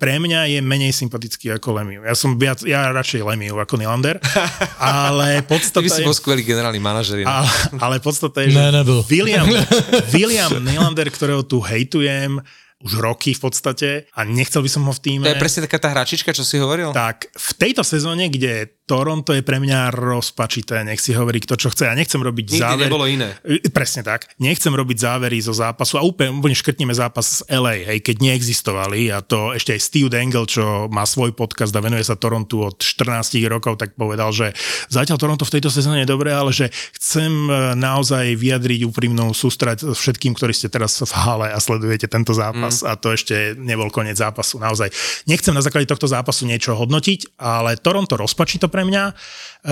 pre 0.00 0.16
mňa 0.16 0.56
je 0.56 0.58
menej 0.64 0.92
sympatický 0.96 1.52
ako 1.60 1.76
Lemiu. 1.76 2.00
Ja 2.00 2.16
som 2.16 2.40
viac, 2.40 2.64
ja 2.64 2.88
radšej 2.96 3.20
Lemiu 3.20 3.60
ako 3.60 3.76
Nylander, 3.76 4.16
ale 4.80 5.44
podstata 5.44 5.84
Ty 5.84 5.86
by 5.86 5.90
si 5.92 6.06
bol 6.08 6.16
skvelý 6.16 6.40
generálny 6.40 6.80
manažer. 6.80 7.20
Ale, 7.28 7.48
ale 7.76 7.96
podstata 8.00 8.40
je, 8.40 8.56
že 8.56 8.60
ne, 8.60 8.80
William, 9.12 9.44
William 10.16 10.52
Nylander, 10.64 11.12
ktorého 11.12 11.44
tu 11.44 11.60
hejtujem, 11.60 12.40
už 12.86 13.02
roky 13.02 13.34
v 13.34 13.40
podstate 13.42 13.88
a 14.14 14.22
nechcel 14.22 14.62
by 14.62 14.70
som 14.70 14.86
ho 14.86 14.94
v 14.94 15.00
týme. 15.02 15.26
To 15.26 15.34
je 15.34 15.42
presne 15.42 15.66
taká 15.66 15.82
tá 15.82 15.90
hračička, 15.90 16.30
čo 16.30 16.46
si 16.46 16.62
hovoril? 16.62 16.94
Tak, 16.94 17.34
v 17.34 17.50
tejto 17.58 17.82
sezóne, 17.82 18.30
kde 18.30 18.70
Toronto 18.86 19.34
je 19.34 19.42
pre 19.42 19.58
mňa 19.58 19.90
rozpačité, 19.90 20.86
nech 20.86 21.02
si 21.02 21.10
hovorí 21.10 21.42
kto 21.42 21.58
čo 21.58 21.74
chce. 21.74 21.90
Ja 21.90 21.98
nechcem 21.98 22.22
robiť 22.22 22.54
Nikdy 22.54 22.62
závery. 22.62 22.86
nebolo 22.86 23.04
iné. 23.10 23.34
Presne 23.74 24.06
tak. 24.06 24.30
Nechcem 24.38 24.70
robiť 24.70 25.02
závery 25.02 25.42
zo 25.42 25.50
zápasu 25.50 25.98
a 25.98 26.06
úplne, 26.06 26.30
úplne 26.30 26.54
škrtneme 26.54 26.94
zápas 26.94 27.42
z 27.42 27.50
LA, 27.50 27.82
hej, 27.82 27.98
keď 27.98 28.22
neexistovali 28.22 29.10
a 29.10 29.26
to 29.26 29.50
ešte 29.58 29.74
aj 29.74 29.80
Steve 29.82 30.06
Dangle, 30.06 30.46
čo 30.46 30.86
má 30.86 31.02
svoj 31.02 31.34
podcast 31.34 31.74
a 31.74 31.82
venuje 31.82 32.06
sa 32.06 32.14
Torontu 32.14 32.62
od 32.62 32.78
14 32.78 33.42
rokov, 33.50 33.74
tak 33.82 33.98
povedal, 33.98 34.30
že 34.30 34.54
zatiaľ 34.86 35.18
Toronto 35.18 35.42
v 35.42 35.58
tejto 35.58 35.74
sezóne 35.74 36.06
je 36.06 36.12
dobré, 36.14 36.30
ale 36.30 36.54
že 36.54 36.70
chcem 36.94 37.50
e, 37.50 37.74
naozaj 37.74 38.38
vyjadriť 38.38 38.86
úprimnú 38.86 39.34
sústrať 39.34 39.82
všetkým, 39.82 40.38
ktorí 40.38 40.54
ste 40.54 40.70
teraz 40.70 41.02
v 41.02 41.10
hale 41.10 41.50
a 41.50 41.58
sledujete 41.58 42.06
tento 42.06 42.30
zápas 42.30 42.75
mm. 42.75 42.75
A 42.82 42.98
to 42.98 43.14
ešte 43.14 43.54
nebol 43.56 43.88
koniec 43.88 44.18
zápasu. 44.18 44.58
Naozaj 44.60 44.92
nechcem 45.30 45.54
na 45.54 45.62
základe 45.62 45.88
tohto 45.88 46.10
zápasu 46.10 46.44
niečo 46.44 46.74
hodnotiť, 46.74 47.38
ale 47.40 47.80
Toronto 47.80 48.18
rozpačí 48.18 48.58
to 48.60 48.68
pre 48.68 48.84
mňa 48.84 49.04
e, 49.08 49.14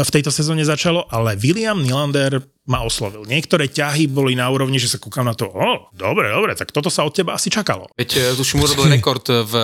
v 0.00 0.12
tejto 0.12 0.30
sezóne 0.30 0.62
začalo, 0.62 1.04
ale 1.10 1.34
William 1.36 1.80
Nylander 1.82 2.40
ma 2.64 2.80
oslovil. 2.80 3.28
Niektoré 3.28 3.68
ťahy 3.68 4.08
boli 4.08 4.32
na 4.32 4.48
úrovni, 4.48 4.80
že 4.80 4.88
sa 4.88 4.96
kúkam 4.96 5.28
na 5.28 5.36
to, 5.36 5.52
o, 5.52 5.92
dobre, 5.92 6.32
dobre, 6.32 6.56
tak 6.56 6.72
toto 6.72 6.88
sa 6.88 7.04
od 7.04 7.12
teba 7.12 7.36
asi 7.36 7.52
čakalo. 7.52 7.90
Veď 7.98 8.10
e, 8.16 8.40
už 8.40 8.56
mu 8.56 8.64
robil 8.64 8.88
rekord 8.96 9.26
v 9.28 9.54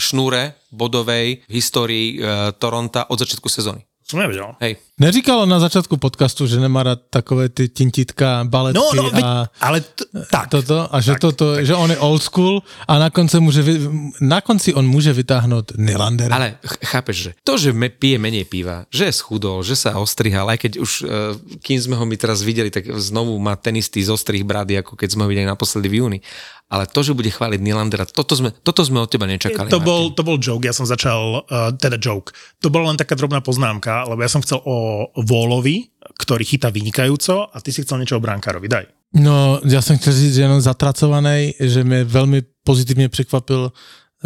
šnúre 0.00 0.56
bodovej 0.76 1.46
v 1.48 1.52
histórii 1.52 2.20
uh, 2.20 2.52
Toronta 2.52 3.08
od 3.08 3.16
začiatku 3.16 3.48
sezóny. 3.48 3.80
Som 4.06 4.22
nevedel. 4.22 4.54
Hej. 4.62 4.78
Neříkalo 5.02 5.50
na 5.50 5.58
začátku 5.58 5.96
podcastu, 5.98 6.46
že 6.46 6.62
nemá 6.62 6.82
rád 6.82 7.02
takové 7.10 7.48
ty 7.48 7.68
tintitka, 7.68 8.46
baletky 8.46 8.96
no, 8.96 9.02
no, 9.02 9.10
a... 9.18 9.50
ale 9.60 9.82
t- 9.82 10.06
tak. 10.30 10.46
Toto, 10.46 10.86
a 10.94 10.96
že, 11.02 11.18
tak, 11.18 11.20
toto, 11.20 11.58
tak. 11.58 11.66
že 11.66 11.74
on 11.74 11.90
je 11.90 11.98
old 11.98 12.22
school 12.22 12.62
a 12.86 13.02
na 13.02 13.10
konci, 13.10 13.42
môže, 13.42 13.66
vy, 13.66 13.82
na 14.22 14.38
konci 14.38 14.70
on 14.78 14.86
môže 14.86 15.10
vytáhnuť 15.10 15.74
Nylander. 15.74 16.30
Ale 16.30 16.62
ch- 16.62 16.80
chápeš, 16.86 17.16
že 17.18 17.30
to, 17.42 17.58
že 17.58 17.74
me, 17.74 17.90
pije 17.90 18.22
menej 18.22 18.46
piva, 18.46 18.86
že 18.94 19.10
je 19.10 19.18
schudol, 19.18 19.66
že 19.66 19.74
sa 19.74 19.98
ostrihal, 19.98 20.46
aj 20.54 20.58
keď 20.62 20.72
už, 20.78 20.90
uh, 21.02 21.34
kým 21.66 21.76
sme 21.82 21.98
ho 21.98 22.06
my 22.06 22.14
teraz 22.14 22.46
videli, 22.46 22.70
tak 22.70 22.86
znovu 22.96 23.34
má 23.42 23.58
ten 23.58 23.74
istý 23.74 24.06
zostrih 24.06 24.46
brady, 24.46 24.86
ako 24.86 24.94
keď 24.94 25.18
sme 25.18 25.26
ho 25.26 25.28
videli 25.28 25.50
naposledy 25.50 25.90
v 25.90 25.98
júni 25.98 26.18
ale 26.66 26.90
to, 26.90 27.00
že 27.06 27.14
bude 27.14 27.30
chváliť 27.30 27.62
Nylandera, 27.62 28.10
toto 28.10 28.34
sme, 28.34 28.50
toto 28.50 28.82
sme 28.82 28.98
od 28.98 29.10
teba 29.10 29.30
nečakali. 29.30 29.70
To 29.70 29.78
bol, 29.78 30.10
to 30.10 30.26
bol 30.26 30.34
joke, 30.34 30.66
ja 30.66 30.74
som 30.74 30.82
začal, 30.82 31.46
uh, 31.46 31.70
teda 31.78 31.94
joke. 31.94 32.34
To 32.58 32.74
bola 32.74 32.90
len 32.90 32.98
taká 32.98 33.14
drobná 33.14 33.38
poznámka, 33.38 34.02
lebo 34.10 34.18
ja 34.18 34.30
som 34.30 34.42
chcel 34.42 34.58
o 34.66 35.06
Volovi, 35.22 35.94
ktorý 36.18 36.42
chytá 36.42 36.74
vynikajúco 36.74 37.54
a 37.54 37.56
ty 37.62 37.70
si 37.70 37.86
chcel 37.86 38.02
niečo 38.02 38.18
o 38.18 38.24
brankárovi, 38.24 38.66
daj. 38.66 38.84
No, 39.14 39.62
ja 39.62 39.78
som 39.78 39.94
chcel 39.94 40.12
říct, 40.12 40.34
že 40.34 40.44
jenom 40.44 40.58
zatracovaný, 40.58 41.54
že 41.54 41.86
mi 41.86 42.02
veľmi 42.02 42.66
pozitívne 42.66 43.06
prekvapil 43.06 43.70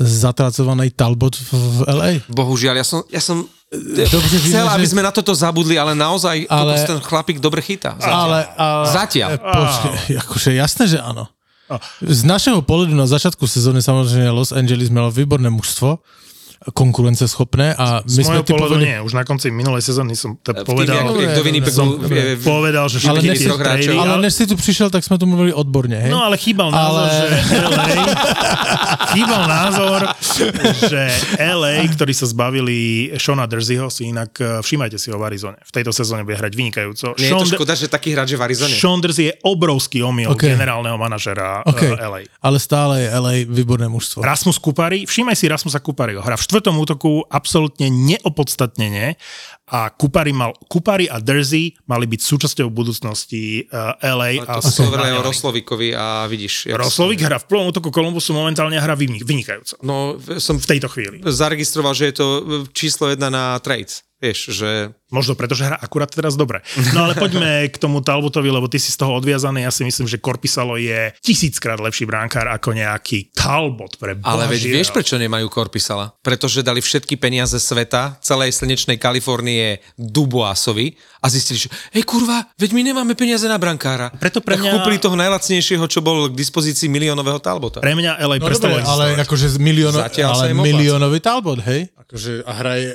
zatracovaný 0.00 0.96
Talbot 0.96 1.36
v, 1.36 1.50
v 1.52 1.78
LA. 1.92 2.10
Bohužiaľ, 2.32 2.80
ja 2.80 2.86
som, 2.86 3.04
ja 3.12 3.20
som 3.20 3.44
Dobře, 3.70 4.38
chcel, 4.42 4.66
víme, 4.66 4.74
aby 4.74 4.82
že... 4.82 4.90
sme 4.90 5.02
na 5.06 5.14
toto 5.14 5.30
zabudli, 5.30 5.78
ale 5.78 5.94
naozaj 5.94 6.42
ale... 6.50 6.74
ten 6.82 6.98
chlapík 6.98 7.38
dobre 7.38 7.62
chytá. 7.62 7.94
Zatiaľ. 8.02 8.18
Ale, 8.18 8.40
ale, 8.58 8.86
Zatiaľ. 8.90 9.30
Počkej, 9.38 9.94
akože 10.26 10.50
jasné, 10.58 10.84
že 10.90 10.98
áno. 10.98 11.30
Z 12.02 12.26
našeho 12.26 12.64
pohľadu 12.66 12.98
na 12.98 13.06
začiatku 13.06 13.46
sezóny 13.46 13.78
samozrejme 13.78 14.34
Los 14.34 14.50
Angeles 14.50 14.90
malo 14.90 15.14
výborné 15.14 15.52
mužstvo, 15.54 16.02
konkurenceschopné 16.60 17.72
a 17.72 18.04
my 18.04 18.20
Z 18.20 18.28
sme 18.28 18.44
typovali... 18.44 18.84
nie, 18.84 18.98
už 19.00 19.16
na 19.16 19.24
konci 19.24 19.48
minulej 19.48 19.80
sezóny 19.80 20.12
som 20.12 20.36
to 20.44 20.52
povedal, 20.68 21.16
tým, 21.16 21.32
do 21.32 21.40
Winnipegu, 21.40 21.72
som 21.72 21.96
povedal, 22.44 22.84
že 22.92 23.00
ale 23.08 23.24
než, 23.24 23.40
si, 23.40 23.48
hráčov, 23.48 23.96
ale 23.96 24.20
než 24.20 24.32
si 24.36 24.44
tu 24.44 24.60
prišiel, 24.60 24.92
tak 24.92 25.00
sme 25.00 25.16
tu 25.16 25.24
mluvili 25.24 25.56
odborne, 25.56 25.96
hej? 25.96 26.12
No 26.12 26.20
ale 26.20 26.36
chýbal 26.36 26.68
názor, 26.68 27.08
ale... 27.08 27.40
že 27.40 27.56
LA, 27.64 27.88
chýbal 29.16 29.42
názor, 29.48 30.00
že 30.84 31.02
LA, 31.40 31.88
ktorí 31.96 32.12
sa 32.12 32.28
zbavili 32.28 33.08
Shona 33.16 33.48
Drzyho, 33.48 33.88
si 33.88 34.12
inak 34.12 34.36
eh, 34.36 34.60
všímajte 34.60 35.00
si 35.00 35.08
ho 35.08 35.16
v 35.16 35.32
Arizone. 35.32 35.56
V 35.64 35.72
tejto 35.72 35.96
sezóne 35.96 36.28
bude 36.28 36.36
hrať 36.36 36.52
vynikajúco. 36.52 37.16
Nie 37.16 37.32
je 37.32 37.40
to 37.40 37.56
škoda, 37.56 37.72
že 37.72 37.88
taký 37.88 38.12
hráč 38.12 38.36
je 38.36 38.38
v 38.38 38.44
Arizone. 38.44 38.76
Sean 38.76 39.00
Drzy 39.00 39.32
je 39.32 39.34
obrovský 39.48 40.04
omyl 40.04 40.36
okay. 40.36 40.52
generálneho 40.52 41.00
manažera 41.00 41.64
okay. 41.64 41.96
LA. 41.96 42.28
Ale 42.44 42.60
stále 42.60 43.00
je 43.00 43.08
LA 43.16 43.34
výborné 43.48 43.88
mužstvo. 43.88 44.20
Rasmus 44.20 44.60
Kupari, 44.60 45.08
všímaj 45.08 45.36
si 45.40 45.48
Rasmusa 45.48 45.80
Kupariho. 45.80 46.20
Hra 46.20 46.36
v 46.36 46.49
štvrtom 46.50 46.74
útoku 46.82 47.22
absolútne 47.30 47.86
neopodstatnenie 47.86 49.14
a 49.70 49.94
Kupari, 49.94 50.34
mal, 50.34 50.50
Kupari 50.66 51.06
a 51.06 51.22
Dersey 51.22 51.78
mali 51.86 52.10
byť 52.10 52.20
súčasťou 52.26 52.66
budúcnosti 52.74 53.70
uh, 53.70 53.94
LA. 54.02 54.42
Ale 54.42 54.58
to 54.58 54.82
a 54.82 54.86
hovoril 54.90 55.22
o 55.22 55.22
Roslovikovi 55.22 55.94
a 55.94 56.26
vidíš. 56.26 56.74
Roslovik 56.74 57.22
hrá 57.22 57.38
v 57.38 57.46
prvom 57.46 57.70
útoku 57.70 57.94
Kolumbusu 57.94 58.34
momentálne 58.34 58.74
hrá 58.82 58.98
vynikajúco. 58.98 59.78
No, 59.86 60.18
som 60.42 60.58
v 60.58 60.66
tejto 60.66 60.90
chvíli. 60.90 61.22
Zaregistroval, 61.22 61.94
že 61.94 62.10
je 62.10 62.14
to 62.18 62.26
číslo 62.74 63.14
jedna 63.14 63.30
na 63.30 63.54
trades. 63.62 64.02
Vieš, 64.20 64.52
že... 64.52 64.92
Možno 65.08 65.32
preto, 65.32 65.56
že 65.56 65.66
hrá 65.66 65.80
akurát 65.80 66.12
teraz 66.12 66.36
dobre. 66.36 66.60
No 66.92 67.08
ale 67.08 67.16
poďme 67.16 67.66
k 67.72 67.80
tomu 67.80 68.04
Talbotovi, 68.04 68.52
lebo 68.52 68.68
ty 68.68 68.76
si 68.76 68.92
z 68.92 69.00
toho 69.00 69.16
odviazaný. 69.16 69.64
Ja 69.64 69.72
si 69.72 69.82
myslím, 69.82 70.06
že 70.06 70.20
Korpisalo 70.20 70.76
je 70.76 71.10
tisíckrát 71.24 71.80
lepší 71.80 72.04
bránkár 72.04 72.46
ako 72.52 72.76
nejaký 72.76 73.32
Talbot 73.32 73.96
pre 73.96 74.20
Ale 74.20 74.44
veď 74.46 74.60
vieš, 74.76 74.92
prečo 74.92 75.16
nemajú 75.16 75.48
Korpisala? 75.48 76.14
Pretože 76.20 76.60
dali 76.60 76.84
všetky 76.84 77.16
peniaze 77.16 77.56
sveta, 77.56 78.20
celej 78.20 78.54
slnečnej 78.60 79.00
Kalifornie 79.00 79.80
Duboasovi 79.96 80.94
a 81.24 81.26
zistili, 81.32 81.66
že 81.66 81.68
hej 81.96 82.04
kurva, 82.04 82.46
veď 82.60 82.70
my 82.76 82.82
nemáme 82.92 83.16
peniaze 83.16 83.48
na 83.48 83.56
brankára. 83.56 84.12
Preto 84.20 84.44
pre 84.44 84.60
mňa... 84.60 84.68
Tak 84.68 84.76
kúpili 84.84 84.96
toho 85.00 85.16
najlacnejšieho, 85.16 85.84
čo 85.88 86.04
bol 86.04 86.28
k 86.28 86.36
dispozícii 86.36 86.92
miliónového 86.92 87.40
Talbota. 87.40 87.80
Pre 87.80 87.96
mňa 87.96 88.20
LA 88.20 88.36
no, 88.36 88.52
dobre, 88.52 88.84
ale 88.84 89.04
akože 89.16 89.56
milióno, 89.56 89.98
ale 90.04 90.52
miliónový 90.52 91.18
Talbot, 91.24 91.64
hej? 91.64 91.88
Akože 91.96 92.44
a 92.44 92.52
hraje 92.52 92.94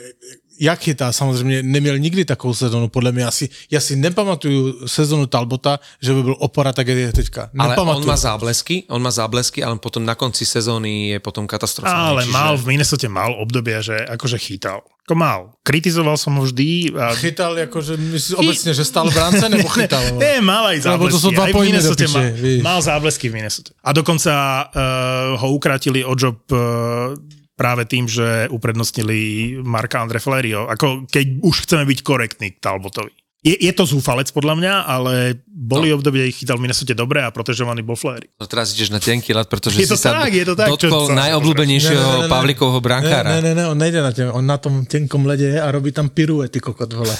jak 0.60 0.80
chytá, 0.80 1.12
samozřejmě 1.12 1.64
neměl 1.64 1.98
nikdy 1.98 2.26
takovou 2.26 2.54
sezonu, 2.54 2.88
podle 2.88 3.12
mě 3.12 3.26
asi, 3.26 3.50
já 3.72 3.80
si 3.80 3.96
nepamatuju 3.96 4.88
sezonu 4.88 5.26
Talbota, 5.26 5.80
že 6.02 6.14
by 6.14 6.24
byl 6.24 6.36
opora 6.40 6.74
tak, 6.74 6.88
jak 6.88 6.98
je 6.98 7.14
teďka. 7.14 7.50
Ale 7.58 7.70
Nepamatuju. 7.70 8.04
on 8.04 8.08
má 8.08 8.18
záblesky, 8.18 8.84
on 8.90 9.02
má 9.02 9.12
záblesky, 9.12 9.64
ale 9.64 9.78
potom 9.78 10.06
na 10.06 10.16
konci 10.16 10.46
sezóny 10.46 11.08
je 11.08 11.20
potom 11.20 11.48
katastrofálny. 11.48 12.10
Ale 12.10 12.22
čiže... 12.24 12.34
mal 12.34 12.58
v 12.58 12.66
Minnesota 12.66 13.08
mal 13.10 13.32
obdobia, 13.36 13.82
že 13.82 13.96
akože 13.96 14.38
chytal. 14.38 14.82
Ako 15.06 15.14
mal. 15.14 15.54
Kritizoval 15.62 16.18
som 16.18 16.34
ho 16.34 16.44
vždy. 16.50 16.90
A... 16.98 17.14
Chytal 17.14 17.54
jakože, 17.58 17.98
myslíš 17.98 18.38
obecně, 18.38 18.74
že 18.74 18.86
stál 18.86 19.10
v 19.10 19.14
brance, 19.14 19.50
nebo 19.50 19.70
chytal? 19.70 20.02
Nie, 20.18 20.42
mal 20.42 20.66
aj 20.74 20.82
záblesky. 20.82 20.98
Lebo 20.98 21.14
to 21.14 21.20
sú 21.22 21.30
dva 21.30 21.46
aj 21.46 21.54
v 21.54 21.62
Minnesota 21.62 22.06
mal, 22.10 22.26
mal 22.66 22.80
záblesky 22.82 23.30
v 23.30 23.34
Minnesota. 23.38 23.70
A 23.86 23.94
dokonca 23.94 24.34
uh, 24.66 25.38
ho 25.38 25.48
ukratili 25.54 26.02
o 26.02 26.18
job 26.18 26.42
uh, 26.50 27.14
práve 27.56 27.88
tým, 27.88 28.06
že 28.06 28.52
uprednostnili 28.52 29.60
Marka 29.64 30.04
Andre 30.04 30.20
Flerio. 30.20 30.68
Ako 30.68 31.08
keď 31.08 31.42
už 31.42 31.56
chceme 31.66 31.88
byť 31.88 32.00
korektní 32.04 32.48
k 32.56 32.62
Talbotovi. 32.62 33.25
Je, 33.46 33.54
je 33.62 33.74
to 33.78 33.86
zúfalec 33.86 34.26
podľa 34.34 34.58
mňa, 34.58 34.74
ale 34.90 35.38
boli 35.46 35.94
no. 35.94 36.02
obdobie, 36.02 36.26
chytal 36.34 36.58
v 36.58 36.66
Minnesota 36.66 36.98
dobre 36.98 37.22
a 37.22 37.30
protežovaný 37.30 37.86
bol 37.86 37.94
Flery. 37.94 38.26
No 38.42 38.50
teraz 38.50 38.74
ideš 38.74 38.90
na 38.90 38.98
tenký 38.98 39.38
ľad, 39.38 39.46
pretože 39.46 39.78
Je 39.78 39.86
to 39.86 39.94
si 39.94 40.02
sa 40.02 40.18
tak, 40.18 40.34
je 40.34 40.46
to 40.50 40.58
tak, 40.58 40.66
čo 40.82 40.90
dotkol 40.90 41.14
sa- 41.14 41.30
najobľúbenejšieho 41.30 42.26
Pavlikovho 42.26 42.82
brankára. 42.82 43.38
Ne, 43.38 43.46
ne, 43.46 43.54
ne, 43.54 43.64
on 43.70 43.78
nejde 43.78 44.02
na 44.02 44.10
těm, 44.10 44.34
on 44.34 44.46
na 44.46 44.58
tom 44.58 44.86
tenkom 44.90 45.26
ledě 45.26 45.46
je 45.46 45.62
a 45.62 45.70
robí 45.70 45.94
tam 45.94 46.10
piruety, 46.10 46.58
kokot, 46.60 46.90
vole. 46.94 47.14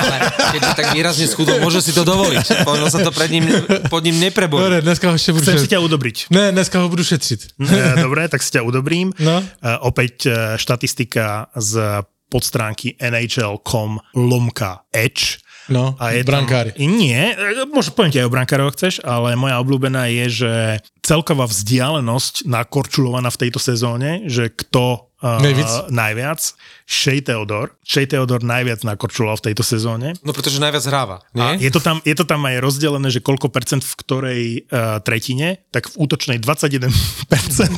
Ale 0.00 0.16
keď 0.56 0.60
je 0.64 0.72
tak 0.80 0.86
výrazne 0.96 1.26
schudol, 1.28 1.60
môže 1.60 1.84
si 1.84 1.92
to 1.92 2.08
dovoliť. 2.08 2.64
Povedal 2.64 2.88
sa 2.88 3.04
to 3.04 3.12
pred 3.12 3.28
ním, 3.28 3.44
pod 3.92 4.00
ním 4.00 4.16
neprebojí. 4.16 4.64
Dobre, 4.64 4.80
dneska 4.80 5.08
ho 5.08 5.14
ještě 5.14 5.32
budu 5.32 5.42
Chcem 5.44 5.58
si 5.58 5.68
ťa 5.68 5.78
udobriť. 5.84 6.16
Ne, 6.32 6.52
dneska 6.52 6.80
ho 6.80 6.88
budu 6.88 7.04
šetřit. 7.04 7.60
E, 7.60 8.00
Dobre, 8.00 8.28
tak 8.28 8.40
si 8.42 8.50
ťa 8.50 8.64
udobrím. 8.64 9.12
No. 9.20 9.44
E, 9.44 9.78
Opäť 9.84 10.26
e, 10.26 10.56
štatistika 10.56 11.52
z 11.52 12.02
podstránky 12.28 12.96
NHL.com 12.98 13.98
lomka 14.14 14.80
Edge. 14.92 15.38
No, 15.66 15.98
A 15.98 16.14
je 16.14 16.22
brankári. 16.22 16.70
Tam, 16.74 16.86
nie, 16.94 17.34
možno 17.74 17.90
poviem 17.98 18.14
ti 18.14 18.22
aj 18.22 18.28
o 18.30 18.34
brankárov, 18.34 18.70
ak 18.70 18.76
chceš, 18.78 18.94
ale 19.02 19.34
moja 19.34 19.58
obľúbená 19.58 20.06
je, 20.14 20.46
že 20.46 20.54
celková 21.02 21.50
vzdialenosť 21.50 22.46
nakorčulovaná 22.46 23.30
v 23.34 23.40
tejto 23.46 23.58
sezóne, 23.58 24.26
že 24.30 24.50
kto 24.54 25.05
uh, 25.22 25.40
Nejvíc? 25.40 25.88
najviac, 25.88 26.40
Shea 26.86 27.18
Theodore. 27.22 27.74
Shea 27.82 28.06
Theodore 28.06 28.44
najviac 28.46 28.84
nakorčuloval 28.86 29.40
v 29.42 29.50
tejto 29.50 29.62
sezóne. 29.66 30.14
No 30.22 30.30
pretože 30.30 30.62
najviac 30.62 30.84
hráva, 30.86 31.16
A 31.34 31.56
nie? 31.56 31.66
je 31.66 31.70
to, 31.74 31.80
tam, 31.82 31.98
je 32.06 32.14
to 32.14 32.24
tam 32.24 32.44
aj 32.46 32.62
rozdelené, 32.62 33.08
že 33.10 33.24
koľko 33.24 33.50
percent 33.50 33.82
v 33.82 33.94
ktorej 33.98 34.42
uh, 34.70 34.98
tretine, 35.02 35.64
tak 35.74 35.90
v 35.90 35.94
útočnej 36.06 36.38
21% 36.38 36.90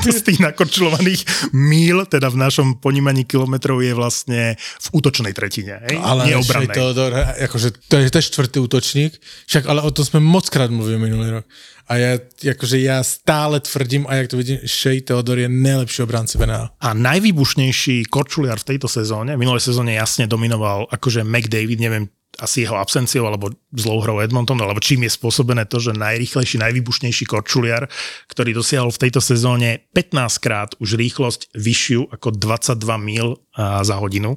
z 0.04 0.20
tých 0.22 0.38
nakorčulovaných 0.44 1.52
míl, 1.56 2.04
teda 2.04 2.28
v 2.28 2.36
našom 2.36 2.68
ponímaní 2.82 3.24
kilometrov 3.24 3.80
je 3.80 3.92
vlastne 3.96 4.42
v 4.58 4.88
útočnej 4.92 5.32
tretine, 5.32 5.80
hej? 5.88 5.96
Ale 6.00 6.28
Shea. 6.28 6.68
Theodor, 6.68 7.12
jakože 7.38 7.68
to 7.88 7.96
je, 7.96 8.12
to 8.12 8.16
je 8.20 8.24
čtvrtý 8.28 8.58
útočník, 8.60 9.12
však 9.48 9.64
ale 9.66 9.80
o 9.82 9.90
tom 9.90 10.04
jsme 10.04 10.20
moc 10.20 10.48
krát 10.48 10.70
mluvili 10.70 10.98
minulý 10.98 11.40
rok. 11.40 11.44
A 11.88 11.96
já, 11.96 12.18
jakože 12.44 12.78
já 12.78 13.02
stále 13.02 13.60
tvrdím, 13.60 14.06
a 14.08 14.14
jak 14.14 14.28
to 14.28 14.36
vidím, 14.36 14.58
Shea 14.66 15.00
Theodor 15.00 15.38
je 15.38 15.48
nejlepší 15.48 16.02
obránce 16.02 16.38
v 16.38 16.46
NHL. 16.46 16.68
A 16.80 16.94
najvýbušnejší 16.94 18.04
korčuliar 18.12 18.60
v 18.60 18.64
tejto 18.76 18.88
sezóne, 18.92 19.36
v 19.36 19.40
minulej 19.40 19.64
sezóne 19.64 19.96
jasne 19.96 20.28
dominoval 20.28 20.84
akože 20.92 21.24
McDavid, 21.24 21.80
neviem, 21.80 22.12
asi 22.38 22.62
jeho 22.62 22.76
absenciou 22.76 23.26
alebo 23.26 23.50
zlou 23.72 23.98
hrou 24.04 24.20
Edmonton, 24.20 24.60
alebo 24.62 24.84
čím 24.84 25.02
je 25.08 25.16
spôsobené 25.16 25.64
to, 25.64 25.80
že 25.80 25.96
najrýchlejší, 25.96 26.60
najvýbušnejší 26.60 27.24
korčuliar, 27.26 27.88
ktorý 28.30 28.54
dosiahol 28.54 28.94
v 28.94 29.08
tejto 29.08 29.18
sezóne 29.18 29.88
15 29.96 30.44
krát 30.44 30.70
už 30.78 30.94
rýchlosť 31.00 31.56
vyššiu 31.56 32.14
ako 32.14 32.36
22 32.36 32.78
mil 33.00 33.42
za 33.58 33.96
hodinu, 33.96 34.36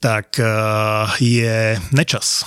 tak 0.00 0.40
je 1.20 1.76
nečas 1.92 2.46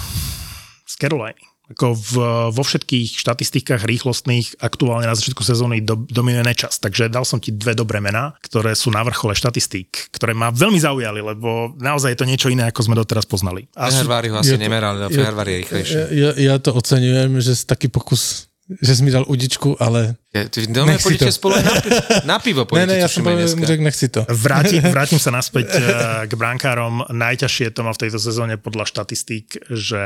z 0.87 0.93
Caroliny. 0.97 1.50
Ako 1.71 1.95
v, 1.95 2.13
vo 2.51 2.63
všetkých 2.63 3.15
štatistikách 3.15 3.81
rýchlostných 3.87 4.59
aktuálne 4.59 5.07
na 5.07 5.15
začiatku 5.15 5.41
sezóny 5.41 5.81
do, 5.81 6.03
dominuje 6.07 6.43
nečas. 6.43 6.77
Takže 6.77 7.07
dal 7.07 7.23
som 7.23 7.39
ti 7.39 7.55
dve 7.55 7.73
dobré 7.73 8.03
mená, 8.03 8.35
ktoré 8.43 8.75
sú 8.75 8.91
na 8.91 9.01
vrchole 9.01 9.31
štatistík, 9.33 10.11
ktoré 10.11 10.35
ma 10.35 10.51
veľmi 10.51 10.79
zaujali, 10.79 11.23
lebo 11.23 11.73
naozaj 11.79 12.13
je 12.13 12.19
to 12.19 12.29
niečo 12.29 12.47
iné, 12.51 12.67
ako 12.67 12.81
sme 12.85 12.95
doteraz 12.95 13.23
poznali. 13.25 13.65
A 13.75 13.87
Fehervári 13.87 14.27
ho 14.29 14.37
asi 14.37 14.55
to- 14.55 14.61
nemerali, 14.61 14.99
ale 15.01 15.11
Fehervári 15.11 15.51
je 15.51 15.57
rýchlejší. 15.57 15.95
Já, 16.11 16.29
já 16.35 16.55
to 16.59 16.73
oceňujem, 16.73 17.41
že 17.41 17.65
taky 17.65 17.87
pokus, 17.87 18.50
že 18.81 18.95
jsi 18.95 19.03
mi 19.03 19.11
dal 19.11 19.25
udičku, 19.27 19.75
ale 19.83 20.15
Ja, 20.31 20.47
ty 20.47 20.63
doma 20.63 20.95
si 20.95 21.03
pôjdete 21.03 21.27
spolu 21.27 21.59
na, 21.59 21.75
na 22.23 22.37
pivo, 22.39 22.63
ne, 22.63 22.67
pôjdete, 22.71 22.87
ne, 22.87 23.03
tuším, 23.03 23.23
jsem 23.23 23.27
aj 23.27 23.35
povedal, 23.35 23.67
řekl, 23.67 23.83
nechci 23.83 24.07
to. 24.07 24.21
Vrátim, 24.31 24.79
vrátim 24.95 25.19
sa 25.19 25.27
naspäť 25.27 25.75
eh, 25.75 25.83
k 26.23 26.31
brankárom. 26.39 27.03
Najťažšie 27.11 27.75
to 27.75 27.83
má 27.83 27.91
v 27.91 28.07
tejto 28.07 28.15
sezóne 28.15 28.55
podľa 28.55 28.87
štatistík, 28.87 29.59
že 29.67 30.03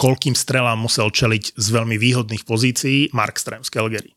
koľkým 0.00 0.32
strelám 0.32 0.80
musel 0.80 1.12
čeliť 1.12 1.60
z 1.60 1.66
veľmi 1.76 2.00
výhodných 2.00 2.48
pozícií 2.48 3.12
Mark 3.12 3.36
Strem 3.36 3.60
z 3.60 3.68
Calgary. 3.68 4.16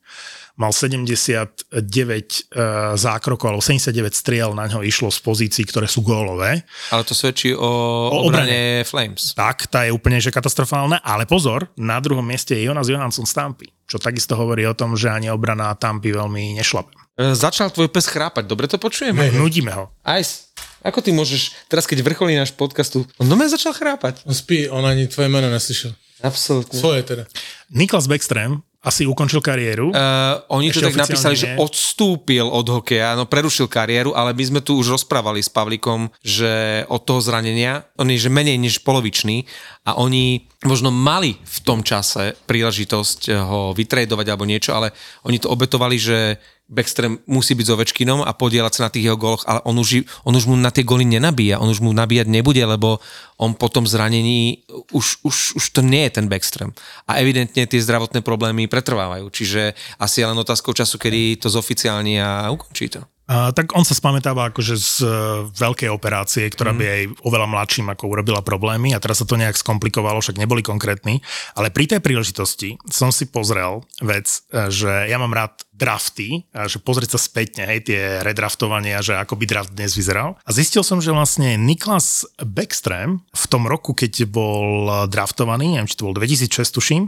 Mal 0.53 0.69
79 0.69 1.81
uh, 1.89 2.93
zákrokov, 2.93 3.49
alebo 3.49 3.63
79 3.65 4.13
striel 4.13 4.53
na 4.53 4.69
ňo 4.69 4.85
išlo 4.85 5.09
z 5.09 5.17
pozícií, 5.25 5.65
ktoré 5.65 5.89
sú 5.89 6.05
gólové. 6.05 6.61
Ale 6.93 7.01
to 7.01 7.17
svedčí 7.17 7.57
o, 7.57 7.65
O 8.13 8.29
obrane 8.29 8.85
Flames. 8.85 9.33
Tak, 9.33 9.65
tá 9.65 9.89
je 9.89 9.89
úplne 9.89 10.21
že 10.21 10.29
katastrofálna, 10.29 11.01
ale 11.01 11.25
pozor, 11.25 11.73
na 11.73 11.97
druhom 11.97 12.21
mieste 12.21 12.53
je 12.53 12.69
Jonas 12.69 12.85
Johansson 12.85 13.25
z 13.25 13.33
Tampy, 13.33 13.67
čo 13.89 13.97
takisto 13.97 14.37
hovorí 14.37 14.61
o 14.69 14.77
tom, 14.77 14.93
že 14.93 15.09
ani 15.09 15.33
obrana 15.33 15.73
Tampy 15.73 16.13
veľmi 16.13 16.53
nešlape. 16.61 16.93
E, 17.17 17.33
Začal 17.33 17.73
tvoj 17.73 17.89
pes 17.89 18.05
chrápať, 18.05 18.45
dobre 18.45 18.69
to 18.69 18.77
počujeme? 18.77 19.33
Nudíme 19.33 19.73
ho. 19.73 19.89
Ice, 20.21 20.53
ako 20.85 21.01
ty 21.01 21.09
môžeš, 21.17 21.65
teraz 21.65 21.89
keď 21.89 22.05
vrcholí 22.05 22.37
náš 22.37 22.53
podcastu, 22.53 23.09
on 23.17 23.25
doma 23.25 23.49
začal 23.49 23.73
chrápať. 23.73 24.21
On 24.29 24.37
spí, 24.37 24.69
on 24.69 24.85
ani 24.85 25.09
tvoje 25.09 25.33
jméno 25.33 25.49
neslyšel. 25.49 25.97
Absolutne. 26.21 26.77
Svoje 26.77 27.01
teda. 27.03 27.23
Niklas 27.73 28.05
Backstrom 28.05 28.61
asi 28.83 29.07
ukončil 29.07 29.39
kariéru. 29.39 29.95
Uh, 29.95 30.43
oni 30.51 30.67
to 30.67 30.83
Ešte 30.83 30.91
tak 30.91 31.01
napísali, 31.07 31.39
že 31.39 31.55
nie. 31.55 31.57
odstúpil 31.57 32.43
od 32.43 32.67
hokeja, 32.67 33.15
no 33.15 33.23
prerušil 33.23 33.71
kariéru, 33.71 34.11
ale 34.11 34.35
my 34.35 34.43
sme 34.43 34.59
tu 34.59 34.75
už 34.75 34.99
rozprávali 34.99 35.39
s 35.39 35.47
Pavlikom, 35.47 36.11
že 36.19 36.83
od 36.91 37.07
toho 37.07 37.23
zranenia, 37.23 37.87
on 37.95 38.11
je 38.11 38.19
že 38.19 38.27
menej 38.27 38.59
než 38.59 38.83
polovičný 38.83 39.47
a 39.87 39.95
oni 39.95 40.51
možno 40.67 40.91
mali 40.91 41.39
v 41.39 41.59
tom 41.63 41.79
čase 41.79 42.35
príležitosť 42.43 43.31
ho 43.31 43.71
vytredovať 43.71 44.25
alebo 44.27 44.43
niečo, 44.43 44.75
ale 44.75 44.91
oni 45.23 45.39
to 45.39 45.47
obetovali, 45.47 45.95
že 45.95 46.43
Backstream 46.73 47.21
musí 47.29 47.53
byť 47.53 47.65
s 47.69 47.73
Ovečkinom 47.77 48.25
a 48.25 48.33
podielať 48.33 48.73
sa 48.73 48.81
na 48.89 48.93
tých 48.93 49.05
jeho 49.05 49.17
góloch, 49.17 49.45
ale 49.45 49.61
on 49.69 49.77
už, 49.77 50.01
on 50.25 50.33
už 50.33 50.49
mu 50.49 50.57
na 50.57 50.73
tie 50.73 50.81
góly 50.81 51.05
nenabíja, 51.05 51.61
on 51.61 51.69
už 51.69 51.85
mu 51.85 51.93
nabíjať 51.93 52.25
nebude, 52.25 52.65
lebo 52.65 52.97
on 53.37 53.53
po 53.53 53.69
tom 53.69 53.85
zranení 53.85 54.65
už, 54.89 55.21
už, 55.21 55.61
už 55.61 55.65
to 55.69 55.85
nie 55.85 56.09
je 56.09 56.17
ten 56.17 56.25
Backstream. 56.25 56.73
A 57.05 57.21
evidentne 57.21 57.69
tie 57.69 57.77
zdravotné 57.77 58.25
problémy 58.25 58.65
pretrvávajú, 58.65 59.29
čiže 59.29 59.77
asi 60.01 60.25
je 60.25 60.29
len 60.33 60.37
otázkou 60.41 60.73
času, 60.73 60.97
kedy 60.97 61.37
to 61.37 61.53
zoficiálni 61.53 62.17
a 62.17 62.49
ukončí 62.49 62.89
to. 62.89 63.05
Tak 63.27 63.71
on 63.71 63.87
sa 63.87 63.95
spamätáva 63.95 64.51
akože 64.51 64.75
z 64.75 64.93
e, 64.99 65.07
veľkej 65.55 65.87
operácie, 65.87 66.43
ktorá 66.51 66.75
by 66.75 66.83
aj 66.83 67.01
oveľa 67.23 67.47
mladším 67.47 67.87
ako 67.95 68.11
urobila 68.11 68.43
problémy 68.43 68.91
a 68.91 68.99
teraz 68.99 69.23
sa 69.23 69.27
to 69.27 69.39
nejak 69.39 69.55
skomplikovalo, 69.55 70.19
však 70.19 70.35
neboli 70.35 70.59
konkrétni, 70.59 71.23
ale 71.55 71.71
pri 71.71 71.87
tej 71.87 72.03
príležitosti 72.03 72.75
som 72.91 73.15
si 73.15 73.31
pozrel 73.31 73.87
vec, 74.03 74.27
e, 74.51 74.67
že 74.67 75.07
ja 75.07 75.15
mám 75.15 75.31
rád 75.31 75.63
drafty, 75.71 76.43
a 76.51 76.67
že 76.67 76.83
pozrieť 76.83 77.15
sa 77.15 77.19
spätne, 77.19 77.63
hej, 77.63 77.87
tie 77.87 78.01
redraftovania, 78.21 78.99
že 78.99 79.15
ako 79.15 79.39
by 79.39 79.45
draft 79.47 79.71
dnes 79.71 79.95
vyzeral. 79.95 80.35
A 80.43 80.51
zistil 80.51 80.83
som, 80.83 80.99
že 80.99 81.15
vlastne 81.15 81.55
Niklas 81.55 82.27
Backstrom 82.43 83.23
v 83.23 83.45
tom 83.47 83.65
roku, 83.65 83.95
keď 83.95 84.27
bol 84.27 85.07
draftovaný, 85.07 85.79
neviem, 85.79 85.89
či 85.89 85.97
to 85.97 86.11
bol 86.11 86.15
2006, 86.15 86.75
tuším, 86.75 87.03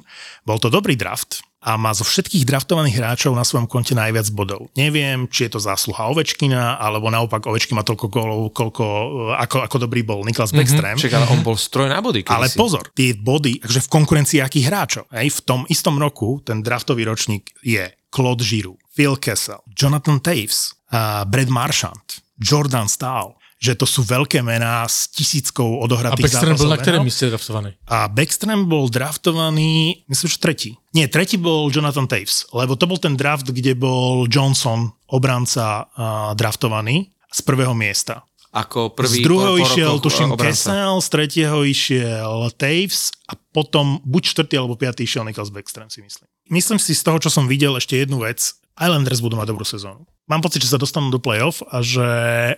bol 0.47 0.57
to 0.57 0.73
dobrý 0.73 0.97
draft, 0.97 1.45
a 1.65 1.81
má 1.81 1.97
zo 1.97 2.05
všetkých 2.05 2.45
draftovaných 2.45 3.01
hráčov 3.01 3.33
na 3.33 3.41
svojom 3.41 3.65
konte 3.65 3.97
najviac 3.97 4.29
bodov. 4.29 4.69
Neviem, 4.77 5.25
či 5.25 5.49
je 5.49 5.57
to 5.57 5.59
zásluha 5.59 6.13
Ovečkina, 6.13 6.77
alebo 6.77 7.09
naopak 7.09 7.49
Ovečkin 7.49 7.73
má 7.73 7.81
toľko 7.81 8.05
gólov, 8.13 8.53
koľko, 8.53 8.85
eh, 9.33 9.41
ako, 9.41 9.65
ako 9.65 9.77
dobrý 9.81 10.05
bol 10.05 10.21
Niklas 10.21 10.53
Backstrom. 10.53 11.01
Však 11.01 11.17
ale 11.17 11.25
on 11.33 11.41
bol 11.41 11.57
stroj 11.57 11.89
na 11.89 11.97
body. 12.05 12.21
Ale 12.29 12.45
kedysi. 12.45 12.61
pozor, 12.61 12.85
tie 12.93 13.17
body, 13.17 13.65
takže 13.65 13.81
v 13.81 13.89
konkurencii 13.89 14.39
akých 14.45 14.69
hráčov. 14.69 15.05
Hej, 15.09 15.33
v 15.33 15.39
tom 15.41 15.61
istom 15.65 15.97
roku 15.97 16.37
ten 16.45 16.61
draftový 16.61 17.09
ročník 17.09 17.49
je 17.65 17.89
Claude 18.13 18.45
Giroux, 18.45 18.77
Phil 18.93 19.17
Kessel, 19.17 19.59
Jonathan 19.73 20.21
Taves, 20.21 20.77
uh, 20.93 21.25
Brad 21.25 21.49
Marchand, 21.49 22.21
Jordan 22.37 22.85
Stahl, 22.85 23.33
že 23.65 23.73
to 23.73 23.89
sú 23.89 24.05
veľké 24.05 24.45
mená 24.45 24.85
s 24.85 25.09
tisíckou 25.09 25.65
A 25.65 25.89
odohratých 25.89 26.29
Backstrom 26.29 26.53
byl 26.53 26.69
na 26.69 26.77
zápasov 26.77 26.81
kterém 26.85 26.99
NHL. 27.01 27.09
místě 27.09 27.25
draftovaný? 27.33 27.69
A 27.87 27.97
Backstrom 28.07 28.59
bol 28.69 28.85
draftovaný, 28.89 30.05
myslím, 30.05 30.29
že 30.29 30.37
tretí. 30.37 30.69
Nie, 30.93 31.09
tretí 31.09 31.41
bol 31.41 31.73
Jonathan 31.73 32.05
Taves, 32.07 32.45
lebo 32.53 32.77
to 32.77 32.85
bol 32.85 33.01
ten 33.01 33.17
draft, 33.17 33.49
kde 33.49 33.73
bol 33.75 34.29
Johnson, 34.29 34.93
obranca, 35.09 35.89
uh, 35.97 36.31
draftovaný 36.37 37.09
z 37.33 37.39
prvého 37.41 37.73
miesta. 37.73 38.21
Ako 38.55 38.95
prvý 38.95 39.19
z 39.19 39.27
druhého 39.27 39.59
po- 39.59 39.59
po 39.59 39.65
išiel, 39.67 39.93
tuším, 39.99 40.29
obranca. 40.31 40.55
Kessel, 40.71 40.95
z 41.03 41.07
tretieho 41.11 41.57
išiel 41.67 42.35
Taves 42.55 43.11
a 43.27 43.35
potom 43.51 43.99
buď 44.07 44.23
štvrtý 44.31 44.55
alebo 44.55 44.79
piatý 44.79 45.03
išiel 45.03 45.27
Niklas 45.27 45.51
Backstrom, 45.51 45.91
si 45.91 45.99
myslím. 45.99 46.31
Myslím 46.47 46.79
si 46.79 46.95
z 46.95 47.03
toho, 47.03 47.19
čo 47.19 47.27
som 47.27 47.51
videl, 47.51 47.75
ešte 47.75 47.99
jednu 47.99 48.23
vec. 48.23 48.55
Islanders 48.75 49.23
budú 49.23 49.39
mať 49.39 49.47
dobrú 49.51 49.63
sezónu. 49.63 50.03
Mám 50.27 50.43
pocit, 50.43 50.63
že 50.63 50.71
sa 50.71 50.81
dostanú 50.81 51.07
do 51.07 51.21
playoff 51.21 51.63
a 51.71 51.79
že, 51.79 52.09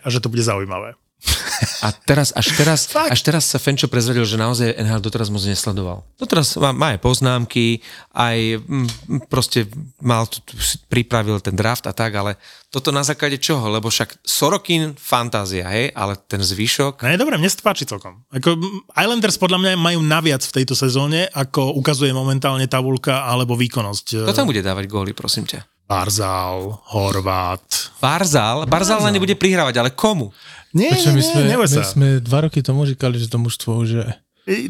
a 0.01 0.07
že 0.07 0.19
to 0.21 0.31
bude 0.31 0.41
zaujímavé. 0.41 0.97
A 1.81 1.89
teraz, 1.89 2.29
až 2.37 2.53
teraz, 2.53 2.85
až 2.93 3.21
teraz 3.25 3.49
sa 3.49 3.57
Fenčo 3.57 3.89
prezvedel, 3.89 4.21
že 4.25 4.37
naozaj 4.37 4.77
NHL 4.77 5.01
doteraz 5.01 5.33
moc 5.33 5.41
nesledoval. 5.41 6.05
Doteraz 6.17 6.53
má, 6.61 6.69
má 6.69 6.87
aj 6.93 7.01
poznámky, 7.01 7.81
aj 8.13 8.61
m, 8.61 8.85
proste 9.25 9.65
mal, 9.97 10.29
pripravil 10.89 11.41
ten 11.41 11.57
draft 11.57 11.89
a 11.89 11.93
tak, 11.93 12.13
ale 12.13 12.37
toto 12.69 12.93
na 12.93 13.01
základe 13.01 13.41
čoho? 13.41 13.65
Lebo 13.73 13.89
však 13.89 14.21
Sorokin 14.21 14.93
fantázia, 14.93 15.65
hej, 15.69 15.89
ale 15.97 16.17
ten 16.29 16.41
zvyšok... 16.41 17.01
No 17.01 17.09
je 17.09 17.21
dobré, 17.21 17.41
mne 17.41 17.49
sa 17.49 17.61
páči 17.65 17.89
celkom. 17.89 18.21
Ako 18.29 18.57
Islanders 18.93 19.41
podľa 19.41 19.57
mňa 19.57 19.71
majú 19.81 19.99
naviac 20.05 20.45
v 20.45 20.55
tejto 20.61 20.77
sezóne, 20.77 21.25
ako 21.33 21.73
ukazuje 21.77 22.13
momentálne 22.13 22.69
tabulka 22.69 23.25
alebo 23.25 23.57
výkonnosť. 23.57 24.29
Kto 24.29 24.37
tam 24.37 24.49
bude 24.49 24.61
dávať 24.61 24.85
góly, 24.85 25.17
prosím 25.17 25.49
ťa? 25.49 25.76
Barzal, 25.87 26.83
Horvát. 26.83 27.63
Barzal? 28.01 28.67
Barzal 28.67 28.99
len 29.07 29.15
nebude 29.15 29.39
prihrávať, 29.39 29.75
ale 29.79 29.89
komu? 29.95 30.35
Nie, 30.75 30.91
Prečo 30.91 31.15
my 31.15 31.23
sme, 31.23 31.41
nie, 31.47 31.55
my 31.55 31.67
sme 31.67 32.07
dva 32.19 32.43
roky 32.43 32.59
tomu 32.59 32.83
říkali, 32.83 33.15
že 33.15 33.31
to 33.31 33.39
mužstvo 33.39 33.71
už 33.87 33.89
je... 33.89 34.05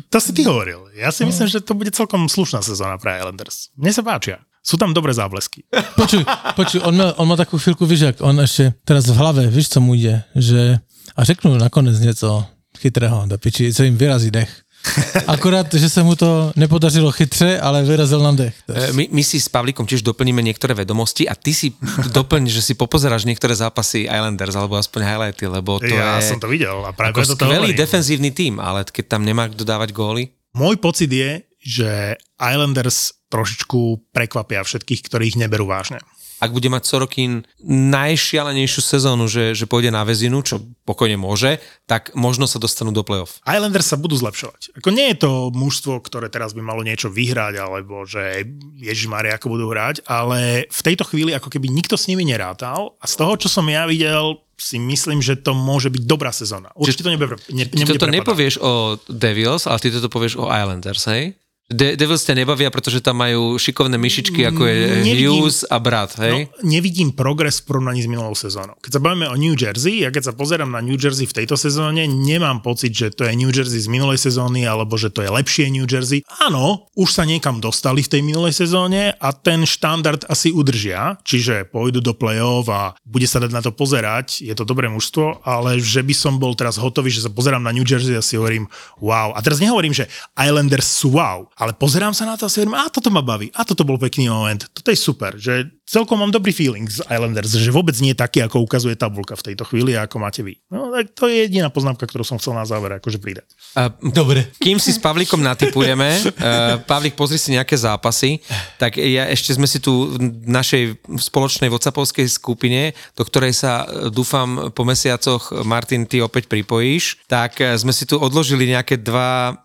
To 0.10 0.18
si 0.22 0.34
ty 0.34 0.46
hovoril. 0.46 0.90
Ja 0.94 1.10
si 1.10 1.26
myslím, 1.26 1.50
že 1.50 1.62
to 1.62 1.74
bude 1.74 1.90
celkom 1.94 2.30
slušná 2.30 2.62
sezóna 2.62 2.98
pre 3.02 3.18
Islanders. 3.18 3.74
Mne 3.78 3.94
sa 3.94 4.06
páčia. 4.06 4.42
Sú 4.62 4.78
tam 4.78 4.94
dobré 4.94 5.14
záblesky. 5.14 5.66
Počuj, 6.02 6.22
počuj, 6.54 6.82
on 6.86 6.94
má, 6.94 7.14
on 7.18 7.26
má 7.30 7.36
takovou 7.36 7.60
chvilku, 7.62 7.86
víš, 7.86 8.00
jak 8.00 8.16
on 8.22 8.40
ještě 8.40 8.74
teraz 8.86 9.06
v 9.10 9.16
hlave, 9.16 9.48
víš, 9.48 9.70
co 9.70 9.82
mu 9.82 9.94
jde, 9.94 10.24
že 10.36 10.80
a 11.16 11.24
řeknu 11.24 11.58
nakonec 11.58 12.00
něco 12.00 12.46
chytrého, 12.78 13.26
do 13.26 13.38
piči, 13.38 13.74
co 13.74 13.84
jim 13.84 13.98
vyrazí 13.98 14.32
dech. 14.32 14.62
Akorát, 15.36 15.68
že 15.70 15.90
sa 15.90 16.04
mu 16.04 16.16
to 16.16 16.52
nepodařilo 16.56 17.12
chytře, 17.12 17.60
ale 17.60 17.84
vyrazil 17.84 18.20
nám 18.20 18.36
dech. 18.36 18.56
E, 18.68 18.94
my, 18.94 19.10
my 19.12 19.24
si 19.24 19.40
s 19.40 19.50
Pavlíkom 19.50 19.86
tiež 19.86 20.02
doplníme 20.04 20.42
niektoré 20.44 20.74
vedomosti 20.74 21.28
a 21.30 21.36
ty 21.36 21.54
si 21.54 21.74
doplň, 22.12 22.50
že 22.50 22.62
si 22.62 22.74
popozeráš 22.74 23.28
niektoré 23.28 23.56
zápasy 23.56 24.08
Islanders, 24.08 24.56
alebo 24.56 24.80
aspoň 24.80 25.02
highlighty, 25.04 25.46
lebo 25.48 25.80
to 25.82 25.92
ja 25.92 26.20
je 26.20 26.32
som 26.34 26.40
to 26.40 26.50
videl 26.50 26.84
a 26.86 26.92
práve 26.92 27.16
ako 27.18 27.34
to 27.34 27.36
skvelý 27.38 27.72
hovorím. 27.74 27.82
defenzívny 27.82 28.30
tým, 28.32 28.54
ale 28.60 28.88
keď 28.88 29.06
tam 29.18 29.22
nemá 29.24 29.48
kto 29.52 29.64
dávať 29.68 29.92
góly. 29.92 30.34
Môj 30.58 30.80
pocit 30.82 31.12
je, 31.12 31.44
že 31.62 32.16
Islanders 32.40 33.18
trošičku 33.28 34.12
prekvapia 34.16 34.64
všetkých, 34.64 35.02
ktorých 35.04 35.36
neberú 35.36 35.68
vážne. 35.68 36.00
Ak 36.38 36.54
bude 36.54 36.70
mať 36.70 36.86
Sorokin 36.86 37.46
najšialenejšiu 37.66 38.82
sezónu, 38.82 39.26
že, 39.26 39.58
že 39.58 39.66
pôjde 39.66 39.90
na 39.90 40.06
väzinu, 40.06 40.46
čo 40.46 40.62
pokojne 40.86 41.18
môže, 41.18 41.58
tak 41.90 42.14
možno 42.14 42.46
sa 42.46 42.62
dostanú 42.62 42.94
do 42.94 43.02
play-off. 43.02 43.42
Islanders 43.44 43.90
sa 43.90 43.98
budú 43.98 44.14
zlepšovať. 44.16 44.78
Ako 44.78 44.90
nie 44.94 45.12
je 45.14 45.18
to 45.26 45.32
mužstvo, 45.52 45.98
ktoré 46.06 46.30
teraz 46.30 46.54
by 46.54 46.62
malo 46.62 46.86
niečo 46.86 47.10
vyhrať, 47.10 47.54
alebo 47.58 48.06
že 48.06 48.46
Ježiš 48.78 49.10
Maria, 49.10 49.36
ako 49.36 49.58
budú 49.58 49.66
hrať, 49.74 50.06
ale 50.06 50.70
v 50.70 50.82
tejto 50.86 51.04
chvíli 51.10 51.34
ako 51.34 51.50
keby 51.50 51.68
nikto 51.68 51.98
s 51.98 52.06
nimi 52.06 52.22
nerátal 52.22 52.94
a 53.02 53.06
z 53.10 53.16
toho, 53.18 53.34
čo 53.36 53.50
som 53.50 53.66
ja 53.66 53.90
videl, 53.90 54.38
si 54.58 54.82
myslím, 54.82 55.22
že 55.22 55.38
to 55.38 55.54
môže 55.54 55.94
byť 55.94 56.04
dobrá 56.10 56.34
sezóna. 56.34 56.74
Určite 56.74 57.06
to 57.06 57.14
nebude, 57.14 57.38
ne, 57.54 57.70
Ty 57.70 57.78
nebude 57.78 58.02
toto 58.02 58.10
prepadať. 58.10 58.18
nepovieš 58.18 58.54
o 58.58 58.72
Devils, 59.06 59.70
ale 59.70 59.78
ty 59.78 59.94
toto 59.94 60.10
povieš 60.10 60.34
o 60.42 60.50
Islanders, 60.50 61.06
hej? 61.14 61.38
De- 61.68 62.00
Devils 62.00 62.24
ťa 62.24 62.32
nebavia, 62.32 62.72
pretože 62.72 63.04
tam 63.04 63.20
majú 63.20 63.60
šikovné 63.60 64.00
myšičky, 64.00 64.48
ako 64.48 64.64
je 64.64 65.04
Nevidím. 65.04 65.28
Hughes 65.36 65.68
a 65.68 65.84
brat, 65.84 66.16
hej? 66.16 66.48
No, 66.48 66.64
nevidím 66.64 67.12
progres 67.12 67.60
v 67.60 67.68
porovnaní 67.68 68.00
s 68.00 68.08
minulou 68.08 68.32
sezónou. 68.40 68.80
Keď 68.80 68.92
sa 68.96 69.02
bavíme 69.04 69.28
o 69.28 69.36
New 69.36 69.52
Jersey, 69.52 70.08
ja 70.08 70.08
keď 70.08 70.32
sa 70.32 70.34
pozerám 70.34 70.72
na 70.72 70.80
New 70.80 70.96
Jersey 70.96 71.28
v 71.28 71.44
tejto 71.44 71.60
sezóne, 71.60 72.08
nemám 72.08 72.64
pocit, 72.64 72.96
že 72.96 73.12
to 73.12 73.28
je 73.28 73.36
New 73.36 73.52
Jersey 73.52 73.84
z 73.84 73.92
minulej 73.92 74.16
sezóny, 74.16 74.64
alebo 74.64 74.96
že 74.96 75.12
to 75.12 75.20
je 75.20 75.28
lepšie 75.28 75.68
New 75.68 75.84
Jersey. 75.84 76.24
Áno, 76.40 76.88
už 76.96 77.12
sa 77.12 77.28
niekam 77.28 77.60
dostali 77.60 78.00
v 78.00 78.16
tej 78.16 78.22
minulej 78.24 78.56
sezóne 78.56 79.12
a 79.20 79.36
ten 79.36 79.68
štandard 79.68 80.24
asi 80.32 80.56
udržia, 80.56 81.20
čiže 81.28 81.68
pôjdu 81.68 82.00
do 82.00 82.16
play-off 82.16 82.72
a 82.72 82.96
bude 83.04 83.28
sa 83.28 83.44
dať 83.44 83.52
na 83.52 83.60
to 83.60 83.76
pozerať, 83.76 84.40
je 84.40 84.56
to 84.56 84.64
dobré 84.64 84.88
mužstvo, 84.88 85.44
ale 85.44 85.84
že 85.84 86.00
by 86.00 86.16
som 86.16 86.40
bol 86.40 86.56
teraz 86.56 86.80
hotový, 86.80 87.12
že 87.12 87.28
sa 87.28 87.32
pozerám 87.32 87.60
na 87.60 87.76
New 87.76 87.84
Jersey 87.84 88.16
a 88.16 88.24
si 88.24 88.40
hovorím 88.40 88.72
wow. 89.04 89.36
A 89.36 89.44
teraz 89.44 89.60
nehovorím, 89.60 89.92
že 89.92 90.08
Islanders 90.40 90.88
sú 90.88 91.20
wow, 91.20 91.52
ale 91.58 91.74
pozerám 91.74 92.14
sa 92.14 92.30
na 92.30 92.38
to 92.38 92.46
a 92.46 92.50
si 92.50 92.62
hovorím, 92.62 92.78
a 92.78 92.86
toto 92.94 93.10
ma 93.10 93.26
baví, 93.26 93.50
a 93.58 93.66
toto 93.66 93.82
bol 93.82 93.98
pekný 93.98 94.30
moment, 94.30 94.62
toto 94.70 94.94
je 94.94 95.00
super, 95.00 95.34
že 95.42 95.66
celkom 95.90 96.22
mám 96.22 96.30
dobrý 96.30 96.54
feeling 96.54 96.86
z 96.86 97.02
Islanders, 97.10 97.56
že 97.58 97.74
vôbec 97.74 97.98
nie 97.98 98.14
je 98.14 98.22
taký, 98.22 98.46
ako 98.46 98.62
ukazuje 98.62 98.94
tabulka 99.00 99.34
v 99.34 99.52
tejto 99.52 99.64
chvíli 99.66 99.98
a 99.98 100.06
ako 100.06 100.22
máte 100.22 100.46
vy. 100.46 100.60
No 100.70 100.94
tak 100.94 101.16
to 101.18 101.26
je 101.26 101.48
jediná 101.48 101.72
poznámka, 101.74 102.06
ktorú 102.06 102.28
som 102.28 102.38
chcel 102.38 102.54
na 102.54 102.68
záver 102.68 103.00
akože 103.02 103.18
pridať. 103.18 103.48
A, 103.74 103.90
Dobre. 103.90 104.52
kým 104.62 104.78
si 104.78 104.92
s 104.94 105.00
Pavlíkom 105.00 105.40
natypujeme, 105.40 106.08
uh, 106.22 106.78
Pavlík, 106.92 107.18
pozri 107.18 107.40
si 107.40 107.56
nejaké 107.56 107.74
zápasy, 107.80 108.44
tak 108.78 109.00
ja 109.00 109.26
ešte 109.32 109.56
sme 109.56 109.66
si 109.66 109.82
tu 109.82 110.14
v 110.14 110.46
našej 110.46 111.02
spoločnej 111.18 111.72
WhatsAppovskej 111.74 112.28
skupine, 112.30 112.92
do 113.16 113.24
ktorej 113.24 113.56
sa 113.56 113.88
eh, 113.88 114.12
dúfam 114.12 114.70
po 114.76 114.84
mesiacoch, 114.84 115.66
Martin, 115.66 116.06
ty 116.06 116.20
opäť 116.20 116.52
pripojíš, 116.52 117.26
tak 117.26 117.64
eh, 117.64 117.74
sme 117.80 117.96
si 117.96 118.04
tu 118.04 118.20
odložili 118.20 118.68
nejaké 118.70 119.00
dva 119.00 119.56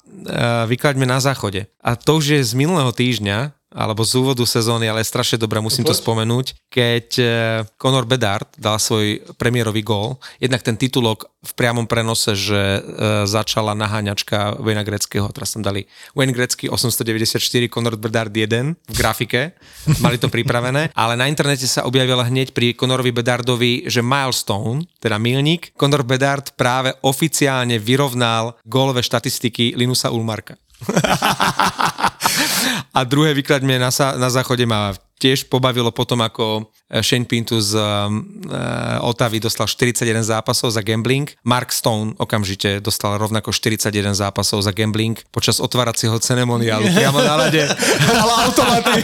vyklaďme 0.66 1.07
na 1.07 1.20
záchode. 1.20 1.66
A 1.81 1.97
to 1.97 2.19
už 2.19 2.24
je 2.27 2.40
z 2.44 2.53
minulého 2.55 2.93
týždňa, 2.93 3.53
alebo 3.73 4.05
z 4.05 4.20
úvodu 4.20 4.44
sezóny, 4.44 4.86
ale 4.89 5.05
strašne 5.05 5.40
dobré, 5.40 5.59
musím 5.59 5.85
to 5.89 5.97
spomenúť, 5.97 6.69
keď 6.69 7.07
eh, 7.19 7.28
Conor 7.77 8.05
Bedard 8.07 8.49
dal 8.57 8.77
svoj 8.77 9.24
premiérový 9.36 9.82
gól, 9.82 10.20
jednak 10.39 10.62
ten 10.62 10.77
titulok 10.77 11.32
v 11.43 11.53
priamom 11.59 11.90
prenose, 11.90 12.39
že 12.39 12.55
e, 12.55 12.81
začala 13.27 13.74
naháňačka 13.74 14.62
Wayna 14.62 14.86
Greckého, 14.86 15.27
teraz 15.35 15.51
tam 15.51 15.66
dali 15.66 15.90
Wayne 16.15 16.31
Grecky 16.31 16.70
894, 16.70 17.66
Conor 17.66 17.99
Bedard 17.99 18.31
1 18.31 18.78
v 18.78 18.94
grafike, 18.94 19.59
mali 19.99 20.23
to 20.23 20.31
pripravené, 20.31 20.94
ale 21.03 21.19
na 21.19 21.27
internete 21.27 21.66
sa 21.66 21.82
objavila 21.82 22.23
hneď 22.31 22.55
pri 22.55 22.78
Conorovi 22.78 23.11
Bedardovi, 23.11 23.90
že 23.90 24.07
milestone, 24.07 24.86
teda 25.03 25.19
milník, 25.19 25.74
Conor 25.74 26.07
Bedard 26.07 26.55
práve 26.55 26.94
oficiálne 27.03 27.82
vyrovnal 27.82 28.55
gólové 28.62 29.03
štatistiky 29.03 29.74
Linusa 29.74 30.15
Ulmarka. 30.15 30.55
A 32.97 33.05
druhé 33.05 33.35
vyklaďme 33.35 33.79
na, 33.81 33.89
na 34.21 34.29
záchode 34.29 34.69
ma 34.69 34.93
tiež 35.23 35.47
pobavilo 35.47 35.95
potom, 35.95 36.19
ako 36.19 36.67
Shane 36.99 37.31
Pintu 37.31 37.63
z 37.63 37.79
um, 37.79 38.27
uh, 38.51 39.07
Otavy 39.07 39.39
dostal 39.39 39.71
41 39.71 40.03
zápasov 40.27 40.75
za 40.75 40.83
gambling. 40.83 41.31
Mark 41.47 41.71
Stone 41.71 42.19
okamžite 42.19 42.83
dostal 42.83 43.15
rovnako 43.23 43.55
41 43.55 44.19
zápasov 44.19 44.67
za 44.67 44.75
gambling 44.75 45.15
počas 45.31 45.63
otváracieho 45.63 46.19
ceremoniálu 46.19 46.91
priamo 46.99 47.23
na 47.23 47.39
lade. 47.39 47.71
Ale 48.11 48.33
automaty. 48.51 48.99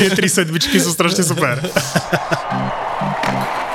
Tie 0.00 0.08
tri 0.16 0.28
sedmičky 0.32 0.80
sú 0.80 0.96
strašne 0.96 1.28
super. 1.28 1.60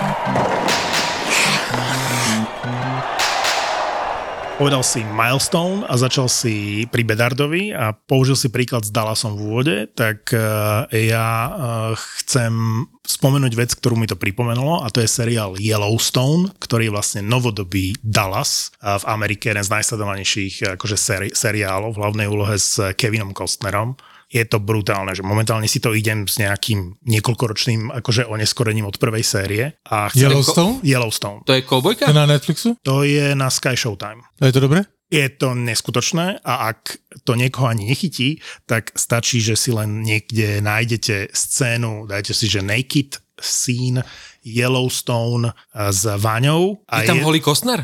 Povedal 4.62 4.86
si 4.86 5.02
milestone 5.02 5.90
a 5.90 5.98
začal 5.98 6.30
si 6.30 6.86
pri 6.86 7.02
Bedardovi 7.02 7.74
a 7.74 7.98
použil 7.98 8.38
si 8.38 8.54
príklad 8.54 8.86
s 8.86 8.94
Dallasom 8.94 9.34
v 9.34 9.42
úvode, 9.42 9.76
tak 9.90 10.30
uh, 10.38 10.86
ja 10.94 11.50
uh, 11.50 11.98
chcem 12.22 12.86
spomenúť 13.02 13.58
vec, 13.58 13.74
ktorú 13.74 13.98
mi 13.98 14.06
to 14.06 14.14
pripomenulo 14.14 14.86
a 14.86 14.94
to 14.94 15.02
je 15.02 15.10
seriál 15.10 15.58
Yellowstone, 15.58 16.54
ktorý 16.62 16.88
je 16.88 16.94
vlastne 16.94 17.22
novodobý 17.26 17.98
Dallas 18.06 18.70
v 18.78 19.02
Amerike, 19.10 19.50
jeden 19.50 19.66
z 19.66 19.74
najsledovanejších 19.82 20.78
akože 20.78 20.94
seri- 20.94 21.34
seriálov 21.34 21.98
v 21.98 22.02
hlavnej 22.06 22.28
úlohe 22.30 22.54
s 22.54 22.78
Kevinom 22.94 23.34
Costnerom 23.34 23.98
je 24.32 24.44
to 24.48 24.64
brutálne, 24.64 25.12
že 25.12 25.28
momentálne 25.28 25.68
si 25.68 25.84
to 25.84 25.92
idem 25.92 26.24
s 26.24 26.40
nejakým 26.40 27.04
niekoľkoročným 27.04 27.92
akože 28.00 28.32
oneskorením 28.32 28.88
od 28.88 28.96
prvej 28.96 29.28
série. 29.28 29.64
A 29.92 30.08
Yellowstone? 30.16 30.80
Yellowstone. 30.88 31.44
To 31.44 31.52
je 31.52 31.68
koubojka? 31.68 32.08
To 32.08 32.16
je 32.16 32.22
na 32.24 32.28
Netflixu? 32.32 32.80
To 32.88 33.04
je 33.04 33.36
na 33.36 33.52
Sky 33.52 33.76
Showtime. 33.76 34.24
A 34.40 34.48
je 34.48 34.56
to 34.56 34.64
dobré? 34.64 34.88
Je 35.12 35.28
to 35.36 35.52
neskutočné 35.52 36.40
a 36.48 36.72
ak 36.72 36.96
to 37.28 37.36
niekoho 37.36 37.68
ani 37.68 37.92
nechytí, 37.92 38.40
tak 38.64 38.96
stačí, 38.96 39.44
že 39.44 39.60
si 39.60 39.76
len 39.76 40.00
niekde 40.00 40.64
nájdete 40.64 41.36
scénu, 41.36 42.08
dajte 42.08 42.32
si, 42.32 42.48
že 42.48 42.64
naked 42.64 43.20
scene 43.36 44.00
Yellowstone 44.48 45.52
eh, 45.52 45.92
s 45.92 46.08
Váňou. 46.08 46.88
Je 46.88 47.04
tam 47.04 47.20
Holly 47.20 47.44
Kostner? 47.44 47.84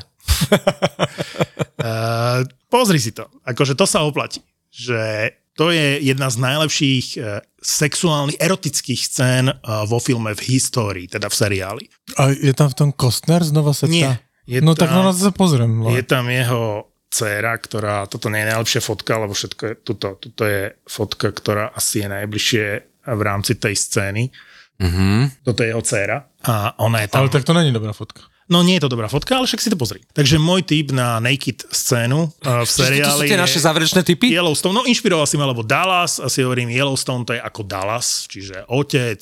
Uh, 1.83 2.47
pozri 2.73 3.03
si 3.03 3.11
to. 3.11 3.27
Akože 3.43 3.75
to 3.75 3.83
sa 3.83 4.07
oplatí. 4.07 4.39
Že 4.71 5.31
to 5.57 5.73
je 5.73 5.97
jedna 6.05 6.29
z 6.29 6.37
najlepších 6.37 7.07
uh, 7.17 7.41
sexuálnych, 7.57 8.37
erotických 8.37 9.01
scén 9.01 9.49
uh, 9.49 9.89
vo 9.89 9.97
filme 9.97 10.31
v 10.37 10.41
histórii, 10.53 11.09
teda 11.09 11.27
v 11.27 11.35
seriáli. 11.35 11.83
A 12.21 12.29
je 12.29 12.53
tam 12.53 12.69
v 12.69 12.77
tom 12.77 12.89
Kostner 12.93 13.41
znova 13.41 13.73
sa 13.73 13.89
Nie. 13.89 14.21
Je 14.47 14.63
no 14.63 14.77
tak 14.77 14.93
tam- 14.93 15.03
na 15.03 15.11
to 15.11 15.27
sa 15.27 15.33
pozriem. 15.33 15.73
Je 15.91 16.05
tam 16.05 16.29
jeho 16.29 16.87
dcéra, 17.11 17.57
ktorá, 17.57 18.05
toto 18.05 18.29
nie 18.29 18.45
je 18.45 18.51
najlepšia 18.53 18.81
fotka, 18.85 19.17
lebo 19.17 19.33
všetko 19.33 19.61
je, 19.65 19.73
tuto, 19.81 20.07
tuto 20.21 20.43
je 20.45 20.75
fotka, 20.85 21.33
ktorá 21.33 21.73
asi 21.73 22.05
je 22.05 22.07
najbližšie 22.13 22.65
v 23.07 23.21
rámci 23.23 23.57
tej 23.57 23.75
scény. 23.75 24.29
Mhm. 24.77 25.41
Toto 25.41 25.65
je 25.65 25.73
jeho 25.73 25.81
dcéra 25.81 26.29
a 26.45 26.77
ona 26.77 27.01
je 27.01 27.07
tam... 27.09 27.25
Ale 27.25 27.33
tak 27.33 27.43
to 27.43 27.57
není 27.57 27.73
dobrá 27.73 27.97
fotka. 27.97 28.21
No 28.47 28.63
nie 28.63 28.79
je 28.79 28.87
to 28.87 28.91
dobrá 28.91 29.11
fotka, 29.11 29.35
ale 29.35 29.43
však 29.43 29.59
si 29.59 29.67
to 29.67 29.75
pozri. 29.75 29.99
Takže 30.15 30.39
môj 30.39 30.63
tip 30.63 30.95
na 30.95 31.19
naked 31.19 31.67
scénu 31.67 32.31
uh, 32.31 32.63
v 32.63 32.63
To 32.63 32.67
sú 32.67 32.87
seriáli 32.87 33.27
tie 33.27 33.35
naše 33.35 33.59
záverečné 33.59 34.07
typy? 34.07 34.31
Yellowstone. 34.31 34.71
No 34.71 34.87
inšpiroval 34.87 35.27
si 35.27 35.35
ma, 35.35 35.43
lebo 35.43 35.67
Dallas, 35.67 36.23
asi 36.23 36.47
hovorím 36.47 36.71
Yellowstone, 36.71 37.27
to 37.27 37.35
je 37.35 37.41
ako 37.43 37.67
Dallas, 37.67 38.23
čiže 38.31 38.63
otec, 38.71 39.19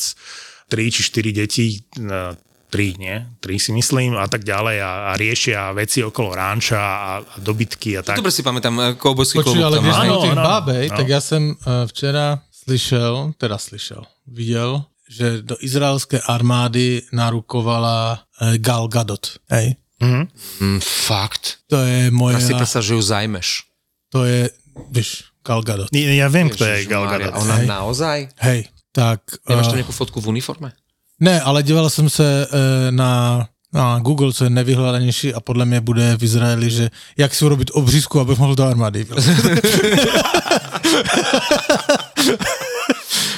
3 0.70 0.94
či 0.94 1.02
4 1.02 1.40
deti, 1.42 1.66
3 1.98 2.46
tri, 2.76 2.92
nie? 3.00 3.16
Tri 3.40 3.56
si 3.56 3.72
myslím 3.72 4.20
a 4.20 4.28
tak 4.28 4.44
ďalej 4.44 4.78
a, 4.84 4.92
a 5.08 5.12
riešia 5.16 5.72
veci 5.72 6.04
okolo 6.04 6.36
ránča 6.36 6.76
a, 6.76 7.12
a 7.24 7.36
dobytky 7.40 7.96
a 7.96 8.04
tak. 8.04 8.20
Dobre 8.20 8.36
si 8.36 8.44
pamätám, 8.44 8.76
eh, 8.82 8.94
koubojský 9.00 9.40
Počuj, 9.40 9.56
klobúk 9.56 9.64
ale 9.64 9.76
tam 9.80 9.96
Áno, 9.96 10.16
áno, 10.28 10.44
bábej, 10.44 10.92
no. 10.92 10.98
tak 10.98 11.08
já 11.08 11.22
jsem 11.22 11.44
uh, 11.56 11.88
včera 11.88 12.40
slyšel, 12.52 13.34
teda 13.38 13.58
slyšel, 13.58 14.04
viděl, 14.28 14.84
že 15.10 15.42
do 15.42 15.56
izraelské 15.62 16.20
armády 16.22 17.02
narukovala 17.14 18.20
uh, 18.42 18.58
Gal 18.58 18.88
Gadot. 18.88 19.38
Hej? 19.50 19.76
Mhm. 20.02 20.28
Mm, 20.60 20.80
fakt. 20.82 21.58
To 21.70 21.78
je 21.80 22.12
moja, 22.12 22.38
Ja 22.38 22.46
si 22.46 22.54
predstav, 22.54 22.84
že 22.84 22.94
ju 22.94 23.02
zajmeš. 23.02 23.64
to 24.12 24.26
je, 24.26 24.50
víš, 24.92 25.24
Gal 25.46 25.62
Gadot. 25.64 25.88
Ja, 25.94 26.26
ja 26.26 26.28
viem, 26.28 26.50
kto 26.50 26.66
je 26.66 26.86
Gal 26.90 27.06
Gadot. 27.08 27.34
Ona 27.38 27.56
Hej. 27.62 27.68
naozaj? 27.68 28.18
Hej, 28.42 28.68
tak... 28.92 29.22
Nemáš 29.50 29.68
tam 29.72 29.78
nejakú 29.80 29.94
fotku 29.94 30.18
v 30.24 30.28
uniforme? 30.36 30.72
Ne, 31.20 31.42
ale 31.42 31.64
díval 31.64 31.90
jsem 31.90 32.10
se 32.10 32.48
eh, 32.52 32.92
na, 32.92 33.48
na 33.74 34.00
Google, 34.00 34.34
co 34.34 34.44
je 34.44 34.50
nevyhledanější 34.50 35.34
a 35.34 35.40
podle 35.40 35.66
mě 35.66 35.82
bude 35.82 36.18
v 36.18 36.24
Izraeli, 36.24 36.70
že 36.70 36.90
jak 37.18 37.36
si 37.36 37.46
urobit 37.46 37.72
obřízku, 37.74 38.20
abych 38.20 38.38
mohl 38.40 38.56
do 38.56 38.64
armády. 38.64 39.08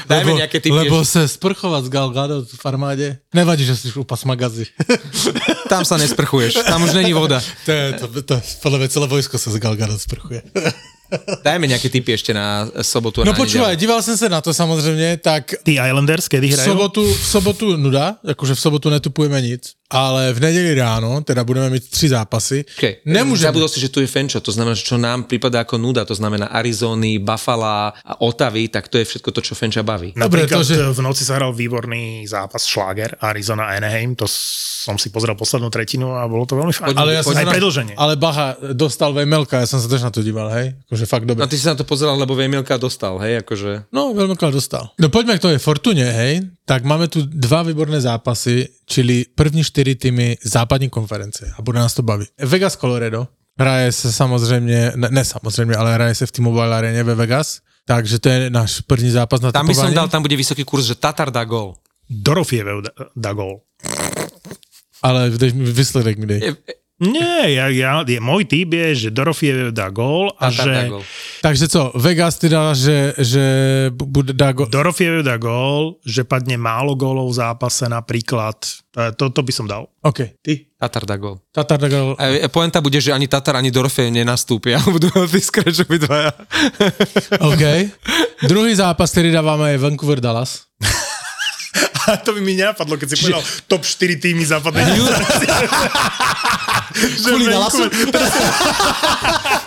Dajme 0.08 0.34
nejaké 0.40 0.60
typy 0.64 0.76
Lebo 0.76 1.06
se 1.06 1.28
sprchovat 1.28 1.86
s 1.86 1.90
Gal 1.90 2.10
Gadot 2.10 2.48
v 2.48 2.66
armádě, 2.66 3.18
nevadí, 3.34 3.66
že 3.66 3.76
jsi 3.76 3.94
upas 4.00 4.24
magazy. 4.24 4.66
Tam 5.70 5.84
sa 5.86 6.00
nesprchuješ, 6.00 6.64
tam 6.64 6.84
už 6.84 6.94
není 6.96 7.12
voda. 7.14 7.44
to 7.66 7.72
je, 7.72 7.94
to, 7.94 8.22
to, 8.22 8.42
podle 8.64 8.80
mě 8.80 8.90
celé 8.90 9.08
vojsko 9.08 9.38
se 9.38 9.52
s 9.52 9.58
Gal 9.60 9.76
Gadot 9.76 10.02
sprchuje. 10.02 10.42
Dajme 11.44 11.72
nejaké 11.72 11.88
typy 11.88 12.12
ešte 12.20 12.36
na 12.36 12.68
sobotu 12.84 13.24
a 13.24 13.26
No 13.26 13.32
na 13.32 13.40
počúvaj, 13.40 13.80
díval 13.80 14.04
jsem 14.04 14.18
se 14.18 14.28
na 14.28 14.42
to 14.44 14.52
samozřejmě, 14.52 15.18
tak 15.24 15.56
Tí 15.64 15.80
Islanders, 15.80 16.28
kedy 16.28 16.48
v 16.48 16.52
hrajú? 16.52 16.68
sobotu, 16.68 17.04
v 17.14 17.26
sobotu 17.28 17.66
nuda, 17.80 18.20
jakože 18.28 18.56
v 18.56 18.60
sobotu 18.60 18.90
netupujeme 18.92 19.40
nic, 19.42 19.72
ale 19.90 20.34
v 20.34 20.40
neděli 20.40 20.76
ráno, 20.76 21.22
teda 21.24 21.44
budeme 21.44 21.70
mít 21.70 21.90
tři 21.90 22.10
zápasy. 22.10 22.66
Okay. 22.78 22.96
Nemůžeme. 23.06 23.48
Zabudol 23.48 23.70
si, 23.72 23.80
že 23.80 23.90
tu 23.90 24.02
je 24.04 24.08
Fenčo, 24.08 24.40
to 24.44 24.52
znamená, 24.52 24.76
že 24.76 24.84
čo 24.84 25.00
nám 25.00 25.24
prípada 25.24 25.64
ako 25.64 25.80
nuda, 25.80 26.04
to 26.04 26.12
znamená 26.12 26.52
Arizony, 26.52 27.20
Buffalo 27.24 27.64
a 27.96 28.14
Otavy, 28.20 28.68
tak 28.68 28.92
to 28.92 29.00
je 29.00 29.06
všetko 29.08 29.32
to, 29.32 29.40
čo 29.42 29.56
Fenča 29.56 29.88
baví. 29.88 30.12
Dobre, 30.12 30.44
Napríklad 30.44 30.60
to, 30.60 30.68
že- 30.68 30.84
v 30.92 31.02
noci 31.04 31.24
sa 31.24 31.40
hral 31.40 31.56
výborný 31.56 32.28
zápas 32.28 32.68
Schlager, 32.68 33.16
Arizona 33.24 33.72
Anaheim, 33.72 34.12
to 34.16 34.28
som 34.28 35.00
si 35.00 35.08
pozrel 35.08 35.40
poslednú 35.40 35.72
tretinu 35.72 36.12
a 36.20 36.28
bolo 36.28 36.44
to 36.44 36.60
veľmi 36.60 36.76
fajn. 36.76 36.96
Ale 36.96 37.16
ja 37.16 37.24
Aj 37.24 37.46
na- 37.48 37.52
predlženie. 37.56 37.96
Ale 37.96 38.20
bacha, 38.20 38.60
dostal 38.76 39.16
Vejmelka, 39.16 39.64
ja 39.64 39.68
som 39.68 39.80
sa 39.80 39.88
tež 39.88 40.04
na 40.04 40.12
to 40.12 40.20
díval, 40.20 40.52
hej? 40.52 40.76
Akože 40.92 41.06
fakt 41.08 41.24
dobre. 41.24 41.40
No 41.40 41.48
ty 41.48 41.56
si 41.56 41.64
na 41.64 41.80
to 41.80 41.88
pozeral, 41.88 42.20
lebo 42.20 42.36
Vejmielka 42.36 42.76
dostal, 42.76 43.16
hej, 43.24 43.40
akože... 43.40 43.88
No, 43.96 44.12
Vejmelka 44.12 44.52
dostal. 44.52 44.92
No 45.00 45.08
poďme 45.08 45.40
k 45.40 45.48
tej 45.48 45.60
Fortune, 45.64 46.04
hej? 46.04 46.57
Tak 46.68 46.84
máme 46.84 47.08
tu 47.08 47.24
dva 47.24 47.64
výborné 47.64 48.02
zápasy, 48.04 48.68
čili 48.84 49.26
první 49.36 49.64
čtyři 49.64 49.96
týmy 49.96 50.38
západní 50.44 50.90
konference 50.92 51.48
a 51.58 51.62
bude 51.62 51.80
nás 51.80 51.94
to 51.96 52.04
bavit. 52.04 52.30
Vegas 52.36 52.76
Colorado, 52.76 53.28
hraje 53.60 53.92
se 53.92 54.14
samozřejmě, 54.14 54.92
ne, 54.96 55.08
ne 55.12 55.26
samozřejmě, 55.26 55.76
ale 55.76 55.94
hraje 55.94 56.16
se 56.16 56.26
v 56.26 56.32
T-Mobile 56.32 56.76
areně 56.76 57.04
ve 57.04 57.16
Vegas, 57.16 57.60
takže 57.86 58.20
to 58.20 58.30
je 58.30 58.50
náš 58.50 58.82
první 58.82 59.10
zápas 59.10 59.42
na 59.42 59.52
Tam 59.52 59.68
by 59.68 59.76
som 59.76 59.94
dal, 59.94 60.12
tam 60.12 60.22
bude 60.22 60.36
vysoký 60.36 60.68
kurz, 60.68 60.92
že 60.92 61.00
Tatar 61.00 61.32
dá 61.32 61.48
gol. 61.48 61.80
Dorofiev 62.10 62.68
dá, 62.84 62.92
dá 63.16 63.32
gol. 63.34 63.64
Ale 65.04 65.30
dej 65.30 65.54
mi 65.54 65.72
výsledek 65.72 66.20
mi 66.20 66.26
dej. 66.26 66.52
Nie, 66.98 67.54
ja, 67.54 67.70
ja, 67.70 68.02
je, 68.02 68.18
môj 68.18 68.50
typ 68.50 68.74
je, 68.74 69.06
že 69.06 69.10
Dorofiev 69.14 69.70
dá 69.70 69.94
gól 69.94 70.34
a 70.42 70.50
Tatar 70.50 70.66
že 70.66 70.72
dá 70.74 70.84
gol. 70.90 71.04
Takže 71.46 71.66
co, 71.70 71.82
Vegas 71.94 72.42
ty 72.42 72.50
dá, 72.50 72.74
že, 72.74 73.14
že 73.22 73.46
bude 73.94 74.34
dá 74.34 74.50
go... 74.50 74.66
Dorofiev 74.66 75.22
dá 75.22 75.38
gól, 75.38 76.02
že 76.02 76.26
padne 76.26 76.58
málo 76.58 76.98
gólov 76.98 77.30
v 77.30 77.38
zápase 77.38 77.86
napríklad. 77.86 78.58
To, 79.14 79.30
to, 79.30 79.42
by 79.46 79.52
som 79.54 79.70
dal. 79.70 79.94
OK, 80.02 80.42
ty. 80.42 80.74
Tatar 80.74 81.06
dá 81.06 81.22
gol. 81.22 81.38
Tatar 81.54 81.78
dá. 81.78 82.18
A 82.18 82.34
e, 82.34 82.50
poenta 82.50 82.82
bude, 82.82 82.98
že 82.98 83.14
ani 83.14 83.30
Tatar, 83.30 83.62
ani 83.62 83.70
Dorofej 83.70 84.10
nenastúpia. 84.10 84.82
Budú 84.90 85.14
veľmi 85.14 85.38
skreč 85.38 85.86
obidvaja. 85.86 86.34
OK. 87.46 87.64
Druhý 88.50 88.74
zápas, 88.74 89.14
který 89.14 89.30
dáváme, 89.30 89.72
je 89.72 89.78
Vancouver 89.78 90.18
Dallas. 90.18 90.66
A 92.08 92.18
to 92.18 92.32
by 92.34 92.40
mi 92.40 92.56
nenapadlo, 92.56 92.96
keď 92.96 93.08
si 93.12 93.16
povedal 93.20 93.44
top 93.68 93.84
4 93.84 94.16
týmy 94.16 94.40
západnej 94.48 94.96
Kvôli? 96.96 97.52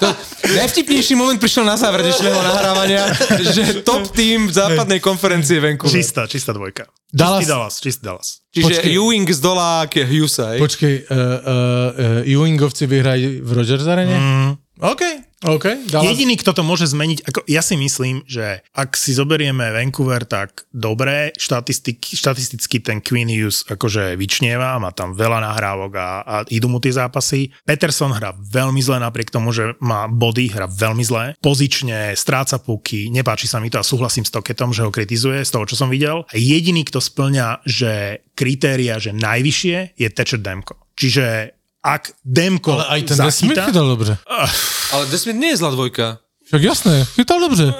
To, 0.01 0.09
najvtipnejší 0.57 1.13
moment 1.13 1.37
prišiel 1.37 1.69
na 1.69 1.77
záver 1.77 2.01
dnešného 2.01 2.41
nahrávania, 2.41 3.13
že 3.53 3.85
top 3.85 4.09
tým 4.17 4.49
v 4.49 4.53
západnej 4.53 5.01
konferencie 5.01 5.61
Vancouver. 5.61 5.93
Čistá, 5.93 6.25
čistá 6.25 6.57
dvojka. 6.57 6.89
Dallas. 7.13 7.45
Čistý 7.45 7.53
Dallas, 7.53 7.75
čistý 7.81 8.03
Dallas. 8.07 8.29
Čiže 8.51 8.67
Počkej. 8.67 8.91
Ewing 8.97 9.29
z 9.29 9.41
dola 9.45 9.85
ke 9.87 10.03
Hughesa? 10.03 10.57
Počkej, 10.57 10.95
uh, 11.07 11.13
uh, 11.13 11.21
uh, 12.25 12.33
Ewingovci 12.33 12.87
vyhrají 12.87 13.45
v 13.45 13.51
Rogers 13.53 13.87
Arene? 13.87 14.17
Mm. 14.17 14.51
OK, 14.81 15.03
OK. 15.45 15.89
Dallas. 15.89 16.09
Jediný, 16.09 16.37
kto 16.37 16.53
to 16.57 16.61
môže 16.65 16.89
zmeniť, 16.93 17.25
ako 17.25 17.41
ja 17.49 17.65
si 17.65 17.77
myslím, 17.77 18.25
že 18.29 18.65
ak 18.77 18.97
si 18.97 19.17
zoberieme 19.17 19.73
Vancouver, 19.73 20.29
tak 20.29 20.69
štatistiky, 21.37 22.17
štatisticky 22.17 22.81
ten 22.85 23.01
Queen 23.01 23.29
Hughes 23.29 23.65
akože 23.65 24.21
vyčnieva, 24.21 24.81
má 24.81 24.93
tam 24.93 25.17
veľa 25.17 25.41
nahrávok 25.41 25.93
a, 25.97 26.09
a 26.25 26.35
idú 26.49 26.69
mu 26.69 26.77
tie 26.81 26.93
zápasy. 26.93 27.53
Peterson 27.65 28.13
hrá 28.13 28.37
veľmi 28.37 28.81
zle, 28.85 29.01
napriek 29.01 29.33
tomu, 29.33 29.53
že 29.53 29.77
má 29.81 30.09
body, 30.09 30.53
hrá 30.53 30.69
veľmi 30.69 31.05
zle. 31.05 31.37
Pozične, 31.41 32.17
stráca 32.17 32.61
puky, 32.61 33.09
nepáči 33.09 33.49
sa 33.49 33.61
mi 33.61 33.73
to 33.73 33.81
a 33.81 33.85
súhlasím 33.85 34.29
s 34.29 34.33
Toketom, 34.33 34.73
že 34.73 34.85
ho 34.85 34.93
kritizuje 34.93 35.45
z 35.45 35.51
toho, 35.53 35.65
čo 35.65 35.77
som 35.77 35.89
videl. 35.89 36.25
Jediný, 36.33 36.85
kto 36.85 37.01
splňa, 37.01 37.65
že 37.65 38.25
kritéria, 38.33 38.97
že 38.97 39.13
najvyššie, 39.13 40.01
je 40.01 40.09
Thatcher 40.09 40.41
Demko. 40.41 40.77
Čiže 41.01 41.60
ak 41.83 42.13
Demko 42.25 42.73
Ale 42.73 42.85
aj 42.87 43.01
ten 43.03 43.17
zachytá... 43.17 43.65
chytal 43.67 43.89
dobře. 43.89 44.19
Ale 44.93 45.07
Desmond 45.07 45.41
nie 45.41 45.49
je 45.49 45.57
zlá 45.57 45.71
dvojka. 45.71 46.19
Však 46.47 46.63
jasné, 46.63 47.05
chytal 47.05 47.41
dobře. 47.41 47.75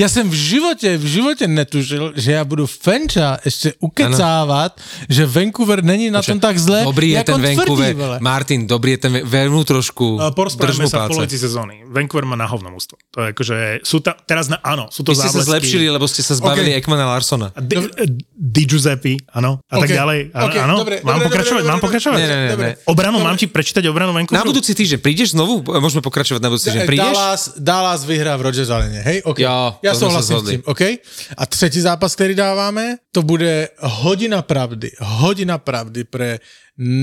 Já 0.00 0.08
jsem 0.08 0.30
v 0.30 0.32
životě, 0.32 0.96
v 0.98 1.04
životě 1.04 1.44
netušil, 1.48 2.12
že 2.16 2.32
já 2.32 2.44
budu 2.44 2.66
Fenča 2.66 3.36
ještě 3.44 3.72
ukecávat, 3.80 4.80
že 5.08 5.26
Vancouver 5.26 5.84
není 5.84 6.10
na 6.10 6.22
tom 6.22 6.40
tak 6.40 6.58
zle, 6.58 6.84
Dobrý 6.88 7.10
je 7.10 7.24
ten 7.24 7.42
Vancouver. 7.42 7.76
tvrdí, 7.76 8.00
vole. 8.00 8.16
Martin, 8.20 8.66
dobrý 8.66 8.90
je 8.96 8.98
ten 8.98 9.12
Vernú 9.28 9.60
trošku. 9.64 10.16
Drž 10.16 10.32
porozprávame 10.32 10.88
sa 10.88 11.04
v 11.04 11.12
polovici 11.12 11.36
sezóny. 11.36 11.84
Vancouver 11.84 12.24
má 12.24 12.32
na 12.32 12.48
hovno 12.48 12.72
mústvo. 12.72 12.96
To 13.12 13.28
je 13.28 13.36
akože, 13.36 13.56
sú 13.84 14.00
ta, 14.00 14.16
teraz 14.16 14.48
na, 14.48 14.56
áno, 14.64 14.88
sú 14.88 15.04
to 15.04 15.12
Vy 15.12 15.20
ste 15.20 15.28
sa 15.28 15.44
záblesky. 15.44 15.50
zlepšili, 15.52 15.86
lebo 15.92 16.08
ste 16.08 16.22
sa 16.24 16.32
zbavili 16.32 16.72
OK. 16.72 16.80
Ekmana 16.80 17.04
Larsona. 17.04 17.52
Di, 17.60 17.76
Di 18.32 18.62
Giuseppe, 18.64 19.20
áno, 19.36 19.60
a 19.68 19.74
tak 19.84 19.88
OK, 19.90 19.92
ďalej. 20.00 20.20
Áno, 20.32 20.44
OK, 20.48 20.56
áno? 20.56 20.74
dobre, 20.80 20.96
mám 21.04 21.20
dobre, 21.20 21.26
pokračovať, 21.28 21.60
dobre, 21.60 21.68
mám 21.68 21.76
dobre, 21.76 21.86
pokračovať? 21.92 22.18
Nie, 22.18 22.28
Dobre. 22.56 22.68
nie. 22.72 22.88
Obranu, 22.88 23.16
mám 23.20 23.36
ti 23.36 23.46
prečítať 23.52 23.84
obranu 23.84 24.16
Vancouveru? 24.16 24.40
Na 24.40 24.48
budúci 24.48 24.72
týždeň 24.72 24.98
prídeš 25.04 25.36
znovu? 25.36 25.60
Môžeme 25.60 26.00
pokračovať 26.00 26.40
na 26.40 26.48
budúci 26.48 26.72
týždeň. 26.72 26.88
Prídeš? 26.88 27.12
Dallas, 27.12 27.42
Dallas 27.60 28.00
vyhrá 28.08 28.32
v 28.40 28.42
Rogers 28.48 28.70
Arene, 28.72 29.04
hej? 29.04 29.20
Okay. 29.28 29.44
Jo, 29.44 29.76
Já 29.90 29.94
to 29.94 30.00
souhlasím 30.00 30.38
s 30.38 30.50
tím, 30.50 30.62
OK? 30.64 30.80
A 31.36 31.46
třetí 31.46 31.80
zápas, 31.80 32.14
který 32.14 32.34
dáváme, 32.34 32.96
to 33.12 33.22
bude 33.22 33.68
hodina 33.78 34.42
pravdy. 34.42 34.90
Hodina 35.00 35.58
pravdy 35.58 36.04
pre 36.04 36.38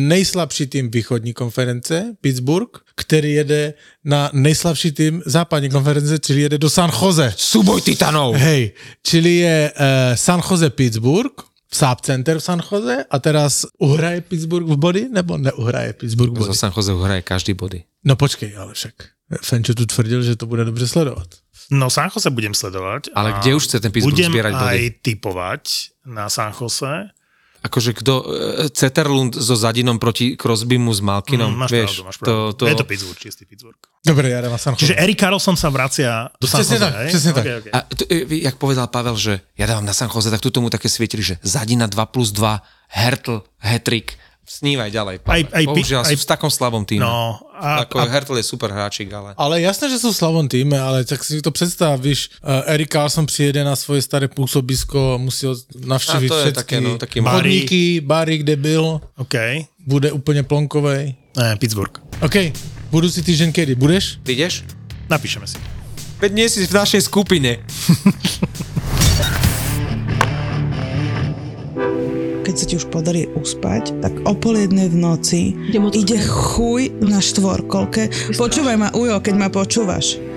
nejslabší 0.09 0.67
tým 0.67 0.91
východní 0.91 1.33
konference, 1.33 2.15
Pittsburgh, 2.21 2.69
který 2.95 3.33
jede 3.33 3.73
na 4.05 4.29
nejslabší 4.33 4.91
tým 4.91 5.21
západní 5.25 5.69
konference, 5.69 6.19
čili 6.19 6.41
jede 6.41 6.57
do 6.57 6.69
San 6.69 6.91
Jose. 7.01 7.33
Súboj 7.37 7.81
titanov! 7.81 8.35
Hej, 8.35 8.71
čili 9.03 9.35
je 9.35 9.71
uh, 9.71 10.15
San 10.15 10.41
Jose 10.49 10.69
Pittsburgh, 10.69 11.33
Saab 11.77 12.01
Center 12.01 12.41
v 12.41 12.43
San 12.43 12.61
Jose 12.71 13.05
a 13.05 13.15
teraz 13.21 13.69
uhraje 13.77 14.21
Pittsburgh 14.25 14.65
v 14.65 14.77
body, 14.77 15.03
nebo 15.13 15.37
neuhraje 15.37 15.93
Pittsburgh 15.93 16.33
v 16.33 16.37
body? 16.41 16.57
San 16.57 16.73
Jose 16.73 16.89
hraje 16.89 17.21
každý 17.21 17.53
body. 17.53 17.85
No 18.01 18.17
počkej, 18.17 18.57
ale 18.57 18.73
však 18.73 18.93
Fenčo 19.43 19.75
tu 19.75 19.85
tvrdil, 19.85 20.23
že 20.23 20.39
to 20.39 20.45
bude 20.47 20.65
dobře 20.65 20.87
sledovat. 20.87 21.27
No 21.71 21.89
San 21.89 22.09
Jose 22.15 22.29
budem 22.31 22.53
sledovať. 22.55 23.11
Ale 23.13 23.33
kde 23.43 23.55
už 23.55 23.63
chce 23.67 23.79
ten 23.79 23.91
Pittsburgh 23.91 24.15
budem 24.15 24.31
zbierať 24.31 24.53
body? 24.55 24.65
aj 24.65 24.79
typovať 25.03 25.63
na 26.07 26.25
San 26.31 26.55
Jose. 26.55 27.11
Akože 27.67 27.91
kto, 27.93 28.13
Ceterlund 28.71 29.35
so 29.35 29.53
Zadinom 29.53 29.99
proti 29.99 30.33
Crosbymu 30.33 30.89
s 30.89 31.03
Malkinom, 31.03 31.51
Mm, 31.51 31.59
máš 31.59 31.69
vieš, 31.69 31.91
pravdu, 31.91 32.03
máš 32.07 32.17
pravdu. 32.17 32.31
to, 32.55 32.57
to, 32.57 32.63
Je 32.65 32.75
to 32.79 32.85
Pittsburgh, 32.87 33.19
čistý 33.19 33.43
Pittsburgh. 33.43 33.77
Dobre, 34.01 34.31
ja 34.31 34.39
dávam 34.39 34.55
San 34.55 34.73
Jose. 34.73 34.87
Čiže 34.87 34.95
Erik 34.95 35.19
Carlson 35.19 35.53
sa 35.53 35.67
vracia 35.67 36.31
do 36.39 36.47
San 36.47 36.63
Jose, 36.63 36.79
tak, 36.79 36.93
hej? 36.95 37.11
presne 37.11 37.31
tak. 37.35 37.43
Okay, 37.43 37.55
okay. 37.59 37.71
A 37.75 37.79
to, 37.83 38.03
e, 38.07 38.17
jak 38.39 38.55
povedal 38.55 38.87
Pavel, 38.87 39.19
že 39.19 39.43
ja 39.53 39.67
dávam 39.67 39.83
na 39.83 39.91
San 39.91 40.07
Jose, 40.07 40.31
tak 40.31 40.39
tu 40.39 40.47
tomu 40.47 40.71
také 40.71 40.87
svietili, 40.87 41.19
že 41.21 41.35
Zadina 41.43 41.91
2 41.91 41.99
plus 42.07 42.31
2, 42.31 42.63
Hertl, 42.87 43.43
Hetrik, 43.59 44.15
snívaj 44.47 44.89
ďalej. 44.89 45.15
Aj- 45.27 45.51
aj 45.51 45.63
Bohužiaľ, 45.67 46.01
aj- 46.07 46.15
sú 46.15 46.23
v 46.23 46.29
takom 46.31 46.47
slabom 46.47 46.87
týme. 46.87 47.03
No, 47.03 47.43
a, 47.51 47.83
Ako 47.83 47.99
a, 47.99 48.07
Hertl 48.07 48.39
je 48.39 48.45
super 48.47 48.71
hráčik, 48.71 49.11
ale... 49.11 49.35
Ale 49.35 49.59
jasné, 49.61 49.91
že 49.91 49.99
sú 49.99 50.15
v 50.15 50.17
slavom 50.17 50.47
týme, 50.47 50.79
ale 50.79 51.03
tak 51.03 51.19
si 51.21 51.43
to 51.43 51.51
predstav, 51.51 51.99
víš, 51.99 52.31
uh, 52.39 52.63
Erik 52.71 52.87
Carlson 52.89 53.27
přijede 53.27 53.63
na 53.63 53.75
svoje 53.75 54.01
staré 54.01 54.27
působisko, 54.27 55.19
musí 55.19 55.47
navštíviť 55.75 56.31
A 56.31 56.33
to 56.33 56.37
je 56.39 56.43
všetky 56.43 56.55
také, 56.55 56.77
no, 56.81 56.97
taký 56.97 57.19
chodníky, 57.19 57.83
bary, 58.01 58.37
kde 58.37 58.55
byl, 58.55 59.01
OK. 59.17 59.35
bude 59.87 60.11
úplne 60.11 60.43
plonkovej. 60.43 61.15
Ne, 61.37 61.55
Pittsburgh. 61.59 61.93
OK, 62.23 62.51
budúci 62.89 63.21
týždeň 63.21 63.51
kedy? 63.51 63.75
Budeš? 63.75 64.19
Prídeš? 64.23 64.63
Napíšeme 65.07 65.47
si. 65.47 65.59
Veď 66.17 66.31
nie 66.33 66.47
si 66.49 66.65
v 66.65 66.73
našej 66.73 67.01
skupine. 67.05 67.61
Keď 72.47 72.55
sa 72.55 72.63
ti 72.63 72.79
už 72.79 72.87
podarí 72.87 73.27
uspať, 73.35 73.99
tak 73.99 74.23
o 74.23 74.31
pol 74.31 74.55
jednej 74.55 74.87
v 74.87 74.95
noci 74.95 75.41
Ide 75.91 76.15
chuj 76.23 76.95
na 77.03 77.19
štvorkolke. 77.19 78.07
Počúvaj 78.39 78.79
ma, 78.79 78.87
Ujo, 78.95 79.19
keď 79.19 79.35
ma 79.35 79.51
počúvaš. 79.51 80.15